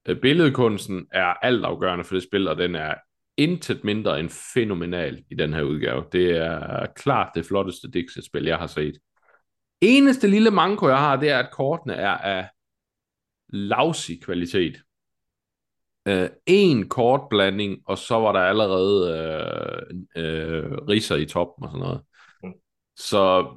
øh, 0.08 0.20
billedkunsten 0.22 1.08
er 1.12 1.26
altafgørende 1.26 2.04
for 2.04 2.16
det 2.16 2.24
spil, 2.24 2.48
og 2.48 2.58
den 2.58 2.76
er 2.76 2.94
intet 3.38 3.84
mindre 3.84 4.20
end 4.20 4.30
fænomenal 4.54 5.24
i 5.32 5.36
den 5.36 5.54
her 5.54 5.62
udgave. 5.62 6.04
Det 6.12 6.38
er 6.38 6.86
klart 6.96 7.32
det 7.36 7.46
flotteste 7.46 7.92
Dixit-spil, 7.92 8.46
jeg 8.46 8.58
har 8.58 8.68
set. 8.68 8.98
Eneste 9.82 10.28
lille 10.28 10.52
manko, 10.52 10.88
jeg 10.88 10.98
har, 10.98 11.16
det 11.16 11.30
er, 11.30 11.40
at 11.40 11.52
kortene 11.52 11.94
er 11.94 12.18
af 12.18 12.50
lavsig 13.50 14.24
kvalitet. 14.24 14.78
Øh, 16.08 16.30
en 16.46 16.90
kort 16.90 17.22
blanding, 17.30 17.78
og 17.86 17.98
så 17.98 18.16
var 18.16 18.32
der 18.32 18.40
allerede 18.40 19.18
øh, 20.16 20.24
øh, 20.24 20.72
riser 20.72 21.16
i 21.16 21.26
toppen 21.26 21.64
og 21.64 21.72
sådan 21.72 21.84
noget. 21.86 22.02
Mm. 22.44 22.54
Så 22.96 23.48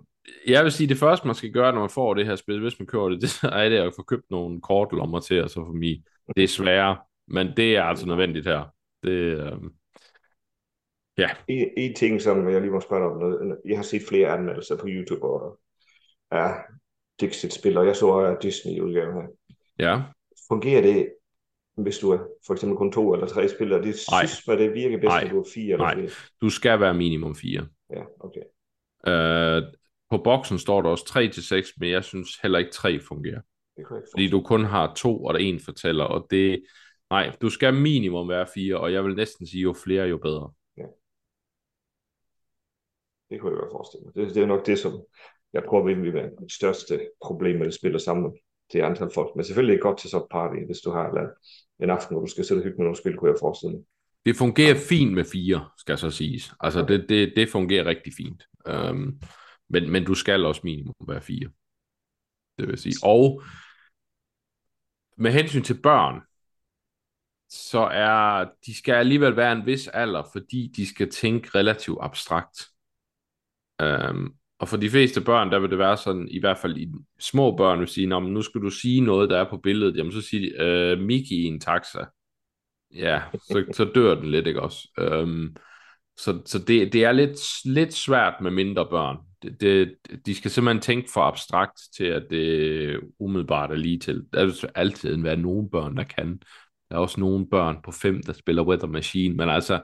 jeg 0.46 0.64
vil 0.64 0.72
sige, 0.72 0.88
det 0.88 0.96
første, 0.96 1.26
man 1.26 1.34
skal 1.34 1.52
gøre, 1.52 1.72
når 1.72 1.80
man 1.80 1.90
får 1.90 2.14
det 2.14 2.26
her 2.26 2.36
spil, 2.36 2.60
hvis 2.60 2.78
man 2.78 2.86
kører 2.86 3.08
det, 3.08 3.20
det 3.22 3.38
er 3.42 3.68
det 3.68 3.76
at 3.76 3.92
få 3.96 4.02
købt 4.02 4.30
nogle 4.30 4.60
kortlommer 4.60 5.20
til, 5.20 5.42
og 5.42 5.50
så 5.50 5.54
for 5.54 5.72
mig. 5.72 6.02
Det 6.36 6.44
er 6.44 6.48
svære, 6.48 6.96
men 7.28 7.56
det 7.56 7.76
er 7.76 7.82
altså 7.82 8.06
nødvendigt 8.06 8.46
her. 8.46 8.75
Det, 9.02 9.10
øh, 9.10 9.52
ja. 11.18 11.30
En, 11.48 11.68
en 11.76 11.94
ting, 11.94 12.22
som 12.22 12.48
jeg 12.48 12.60
lige 12.60 12.70
må 12.72 12.80
spørge 12.80 13.10
om, 13.10 13.18
noget. 13.18 13.58
jeg 13.64 13.78
har 13.78 13.82
set 13.82 14.02
flere 14.08 14.28
anmeldelser 14.28 14.76
på 14.76 14.86
YouTube, 14.88 15.26
og 15.26 15.58
ja, 16.32 16.52
Dixit-spil, 17.20 17.78
og 17.78 17.86
jeg 17.86 17.96
så 17.96 18.36
Disney-udgaven 18.42 19.14
her. 19.14 19.28
Ja. 19.78 20.02
Fungerer 20.48 20.82
det, 20.82 21.12
hvis 21.76 21.98
du 21.98 22.10
er 22.10 22.18
for 22.46 22.54
eksempel 22.54 22.76
kun 22.76 22.92
to 22.92 23.14
eller 23.14 23.26
tre 23.26 23.48
spillere? 23.48 23.82
Det 23.82 23.96
Nej. 24.10 24.26
synes 24.26 24.46
man, 24.46 24.58
det 24.58 24.74
virker 24.74 24.98
bedst, 24.98 25.16
at 25.22 25.30
du 25.30 25.40
er 25.40 25.48
fire 25.54 25.72
eller 25.72 25.84
Nej. 25.84 25.94
flere. 25.94 26.10
du 26.40 26.50
skal 26.50 26.80
være 26.80 26.94
minimum 26.94 27.34
fire. 27.34 27.68
Ja, 27.90 28.02
okay. 28.20 28.42
Øh, 29.06 29.62
på 30.10 30.18
boksen 30.18 30.58
står 30.58 30.82
der 30.82 30.88
også 30.88 31.04
3 31.04 31.28
til 31.28 31.42
6, 31.42 31.68
men 31.78 31.90
jeg 31.90 32.04
synes 32.04 32.36
heller 32.42 32.58
ikke 32.58 32.70
3 32.70 33.00
fungerer. 33.00 33.40
Det 33.76 33.86
fordi 34.12 34.28
du 34.28 34.40
kun 34.40 34.64
har 34.64 34.94
to, 34.94 35.24
og 35.24 35.34
der 35.34 35.40
en 35.40 35.60
fortæller, 35.60 36.04
og 36.04 36.26
det... 36.30 36.62
Nej, 37.10 37.36
du 37.42 37.50
skal 37.50 37.74
minimum 37.74 38.28
være 38.28 38.46
fire, 38.54 38.80
og 38.80 38.92
jeg 38.92 39.04
vil 39.04 39.14
næsten 39.14 39.46
sige, 39.46 39.62
jo 39.62 39.72
flere, 39.84 40.06
jo 40.06 40.18
bedre. 40.18 40.52
Ja. 40.76 40.86
Det 43.30 43.40
kunne 43.40 43.52
jeg 43.52 43.60
godt 43.60 43.72
forestille 43.72 44.04
mig. 44.04 44.14
Det, 44.14 44.34
det 44.34 44.42
er 44.42 44.46
nok 44.46 44.66
det, 44.66 44.78
som 44.78 45.02
jeg 45.52 45.62
tror 45.64 45.84
vil 45.84 46.14
være 46.14 46.30
det 46.40 46.52
største 46.52 47.00
problem 47.24 47.58
med 47.58 47.66
at 47.66 47.74
spille 47.74 48.00
sammen 48.00 48.38
til 48.70 48.80
andre 48.80 49.10
folk. 49.14 49.36
Men 49.36 49.44
selvfølgelig 49.44 49.80
godt 49.80 49.98
til 49.98 50.10
så 50.10 50.26
party, 50.30 50.60
hvis 50.66 50.80
du 50.80 50.90
har 50.90 51.08
eller 51.08 51.28
en 51.80 51.90
aften, 51.90 52.14
hvor 52.14 52.24
du 52.24 52.30
skal 52.30 52.44
sidde 52.44 52.60
og 52.60 52.64
hygge 52.64 52.76
med 52.76 52.84
nogle 52.84 52.98
spil, 52.98 53.16
kunne 53.16 53.30
jeg 53.30 53.38
forestille 53.40 53.76
mig. 53.76 53.84
Det 54.26 54.36
fungerer 54.36 54.74
fint 54.74 55.14
med 55.14 55.24
fire, 55.24 55.70
skal 55.78 55.98
så 55.98 56.10
siges. 56.10 56.52
Altså, 56.60 56.84
det, 56.88 57.08
det, 57.08 57.32
det 57.36 57.48
fungerer 57.48 57.84
rigtig 57.84 58.12
fint. 58.16 58.42
Um, 58.70 59.20
men, 59.68 59.90
men 59.90 60.04
du 60.04 60.14
skal 60.14 60.44
også 60.44 60.60
minimum 60.64 60.94
være 61.08 61.20
fire. 61.20 61.50
Det 62.58 62.68
vil 62.68 62.78
sige. 62.78 62.94
Og 63.02 63.42
med 65.16 65.32
hensyn 65.32 65.62
til 65.62 65.82
børn, 65.82 66.20
så 67.50 67.80
er, 67.80 68.44
de 68.66 68.78
skal 68.78 68.94
alligevel 68.94 69.36
være 69.36 69.52
en 69.52 69.66
vis 69.66 69.88
alder, 69.88 70.22
fordi 70.32 70.72
de 70.76 70.88
skal 70.88 71.10
tænke 71.10 71.50
relativt 71.54 71.98
abstrakt. 72.00 72.68
Øhm, 73.80 74.28
og 74.58 74.68
for 74.68 74.76
de 74.76 74.90
fleste 74.90 75.20
børn, 75.20 75.50
der 75.50 75.58
vil 75.58 75.70
det 75.70 75.78
være 75.78 75.96
sådan, 75.96 76.28
i 76.28 76.40
hvert 76.40 76.58
fald 76.58 76.76
i 76.76 76.92
små 77.18 77.56
børn, 77.56 77.80
vil 77.80 77.88
sige, 77.88 78.06
nu 78.06 78.42
skal 78.42 78.60
du 78.60 78.70
sige 78.70 79.00
noget, 79.00 79.30
der 79.30 79.38
er 79.38 79.50
på 79.50 79.56
billedet, 79.56 79.96
jamen 79.96 80.12
så 80.12 80.20
siger 80.20 80.40
de, 80.40 80.64
øh, 80.64 80.98
Mickey 80.98 81.32
i 81.32 81.44
en 81.44 81.60
taxa. 81.60 82.04
Ja, 82.94 83.22
så, 83.34 83.64
så 83.72 83.84
dør 83.94 84.14
den 84.14 84.30
lidt, 84.30 84.46
ikke 84.46 84.62
også? 84.62 84.88
Øhm, 84.98 85.56
så 86.16 86.42
så 86.44 86.58
det, 86.58 86.92
det 86.92 87.04
er 87.04 87.12
lidt, 87.12 87.38
lidt 87.64 87.94
svært 87.94 88.34
med 88.40 88.50
mindre 88.50 88.86
børn. 88.90 89.16
Det, 89.42 89.60
det, 89.60 89.96
de 90.26 90.34
skal 90.34 90.50
simpelthen 90.50 90.82
tænke 90.82 91.10
for 91.12 91.20
abstrakt 91.20 91.80
til, 91.96 92.04
at 92.04 92.22
det 92.30 93.00
umiddelbart 93.18 93.70
er 93.70 93.76
lige 93.76 93.98
til. 93.98 94.24
Der 94.32 94.44
vil 94.44 94.54
altid 94.74 95.22
være 95.22 95.36
nogle 95.36 95.70
børn, 95.70 95.96
der 95.96 96.04
kan. 96.04 96.40
Der 96.90 96.96
er 96.96 97.00
også 97.00 97.20
nogle 97.20 97.46
børn 97.48 97.82
på 97.84 97.90
5, 97.90 98.22
der 98.22 98.32
spiller 98.32 98.62
Weather 98.62 98.88
Machine, 98.88 99.34
men 99.34 99.48
altså, 99.48 99.80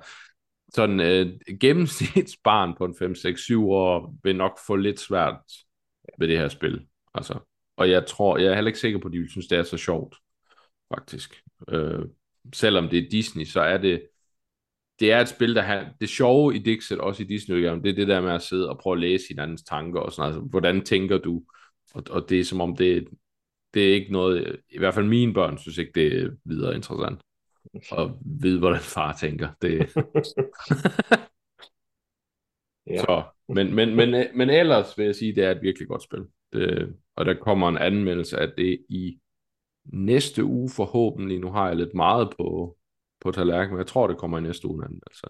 sådan 0.75 1.01
øh, 1.01 1.39
gennemsnitsbarn 1.61 2.75
på 2.79 2.85
en 2.85 2.95
5-6-7 2.95 3.59
år 3.59 4.15
vil 4.23 4.37
nok 4.37 4.59
få 4.67 4.77
lidt 4.77 5.01
svært 5.01 5.37
ved 6.19 6.29
det 6.29 6.39
her 6.39 6.49
spil. 6.49 6.87
Altså, 7.15 7.39
og 7.77 7.91
jeg 7.91 8.07
tror, 8.07 8.39
jeg 8.39 8.51
er 8.51 8.55
heller 8.55 8.69
ikke 8.69 8.79
sikker 8.79 8.99
på, 8.99 9.09
at 9.09 9.13
de 9.13 9.19
vil 9.19 9.31
synes, 9.31 9.47
det 9.47 9.59
er 9.59 9.63
så 9.63 9.77
sjovt, 9.77 10.17
faktisk. 10.95 11.43
Øh, 11.69 12.05
selvom 12.55 12.89
det 12.89 12.99
er 12.99 13.11
Disney, 13.11 13.45
så 13.45 13.61
er 13.61 13.79
det, 13.79 14.03
det 15.01 15.13
er 15.13 15.21
et 15.21 15.29
spil, 15.29 15.55
der 15.55 15.63
har, 15.63 15.93
det 16.01 16.09
sjove 16.09 16.57
i 16.57 16.59
Dixit, 16.59 16.99
også 16.99 17.23
i 17.23 17.27
disney 17.27 17.57
det 17.57 17.67
er 17.67 17.95
det 17.95 18.09
der 18.09 18.21
med 18.21 18.33
at 18.33 18.43
sidde 18.43 18.71
og 18.71 18.79
prøve 18.79 18.95
at 18.95 19.01
læse 19.01 19.25
hinandens 19.29 19.63
tanker 19.63 20.01
og 20.01 20.13
sådan 20.13 20.21
noget. 20.23 20.35
Altså, 20.35 20.49
hvordan 20.51 20.85
tænker 20.85 21.19
du? 21.19 21.43
Og, 21.95 22.03
og 22.11 22.29
det 22.29 22.41
er 22.41 22.45
som 22.45 22.61
om, 22.61 22.77
det, 22.77 23.09
det 23.75 23.91
er 23.91 23.95
ikke 23.95 24.13
noget, 24.13 24.61
i 24.71 24.79
hvert 24.79 24.95
fald 24.95 25.07
mine 25.07 25.35
børn 25.35 25.59
synes 25.59 25.79
ikke, 25.79 25.93
det 25.95 26.23
er 26.23 26.31
videre 26.45 26.75
interessant 26.75 27.21
og 27.91 28.19
vide, 28.41 28.59
hvordan 28.59 28.81
far 28.81 29.13
tænker. 29.13 29.49
Det... 29.63 29.79
ja. 32.87 33.01
Så, 33.01 33.23
men, 33.49 33.75
men, 33.75 33.97
men, 33.97 34.27
men 34.35 34.51
ellers 34.51 34.99
vil 34.99 35.07
jeg 35.07 35.15
sige, 35.15 35.31
at 35.31 35.37
det 35.37 35.45
er 35.45 35.51
et 35.51 35.63
virkelig 35.63 35.89
godt 35.89 36.03
spil. 36.03 36.27
Det, 36.53 36.97
og 37.17 37.25
der 37.25 37.35
kommer 37.35 37.69
en 37.69 37.79
anmeldelse 37.79 38.39
af 38.39 38.49
det 38.59 38.85
i 38.89 39.19
næste 39.85 40.45
uge 40.45 40.71
forhåbentlig. 40.77 41.39
Nu 41.41 41.51
har 41.51 41.69
jeg 41.69 41.77
lidt 41.77 41.95
meget 41.95 42.31
på, 42.37 42.77
på 43.21 43.31
tallerkenen, 43.31 43.71
men 43.71 43.79
jeg 43.79 43.87
tror, 43.87 44.07
det 44.07 44.19
kommer 44.19 44.39
i 44.39 44.43
næste 44.43 44.69
uge 44.69 44.77
en 44.77 44.85
anmeldelse. 44.85 45.27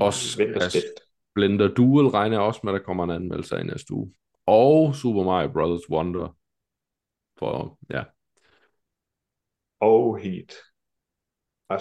Også 0.00 0.42
altså, 0.42 0.78
Blender 1.34 1.68
Duel 1.68 2.06
regner 2.08 2.36
jeg 2.36 2.46
også 2.46 2.60
med, 2.64 2.72
at 2.72 2.78
der 2.78 2.84
kommer 2.84 3.04
en 3.04 3.10
anmeldelse 3.10 3.60
i 3.60 3.62
næste 3.62 3.94
uge. 3.94 4.12
Og 4.46 4.94
Super 4.94 5.24
Mario 5.24 5.48
Bros. 5.52 5.90
Wonder. 5.90 6.36
For, 7.42 7.78
ja, 7.90 8.02
og 9.80 10.18
Heat. 10.18 10.54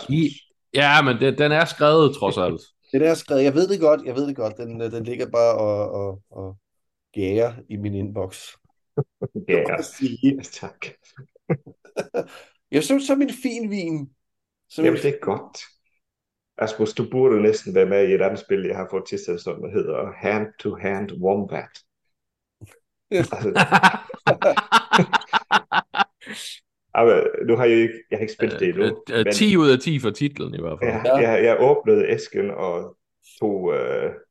I, 0.09 0.29
ja, 0.73 1.01
men 1.01 1.17
det, 1.19 1.37
den 1.37 1.51
er 1.51 1.65
skrevet 1.65 2.15
trods 2.15 2.37
alt. 2.37 2.61
Den 2.91 3.01
er 3.01 3.13
skrevet. 3.13 3.43
Jeg 3.43 3.53
ved 3.53 3.67
det 3.67 3.79
godt. 3.79 4.01
Jeg 4.05 4.15
ved 4.15 4.27
det 4.27 4.35
godt. 4.35 4.57
Den, 4.57 4.79
den 4.79 5.03
ligger 5.03 5.29
bare 5.29 5.57
og, 5.57 5.91
og, 5.91 6.21
og 6.29 6.57
gærer 7.13 7.53
i 7.69 7.77
min 7.77 7.93
inbox. 7.93 8.47
Ja, 9.47 9.81
sige. 9.81 10.41
tak. 10.41 10.85
jeg 12.75 12.83
synes 12.83 13.03
som 13.03 13.21
en 13.21 13.33
fin 13.43 13.69
vin. 13.69 14.09
Som 14.69 14.85
Jamen, 14.85 15.01
det 15.01 15.09
er 15.09 15.19
godt. 15.21 15.57
Asmus, 16.57 16.93
du 16.93 17.09
burde 17.11 17.41
næsten 17.41 17.75
være 17.75 17.85
med 17.85 18.09
i 18.09 18.13
et 18.13 18.21
andet 18.21 18.39
spil, 18.39 18.65
jeg 18.67 18.75
har 18.75 18.87
fået 18.91 19.03
tilsat, 19.07 19.41
som 19.41 19.69
hedder 19.73 20.11
Hand 20.17 20.47
to 20.59 20.75
Hand 20.75 21.11
Wombat. 21.11 21.79
altså, 23.11 23.53
Aber, 26.93 27.45
nu 27.47 27.55
har 27.55 27.65
jeg 27.65 27.77
ikke, 27.77 27.93
jeg 28.11 28.17
har 28.17 28.21
ikke 28.21 28.33
spillet 28.33 28.59
det 28.59 28.67
endnu. 28.69 28.83
Uh, 28.83 29.19
uh, 29.27 29.31
10 29.33 29.57
ud 29.57 29.69
af 29.69 29.79
10 29.79 29.99
for 29.99 30.09
titlen 30.09 30.53
i 30.55 30.61
hvert 30.61 30.79
fald. 30.79 30.91
Ja, 30.91 31.19
ja. 31.19 31.29
Jeg, 31.29 31.43
jeg 31.43 31.57
åbnede 31.59 32.09
æsken 32.09 32.49
og 32.49 32.97
tog 33.39 33.61
uh, 33.63 33.73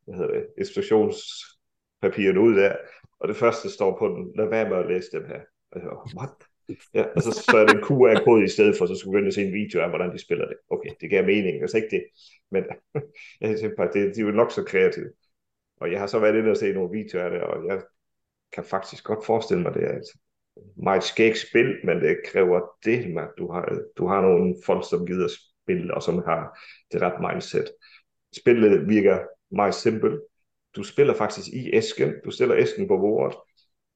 hvad 0.05 0.15
hedder 0.15 0.33
det, 0.33 0.45
instruktionspapirerne 0.57 2.39
ud 2.39 2.55
der, 2.55 2.75
og 3.19 3.27
det 3.27 3.35
første 3.35 3.69
står 3.69 3.97
på 3.99 4.07
den, 4.07 4.31
lad 4.37 4.49
være 4.49 4.69
med 4.69 4.77
at 4.77 4.87
læse 4.87 5.11
dem 5.11 5.25
her. 5.25 5.39
Altså, 5.71 5.89
what? 6.17 6.31
Ja, 6.93 7.03
og 7.15 7.21
så, 7.21 7.31
så 7.31 7.57
er 7.57 7.65
det 7.65 7.75
en 7.75 7.83
QR-kode 7.83 8.43
i 8.43 8.47
stedet 8.47 8.75
for, 8.77 8.85
så 8.85 8.95
skulle 8.95 9.25
vi 9.25 9.31
se 9.31 9.45
en 9.45 9.53
video 9.53 9.81
af, 9.81 9.89
hvordan 9.89 10.11
de 10.11 10.19
spiller 10.25 10.47
det. 10.47 10.57
Okay, 10.69 10.89
det 11.01 11.09
giver 11.09 11.25
mening, 11.25 11.61
altså 11.61 11.77
ikke 11.77 11.89
det. 11.91 12.03
Men 12.51 12.63
jeg 13.41 13.59
tænkte 13.59 13.75
bare, 13.77 13.89
det, 13.93 14.15
de 14.15 14.21
er 14.21 14.25
jo 14.25 14.31
nok 14.31 14.51
så 14.51 14.63
kreative. 14.63 15.09
Og 15.81 15.91
jeg 15.91 15.99
har 15.99 16.07
så 16.07 16.19
været 16.19 16.35
inde 16.35 16.51
og 16.51 16.57
se 16.57 16.73
nogle 16.73 16.91
videoer 16.91 17.23
af 17.23 17.31
det, 17.31 17.41
og 17.41 17.65
jeg 17.67 17.81
kan 18.53 18.63
faktisk 18.63 19.03
godt 19.03 19.25
forestille 19.25 19.63
mig 19.63 19.73
det, 19.73 19.81
at 19.81 20.03
meget 20.83 21.03
skægt 21.03 21.37
spil, 21.37 21.75
men 21.83 22.01
det 22.01 22.17
kræver 22.25 22.61
det, 22.85 23.17
at 23.17 23.29
du 23.37 23.51
har, 23.51 23.79
du 23.97 24.07
har 24.07 24.21
nogle 24.21 24.55
folk, 24.65 24.89
som 24.89 25.05
gider 25.05 25.27
spille, 25.63 25.93
og 25.93 26.03
som 26.03 26.15
har 26.15 26.59
det 26.91 27.01
ret 27.01 27.31
mindset. 27.31 27.71
Spillet 28.35 28.89
virker 28.89 29.19
meget 29.51 29.75
simpelt. 29.75 30.21
Du 30.75 30.83
spiller 30.83 31.13
faktisk 31.13 31.47
i 31.53 31.69
æsken. 31.73 32.13
Du 32.25 32.31
stiller 32.31 32.57
æsken 32.57 32.87
på 32.87 32.97
bordet, 32.97 33.37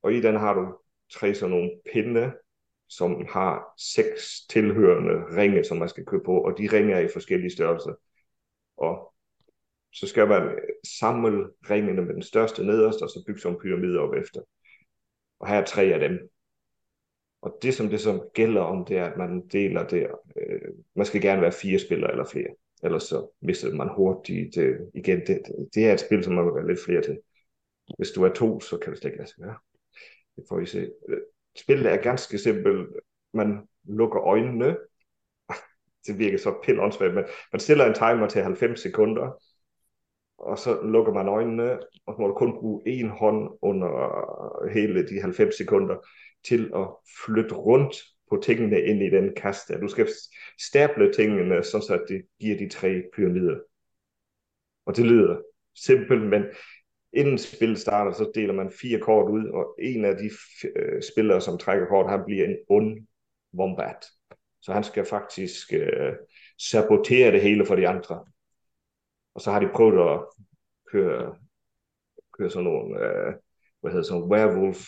og 0.02 0.14
i 0.14 0.22
den 0.22 0.36
har 0.36 0.54
du 0.54 0.78
tre 1.14 1.36
sådan 1.36 1.56
nogle 1.56 1.72
pinde, 1.94 2.34
som 2.90 3.26
har 3.30 3.74
seks 3.78 4.46
tilhørende 4.50 5.38
ringe, 5.38 5.64
som 5.64 5.78
man 5.78 5.90
skal 5.90 6.06
købe 6.06 6.24
på, 6.24 6.42
og 6.42 6.58
de 6.58 6.70
ringe 6.74 6.94
er 6.94 7.00
i 7.00 7.14
forskellige 7.14 7.52
størrelser. 7.52 7.94
Og 8.78 9.14
så 9.94 10.08
skal 10.08 10.28
man 10.28 10.60
samle 11.00 11.48
ringene 11.70 12.02
med 12.02 12.14
den 12.14 12.24
største 12.24 12.64
nederst, 12.64 13.02
og 13.02 13.10
så 13.10 13.24
bygge 13.28 13.42
sådan 13.42 13.56
en 13.56 13.62
pyramide 13.62 14.00
op 14.00 14.14
efter. 14.14 14.42
Og 15.40 15.48
her 15.48 15.56
er 15.56 15.66
tre 15.66 15.84
af 15.84 16.00
dem. 16.00 16.30
Og 17.46 17.58
det, 17.62 17.74
som 17.74 17.90
det 17.90 18.02
som 18.02 18.22
gælder 18.34 18.62
om, 18.62 18.86
det 18.86 18.98
er, 18.98 19.06
at 19.06 19.18
man 19.18 19.48
deler 19.48 19.88
det. 19.88 20.08
Øh, 20.38 20.62
man 20.96 21.06
skal 21.06 21.22
gerne 21.22 21.42
være 21.42 21.52
fire 21.52 21.80
spillere 21.80 22.12
eller 22.12 22.26
flere. 22.26 22.48
Ellers 22.84 23.04
så 23.04 23.28
mister 23.42 23.74
man 23.74 23.90
hurtigt 23.96 24.58
øh, 24.58 24.80
igen. 24.94 25.20
Det, 25.28 25.42
det 25.76 25.86
er 25.90 25.94
et 25.94 26.00
spil, 26.00 26.24
som 26.24 26.34
man 26.34 26.46
vil 26.46 26.56
være 26.56 26.68
lidt 26.68 26.86
flere 26.86 27.02
til. 27.02 27.20
Hvis 27.98 28.12
du 28.12 28.24
er 28.24 28.34
to, 28.34 28.60
så 28.60 28.78
kan 28.78 28.92
det 28.92 29.00
slet 29.00 29.10
ikke 29.10 29.18
lade 29.18 29.30
sig 29.30 29.44
gøre. 29.44 29.58
Det 30.36 30.44
får 30.50 30.60
I 30.60 30.66
se. 30.66 30.92
Øh, 31.10 31.22
spillet 31.58 31.92
er 31.92 31.98
ganske 31.98 32.38
simpelt. 32.38 32.90
Man 33.34 33.68
lukker 33.84 34.20
øjnene. 34.20 34.78
Det 36.08 36.20
virker 36.20 36.38
så 36.38 36.54
pille 36.64 36.82
men 37.00 37.24
man 37.52 37.60
stiller 37.60 37.86
en 37.86 37.94
timer 37.94 38.28
til 38.28 38.42
90 38.42 38.80
sekunder, 38.80 39.42
og 40.38 40.60
så 40.60 40.82
lukker 40.82 41.14
man 41.14 41.28
øjnene, 41.28 41.80
og 42.06 42.14
så 42.14 42.22
må 42.22 42.28
du 42.28 42.34
kun 42.34 42.60
bruge 42.60 42.82
en 42.88 43.10
hånd 43.10 43.58
under 43.62 44.70
hele 44.74 45.08
de 45.08 45.22
90 45.22 45.56
sekunder 45.58 45.96
til 46.48 46.72
at 46.76 46.88
flytte 47.26 47.56
rundt 47.56 47.96
på 48.30 48.42
tingene 48.44 48.82
ind 48.82 49.02
i 49.02 49.10
den 49.10 49.36
kaste. 49.36 49.82
Du 49.82 49.88
skal 49.88 50.08
stable 50.62 51.14
tingene, 51.14 51.64
så 51.64 52.06
det 52.08 52.26
giver 52.40 52.58
de 52.58 52.70
tre 52.70 53.04
pyramider. 53.16 53.60
Og 54.86 54.96
det 54.96 55.06
lyder 55.06 55.38
simpelt, 55.76 56.22
men 56.22 56.44
inden 57.14 57.38
spillet 57.38 57.80
starter, 57.80 58.12
så 58.12 58.32
deler 58.36 58.54
man 58.54 58.72
fire 58.72 59.00
kort 59.00 59.32
ud, 59.32 59.48
og 59.48 59.76
en 59.80 60.06
af 60.06 60.16
de 60.18 60.30
øh, 60.76 61.02
spillere, 61.14 61.42
som 61.42 61.58
trækker 61.58 61.88
kort, 61.88 62.10
han 62.10 62.26
bliver 62.26 62.46
en 62.46 62.58
ond 62.70 63.08
wombat. 63.54 64.06
Så 64.62 64.74
han 64.74 64.84
skal 64.84 65.06
faktisk 65.06 65.74
øh, 65.74 66.14
sabotere 66.72 67.32
det 67.32 67.42
hele 67.42 67.66
for 67.66 67.76
de 67.76 67.88
andre. 67.88 68.26
Og 69.36 69.42
så 69.42 69.52
har 69.52 69.60
de 69.60 69.70
prøvet 69.76 70.14
at 70.14 70.26
køre, 70.92 71.36
køre 72.38 72.50
sådan 72.50 72.64
nogle, 72.64 73.00
øh, 73.00 73.34
hvad 73.82 73.92
hedder 73.92 74.06
sådan 74.06 74.32
werewolf 74.32 74.88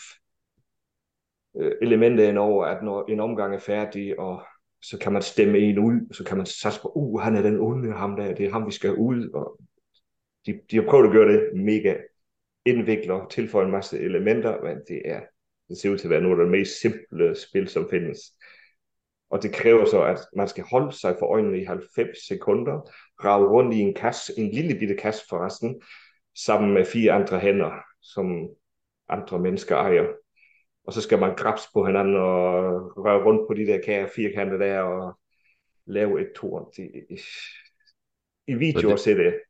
øh, 1.56 1.72
elementer 1.82 2.28
ind 2.28 2.38
over, 2.38 2.64
at 2.64 2.82
når 2.82 3.04
en 3.08 3.20
omgang 3.20 3.54
er 3.54 3.58
færdig, 3.58 4.18
og 4.18 4.42
så 4.82 4.98
kan 4.98 5.12
man 5.12 5.22
stemme 5.22 5.58
en 5.58 5.78
ud, 5.78 6.14
så 6.14 6.24
kan 6.24 6.36
man 6.36 6.46
satse 6.46 6.80
på, 6.80 6.92
uh, 6.94 7.20
han 7.20 7.36
er 7.36 7.42
den 7.42 7.60
onde, 7.60 7.92
ham 7.92 8.16
der, 8.16 8.34
det 8.34 8.46
er 8.46 8.52
ham, 8.52 8.66
vi 8.66 8.72
skal 8.72 8.94
ud, 8.94 9.30
og 9.30 9.60
de, 10.46 10.60
de 10.70 10.76
har 10.76 10.84
prøvet 10.90 11.06
at 11.06 11.12
gøre 11.12 11.32
det 11.32 11.50
mega 11.54 11.96
indviklet 12.64 13.10
og 13.10 13.30
tilføje 13.30 13.64
en 13.64 13.70
masse 13.70 13.98
elementer, 13.98 14.62
men 14.62 14.78
det 14.88 15.02
er 15.04 15.20
det 15.68 15.78
ser 15.78 15.90
ud 15.90 15.98
til 15.98 16.06
at 16.06 16.10
være 16.10 16.20
nogle 16.20 16.42
af 16.42 16.46
de 16.46 16.50
mest 16.50 16.80
simple 16.80 17.34
spil, 17.34 17.68
som 17.68 17.88
findes. 17.90 18.18
Og 19.30 19.42
det 19.42 19.52
kræver 19.52 19.84
så, 19.84 20.02
at 20.02 20.18
man 20.36 20.48
skal 20.48 20.64
holde 20.70 20.92
sig 20.92 21.16
for 21.18 21.26
øjnene 21.26 21.60
i 21.60 21.64
90 21.64 22.26
sekunder, 22.26 22.90
rave 23.24 23.48
rundt 23.48 23.74
i 23.74 23.78
en 23.78 23.94
kasse, 23.94 24.32
en 24.36 24.50
lille 24.50 24.78
bitte 24.78 24.96
kasse 24.96 25.24
forresten, 25.28 25.82
sammen 26.36 26.74
med 26.74 26.84
fire 26.84 27.12
andre 27.12 27.38
hænder, 27.38 27.70
som 28.00 28.48
andre 29.08 29.38
mennesker 29.38 29.76
ejer. 29.76 30.06
Og 30.88 30.94
så 30.94 31.00
skal 31.00 31.18
man 31.18 31.36
grabs 31.36 31.62
på 31.74 31.86
hinanden 31.86 32.16
og 32.16 32.52
røre 32.96 33.24
rundt 33.24 33.48
på 33.48 33.54
de 33.54 33.66
der 33.66 33.80
kære 33.84 34.08
firkanter 34.16 34.56
der 34.56 34.80
og 34.80 35.18
lave 35.86 36.20
et 36.20 36.32
tårn. 36.36 36.66
Det, 36.76 36.90
I 38.46 38.54
videoer 38.54 38.94
det... 38.94 39.00
ser 39.00 39.14
det 39.14 39.40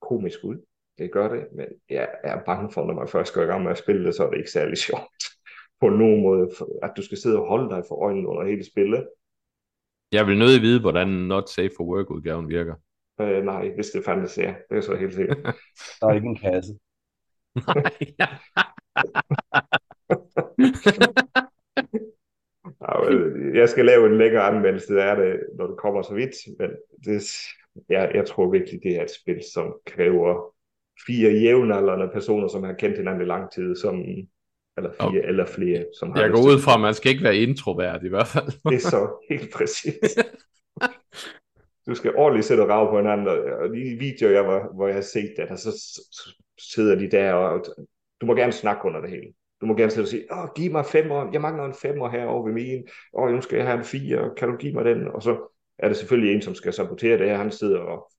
komisk 0.00 0.38
ud. 0.44 0.56
Det 0.98 1.12
gør 1.12 1.28
det, 1.28 1.46
men 1.56 1.66
jeg 1.90 2.08
er 2.24 2.44
bange 2.46 2.72
for, 2.72 2.86
når 2.86 2.94
man 2.94 3.08
først 3.08 3.34
går 3.34 3.42
i 3.42 3.44
gang 3.44 3.62
med 3.62 3.70
at 3.70 3.78
spille 3.78 4.06
det, 4.06 4.14
så 4.14 4.26
er 4.26 4.30
det 4.30 4.38
ikke 4.38 4.50
særlig 4.50 4.78
sjovt 4.86 5.24
på 5.80 5.88
nogen 5.88 6.22
måde, 6.22 6.50
at 6.82 6.92
du 6.96 7.02
skal 7.02 7.18
sidde 7.18 7.38
og 7.38 7.48
holde 7.48 7.74
dig 7.74 7.82
for 7.88 8.04
øjnene 8.04 8.28
under 8.28 8.44
hele 8.44 8.64
spillet. 8.64 9.08
Jeg 10.12 10.26
vil 10.26 10.38
nødig 10.38 10.62
vide, 10.62 10.80
hvordan 10.80 11.08
Not 11.08 11.50
Safe 11.50 11.70
for 11.76 11.84
Work-udgaven 11.84 12.48
virker. 12.48 12.74
Øh, 13.20 13.44
nej, 13.44 13.70
hvis 13.74 13.90
det 13.90 14.04
fandtes, 14.04 14.38
ja. 14.38 14.54
Det 14.70 14.76
er 14.76 14.80
så 14.80 14.96
helt 14.96 15.14
sikkert. 15.14 15.38
Der 16.00 16.06
er 16.06 16.14
ikke 16.14 16.26
en 16.26 16.36
kasse. 16.36 16.78
Nej. 17.66 17.92
Jeg 23.54 23.68
skal 23.68 23.84
lave 23.84 24.06
en 24.06 24.18
lækker 24.18 24.40
anmeldelse 24.40 25.02
af 25.02 25.16
det, 25.16 25.40
når 25.58 25.66
det 25.66 25.76
kommer 25.76 26.02
så 26.02 26.14
vidt, 26.14 26.34
men 26.58 26.70
det, 27.04 27.22
jeg, 27.88 28.10
jeg 28.14 28.26
tror 28.26 28.50
virkelig, 28.50 28.80
det 28.82 28.96
er 28.96 29.02
et 29.02 29.10
spil, 29.10 29.40
som 29.54 29.74
kræver 29.86 30.54
fire 31.06 31.30
jævnaldrende 31.30 32.10
personer, 32.12 32.48
som 32.48 32.62
har 32.62 32.72
kendt 32.72 32.96
hinanden 32.96 33.22
i 33.22 33.26
lang 33.26 33.52
tid, 33.52 33.76
som 33.76 34.04
eller 34.76 34.90
fire 34.92 35.08
okay. 35.08 35.28
eller 35.28 35.46
flere. 35.46 35.84
Som 35.98 36.12
har 36.12 36.22
jeg 36.22 36.30
går 36.30 36.46
ud 36.46 36.58
fra, 36.60 36.74
at 36.74 36.80
man 36.80 36.94
skal 36.94 37.10
ikke 37.10 37.24
være 37.24 37.36
introvert 37.36 38.04
i 38.04 38.08
hvert 38.08 38.26
fald. 38.26 38.46
det 38.70 38.74
er 38.74 38.90
så 38.90 39.26
helt 39.30 39.52
præcis. 39.54 40.18
du 41.86 41.94
skal 41.94 42.14
ordentligt 42.16 42.46
sætte 42.46 42.64
rav 42.64 42.90
på 42.90 42.96
hinanden, 42.96 43.28
og 43.28 43.68
de 43.68 43.96
videoer, 43.98 44.32
jeg 44.32 44.46
var, 44.46 44.74
hvor 44.74 44.86
jeg 44.86 44.94
har 44.94 45.02
set 45.02 45.34
det, 45.36 45.60
så 45.60 46.02
sidder 46.58 46.94
de 46.94 47.10
der, 47.10 47.32
og 47.32 47.64
du 48.20 48.26
må 48.26 48.34
gerne 48.34 48.52
snakke 48.52 48.84
under 48.84 49.00
det 49.00 49.10
hele. 49.10 49.32
Du 49.62 49.66
må 49.66 49.76
gerne 49.76 49.90
sidde 49.90 50.04
og 50.04 50.08
sige, 50.08 50.26
åh, 50.32 50.48
giv 50.56 50.72
mig 50.72 50.86
femmer, 50.86 51.30
jeg 51.32 51.40
mangler 51.40 51.64
en 51.64 51.74
femmer 51.74 52.10
herovre 52.10 52.46
ved 52.46 52.52
min, 52.52 52.88
åh, 53.12 53.30
nu 53.30 53.40
skal 53.40 53.56
jeg 53.56 53.66
have 53.66 53.78
en 53.78 53.84
fire, 53.84 54.34
kan 54.36 54.48
du 54.48 54.56
give 54.56 54.72
mig 54.72 54.84
den? 54.84 55.08
Og 55.08 55.22
så 55.22 55.58
er 55.78 55.88
det 55.88 55.96
selvfølgelig 55.96 56.34
en, 56.34 56.42
som 56.42 56.54
skal 56.54 56.72
sabotere 56.72 57.18
det 57.18 57.28
her, 57.28 57.36
han 57.36 57.52
sidder 57.52 57.78
og 57.78 58.12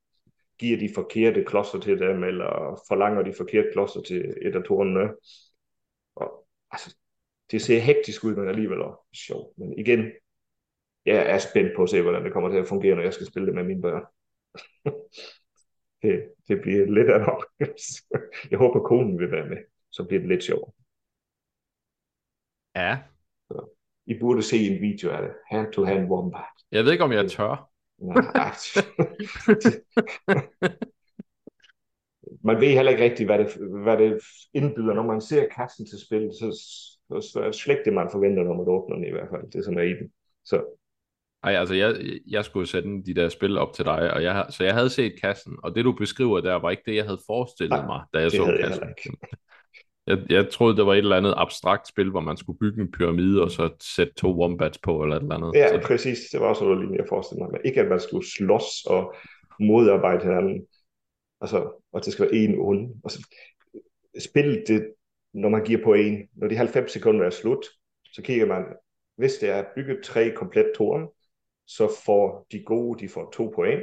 giver 0.59 0.77
de 0.77 0.89
forkerte 0.95 1.43
klodser 1.43 1.79
til 1.79 1.99
dem, 1.99 2.23
eller 2.23 2.81
forlanger 2.87 3.21
de 3.21 3.33
forkerte 3.37 3.69
klodser 3.73 4.01
til 4.01 4.33
et 4.41 4.55
af 4.55 4.63
tårnene. 4.63 4.99
Øh. 4.99 5.09
Og 6.15 6.45
altså, 6.71 6.95
det 7.51 7.61
ser 7.61 7.79
hektisk 7.79 8.23
ud, 8.23 8.35
men 8.35 8.47
alligevel 8.47 8.81
også 8.81 9.25
sjovt. 9.27 9.57
Men 9.57 9.79
igen, 9.79 10.11
jeg 11.05 11.29
er 11.29 11.37
spændt 11.37 11.71
på 11.75 11.83
at 11.83 11.89
se, 11.89 12.01
hvordan 12.01 12.23
det 12.23 12.33
kommer 12.33 12.49
til 12.49 12.57
at 12.57 12.67
fungere, 12.67 12.95
når 12.95 13.03
jeg 13.03 13.13
skal 13.13 13.27
spille 13.27 13.45
det 13.45 13.55
med 13.55 13.63
mine 13.63 13.81
børn. 13.81 14.03
det, 16.01 16.23
det 16.47 16.61
bliver 16.61 16.85
lidt 16.85 17.09
af 17.09 17.19
nok. 17.19 17.47
jeg 18.51 18.59
håber, 18.59 18.79
konen 18.79 19.19
vil 19.19 19.31
være 19.31 19.49
med, 19.49 19.57
så 19.91 20.03
bliver 20.03 20.19
det 20.19 20.29
lidt 20.29 20.43
sjovt. 20.43 20.75
Ja. 22.75 22.97
Så, 23.47 23.75
I 24.05 24.19
burde 24.19 24.43
se 24.43 24.57
en 24.57 24.81
video 24.81 25.09
af 25.09 25.21
det. 25.21 25.31
Hand 25.51 25.73
to 25.73 25.83
hand 25.83 26.09
wombat. 26.11 26.43
Jeg 26.71 26.85
ved 26.85 26.91
ikke, 26.91 27.03
om 27.03 27.11
jeg 27.11 27.31
tør. 27.31 27.69
Nej. 27.99 28.23
man 32.47 32.61
ved 32.61 32.67
heller 32.67 32.91
ikke 32.91 33.03
rigtigt, 33.03 33.27
hvad 33.27 33.39
det, 33.39 33.55
hvad 33.83 33.97
det 33.97 34.19
indbyder. 34.53 34.93
Når 34.93 35.03
man 35.03 35.21
ser 35.21 35.47
kassen 35.55 35.85
til 35.85 35.99
spil, 36.05 36.29
så, 36.39 36.51
så, 37.07 37.29
så 37.33 37.39
er 37.39 37.45
det 37.45 37.55
slet 37.55 37.81
det, 37.85 37.93
man 37.93 38.09
forventer, 38.11 38.43
når 38.43 38.57
man 38.57 38.67
åbner 38.67 38.95
den 38.95 39.05
i 39.07 39.11
hvert 39.11 39.29
fald. 39.29 39.51
Det 39.51 39.65
som 39.65 39.77
er 39.77 39.81
i 39.81 39.93
den. 39.93 40.11
Så. 40.45 40.79
Ej, 41.43 41.53
altså 41.53 41.73
jeg, 41.75 41.95
jeg 42.27 42.45
skulle 42.45 42.67
sende 42.67 43.05
de 43.05 43.13
der 43.21 43.29
spil 43.29 43.57
op 43.57 43.73
til 43.73 43.85
dig, 43.85 44.13
og 44.13 44.23
jeg, 44.23 44.45
så 44.49 44.63
jeg 44.63 44.73
havde 44.73 44.89
set 44.89 45.21
kassen, 45.21 45.53
og 45.63 45.75
det 45.75 45.85
du 45.85 45.91
beskriver 45.91 46.41
der, 46.41 46.55
var 46.55 46.71
ikke 46.71 46.83
det, 46.85 46.95
jeg 46.95 47.05
havde 47.05 47.19
forestillet 47.25 47.77
Nej, 47.77 47.85
mig, 47.85 48.01
da 48.13 48.19
jeg 48.19 48.31
så 48.31 48.57
kassen. 48.61 48.83
Jeg, 48.83 49.29
jeg, 50.07 50.17
jeg 50.29 50.49
troede, 50.49 50.77
det 50.77 50.85
var 50.85 50.93
et 50.93 50.97
eller 50.97 51.15
andet 51.15 51.33
abstrakt 51.37 51.87
spil, 51.87 52.09
hvor 52.09 52.19
man 52.19 52.37
skulle 52.37 52.59
bygge 52.59 52.81
en 52.81 52.91
pyramide, 52.91 53.41
og 53.43 53.51
så 53.51 53.69
sætte 53.81 54.13
to 54.13 54.39
wombats 54.39 54.77
på, 54.77 55.03
eller 55.03 55.15
et 55.15 55.21
eller 55.21 55.35
andet. 55.35 55.51
Ja, 55.55 55.67
så... 55.67 55.87
præcis. 55.87 56.19
Det 56.31 56.39
var 56.39 56.47
også 56.47 56.63
noget 56.63 56.79
lignende, 56.79 56.99
jeg 56.99 57.09
forestillede 57.09 57.43
mig. 57.43 57.51
Men 57.51 57.61
ikke, 57.65 57.81
at 57.81 57.89
man 57.89 57.99
skulle 57.99 58.27
slås 58.27 58.85
og 58.85 59.15
modarbejde 59.59 60.23
hinanden. 60.23 60.67
Altså, 61.41 61.81
og 61.93 62.05
det 62.05 62.13
skal 62.13 62.25
være 62.25 62.35
en 62.35 62.59
ond. 62.59 62.91
Og 63.03 63.11
så, 63.11 63.27
spil 64.19 64.63
det, 64.67 64.93
når 65.33 65.49
man 65.49 65.63
giver 65.63 65.83
på 65.83 65.93
en, 65.93 66.29
når 66.35 66.47
de 66.47 66.55
90 66.55 66.91
sekunder 66.91 67.25
er 67.25 67.29
slut, 67.29 67.65
så 68.05 68.21
kigger 68.21 68.45
man, 68.45 68.63
hvis 69.17 69.33
det 69.33 69.49
er 69.49 69.63
bygget 69.75 70.03
tre 70.03 70.31
komplet 70.35 70.71
tårn, 70.77 71.07
så 71.67 71.91
får 72.05 72.47
de 72.51 72.63
gode, 72.63 72.99
de 72.99 73.09
får 73.09 73.31
to 73.31 73.51
point. 73.55 73.81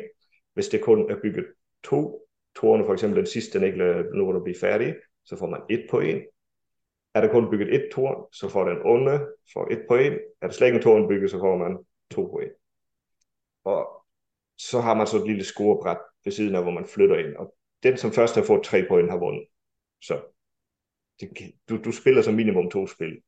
Hvis 0.54 0.68
det 0.68 0.80
kun 0.80 1.10
er 1.10 1.16
bygget 1.22 1.46
to 1.84 2.26
tårne, 2.56 2.84
for 2.84 2.92
eksempel 2.92 3.18
den 3.18 3.26
sidste, 3.26 3.58
den 3.58 3.66
ikke 3.66 4.04
nu 4.14 4.24
hvor 4.24 4.32
du 4.32 4.42
bliver 4.42 4.58
færdig, 4.60 4.94
så 5.30 5.36
får 5.36 5.46
man 5.46 5.62
et 5.70 5.86
point. 5.90 6.22
Er 7.14 7.20
der 7.20 7.28
kun 7.32 7.50
bygget 7.50 7.74
et 7.74 7.88
tårn, 7.92 8.32
så 8.32 8.48
får 8.48 8.64
den 8.68 8.78
onde 8.84 9.28
for 9.52 9.68
et 9.70 9.84
point. 9.88 10.14
Er 10.40 10.46
der 10.46 10.54
slet 10.54 10.66
ikke 10.66 10.76
en 10.76 10.82
tårn 10.82 11.08
bygget, 11.08 11.30
så 11.30 11.38
får 11.38 11.56
man 11.56 11.78
to 12.10 12.22
point. 12.22 12.52
Og 13.64 14.04
så 14.58 14.80
har 14.80 14.94
man 14.94 15.06
så 15.06 15.16
et 15.16 15.26
lille 15.26 15.44
scorebræt 15.44 15.98
ved 16.24 16.32
siden 16.32 16.54
af, 16.54 16.62
hvor 16.62 16.72
man 16.72 16.86
flytter 16.86 17.16
ind. 17.16 17.36
Og 17.36 17.54
den, 17.82 17.96
som 17.96 18.12
først 18.12 18.34
har 18.34 18.42
fået 18.42 18.64
tre 18.64 18.84
point, 18.88 19.10
har 19.10 19.18
vundet. 19.18 19.46
Så 20.02 20.22
det, 21.20 21.28
du, 21.68 21.76
du 21.84 21.92
spiller 21.92 22.22
som 22.22 22.34
minimum 22.34 22.70
to 22.70 22.86
spil. 22.86 23.22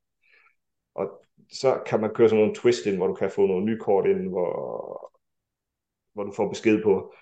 Og 0.95 1.25
så 1.53 1.83
kan 1.87 2.01
man 2.01 2.15
køre 2.15 2.29
sådan 2.29 2.41
nogle 2.41 2.55
twist 2.55 2.87
ind, 2.87 2.97
hvor 2.97 3.07
du 3.07 3.15
kan 3.15 3.31
få 3.31 3.47
nogle 3.47 3.65
nye 3.65 3.79
kort 3.79 4.07
ind, 4.07 4.29
hvor, 4.29 4.53
hvor 6.13 6.25
du 6.25 6.33
får 6.33 6.49
besked 6.49 6.83
på, 6.83 7.15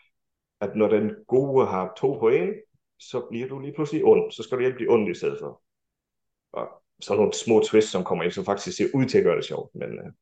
at 0.61 0.77
når 0.77 0.89
den 0.89 1.15
gode 1.28 1.66
har 1.66 1.93
to 1.97 2.19
point, 2.19 2.57
så 3.01 3.27
bliver 3.31 3.48
du 3.48 3.59
lige 3.59 3.74
pludselig 3.74 4.05
ond. 4.05 4.32
Så 4.32 4.43
skal 4.43 4.56
du 4.56 4.62
hjælpe 4.62 4.78
de 4.78 4.89
onde 4.89 5.10
i 5.10 5.14
stedet 5.14 5.39
for. 5.40 5.62
Og 6.52 6.82
så 7.01 7.14
nogle 7.14 7.32
små 7.32 7.60
twists, 7.60 7.93
som 7.93 8.05
kommer 8.05 8.24
ind, 8.24 8.32
som 8.32 8.44
faktisk 8.44 8.77
ser 8.77 8.86
ud 8.94 9.06
til 9.06 9.18
at 9.18 9.24
gøre 9.24 9.36
det 9.36 9.44
sjovt. 9.44 9.74
Men 9.74 9.98
uh, 9.98 10.12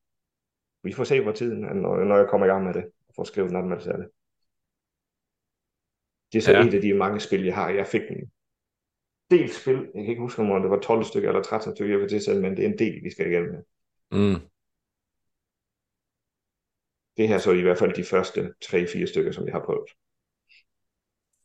vi 0.83 0.93
får 0.93 1.05
se 1.05 1.23
på 1.23 1.33
tiden, 1.33 1.61
når, 1.61 2.05
når 2.05 2.17
jeg 2.17 2.29
kommer 2.31 2.47
i 2.47 2.51
gang 2.51 2.65
med 2.65 2.75
det, 2.75 2.85
og 3.09 3.15
får 3.17 3.25
skrevet 3.25 3.51
en 3.51 3.57
anmeldelse 3.57 3.93
af 3.93 3.99
det. 3.99 4.09
Det 6.33 6.39
er 6.39 6.43
så 6.43 6.53
ja. 6.53 6.67
et 6.67 6.75
af 6.75 6.81
de 6.81 6.95
mange 6.95 7.21
spil, 7.21 7.45
jeg 7.45 7.55
har. 7.55 7.71
Jeg 7.71 7.87
fik 7.87 8.03
en 8.11 8.33
del 9.31 9.53
spil. 9.53 9.77
Jeg 9.95 10.03
kan 10.03 10.09
ikke 10.09 10.23
huske, 10.23 10.43
om 10.43 10.63
det 10.63 10.71
var 10.71 10.81
12 10.81 11.05
stykker 11.05 11.29
eller 11.29 11.43
13 11.43 11.75
stykker, 11.75 11.95
jeg 11.95 12.01
vil 12.01 12.09
tilsætte, 12.09 12.41
men 12.41 12.57
det 12.57 12.65
er 12.65 12.69
en 12.69 12.79
del, 12.79 13.05
vi 13.05 13.11
skal 13.11 13.27
igennem 13.27 13.53
med. 13.53 13.63
Mm. 14.11 14.41
Det 17.17 17.29
her 17.29 17.39
så 17.39 17.53
i 17.53 17.63
hvert 17.63 17.79
fald 17.79 17.95
de 17.95 18.05
første 18.05 18.55
3-4 18.65 19.07
stykker, 19.07 19.33
som 19.33 19.45
jeg 19.47 19.53
har 19.53 19.65
prøvet. 19.65 19.91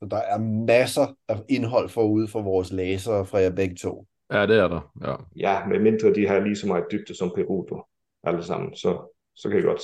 Så 0.03 0.07
der 0.09 0.17
er 0.17 0.37
masser 0.67 1.15
af 1.27 1.37
indhold 1.49 1.89
forude 1.89 2.27
for 2.27 2.41
vores 2.41 2.71
læsere 2.71 3.25
fra 3.25 3.37
jer 3.37 3.55
begge 3.55 3.75
to. 3.75 4.07
Ja, 4.33 4.45
det 4.45 4.57
er 4.57 4.67
der. 4.67 4.91
Ja. 5.01 5.15
Ja, 5.35 5.65
med 5.65 5.79
mindre 5.79 6.13
de 6.13 6.27
har 6.27 6.39
lige 6.39 6.55
så 6.55 6.67
meget 6.67 6.85
dybde 6.91 7.15
som 7.15 7.31
Perudo, 7.35 7.83
alle 8.23 8.43
sammen, 8.43 8.75
så, 8.75 9.15
så 9.35 9.49
kan 9.49 9.57
jeg 9.57 9.65
godt. 9.65 9.81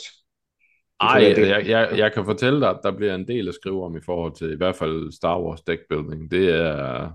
Ej, 1.01 1.33
jeg, 1.37 1.67
jeg, 1.67 1.97
jeg 1.97 2.13
kan 2.13 2.25
fortælle 2.25 2.61
dig, 2.61 2.69
at 2.69 2.79
der 2.83 2.91
bliver 2.91 3.15
en 3.15 3.27
del 3.27 3.47
at 3.47 3.53
skrive 3.53 3.85
om 3.85 3.97
i 3.97 4.01
forhold 4.05 4.35
til 4.35 4.53
i 4.53 4.57
hvert 4.57 4.75
fald 4.75 5.11
Star 5.11 5.41
Wars 5.41 5.61
deck 5.61 5.81
building. 5.89 6.31
Det 6.31 6.49
er... 6.49 7.11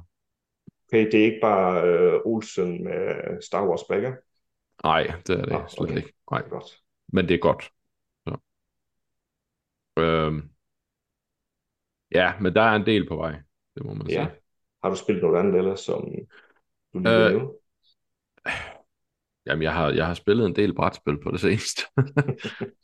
Okay, 0.89 1.06
det 1.06 1.14
er 1.14 1.24
ikke 1.24 1.40
bare 1.43 1.85
øh, 1.85 2.20
Olsen 2.24 2.85
med 2.85 3.14
Star 3.43 3.68
Wars 3.68 3.82
bagger. 3.89 4.12
Nej, 4.85 5.12
det 5.26 5.40
er 5.40 5.43
det 5.43 5.52
Nå, 5.52 5.62
slet 5.68 5.90
okay. 5.90 5.97
ikke. 5.97 6.12
Nej, 6.31 6.43
Godt. 6.48 6.81
men 7.12 7.28
det 7.28 7.35
er 7.35 7.39
godt. 7.39 7.70
Så. 8.28 8.36
Øhm. 9.98 10.53
Ja, 12.15 12.32
men 12.41 12.55
der 12.55 12.62
er 12.62 12.77
en 12.77 12.86
del 12.86 13.09
på 13.09 13.16
vej. 13.16 13.32
Det 13.74 13.85
må 13.85 13.95
man 13.95 14.07
Ja. 14.07 14.12
sige. 14.12 14.41
Har 14.82 14.91
du 14.91 14.97
spillet 14.97 15.23
noget 15.24 15.39
andet 15.39 15.59
ellers, 15.59 15.81
som 15.81 16.03
du 16.95 16.99
lige 16.99 17.31
Øh? 17.31 17.43
Jamen, 19.47 19.62
jeg 19.62 19.73
har, 19.73 19.91
jeg 19.91 20.07
har 20.07 20.15
spillet 20.15 20.47
en 20.47 20.57
del 20.57 20.74
brætspil 20.74 21.20
på 21.23 21.31
det 21.31 21.41
seneste. 21.41 21.82
uh, 21.99 22.05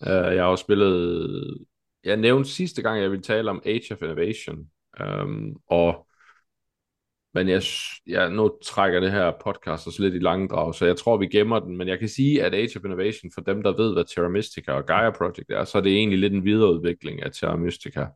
jeg 0.37 0.43
har 0.43 0.51
også 0.51 0.63
spillet... 0.63 1.67
Jeg 2.05 2.17
nævnte 2.17 2.51
sidste 2.51 2.83
gang, 2.83 3.01
jeg 3.01 3.11
ville 3.11 3.23
tale 3.23 3.51
om 3.51 3.63
Age 3.67 3.95
of 3.95 4.03
Innovation. 4.03 4.59
Um, 5.05 5.57
og... 5.67 6.07
Men 7.35 7.49
jeg, 7.49 7.63
jeg, 8.07 8.31
nu 8.31 8.59
trækker 8.65 9.01
det 9.01 9.13
her 9.13 9.33
podcast 9.45 9.87
også 9.87 10.03
lidt 10.03 10.15
i 10.15 10.19
langdrag, 10.19 10.75
så 10.75 10.87
jeg 10.87 10.97
tror, 10.97 11.17
vi 11.17 11.27
gemmer 11.27 11.59
den. 11.59 11.77
Men 11.77 11.89
jeg 11.89 11.99
kan 11.99 12.09
sige, 12.09 12.43
at 12.45 12.55
Age 12.55 12.79
of 12.79 12.85
Innovation, 12.85 13.31
for 13.35 13.41
dem, 13.41 13.63
der 13.63 13.77
ved, 13.77 13.93
hvad 13.93 14.05
Terra 14.05 14.29
Mystica 14.29 14.73
og 14.73 14.87
Gaia 14.87 15.11
Project 15.11 15.51
er, 15.51 15.65
så 15.65 15.79
er 15.79 15.83
det 15.83 15.93
egentlig 15.93 16.19
lidt 16.19 16.33
en 16.33 16.45
videreudvikling 16.45 17.23
af 17.23 17.31
Terra 17.33 17.57
Mystica. 17.57 18.07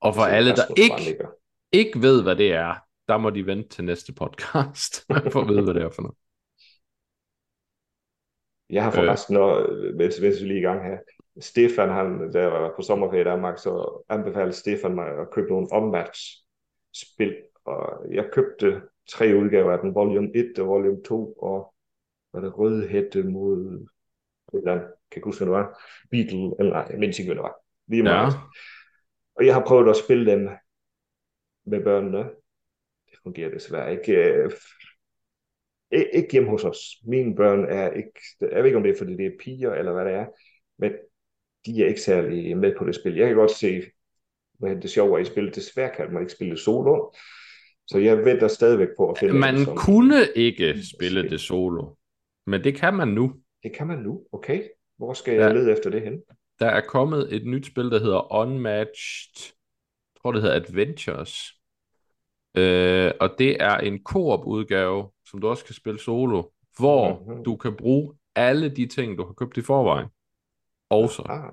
Og 0.00 0.14
for 0.14 0.22
alle, 0.22 0.50
der 0.50 0.64
ikke, 0.76 1.26
ikke 1.72 2.02
ved, 2.02 2.22
hvad 2.22 2.36
det 2.36 2.52
er, 2.52 2.74
der 3.08 3.16
må 3.16 3.30
de 3.30 3.46
vente 3.46 3.68
til 3.68 3.84
næste 3.84 4.12
podcast, 4.12 5.06
for 5.32 5.40
at 5.40 5.48
vide, 5.48 5.62
hvad 5.64 5.74
det 5.74 5.82
er 5.82 5.90
for 5.90 6.02
noget. 6.02 6.16
Jeg 8.70 8.84
har 8.84 8.90
Øh. 8.90 8.94
forresten, 8.96 9.34
når, 9.34 9.66
mens, 9.96 10.20
mens 10.20 10.42
vi 10.42 10.46
lige 10.46 10.58
i 10.58 10.62
gang 10.62 10.84
her, 10.84 10.98
Stefan, 11.40 11.88
han, 11.88 12.30
jeg 12.34 12.52
var 12.52 12.72
på 12.76 12.82
sommerferie 12.82 13.20
i 13.20 13.24
Danmark, 13.24 13.58
så 13.58 14.02
anbefalede 14.08 14.52
Stefan 14.52 14.94
mig 14.94 15.06
at 15.20 15.30
købe 15.30 15.48
nogle 15.48 15.72
ommatch-spil, 15.72 17.36
og 17.64 18.04
jeg 18.10 18.30
købte 18.32 18.82
tre 19.10 19.34
udgaver 19.36 19.72
af 19.72 19.78
den, 19.78 19.94
Volume 19.94 20.30
1 20.34 20.58
og 20.58 20.66
Volume 20.66 21.02
2, 21.02 21.32
og 21.32 21.74
var 22.32 22.40
det 22.40 22.58
Røde 22.58 22.88
Hætte 22.88 23.22
mod, 23.22 23.86
eller 24.52 24.74
kan 24.78 25.16
jeg 25.16 25.22
huske, 25.24 25.44
hvad 25.44 25.54
det 25.54 25.60
var, 25.60 25.82
Beatle, 26.10 26.54
eller 26.58 26.72
nej, 26.72 26.86
jeg 26.90 26.98
mindst 26.98 27.18
ikke, 27.18 27.28
hvad 27.28 27.36
det 27.36 27.42
var, 27.42 27.54
lige 27.88 28.10
Ja. 28.10 28.30
Og 29.38 29.46
jeg 29.46 29.54
har 29.54 29.64
prøvet 29.66 29.90
at 29.90 29.96
spille 29.96 30.32
dem 30.32 30.48
med 31.66 31.84
børnene. 31.84 32.18
Det 33.10 33.18
fungerer 33.22 33.50
desværre 33.50 33.92
ikke. 33.92 34.12
øh, 34.14 34.50
ikke, 35.92 36.28
hjemme 36.32 36.48
hos 36.50 36.64
os. 36.64 36.80
Mine 37.06 37.36
børn 37.36 37.64
er 37.64 37.90
ikke, 37.90 38.12
jeg 38.40 38.58
ved 38.58 38.64
ikke 38.64 38.76
om 38.76 38.82
det 38.82 38.92
er, 38.92 38.98
fordi 38.98 39.16
det 39.16 39.26
er 39.26 39.38
piger, 39.40 39.74
eller 39.74 39.92
hvad 39.92 40.04
det 40.04 40.12
er, 40.14 40.26
men 40.78 40.92
de 41.66 41.82
er 41.84 41.88
ikke 41.88 42.00
særlig 42.00 42.56
med 42.56 42.74
på 42.78 42.86
det 42.86 42.94
spil. 42.94 43.14
Jeg 43.16 43.26
kan 43.26 43.36
godt 43.36 43.50
se, 43.50 43.82
hvad 44.58 44.76
det 44.76 44.90
sjove 44.90 45.18
er 45.18 45.22
i 45.22 45.24
spillet. 45.24 45.54
Desværre 45.54 45.94
kan 45.96 46.12
man 46.12 46.22
ikke 46.22 46.32
spille 46.32 46.50
det 46.50 46.60
solo. 46.60 47.10
Så 47.86 47.98
jeg 47.98 48.24
venter 48.24 48.48
stadigvæk 48.48 48.88
på 48.96 49.10
at 49.10 49.18
finde 49.18 49.34
Man 49.34 49.54
en, 49.54 49.64
som- 49.64 49.76
kunne 49.76 50.16
ikke 50.36 50.64
spille 50.96 51.20
spil. 51.20 51.30
det 51.30 51.40
solo, 51.40 51.94
men 52.46 52.64
det 52.64 52.74
kan 52.74 52.94
man 52.94 53.08
nu. 53.08 53.34
Det 53.62 53.72
kan 53.76 53.86
man 53.86 53.98
nu, 53.98 54.26
okay. 54.32 54.62
Hvor 54.96 55.12
skal 55.12 55.34
Ja. 55.34 55.44
jeg 55.44 55.54
lede 55.54 55.72
efter 55.72 55.90
det 55.90 56.02
hen? 56.02 56.22
Der 56.60 56.66
er 56.66 56.80
kommet 56.80 57.34
et 57.34 57.46
nyt 57.46 57.66
spil, 57.66 57.90
der 57.90 57.98
hedder 58.00 58.32
Unmatched, 58.34 59.54
jeg 60.14 60.20
tror 60.22 60.32
det 60.32 60.42
hedder 60.42 60.56
Adventures. 60.56 61.52
Øh, 62.56 63.12
og 63.20 63.30
det 63.38 63.62
er 63.62 63.76
en 63.76 64.04
koop 64.04 64.44
udgave, 64.46 65.10
som 65.26 65.40
du 65.40 65.48
også 65.48 65.64
kan 65.64 65.74
spille 65.74 66.00
solo, 66.00 66.42
hvor 66.78 67.24
Mhm. 67.26 67.44
du 67.44 67.56
kan 67.56 67.76
bruge 67.76 68.14
alle 68.34 68.68
de 68.68 68.86
ting, 68.86 69.18
du 69.18 69.24
har 69.26 69.32
købt 69.32 69.56
i 69.56 69.62
forvejen. 69.62 70.08
Også. 70.90 71.22
Ah, 71.28 71.52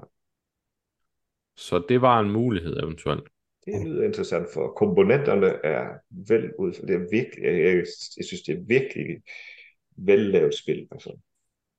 Så 1.57 1.85
det 1.89 2.01
var 2.01 2.19
en 2.19 2.31
mulighed 2.31 2.83
eventuelt. 2.83 3.27
det 3.65 3.83
lyder 3.87 4.03
interessant, 4.03 4.47
for 4.53 4.73
komponenterne 4.77 5.47
er 5.47 5.97
vel 6.09 6.51
ud. 6.59 6.71
Det 6.73 6.95
er 6.95 7.09
virkelig, 7.11 7.43
jeg, 7.45 7.53
jeg, 7.63 7.85
jeg 8.17 8.25
synes, 8.25 8.41
det 8.41 8.55
er 8.57 8.63
virkelig 8.67 9.21
vellavet 9.97 10.53
spil. 10.55 10.87
Altså. 10.91 11.17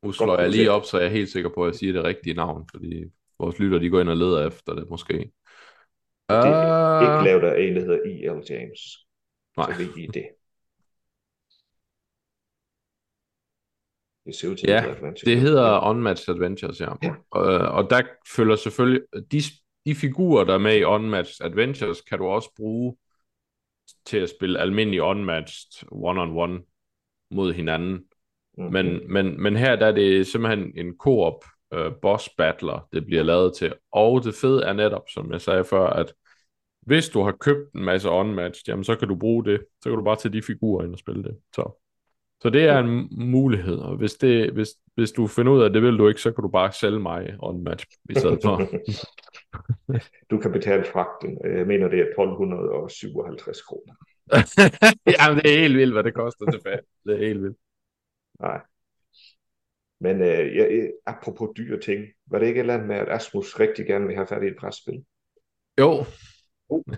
Nu 0.03 0.13
slår 0.13 0.41
jeg 0.41 0.51
lige 0.51 0.71
op, 0.71 0.85
så 0.85 0.99
jeg 0.99 1.07
er 1.07 1.11
helt 1.11 1.29
sikker 1.29 1.51
på, 1.55 1.65
at 1.65 1.67
jeg 1.67 1.75
siger 1.75 1.93
det 1.93 2.05
rigtige 2.05 2.35
navn, 2.35 2.69
fordi 2.75 3.05
vores 3.39 3.59
lytter, 3.59 3.79
de 3.79 3.91
går 3.91 4.01
ind 4.01 4.09
og 4.09 4.17
leder 4.17 4.47
efter 4.47 4.75
det 4.75 4.91
måske. 4.91 5.15
Det 5.15 5.33
er 6.29 6.97
Øh, 6.97 7.03
ikke 7.03 7.25
lavet 7.25 7.45
af 7.53 7.63
en, 7.63 7.77
der 7.77 7.81
hedder 7.81 7.99
E.L. 8.05 8.43
James. 8.51 8.81
Nej. 9.57 9.73
Så 9.73 9.79
ved 9.79 9.97
I 9.97 10.07
det. 10.07 10.29
Det 14.27 14.35
ser 14.35 14.49
ud 14.49 14.57
til, 14.57 14.69
Ja, 14.69 14.95
det 15.27 15.33
er 15.33 15.37
hedder 15.37 15.91
Unmatched 15.91 16.35
Adventures, 16.35 16.81
ja. 16.81 16.93
Ja. 17.03 17.09
Øh, 17.11 17.75
og 17.75 17.91
der 17.91 18.03
følger 18.37 18.57
selvfølgelig, 18.57 19.03
de, 19.33 19.41
de 19.87 19.95
figurer, 19.95 20.45
der 20.45 20.55
er 20.55 20.59
med 20.59 20.77
i 20.77 20.85
Unmatched 20.85 21.47
Adventures, 21.47 22.01
kan 22.01 22.19
du 22.19 22.27
også 22.27 22.51
bruge 22.57 22.97
til 24.05 24.19
at 24.19 24.31
spille 24.31 24.59
almindelig 24.59 25.03
Unmatched 25.03 25.89
one-on-one 25.93 26.73
mod 27.31 27.53
hinanden. 27.53 28.05
Mhm. 28.57 28.73
Men, 28.73 29.13
men, 29.13 29.43
men 29.43 29.57
her 29.57 29.77
der 29.77 29.87
er 29.87 29.93
det 29.93 30.27
simpelthen 30.27 30.73
en 30.77 30.99
koop 30.99 31.45
øh, 31.75 31.93
boss 32.03 32.29
battler, 32.39 32.89
det 32.93 33.07
bliver 33.07 33.23
lavet 33.23 33.55
til. 33.57 33.75
Og 33.93 34.25
det 34.25 34.35
fede 34.35 34.65
er 34.65 34.73
netop, 34.73 35.05
som 35.15 35.33
jeg 35.33 35.41
sagde 35.41 35.65
før, 35.65 35.87
at 35.87 36.13
hvis 36.87 37.09
du 37.09 37.23
har 37.23 37.33
købt 37.33 37.73
en 37.75 37.85
masse 37.85 38.09
Unmatched, 38.11 38.63
jamen 38.69 38.85
så 38.85 38.97
kan 38.97 39.09
du 39.09 39.15
bruge 39.15 39.45
det. 39.45 39.61
Så 39.83 39.89
kan 39.91 39.99
du 39.99 40.05
bare 40.05 40.17
tage 40.17 40.33
de 40.33 40.43
figurer 40.43 40.85
ind 40.85 40.93
og 40.93 40.99
spille 40.99 41.23
det. 41.23 41.37
Så, 41.55 41.83
så 42.43 42.51
det 42.51 42.65
er 42.65 42.79
en 42.79 43.09
mulighed. 43.11 43.79
Og 43.79 43.97
hvis, 43.97 44.15
det, 44.15 44.53
hvis, 44.53 44.69
hvis 44.95 45.13
du 45.13 45.27
finder 45.27 45.53
ud 45.53 45.61
af, 45.61 45.65
at 45.65 45.75
det 45.75 45.83
vil 45.83 45.99
du 45.99 46.09
ikke, 46.09 46.21
så 46.21 46.33
kan 46.33 46.43
du 46.43 46.49
bare 46.49 46.73
sælge 46.73 47.01
mig 47.01 47.35
Unmatched 47.43 47.99
i 48.11 48.15
stedet 48.15 48.39
for. 48.43 48.63
du 50.31 50.39
kan 50.39 50.53
betale 50.53 50.85
fragten. 50.85 51.39
Jeg 51.45 51.67
mener, 51.67 51.89
det 51.89 51.99
er 51.99 52.05
1257 52.05 53.63
kroner. 53.63 53.95
jamen 55.19 55.39
det 55.43 55.55
er 55.55 55.61
helt 55.61 55.77
vildt, 55.77 55.93
hvad 55.93 56.05
det 56.05 56.15
koster 56.15 56.51
tilbage. 56.51 56.81
Det 57.07 57.15
er 57.15 57.27
helt 57.27 57.43
vildt. 57.43 57.57
Nej. 58.41 58.61
Men 60.01 60.21
øh, 60.21 60.57
jeg, 60.57 60.69
jeg- 60.71 60.93
apropos 61.07 61.49
dyre 61.57 61.81
ting, 61.81 62.05
var 62.27 62.39
det 62.39 62.47
ikke 62.47 62.59
et 62.59 62.61
eller 62.63 62.75
andet 62.75 62.89
med, 62.89 62.97
at 62.97 63.09
Asmus 63.13 63.61
rigtig 63.61 63.87
gerne 63.87 64.07
vil 64.07 64.15
have 64.17 64.27
fat 64.27 64.43
i 64.43 64.47
et 64.47 64.57
brætspil? 64.61 65.05
Jo, 65.81 66.05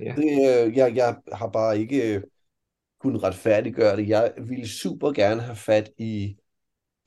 Ja. 0.00 0.14
Det, 0.16 0.66
øh, 0.66 0.76
jeg, 0.76 0.96
jeg 0.96 1.16
har 1.32 1.48
bare 1.48 1.78
ikke 1.78 2.14
øh, 2.14 2.22
kunnet 3.00 3.22
retfærdiggøre 3.22 3.96
det. 3.96 4.08
Jeg 4.08 4.32
ville 4.48 4.68
super 4.68 5.12
gerne 5.12 5.40
have 5.40 5.56
fat 5.56 5.90
i 5.98 6.36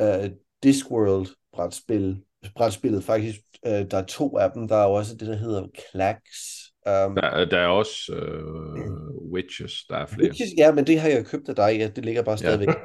øh, 0.02 0.30
Discworld 0.64 1.28
brætspil. 1.54 2.22
Brætspillet 2.56 3.04
faktisk, 3.04 3.40
øh, 3.66 3.72
der 3.92 3.98
er 3.98 4.06
to 4.06 4.38
af 4.38 4.52
dem. 4.52 4.68
Der 4.68 4.76
er 4.76 4.86
også 4.86 5.16
det, 5.16 5.28
der 5.28 5.36
hedder 5.36 5.68
Clacks. 5.92 6.62
Um, 6.86 7.16
der, 7.16 7.22
er- 7.22 7.46
der 7.46 7.60
er 7.60 7.68
også 7.68 8.16
øh, 8.16 9.32
Witches, 9.34 9.86
der 9.90 9.96
er 9.98 10.06
flere. 10.06 10.28
Witches, 10.28 10.50
ja, 10.58 10.72
men 10.72 10.88
det 10.88 11.00
har 11.00 11.10
jeg 11.10 11.26
købt 11.26 11.50
af 11.50 11.56
dig. 11.56 11.78
Ja, 11.78 11.88
det 11.88 12.06
ligger 12.06 12.24
bare 12.24 12.38
stadigvæk. 12.38 12.68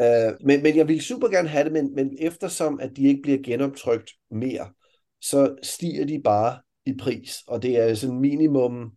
Øh, 0.00 0.32
men, 0.40 0.62
men 0.62 0.76
jeg 0.76 0.88
ville 0.88 1.02
super 1.02 1.28
gerne 1.28 1.48
have 1.48 1.64
det, 1.64 1.72
men, 1.72 1.94
men 1.94 2.16
eftersom 2.20 2.80
at 2.80 2.96
de 2.96 3.02
ikke 3.02 3.22
bliver 3.22 3.38
genoptrykt 3.44 4.10
mere, 4.30 4.72
så 5.20 5.56
stiger 5.62 6.06
de 6.06 6.20
bare 6.24 6.60
i 6.86 6.94
pris, 7.00 7.42
og 7.46 7.62
det 7.62 7.76
er 7.76 7.94
sådan 7.94 8.20
minimum 8.20 8.92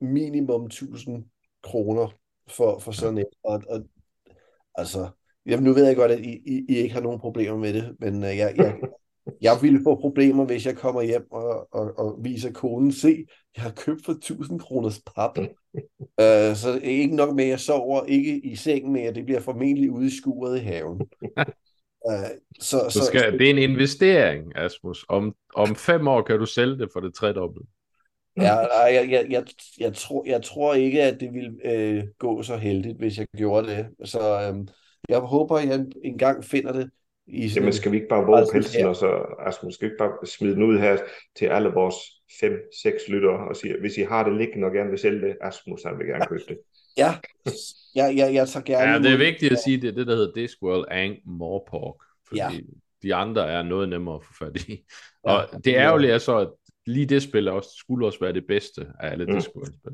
minimum 0.00 0.64
1000 0.64 1.24
kroner 1.62 2.08
for, 2.48 2.78
for 2.78 2.92
sådan 2.92 3.18
et. 3.18 3.26
Og, 3.44 3.62
og 3.68 3.84
altså, 4.74 5.10
jeg, 5.46 5.60
nu 5.60 5.72
ved 5.72 5.86
jeg 5.86 5.96
godt, 5.96 6.12
at 6.12 6.20
I, 6.20 6.42
I, 6.46 6.64
I 6.68 6.76
ikke 6.76 6.94
har 6.94 7.00
nogen 7.00 7.20
problemer 7.20 7.56
med 7.56 7.72
det, 7.72 7.96
men 8.00 8.14
uh, 8.14 8.36
jeg, 8.36 8.54
jeg, 8.56 8.76
jeg 9.40 9.58
ville 9.62 9.80
få 9.84 10.00
problemer, 10.00 10.44
hvis 10.44 10.66
jeg 10.66 10.76
kommer 10.76 11.02
hjem 11.02 11.26
og, 11.30 11.74
og, 11.74 11.98
og 11.98 12.18
viser 12.24 12.52
konen, 12.52 12.92
se, 12.92 13.26
jeg 13.56 13.62
har 13.62 13.70
købt 13.70 14.04
for 14.04 14.12
1000 14.12 14.60
kroners 14.60 15.00
pap. 15.16 15.38
Uh, 15.38 16.56
så 16.62 16.80
ikke 16.82 17.16
nok 17.16 17.34
med, 17.34 17.44
at 17.44 17.50
jeg 17.50 17.60
sover 17.60 18.04
ikke 18.04 18.40
i 18.46 18.56
sengen 18.56 18.92
mere, 18.92 19.12
det 19.12 19.24
bliver 19.24 19.40
formentlig 19.40 19.90
ude 19.90 20.06
i 20.06 20.10
skuret 20.10 20.60
i 20.60 20.64
haven. 20.64 21.00
Uh, 22.08 22.14
så, 22.60 22.86
Så 22.88 23.04
skal, 23.04 23.38
det 23.38 23.46
er 23.46 23.50
en 23.50 23.70
investering, 23.70 24.56
Asmus. 24.56 25.04
Om, 25.08 25.34
om 25.54 25.76
fem 25.76 26.08
år 26.08 26.22
kan 26.22 26.38
du 26.38 26.46
sælge 26.46 26.78
det 26.78 26.88
for 26.92 27.00
det 27.00 27.14
tredobbelte. 27.14 27.68
Ja, 28.36 28.84
jeg, 28.84 29.10
jeg, 29.10 29.26
jeg, 29.30 29.44
jeg, 29.80 29.94
tror, 29.94 30.24
jeg 30.26 30.42
tror 30.42 30.74
ikke, 30.74 31.02
at 31.02 31.20
det 31.20 31.32
vil 31.32 31.60
øh, 31.64 32.04
gå 32.18 32.42
så 32.42 32.56
heldigt, 32.56 32.98
hvis 32.98 33.18
jeg 33.18 33.26
gjorde 33.36 33.68
det. 33.68 34.08
Så 34.08 34.20
øh, 34.20 34.66
jeg 35.08 35.18
håber, 35.18 35.56
at 35.56 35.68
jeg 35.68 35.86
engang 36.04 36.44
finder 36.44 36.72
det. 36.72 36.90
I 37.32 37.48
sådan 37.48 37.62
Jamen 37.62 37.72
skal 37.72 37.92
vi 37.92 37.96
ikke 37.96 38.08
bare 38.08 38.24
våge 38.26 38.38
Altså, 38.38 38.52
pelsen, 38.52 38.80
ja. 38.80 38.88
og 38.88 38.96
så, 38.96 39.24
Asmus, 39.46 39.74
skal 39.74 39.88
vi 39.88 39.92
ikke 39.92 39.98
bare 39.98 40.26
smide 40.26 40.54
den 40.54 40.62
ud 40.62 40.78
her 40.78 40.96
til 41.36 41.46
alle 41.46 41.68
vores 41.68 41.94
fem-seks 42.40 43.08
lyttere 43.08 43.48
og 43.48 43.56
sige, 43.56 43.80
hvis 43.80 43.96
I 43.96 44.02
har 44.02 44.24
det 44.28 44.36
liggende 44.38 44.66
og 44.66 44.72
gerne 44.72 44.90
vil 44.90 44.98
sælge 44.98 45.20
det, 45.20 45.36
Asmus 45.40 45.82
han 45.82 45.98
vil 45.98 46.06
gerne 46.06 46.26
købe 46.26 46.42
det. 46.48 46.58
Ja, 46.96 47.14
jeg, 47.94 48.16
jeg, 48.16 48.34
jeg 48.34 48.48
tager 48.48 48.64
gerne 48.64 48.92
Ja, 48.92 48.98
det 48.98 49.12
er 49.12 49.16
vigtigt 49.18 49.52
at 49.52 49.58
sige, 49.58 49.80
det 49.80 49.88
er 49.88 49.92
det, 49.92 50.06
der 50.06 50.14
hedder 50.14 50.32
Discworld 50.32 50.84
Ang 50.90 51.16
Morpork. 51.26 51.94
Fordi 52.28 52.40
Ja. 52.40 52.50
de 53.02 53.14
andre 53.14 53.50
er 53.52 53.62
noget 53.62 53.88
nemmere 53.88 54.14
at 54.14 54.24
få 54.24 54.32
fat 54.44 54.68
i. 54.68 54.84
Ja, 55.26 55.32
Og 55.32 55.64
det 55.64 55.74
ærgerlige 55.74 56.12
er 56.12 56.18
så, 56.18 56.38
at 56.38 56.48
lige 56.86 57.06
det 57.06 57.22
spil 57.22 57.48
også, 57.48 57.70
skulle 57.76 58.06
også 58.06 58.20
være 58.20 58.32
det 58.32 58.46
bedste 58.46 58.86
af 59.00 59.10
alle 59.12 59.24
Mm. 59.24 59.30
mm. 59.30 59.36
Discworld-spil. 59.36 59.92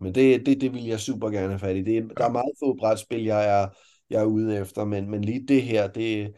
Men 0.00 0.14
det, 0.14 0.46
det, 0.46 0.60
det 0.60 0.72
vil 0.74 0.84
jeg 0.84 1.00
super 1.00 1.30
gerne 1.30 1.48
have 1.48 1.58
fat 1.58 1.76
i. 1.76 1.82
Det, 1.82 2.10
der 2.18 2.24
er 2.24 2.30
meget 2.32 2.52
få 2.64 2.74
brætspil, 2.78 3.24
jeg 3.24 3.62
er, 3.62 3.68
jeg 4.10 4.20
er 4.20 4.26
ude 4.26 4.58
efter, 4.58 4.84
men, 4.84 5.10
men 5.10 5.24
lige 5.24 5.46
det 5.48 5.62
her, 5.62 5.88
det, 5.88 6.34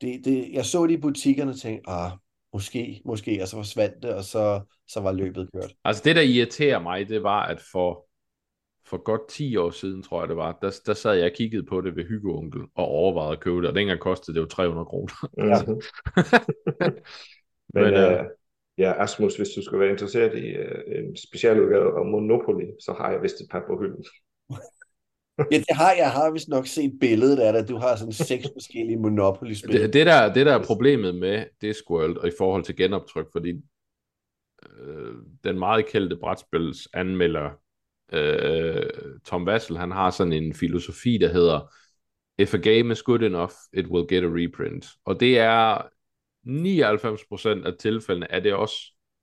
det, 0.00 0.24
det, 0.24 0.52
jeg 0.52 0.64
så 0.64 0.86
det 0.86 0.94
i 0.94 1.00
butikkerne 1.00 1.50
og 1.50 1.58
tænkte, 1.58 1.90
ah, 1.90 2.10
måske, 2.52 3.02
måske, 3.04 3.42
og 3.42 3.48
så 3.48 3.56
forsvandt 3.56 4.02
det, 4.02 4.14
og 4.14 4.24
så, 4.24 4.60
så 4.88 5.00
var 5.00 5.12
løbet 5.12 5.48
kørt. 5.54 5.74
Altså 5.84 6.02
det, 6.04 6.16
der 6.16 6.22
irriterer 6.22 6.78
mig, 6.78 7.08
det 7.08 7.22
var, 7.22 7.42
at 7.42 7.60
for, 7.72 8.06
for 8.86 9.02
godt 9.02 9.28
10 9.28 9.56
år 9.56 9.70
siden, 9.70 10.02
tror 10.02 10.20
jeg 10.22 10.28
det 10.28 10.36
var, 10.36 10.58
der, 10.62 10.80
der 10.86 10.94
sad 10.94 11.14
jeg 11.14 11.24
og 11.24 11.36
kiggede 11.36 11.66
på 11.66 11.80
det 11.80 11.96
ved 11.96 12.04
Hyggeonkel 12.04 12.60
og 12.74 12.84
overvejede 12.86 13.32
at 13.32 13.40
købe 13.40 13.56
det, 13.56 13.68
og 13.68 13.74
dengang 13.74 14.00
kostede 14.00 14.34
det 14.34 14.40
jo 14.42 14.46
300 14.46 14.84
kroner. 14.84 15.14
Mhm. 15.36 15.82
Men, 17.74 17.84
Men, 17.84 17.94
øh, 17.94 18.12
øh, 18.12 18.24
ja, 18.78 19.02
Asmus, 19.02 19.36
hvis 19.36 19.48
du 19.48 19.62
skulle 19.62 19.80
være 19.80 19.90
interesseret 19.90 20.38
i 20.38 20.46
øh, 20.46 20.98
en 20.98 21.16
specialudgave 21.16 21.98
af 21.98 22.06
Monopoly, 22.06 22.66
så 22.80 22.92
har 22.92 23.10
jeg 23.10 23.22
vist 23.22 23.40
et 23.40 23.46
par 23.50 23.64
på 23.66 23.78
hylden. 23.80 24.04
Ja, 25.52 25.58
det 25.58 25.76
har, 25.76 25.92
jeg 25.92 26.10
har 26.10 26.30
vist 26.30 26.48
nok 26.48 26.66
set 26.66 26.92
billedet 27.00 27.38
af 27.38 27.52
det. 27.52 27.68
Du 27.68 27.76
har 27.76 27.96
sådan 27.96 28.12
seks 28.12 28.46
forskellige 28.56 28.96
Monopoly-spil. 28.96 29.72
det, 29.72 29.92
det, 29.92 30.06
der, 30.06 30.32
det 30.32 30.46
der 30.46 30.58
er 30.58 30.64
problemet 30.64 31.14
med 31.14 31.44
Discworld 31.60 32.16
og 32.16 32.28
i 32.28 32.32
forhold 32.38 32.64
til 32.64 32.76
genoptryk, 32.76 33.26
fordi 33.32 33.50
øh, 34.78 35.14
den 35.44 35.58
meget 35.58 35.86
kendte 35.86 36.16
brætspils 36.16 36.88
anmelder 36.94 37.50
øh, 38.12 38.86
Tom 39.24 39.46
Vassel, 39.46 39.78
han 39.78 39.90
har 39.90 40.10
sådan 40.10 40.32
en 40.32 40.54
filosofi, 40.54 41.18
der 41.18 41.28
hedder 41.28 41.72
If 42.38 42.54
a 42.54 42.58
game 42.58 42.92
is 42.92 43.02
good 43.02 43.22
enough, 43.22 43.52
it 43.72 43.86
will 43.86 44.06
get 44.08 44.24
a 44.24 44.26
reprint. 44.26 44.86
Og 45.04 45.20
det 45.20 45.38
er 45.38 45.82
99% 46.46 47.66
af 47.66 47.72
tilfældene 47.78 48.30
er 48.30 48.40
det 48.40 48.54
også 48.54 48.76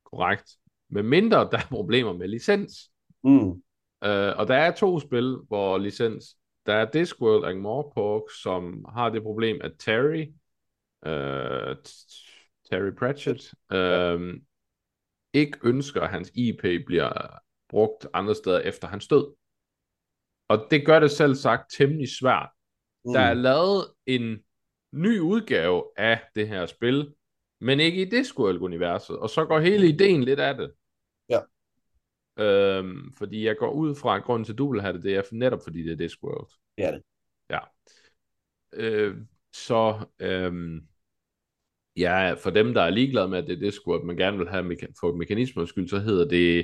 korrekt. 0.06 0.52
Med 0.90 1.04
mindre 1.04 1.50
der 1.52 1.58
er 1.58 1.68
problemer 1.70 2.14
med 2.14 2.28
licens. 2.28 2.92
Mm. 3.24 3.62
Uh, 4.06 4.40
og 4.40 4.48
der 4.48 4.56
er 4.56 4.72
to 4.72 5.00
spil, 5.00 5.38
hvor 5.48 5.78
licens, 5.78 6.26
der 6.66 6.74
er 6.74 6.92
Discworld 6.92 7.44
og 7.44 7.58
Morpork, 7.58 8.22
som 8.42 8.86
har 8.90 9.10
det 9.10 9.24
problem, 9.24 9.60
at 9.64 9.72
Terry, 9.80 10.26
uh, 11.06 11.76
Terry 12.70 12.92
Pratchett, 13.00 13.54
uh, 13.74 14.34
ikke 15.34 15.58
ønsker, 15.64 16.02
at 16.02 16.10
hans 16.10 16.32
IP 16.36 16.86
bliver 16.86 17.40
brugt 17.70 18.08
andre 18.14 18.36
steder 18.36 18.60
efter 18.60 18.88
hans 18.88 19.08
død. 19.08 19.34
Og 20.48 20.68
det 20.72 20.86
gør 20.86 21.00
det 21.00 21.12
selv 21.12 21.36
sagt 21.36 21.72
temmelig 21.78 22.08
svært. 22.20 22.50
Mm. 23.06 23.14
Der 23.14 23.20
er 23.20 23.34
lavet 23.34 23.86
en 24.06 24.38
ny 24.94 25.20
udgave 25.20 25.84
af 25.98 26.22
det 26.36 26.48
her 26.48 26.66
spil, 26.66 27.14
men 27.62 27.80
ikke 27.80 28.02
i 28.02 28.10
Discworld-universet, 28.10 29.18
og 29.20 29.30
så 29.30 29.46
går 29.46 29.60
hele 29.60 29.88
ideen 29.88 30.24
lidt 30.24 30.40
af 30.40 30.56
det. 30.56 30.72
Øhm, 32.40 33.14
fordi 33.18 33.46
jeg 33.46 33.58
går 33.58 33.72
ud 33.72 33.96
fra, 33.96 34.16
at 34.16 34.24
grunden 34.24 34.46
til, 34.46 34.52
at 34.54 34.58
du 34.58 34.72
vil 34.72 34.82
have 34.82 34.94
det, 34.94 35.04
det 35.04 35.16
er 35.16 35.22
netop 35.32 35.60
fordi 35.64 35.84
det 35.84 35.92
er 35.92 35.96
Discworld. 35.96 36.50
Det 36.78 36.86
er 36.86 36.92
det. 36.92 37.02
Ja. 37.50 37.60
Øh, 38.74 39.16
så 39.54 40.06
øhm, 40.20 40.88
ja, 41.98 42.34
for 42.34 42.50
dem, 42.50 42.74
der 42.74 42.82
er 42.82 42.90
ligeglade 42.90 43.28
med, 43.28 43.38
at 43.38 43.48
det 43.48 43.54
er 43.54 43.60
Discworld, 43.60 44.06
man 44.06 44.18
gerne 44.18 44.38
vil 44.38 44.50
have 44.50 44.74
meka- 44.74 44.94
for 45.00 45.16
mekanismers 45.16 45.70
skyld, 45.70 45.88
så 45.88 46.00
hedder 46.00 46.28
det 46.28 46.60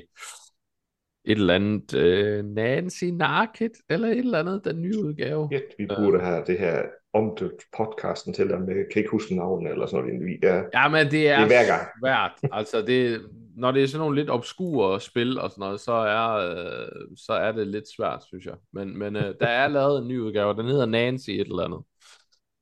et 1.26 1.38
eller 1.38 1.56
andet 1.56 1.94
øh, 1.94 2.46
Nancy 2.46 3.04
Narkit, 3.04 3.72
eller 3.90 4.08
et 4.08 4.18
eller 4.18 4.40
andet, 4.40 4.66
den 4.66 4.82
nye 4.82 5.00
udgave. 5.00 5.50
Ja, 5.52 5.60
vi 5.78 5.86
burde 5.86 6.20
have 6.20 6.44
det 6.48 6.60
her 6.60 6.84
omdøbt 7.14 7.64
podcasten 7.78 8.34
til 8.34 8.50
dem, 8.50 8.62
med 8.62 8.76
kan 8.92 9.00
ikke 9.00 9.12
huske 9.12 9.36
navnet 9.36 9.72
eller 9.72 9.86
sådan 9.86 10.06
noget. 10.06 10.26
Vi 10.26 10.40
er, 10.44 10.64
Ja, 10.74 10.88
men 10.90 11.12
det 11.12 11.30
er, 11.30 11.36
Det 11.36 11.44
er 11.44 11.48
hver 11.48 11.66
gang. 11.68 11.88
svært. 12.02 12.32
Altså, 12.52 12.82
det, 12.82 13.22
når 13.56 13.72
det 13.72 13.84
er 13.84 13.88
sådan 13.88 14.00
nogle 14.00 14.16
lidt 14.16 14.30
obskure 14.30 15.02
spil 15.02 15.40
og 15.40 15.52
sådan 15.52 15.62
noget, 15.62 15.80
så 15.80 15.92
er, 15.92 16.34
øh, 16.34 16.88
så 17.18 17.34
er 17.34 17.52
det 17.52 17.68
lidt 17.68 17.86
svært, 17.98 18.24
synes 18.24 18.46
jeg. 18.46 18.56
Men, 18.74 18.98
men 18.98 19.16
øh, 19.16 19.36
der 19.40 19.48
er 19.48 19.68
lavet 19.68 20.02
en 20.02 20.08
ny 20.08 20.20
udgave, 20.20 20.54
den 20.54 20.66
hedder 20.66 20.86
Nancy 20.86 21.30
et 21.30 21.40
eller 21.48 21.64
andet. 21.64 21.82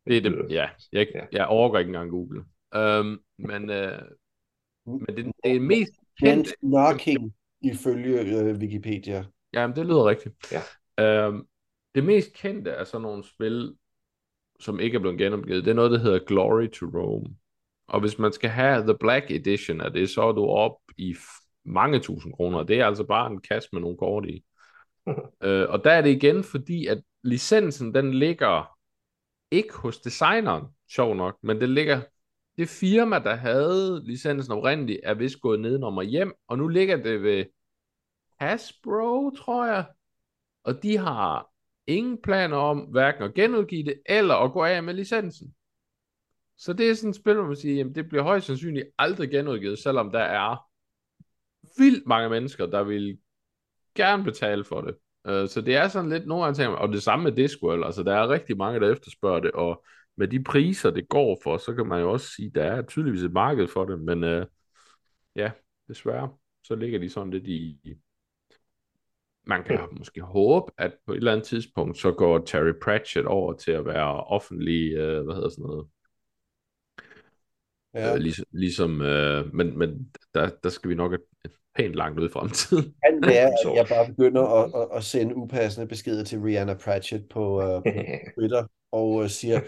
Det 0.07 0.17
er 0.17 0.21
det, 0.21 0.45
ja. 0.49 0.69
Jeg, 0.91 1.07
Ja. 1.15 1.21
jeg 1.31 1.45
overgår 1.47 1.77
ikke 1.79 1.89
engang 1.89 2.11
Google. 2.11 2.43
Øhm, 2.75 3.19
men 3.39 3.69
øh, 3.69 4.01
men 4.85 5.15
det, 5.17 5.25
det 5.43 5.55
er 5.55 5.59
mest 5.59 5.91
kendte... 6.19 6.51
Narking, 6.61 7.33
ifølge 7.61 8.19
øh, 8.21 8.57
Wikipedia. 8.57 9.25
Jamen, 9.53 9.75
det 9.75 9.85
lyder 9.85 10.05
rigtigt. 10.05 10.35
Ja. 10.51 10.61
Øhm, 11.27 11.45
det 11.95 12.03
mest 12.03 12.33
kendte 12.33 12.75
af 12.75 12.87
sådan 12.87 13.01
nogle 13.01 13.23
spil, 13.23 13.73
som 14.61 14.79
ikke 14.79 14.95
er 14.95 14.99
blevet 14.99 15.17
genopgivet, 15.17 15.65
det 15.65 15.71
er 15.71 15.75
noget, 15.75 15.91
der 15.91 15.99
hedder 15.99 16.19
Glory 16.19 16.69
to 16.71 16.85
Rome. 16.85 17.35
Og 17.87 17.99
hvis 17.99 18.19
man 18.19 18.33
skal 18.33 18.49
have 18.49 18.83
The 18.83 18.97
Black 18.99 19.31
Edition 19.31 19.81
af 19.81 19.93
det, 19.93 20.09
så 20.09 20.21
er 20.21 20.31
du 20.31 20.45
op 20.45 20.77
i 20.97 21.15
mange 21.65 21.99
tusind 21.99 22.33
kroner. 22.33 22.63
Det 22.63 22.79
er 22.79 22.85
altså 22.85 23.03
bare 23.03 23.31
en 23.31 23.41
kasse 23.41 23.69
med 23.73 23.81
nogle 23.81 23.97
kort 23.97 24.25
i. 24.25 24.43
øh, 25.43 25.69
og 25.69 25.83
der 25.83 25.91
er 25.91 26.01
det 26.01 26.09
igen, 26.09 26.43
fordi 26.43 26.87
at 26.87 27.01
licensen, 27.23 27.93
den 27.93 28.13
ligger 28.13 28.77
ikke 29.51 29.73
hos 29.73 29.99
designeren, 29.99 30.65
sjov 30.91 31.15
nok, 31.15 31.37
men 31.43 31.61
det 31.61 31.69
ligger, 31.69 32.01
det 32.57 32.69
firma, 32.69 33.19
der 33.19 33.35
havde 33.35 34.01
licensen 34.05 34.53
oprindeligt, 34.53 34.99
er 35.03 35.13
vist 35.13 35.41
gået 35.41 35.59
nedenom 35.59 35.97
og 35.97 36.03
hjem, 36.03 36.33
og 36.47 36.57
nu 36.57 36.67
ligger 36.67 37.03
det 37.03 37.23
ved 37.23 37.45
Hasbro, 38.39 39.29
tror 39.29 39.65
jeg, 39.65 39.85
og 40.63 40.83
de 40.83 40.97
har 40.97 41.50
ingen 41.87 42.17
planer 42.23 42.57
om 42.57 42.79
hverken 42.79 43.23
at 43.23 43.33
genudgive 43.33 43.83
det, 43.83 44.01
eller 44.05 44.35
at 44.35 44.51
gå 44.51 44.63
af 44.63 44.83
med 44.83 44.93
licensen. 44.93 45.55
Så 46.57 46.73
det 46.73 46.89
er 46.89 46.93
sådan 46.93 47.09
et 47.09 47.15
spil, 47.15 47.33
hvor 47.33 47.45
man 47.45 47.55
siger, 47.55 47.75
jamen 47.75 47.95
det 47.95 48.09
bliver 48.09 48.23
højst 48.23 48.47
sandsynligt 48.47 48.87
aldrig 48.97 49.29
genudgivet, 49.29 49.79
selvom 49.79 50.11
der 50.11 50.19
er 50.19 50.57
vildt 51.77 52.07
mange 52.07 52.29
mennesker, 52.29 52.65
der 52.65 52.83
vil 52.83 53.17
gerne 53.95 54.23
betale 54.23 54.63
for 54.63 54.81
det. 54.81 54.95
Uh, 55.29 55.47
så 55.49 55.61
det 55.61 55.75
er 55.75 55.87
sådan 55.87 56.09
lidt 56.09 56.27
nogle 56.27 56.43
gange, 56.43 56.57
tænker 56.57 56.77
og 56.77 56.89
det 56.89 57.03
samme 57.03 57.23
med 57.23 57.31
Discworld, 57.31 57.85
altså 57.85 58.03
der 58.03 58.15
er 58.15 58.29
rigtig 58.29 58.57
mange, 58.57 58.79
der 58.79 58.91
efterspørger 58.91 59.39
det, 59.39 59.51
og 59.51 59.85
med 60.17 60.27
de 60.27 60.43
priser, 60.43 60.91
det 60.91 61.09
går 61.09 61.39
for, 61.43 61.57
så 61.57 61.73
kan 61.73 61.87
man 61.87 62.01
jo 62.01 62.11
også 62.11 62.27
sige, 62.35 62.51
der 62.55 62.63
er 62.63 62.81
tydeligvis 62.81 63.23
et 63.23 63.33
marked 63.33 63.67
for 63.67 63.85
det, 63.85 64.01
men 64.01 64.23
uh, 64.23 64.45
ja, 65.35 65.51
desværre, 65.87 66.29
så 66.63 66.75
ligger 66.75 66.99
de 66.99 67.09
sådan 67.09 67.31
lidt 67.31 67.47
i, 67.47 67.79
i 67.83 67.93
man 69.51 69.63
kan 69.63 69.79
måske 69.97 70.21
håbe, 70.21 70.71
at 70.77 70.91
på 71.05 71.11
et 71.11 71.17
eller 71.17 71.31
andet 71.31 71.47
tidspunkt, 71.47 71.97
så 71.97 72.11
går 72.11 72.39
Terry 72.45 72.73
Pratchett 72.83 73.27
over 73.27 73.53
til 73.53 73.71
at 73.71 73.85
være 73.85 74.23
offentlig, 74.23 74.93
øh, 74.93 75.23
hvad 75.23 75.35
hedder 75.35 75.49
sådan 75.49 75.63
noget, 75.63 75.87
Ja. 77.93 78.13
øh, 78.13 78.19
ligesom, 78.19 78.45
ligesom 78.51 79.01
øh, 79.01 79.53
men, 79.53 79.77
men 79.77 80.09
der, 80.33 80.49
der 80.63 80.69
skal 80.69 80.89
vi 80.89 80.95
nok 80.95 81.13
et, 81.13 81.21
et 81.45 81.51
pænt 81.75 81.95
langt 81.95 82.19
ud 82.19 82.29
i 82.29 82.31
fremtiden. 82.31 82.83
kan 83.05 83.21
være, 83.25 83.47
at 83.47 83.75
jeg 83.75 83.85
bare 83.89 84.07
begynder 84.07 84.43
at, 84.43 84.81
at, 84.81 84.97
at 84.97 85.03
sende 85.03 85.35
upassende 85.35 85.87
beskeder 85.87 86.23
til 86.23 86.39
Rihanna 86.39 86.73
Pratchett 86.73 87.29
på, 87.29 87.57
uh, 87.57 87.83
på 87.83 88.01
Twitter, 88.37 88.65
og 88.91 89.09
uh, 89.09 89.27
siger, 89.27 89.59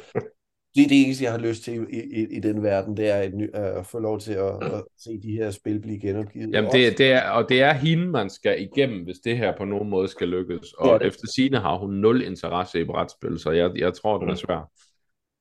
det 0.75 0.83
er 0.83 0.87
det 0.87 1.05
eneste, 1.05 1.23
jeg 1.23 1.31
har 1.31 1.39
lyst 1.39 1.63
til 1.63 1.73
i, 1.73 1.99
i, 1.99 2.37
i 2.37 2.39
den 2.39 2.63
verden, 2.63 2.97
det 2.97 3.09
er 3.09 3.29
ny, 3.29 3.49
uh, 3.57 3.79
at 3.79 3.85
få 3.85 3.99
lov 3.99 4.19
til 4.19 4.33
at, 4.33 4.63
at 4.63 4.83
se 4.97 5.19
de 5.23 5.31
her 5.31 5.51
spil 5.51 5.79
blive 5.79 5.99
genopgivet. 5.99 6.53
Jamen 6.53 6.71
det, 6.71 6.97
det 6.97 7.11
er, 7.11 7.29
og 7.29 7.49
det 7.49 7.61
er 7.61 7.73
hende, 7.73 8.07
man 8.07 8.29
skal 8.29 8.61
igennem, 8.61 9.03
hvis 9.03 9.17
det 9.17 9.37
her 9.37 9.53
på 9.57 9.65
nogen 9.65 9.89
måde 9.89 10.07
skal 10.07 10.27
lykkes. 10.27 10.73
Og 10.73 10.87
ja, 11.01 11.07
efter 11.07 11.27
sine 11.35 11.59
har 11.59 11.77
hun 11.77 11.89
nul 11.89 12.21
interesse 12.21 12.81
i 12.81 12.83
brætspil, 12.83 13.39
så 13.39 13.51
jeg, 13.51 13.71
jeg 13.75 13.93
tror, 13.93 14.17
den 14.17 14.29
er 14.29 14.35
svær. 14.35 14.69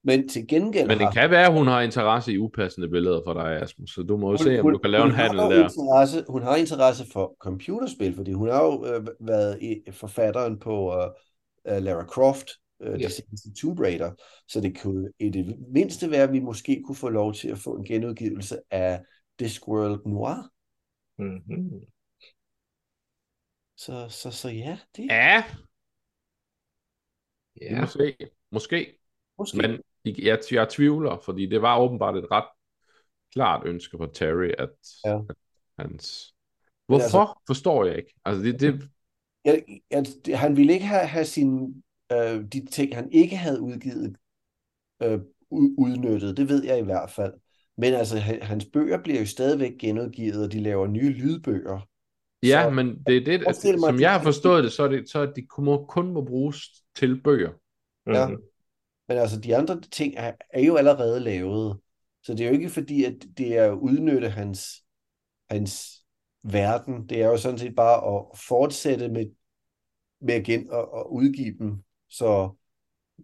Men 0.05 0.29
til 0.29 0.49
gengæld 0.49 0.89
Men 0.89 0.99
har 0.99 1.07
det 1.07 1.15
kan 1.15 1.31
være, 1.31 1.47
at 1.47 1.53
hun 1.53 1.67
har 1.67 1.81
interesse 1.81 2.33
i 2.33 2.39
upassende 2.39 2.89
billeder 2.89 3.21
for 3.27 3.35
dig, 3.35 3.63
Asmus, 3.63 3.91
så 3.91 4.03
du 4.03 4.17
må 4.17 4.31
jo 4.31 4.37
se, 4.37 4.59
om 4.59 4.63
hun, 4.63 4.73
du 4.73 4.79
kan 4.79 4.91
lave 4.91 5.05
en 5.05 5.11
hun 5.11 5.19
har 5.19 5.23
handel 5.23 5.39
der. 5.39 5.63
Interesse, 5.65 6.25
hun 6.29 6.43
har 6.43 6.57
interesse 6.57 7.05
for 7.13 7.37
computerspil, 7.41 8.17
fordi 8.17 8.33
hun 8.33 8.49
har 8.49 8.65
jo 8.65 8.87
øh, 8.87 9.07
været 9.21 9.59
i, 9.63 9.77
forfatteren 9.93 10.59
på 10.59 10.95
øh, 10.95 11.77
øh, 11.77 11.83
Lara 11.83 12.05
Croft, 12.05 12.49
øh, 12.83 13.01
Ja. 13.01 13.05
det 13.07 13.13
seneste 13.13 13.55
Tomb 13.55 13.81
Raider, 13.81 14.13
så 14.49 14.61
det 14.61 14.81
kunne 14.81 15.13
i 15.19 15.29
det 15.31 15.59
mindste 15.69 16.11
være, 16.11 16.23
at 16.23 16.33
vi 16.33 16.41
måske 16.41 16.83
kunne 16.87 16.97
få 16.97 17.09
lov 17.09 17.35
til 17.35 17.49
at 17.49 17.59
få 17.59 17.77
en 17.77 17.85
genudgivelse 17.85 18.59
af 18.71 19.05
Discworld 19.39 20.07
Noir. 20.07 20.51
Mhm. 21.19 21.81
Så, 23.77 24.09
så, 24.09 24.31
så 24.31 24.49
ja, 24.49 24.79
det 24.97 25.05
Ja, 25.05 25.45
Ja, 27.61 27.81
må 27.81 27.87
se. 27.87 28.17
Måske. 28.51 28.99
måske. 29.39 29.57
Men 29.59 29.81
jeg, 30.05 30.39
jeg 30.53 30.69
tvivler, 30.71 31.19
fordi 31.25 31.47
det 31.47 31.63
var 31.63 31.81
åbenbart 31.81 32.17
et 32.17 32.31
ret 32.31 32.49
klart 33.33 33.67
ønske 33.67 33.97
fra 33.99 34.09
Terry, 34.15 34.49
at, 34.59 34.71
Ja. 35.05 35.19
at 35.31 35.37
hans... 35.79 36.35
Hvorfor? 36.87 37.03
altså- 37.03 37.19
Altså, 37.21 37.43
Forstår 37.47 37.85
jeg 37.85 37.97
ikke. 37.99 38.15
Altså, 38.25 38.43
det, 38.43 38.61
det, 38.61 38.89
Jeg, 39.45 39.65
jeg, 39.91 40.39
han 40.39 40.57
ville 40.57 40.73
ikke 40.73 40.87
have, 40.87 41.07
have 41.07 41.25
sin, 41.25 41.83
øh, 42.13 42.45
de 42.53 42.67
ting, 42.71 42.95
han 42.95 43.13
ikke 43.13 43.37
havde 43.37 43.61
udgivet, 43.61 44.17
øh, 45.03 45.21
udnyttet. 45.79 46.37
Det 46.37 46.49
ved 46.49 46.65
jeg 46.65 46.79
i 46.79 46.85
hvert 46.85 47.11
fald. 47.11 47.35
Men 47.77 47.95
altså, 47.95 48.19
han, 48.19 48.43
hans 48.43 48.65
bøger 48.73 49.03
bliver 49.03 49.21
jo 49.21 49.27
stadigvæk 49.27 49.73
genudgivet, 49.81 50.45
og 50.45 50.53
de 50.53 50.61
laver 50.61 50.87
nye 50.87 51.11
lydbøger. 51.11 51.89
ja, 52.43 52.63
Så- 52.63 52.71
men 52.71 53.05
det 53.07 53.17
er 53.17 53.25
det, 53.25 53.43
Forestil 53.43 53.79
mig, 53.79 53.87
som 53.89 53.95
at 53.95 54.01
jeg 54.01 54.13
har 54.13 54.23
forstået 54.23 54.65
det, 54.65 54.73
så 54.73 54.83
er 54.83 54.89
det, 54.89 55.11
så 55.11 55.19
er 55.19 55.33
de 55.33 55.47
kun 55.47 55.65
må, 55.65 55.87
kun 55.87 56.13
må 56.13 56.25
bruges 56.25 56.59
til 56.97 57.23
bøger. 57.23 57.51
Ja. 58.07 58.29
Mhm. 58.29 58.43
Men 59.09 59.19
altså, 59.19 59.41
de 59.41 59.57
andre 59.57 59.81
ting 59.81 60.15
er, 60.17 60.33
er 60.51 60.61
jo 60.61 60.77
allerede 60.77 61.21
lavet. 61.21 61.79
Så 62.23 62.35
det 62.35 62.41
er 62.41 62.49
jo 62.49 62.55
ikke 62.55 62.69
fordi, 62.71 63.05
at 63.05 63.15
det 63.39 63.59
er 63.59 63.73
at 63.73 63.79
udnytte 63.79 64.29
hans, 64.29 64.85
hans 65.51 66.05
verden. 66.43 67.07
Det 67.09 67.23
er 67.23 67.27
jo 67.27 67.37
sådan 67.37 67.59
set 67.59 67.77
bare 67.77 68.17
at 68.17 68.39
fortsætte 68.39 69.09
med, 69.09 69.27
med 70.21 70.35
igen 70.41 70.61
at, 70.73 70.79
at 70.79 71.07
udgive 71.11 71.59
dem. 71.59 71.83
Så 72.13 72.55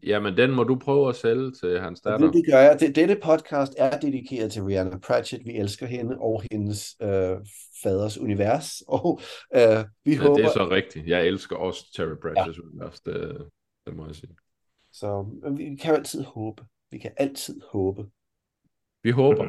Jamen, 0.02 0.36
den 0.36 0.51
må 0.51 0.65
du 0.65 0.78
prøve 0.78 1.09
at 1.09 1.16
sælge 1.16 1.52
til 1.52 1.81
hans 1.81 2.01
datter. 2.01 2.27
det, 2.27 2.35
det 2.35 2.44
gør 2.52 2.59
jeg. 2.59 2.81
Det, 2.81 2.97
dette 2.97 3.19
podcast 3.24 3.74
er 3.78 3.98
dedikeret 3.98 4.52
til 4.52 4.62
Rihanna 4.62 4.98
Pratchett. 4.98 5.47
Vi 5.47 5.56
elsker 5.56 5.86
hende 5.86 6.19
og 6.19 6.43
hendes 6.52 6.97
øh, 7.02 7.36
faders 7.82 8.19
univers. 8.19 8.82
Og 8.89 9.20
øh, 9.55 9.85
vi 10.05 10.12
Ja, 10.12 10.19
håber... 10.20 10.35
det 10.35 10.44
er 10.44 10.51
så 10.51 10.69
rigtigt. 10.70 11.06
Jeg 11.06 11.27
elsker 11.27 11.56
også 11.56 11.93
Terry 11.93 12.15
Pratchett's 12.15 12.62
ja. 12.62 12.69
univers, 12.69 13.01
det, 13.01 13.48
det 13.86 13.97
må 13.97 14.06
jeg 14.06 14.15
sige. 14.15 14.36
Så 14.93 15.27
vi 15.56 15.77
kan 15.77 15.94
altid 15.94 16.24
håbe. 16.24 16.65
Vi 16.90 16.98
kan 16.98 17.10
altid 17.16 17.60
håbe 17.70 18.06
Vi 19.02 19.10
håber. 19.10 19.48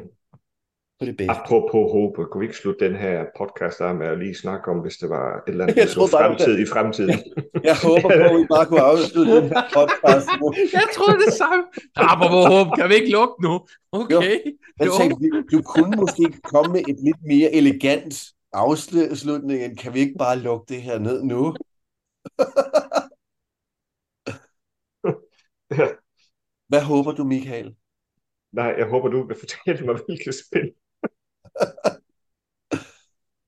På 1.00 1.06
det 1.06 1.18
bedste. 1.18 1.32
Apropos 1.32 1.92
håb, 1.96 2.16
kunne 2.16 2.40
vi 2.40 2.46
ikke 2.46 2.58
slutte 2.58 2.86
den 2.86 2.96
her 2.96 3.26
podcast 3.38 3.82
af 3.82 3.96
med 3.96 4.08
at 4.08 4.18
lige 4.20 4.36
snakke 4.36 4.72
om, 4.72 4.78
hvis 4.80 4.98
det 4.98 5.10
var 5.10 5.26
et 5.36 5.52
eller 5.52 5.64
andet 5.66 5.78
Jeg 5.78 5.88
bare, 5.96 6.10
fremtid 6.10 6.60
i 6.60 6.68
fremtiden? 6.74 7.20
Jeg 7.70 7.78
håber 7.88 8.10
på, 8.18 8.24
at 8.30 8.36
vi 8.42 8.46
bare 8.56 8.66
kunne 8.66 8.82
afslutte 8.92 9.32
den 9.38 9.48
her 9.54 9.64
podcast 9.78 10.28
nu. 10.42 10.54
Jeg 10.80 10.88
tror 10.96 11.12
det 11.26 11.34
samme. 11.42 11.64
Apropos 11.96 12.44
håb, 12.54 12.68
kan 12.78 12.90
vi 12.90 12.94
ikke 13.00 13.12
lukke 13.18 13.36
nu? 13.46 13.54
Okay. 13.92 14.38
Jeg 14.80 14.88
Jo. 14.88 14.92
tænkte, 15.00 15.44
du 15.54 15.62
kunne 15.74 15.96
måske 16.04 16.24
komme 16.44 16.70
med 16.76 16.82
et 16.92 16.98
lidt 17.08 17.22
mere 17.32 17.50
elegant 17.60 18.14
afslutning, 18.54 19.64
end 19.66 19.78
kan 19.78 19.94
vi 19.94 20.00
ikke 20.00 20.18
bare 20.20 20.38
lukke 20.40 20.66
det 20.74 20.82
her 20.82 21.00
ned 21.00 21.24
nu? 21.24 21.56
Hvad 26.72 26.82
håber 26.92 27.12
du, 27.12 27.24
Michael? 27.24 27.76
Nej, 28.52 28.76
jeg 28.78 28.88
håber, 28.90 29.08
du 29.10 29.28
vil 29.28 29.38
fortælle 29.40 29.86
mig, 29.86 29.96
hvilke 30.06 30.32
spil. 30.44 30.72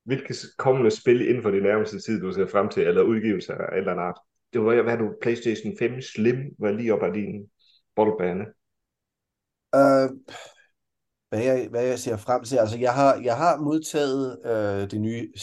Hvilke 0.06 0.36
kommende 0.58 0.92
spil 0.92 1.28
inden 1.30 1.44
for 1.44 1.52
det 1.52 1.64
nærmeste 1.64 2.00
tid, 2.00 2.22
du 2.22 2.32
ser 2.32 2.48
frem 2.48 2.70
til, 2.70 2.84
eller 2.84 3.02
udgivelser 3.02 3.54
af 3.54 3.78
eller 3.78 3.92
anden 3.92 4.06
art. 4.06 4.20
Det 4.54 4.62
var, 4.62 4.82
hvad 4.82 4.98
du, 4.98 5.14
PlayStation 5.22 5.78
5 5.80 6.02
Slim 6.02 6.38
var 6.60 6.72
lige 6.72 6.94
op 6.94 7.04
ad 7.04 7.14
din 7.14 7.50
boldbane. 7.96 8.46
Uh, 9.76 10.18
hvad, 11.30 11.44
jeg, 11.44 11.68
hvad 11.70 11.86
jeg 11.86 12.00
ser 12.00 12.18
frem 12.18 12.44
til? 12.44 12.58
Altså, 12.58 12.78
jeg 12.78 12.94
har, 12.94 13.16
jeg 13.16 13.38
har 13.38 13.58
modtaget 13.58 14.40
uh, 14.46 14.92
det 14.92 15.02
nye 15.02 15.34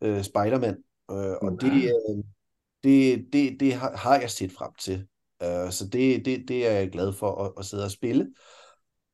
uh, 0.00 0.22
Spider-Man, 0.22 0.76
uh, 1.08 1.16
og 1.16 1.58
det, 1.60 1.92
uh, 2.08 2.24
det, 2.84 3.26
det, 3.32 3.60
det 3.60 3.74
har, 3.74 3.96
har 3.96 4.20
jeg 4.20 4.30
set 4.30 4.52
frem 4.52 4.70
til. 4.80 5.06
Uh, 5.44 5.70
så 5.70 5.88
det, 5.92 6.24
det, 6.24 6.44
det 6.48 6.66
er 6.66 6.72
jeg 6.72 6.90
glad 6.90 7.12
for 7.12 7.44
at, 7.44 7.52
at 7.58 7.64
sidde 7.64 7.84
og 7.84 7.90
spille. 7.90 8.34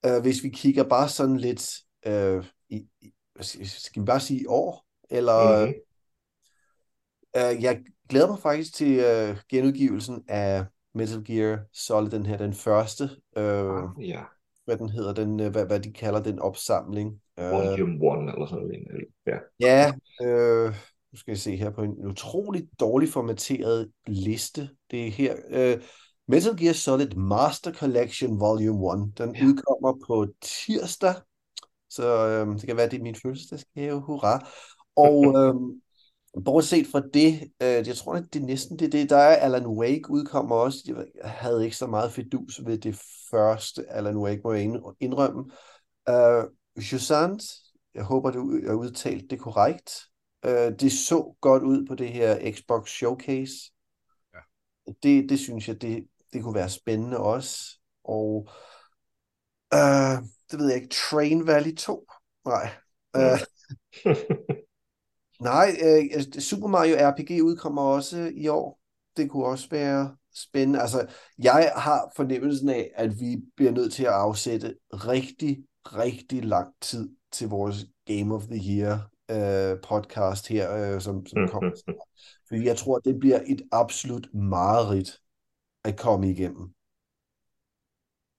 Uh, 0.07 0.23
hvis 0.23 0.43
vi 0.43 0.49
kigger 0.49 0.85
bare 0.89 1.09
sådan 1.09 1.37
lidt, 1.37 1.71
uh, 2.07 2.45
i, 2.69 2.87
i, 3.01 3.13
skal 3.65 4.03
vi 4.03 4.07
bare 4.07 4.21
sige 4.21 4.41
i 4.41 4.47
år? 4.47 4.87
Eller, 5.11 5.67
Mhm. 5.67 5.75
uh, 7.37 7.63
jeg 7.63 7.83
glæder 8.09 8.29
mig 8.29 8.39
faktisk 8.39 8.75
til 8.75 8.99
uh, 8.99 9.37
genudgivelsen 9.49 10.25
af 10.29 10.65
Metal 10.95 11.25
Gear 11.25 11.59
Solid, 11.73 12.11
den 12.11 12.27
her, 12.27 12.37
den 12.37 12.53
første. 12.53 13.05
Uh, 13.37 13.43
Ah, 13.43 14.09
Ja, 14.09 14.23
hvad 14.65 14.77
den 14.77 14.89
hedder, 14.89 15.13
den, 15.15 15.41
øh, 15.41 15.51
hvad, 15.51 15.67
hvad 15.67 15.81
de 15.81 15.93
kalder 15.93 16.23
den 16.23 16.39
opsamling. 16.39 17.21
Øh, 17.39 17.51
Volume 17.51 17.95
1 18.29 18.35
eller 18.35 18.47
sådan 18.47 18.65
noget. 18.65 19.05
Ja. 19.27 19.39
ja, 19.61 19.93
øh, 20.23 20.75
nu 21.13 21.19
skal 21.19 21.33
jeg 21.33 21.39
se 21.39 21.57
her 21.57 21.71
på 21.71 21.83
en 21.83 22.07
utrolig 22.07 22.69
dårligt 22.81 23.13
formateret 23.13 23.93
liste. 24.07 24.71
Det 24.91 25.07
er 25.07 25.11
her. 25.11 25.37
Øh, 25.51 25.83
Metal 26.29 26.57
Gear 26.57 26.73
Solid 26.73 27.15
Master 27.15 27.73
Collection 27.73 28.41
Volume 28.41 28.93
1. 29.05 29.19
Den 29.19 29.37
Ja. 29.37 29.45
udkommer 29.45 30.05
på 30.07 30.27
tirsdag, 30.41 31.15
så 31.97 32.29
øh, 32.29 32.55
det 32.55 32.67
kan 32.67 32.77
være, 32.77 32.89
det 32.89 32.99
er 32.99 33.03
min 33.03 33.15
fødselsdagsgave. 33.15 34.01
Hurra. 34.01 34.49
Og 34.97 35.25
øh, 35.39 35.55
bortset 36.45 36.87
fra 36.87 37.01
det, 37.15 37.33
øh, 37.63 37.89
jeg 37.89 37.97
tror, 37.97 38.15
at 38.15 38.25
det 38.35 38.43
næsten 38.43 38.79
det, 38.79 38.93
det. 38.93 39.11
Der 39.11 39.17
er 39.17 39.37
Alan 39.37 39.67
Wake 39.67 40.11
udkommer 40.11 40.57
også. 40.57 40.79
Jeg 41.23 41.31
havde 41.31 41.65
ikke 41.65 41.77
så 41.77 41.87
meget 41.87 42.13
fedus 42.13 42.61
ved 42.65 42.79
det 42.79 43.01
første 43.31 43.85
Alan 43.89 44.17
Wake, 44.17 44.41
må 44.45 44.53
jeg 44.53 44.63
ind- 44.63 44.97
indrømme. 45.01 45.45
Uh, 46.11 46.45
Jusant, 46.93 47.43
jeg 47.95 48.05
håber, 48.05 48.31
du 48.31 48.61
har 48.67 48.75
udtalt 48.75 49.31
det 49.31 49.39
korrekt. 49.39 49.91
Uh, 50.47 50.73
det 50.81 50.93
så 50.93 51.35
godt 51.41 51.63
ud 51.63 51.87
på 51.87 51.95
det 51.95 52.09
her 52.09 52.53
Xbox 52.53 52.91
Showcase. 52.91 53.55
Ja. 54.35 54.39
Det, 55.03 55.29
det 55.29 55.39
synes 55.39 55.69
jeg, 55.69 55.83
det, 55.83 56.07
det 56.33 56.43
kunne 56.43 56.55
være 56.55 56.71
spændende 56.71 57.19
også. 57.19 57.79
Og 58.05 58.49
uh, 59.75 60.25
det 60.51 60.59
ved 60.59 60.67
jeg 60.67 60.77
ikke, 60.77 60.95
Train 61.11 61.47
Valley 61.47 61.75
2? 61.75 62.07
Nej. 62.47 62.71
Uh, 63.17 63.39
nej, 65.41 65.77
uh, 65.85 66.41
Super 66.41 66.69
Mario 66.69 66.97
RPG 67.01 67.43
udkommer 67.43 67.83
også 67.83 68.33
i 68.35 68.49
år. 68.49 68.81
Det 69.17 69.31
kunne 69.31 69.47
også 69.47 69.69
være 69.71 70.17
spændende. 70.35 70.81
Altså, 70.81 71.07
jeg 71.39 71.73
har 71.77 72.13
fornemmelsen 72.17 72.69
af, 72.69 72.91
at 72.95 73.21
vi 73.21 73.37
bliver 73.57 73.73
nødt 73.73 73.93
til 73.93 74.05
at 74.05 74.13
afsætte 74.13 74.75
rigtig, 74.93 75.65
rigtig 75.85 76.45
lang 76.45 76.69
tid 76.81 77.09
til 77.33 77.49
vores 77.49 77.87
Game 78.07 78.35
of 78.35 78.43
the 78.43 78.79
Year 78.79 79.11
øh, 79.31 79.81
podcast 79.83 80.49
her, 80.49 80.95
øh, 80.95 81.01
som, 81.01 81.27
som 81.27 81.49
kommer. 81.49 81.71
Fordi 82.49 82.65
jeg 82.65 82.77
tror, 82.77 82.99
det 82.99 83.19
bliver 83.21 83.41
et 83.47 83.63
absolut 83.73 84.29
mareridt 84.35 85.21
at 85.85 85.99
komme 85.99 86.31
igennem. 86.31 86.76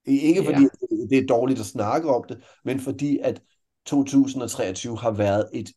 Ikke 0.07 0.43
fordi 0.43 0.61
Ja. 0.61 0.95
det 1.09 1.17
er 1.17 1.27
dårligt 1.27 1.59
at 1.59 1.65
snakke 1.65 2.09
om 2.09 2.23
det, 2.29 2.43
men 2.63 2.79
fordi 2.79 3.19
at 3.23 3.41
2023 3.85 4.97
har 4.97 5.11
været 5.11 5.49
et 5.53 5.69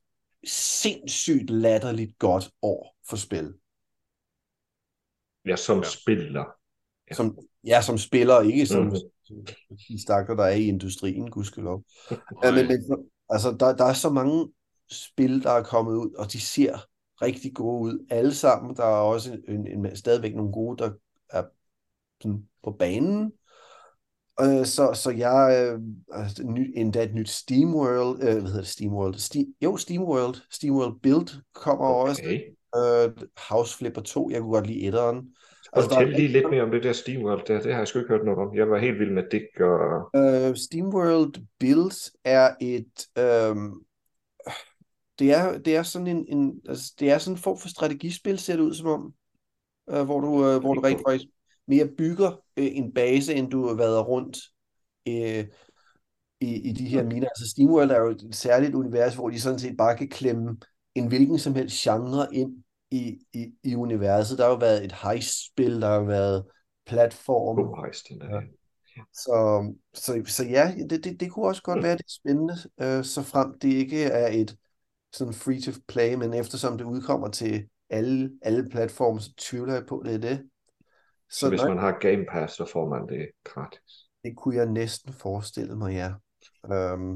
sindssygt 0.47 1.51
latterligt 1.51 2.19
godt 2.19 2.51
år 2.63 2.97
for 3.09 3.17
spil. 3.17 3.55
ja, 5.47 5.57
som 5.57 5.79
Ja. 5.79 5.83
spiller. 5.89 6.45
Ja. 7.11 7.15
Som, 7.15 7.39
ja, 7.65 7.83
som 7.83 7.99
spiller, 7.99 8.41
ikke 8.41 8.67
som 8.67 8.85
Mhm. 8.85 9.47
de 9.89 10.03
stakker, 10.03 10.35
der 10.35 10.45
er 10.45 10.55
i 10.55 10.65
industrien, 10.67 11.31
gudskelov. 11.31 11.85
Ja, 12.45 12.53
men, 12.55 12.67
men 12.69 13.11
altså, 13.29 13.57
der, 13.61 13.77
der 13.77 13.85
er 13.85 13.93
så 13.93 14.11
mange 14.11 14.53
spil, 14.91 15.43
der 15.43 15.51
er 15.51 15.63
kommet 15.63 15.93
ud, 15.93 16.15
og 16.19 16.33
de 16.33 16.41
ser 16.41 16.79
rigtig 17.23 17.55
gode 17.55 17.81
ud. 17.83 18.07
Alle 18.11 18.35
sammen. 18.35 18.77
Der 18.77 18.83
er 18.85 19.01
også 19.01 19.33
en, 19.49 19.67
en, 19.69 19.87
en, 19.87 19.97
stadigvæk 19.97 20.35
nogle 20.35 20.53
gode, 20.53 20.77
der 20.79 20.91
er 21.31 21.45
sådan 22.23 22.49
på 22.63 22.71
banen. 22.71 23.33
Øh, 24.45 24.67
så, 24.67 24.93
så 24.95 25.11
jeg 25.11 25.71
øh, 25.75 26.47
ny, 26.47 26.73
endda 26.77 27.03
et 27.03 27.15
nyt 27.15 27.29
SteamWorld, 27.29 28.23
øh, 28.23 28.33
hvad 28.33 28.43
hedder 28.43 28.61
det, 28.61 28.67
SteamWorld? 28.67 29.15
Steam, 29.15 29.47
jo, 29.63 29.77
SteamWorld, 29.77 30.37
SteamWorld 30.51 31.01
Build 31.03 31.43
kommer 31.55 31.87
også. 31.87 32.23
Okay. 32.25 32.41
Øh, 32.77 33.27
House 33.51 33.79
Flipper 33.79 34.03
2, 34.03 34.31
jeg 34.31 34.41
kunne 34.41 34.53
godt 34.53 34.67
lide 34.67 34.87
etteren. 34.87 35.29
Altså, 35.73 35.91
Fortæl 35.91 36.09
lige 36.09 36.29
lidt 36.29 36.51
mere 36.51 36.63
om 36.63 36.71
det 36.71 36.83
der 36.83 36.93
SteamWorld, 36.93 37.47
der, 37.47 37.61
det 37.61 37.73
har 37.73 37.81
jeg 37.81 37.89
sgu 37.89 37.99
ikke 37.99 38.09
hørt 38.09 38.25
noget 38.25 38.39
om. 38.39 38.57
Jeg 38.57 38.71
var 38.71 38.79
helt 38.79 38.99
vild 38.99 39.11
med 39.11 39.23
Dick 39.31 39.61
og... 39.61 40.11
Uh, 40.15 40.55
SteamWorld 40.55 41.35
Builds 41.59 42.13
er 42.25 42.51
et 42.61 43.07
øhm, 43.19 43.73
det 45.19 45.33
er 45.33 45.59
det 45.59 45.77
er 45.77 45.83
sådan 45.83 46.07
en, 46.07 46.27
en 46.29 46.61
altså, 46.69 46.95
det 47.01 47.11
er 47.11 47.19
sådan 47.19 47.37
en 47.37 47.43
form 47.43 47.59
for 47.59 47.69
strategispil 47.69 48.39
ser 48.39 48.57
det 48.57 48.63
ud 48.63 48.75
som 48.75 48.89
om 48.89 49.15
uh, 49.93 50.03
hvor 50.03 50.21
du 50.21 50.29
uh, 50.29 50.61
hvor 50.61 50.75
du 50.75 50.81
rent 50.81 51.03
faktisk 51.09 51.25
mere 51.71 51.89
bygger 51.99 52.31
uh, 52.31 52.67
en 52.81 52.95
base 52.95 53.35
end 53.35 53.51
du 53.51 53.75
vader 53.75 54.03
rundt 54.03 54.39
uh, 55.09 55.45
i, 56.41 56.55
i 56.69 56.73
de 56.73 56.89
her 56.89 57.05
miner. 57.05 57.29
Altså 57.29 57.51
SteamWorld 57.51 57.91
er 57.91 58.01
jo 58.01 58.11
et 58.11 58.29
særligt 58.33 58.75
univers, 58.75 59.15
hvor 59.15 59.31
de 59.31 59.41
sådan 59.41 59.59
set 59.59 59.77
bare 59.77 59.97
kan 59.97 60.09
klemme 60.09 60.57
en 60.95 61.07
hvilken 61.07 61.39
som 61.39 61.55
helst 61.55 61.83
genre 61.83 62.35
ind 62.35 62.63
i, 62.91 63.19
i, 63.33 63.47
i 63.63 63.75
universet. 63.75 64.39
Der 64.39 64.45
har 64.45 64.51
jo 64.51 64.59
været 64.59 64.85
et 64.85 64.93
heist-spil, 64.93 65.81
der 65.81 65.89
har 65.89 66.05
været 66.05 66.45
platform, 66.87 67.57
God 67.57 67.85
heist. 67.85 68.11
Ja. 68.11 68.41
Så, 69.15 69.73
så, 69.95 70.23
så 70.27 70.45
ja, 70.45 70.75
det, 70.91 71.05
det, 71.05 71.21
det 71.21 71.31
kunne 71.31 71.47
også 71.47 71.63
godt 71.63 71.83
være 71.83 71.97
det 71.97 72.11
spændende, 72.11 72.55
øh, 72.81 73.05
så 73.05 73.23
frem 73.23 73.59
det 73.59 73.69
ikke 73.69 74.03
er 74.05 74.29
et 74.33 74.57
sådan 75.13 75.35
free 75.35 75.61
to 75.61 75.71
play, 75.89 76.15
men 76.15 76.35
eftersom 76.35 76.79
det 76.79 76.85
udkommer 76.85 77.29
til 77.29 77.69
alle, 77.91 78.31
alle 78.43 78.69
platforme, 78.71 79.21
så 79.21 79.35
tvivler 79.39 79.75
jeg 79.75 79.87
på, 79.87 80.03
det 80.07 80.15
er 80.15 80.19
det. 80.19 80.43
Så 81.31 81.49
hvis 81.49 81.63
man 81.63 81.79
har 81.79 81.99
Game 82.01 82.25
Pass, 82.33 82.55
så 82.55 82.65
får 82.65 82.89
man 82.89 83.09
det 83.09 83.31
gratis. 83.45 84.11
det 84.25 84.37
kunne 84.37 84.57
jeg 84.57 84.67
næsten 84.67 85.13
forestille 85.13 85.77
mig, 85.77 85.93
ja. 85.93 86.13
Øhm, 86.75 87.15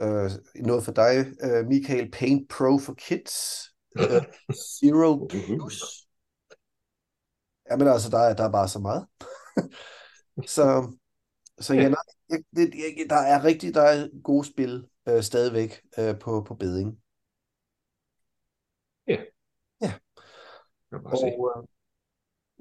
øh, 0.00 0.30
noget 0.54 0.84
for 0.84 0.92
dig, 0.92 1.26
øh, 1.42 1.66
Michael, 1.66 2.10
Paint 2.10 2.48
Pro 2.48 2.78
for 2.78 2.94
Kids, 2.94 3.62
øh, 3.96 4.22
Zero 4.80 5.26
Plus. 5.28 6.06
Jamen 7.70 7.88
altså, 7.88 8.10
der 8.10 8.18
er, 8.18 8.34
der 8.34 8.44
er 8.44 8.52
bare 8.52 8.68
så 8.68 8.78
meget. 8.78 9.06
så, 10.56 10.92
så 11.58 11.74
ja, 11.74 11.88
nej, 11.88 12.02
jeg, 12.28 12.38
det, 12.56 12.74
jeg, 12.74 13.06
der 13.10 13.16
er 13.16 13.44
rigtig, 13.44 13.74
der 13.74 13.82
er 13.82 14.22
gode 14.22 14.44
spil 14.44 14.86
øh, 15.08 15.22
stadigvæk 15.22 15.82
øh, 15.98 16.18
på, 16.18 16.44
på 16.46 16.54
beding. 16.54 16.98
Bare 20.90 21.16
se. 21.16 21.24
Og, 21.24 21.62
øh, 21.62 21.71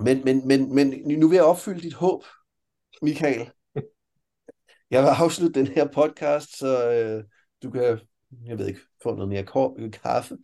men, 0.04 0.26
men, 0.26 0.48
men, 0.48 0.76
men 0.76 1.20
nu 1.20 1.28
vil 1.28 1.36
jeg 1.36 1.46
opfylde 1.46 1.82
dit 1.82 1.94
håb, 1.94 2.24
Michael. 3.02 3.52
Jeg 4.92 5.04
vil 5.04 5.10
afslutte 5.10 5.60
den 5.60 5.68
her 5.68 5.88
podcast, 5.94 6.58
så 6.58 6.92
øh, 6.92 7.24
du 7.64 7.72
kan 7.72 8.00
jeg 8.46 8.58
ved 8.58 8.68
ikke, 8.68 8.80
få 9.04 9.16
noget 9.16 9.30
mere 9.30 9.46
kor- 9.46 9.78
kaffe. 9.94 10.38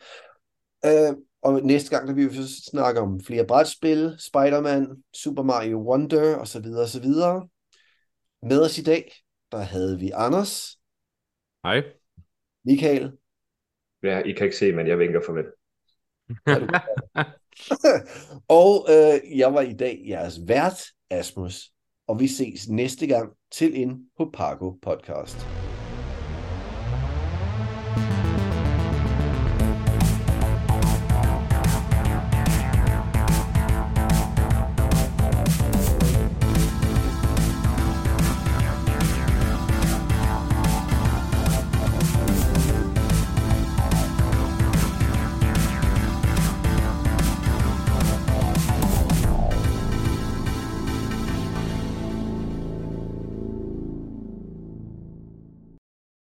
Øh, 0.86 1.14
og 1.42 1.62
næste 1.64 1.90
gang, 1.90 2.08
der 2.08 2.14
vil 2.14 2.32
vi 2.32 2.38
snakke 2.72 3.00
om 3.00 3.20
flere 3.20 3.46
brætspil, 3.46 4.16
Spider-Man, 4.20 5.04
Super 5.14 5.44
Mario 5.44 5.90
Wonder 5.92 6.36
osv. 6.38 6.66
osv. 6.66 7.06
Med 8.42 8.62
os 8.62 8.78
i 8.78 8.84
dag, 8.84 9.12
der 9.52 9.58
havde 9.58 10.00
vi 10.00 10.12
Anders, 10.14 10.80
Hej. 11.64 11.84
Michael, 12.66 13.12
Ja, 14.04 14.20
I 14.20 14.32
kan 14.32 14.46
ikke 14.46 14.58
se, 14.58 14.72
men 14.72 14.88
jeg 14.88 15.00
vinker 15.00 15.22
farvel. 15.26 15.46
Ja, 16.48 16.58
og 18.64 18.88
øh, 18.90 19.38
jeg 19.38 19.54
var 19.54 19.62
i 19.62 19.74
dag 19.74 20.04
jeres 20.08 20.40
vært, 20.48 20.84
Asmus. 21.10 21.72
Og 22.08 22.20
vi 22.20 22.28
ses 22.28 22.70
næste 22.70 23.08
gang 23.08 23.30
til 23.52 23.82
en 23.82 24.00
på 24.18 24.30
Parko 24.34 24.72
podcast. 24.82 25.48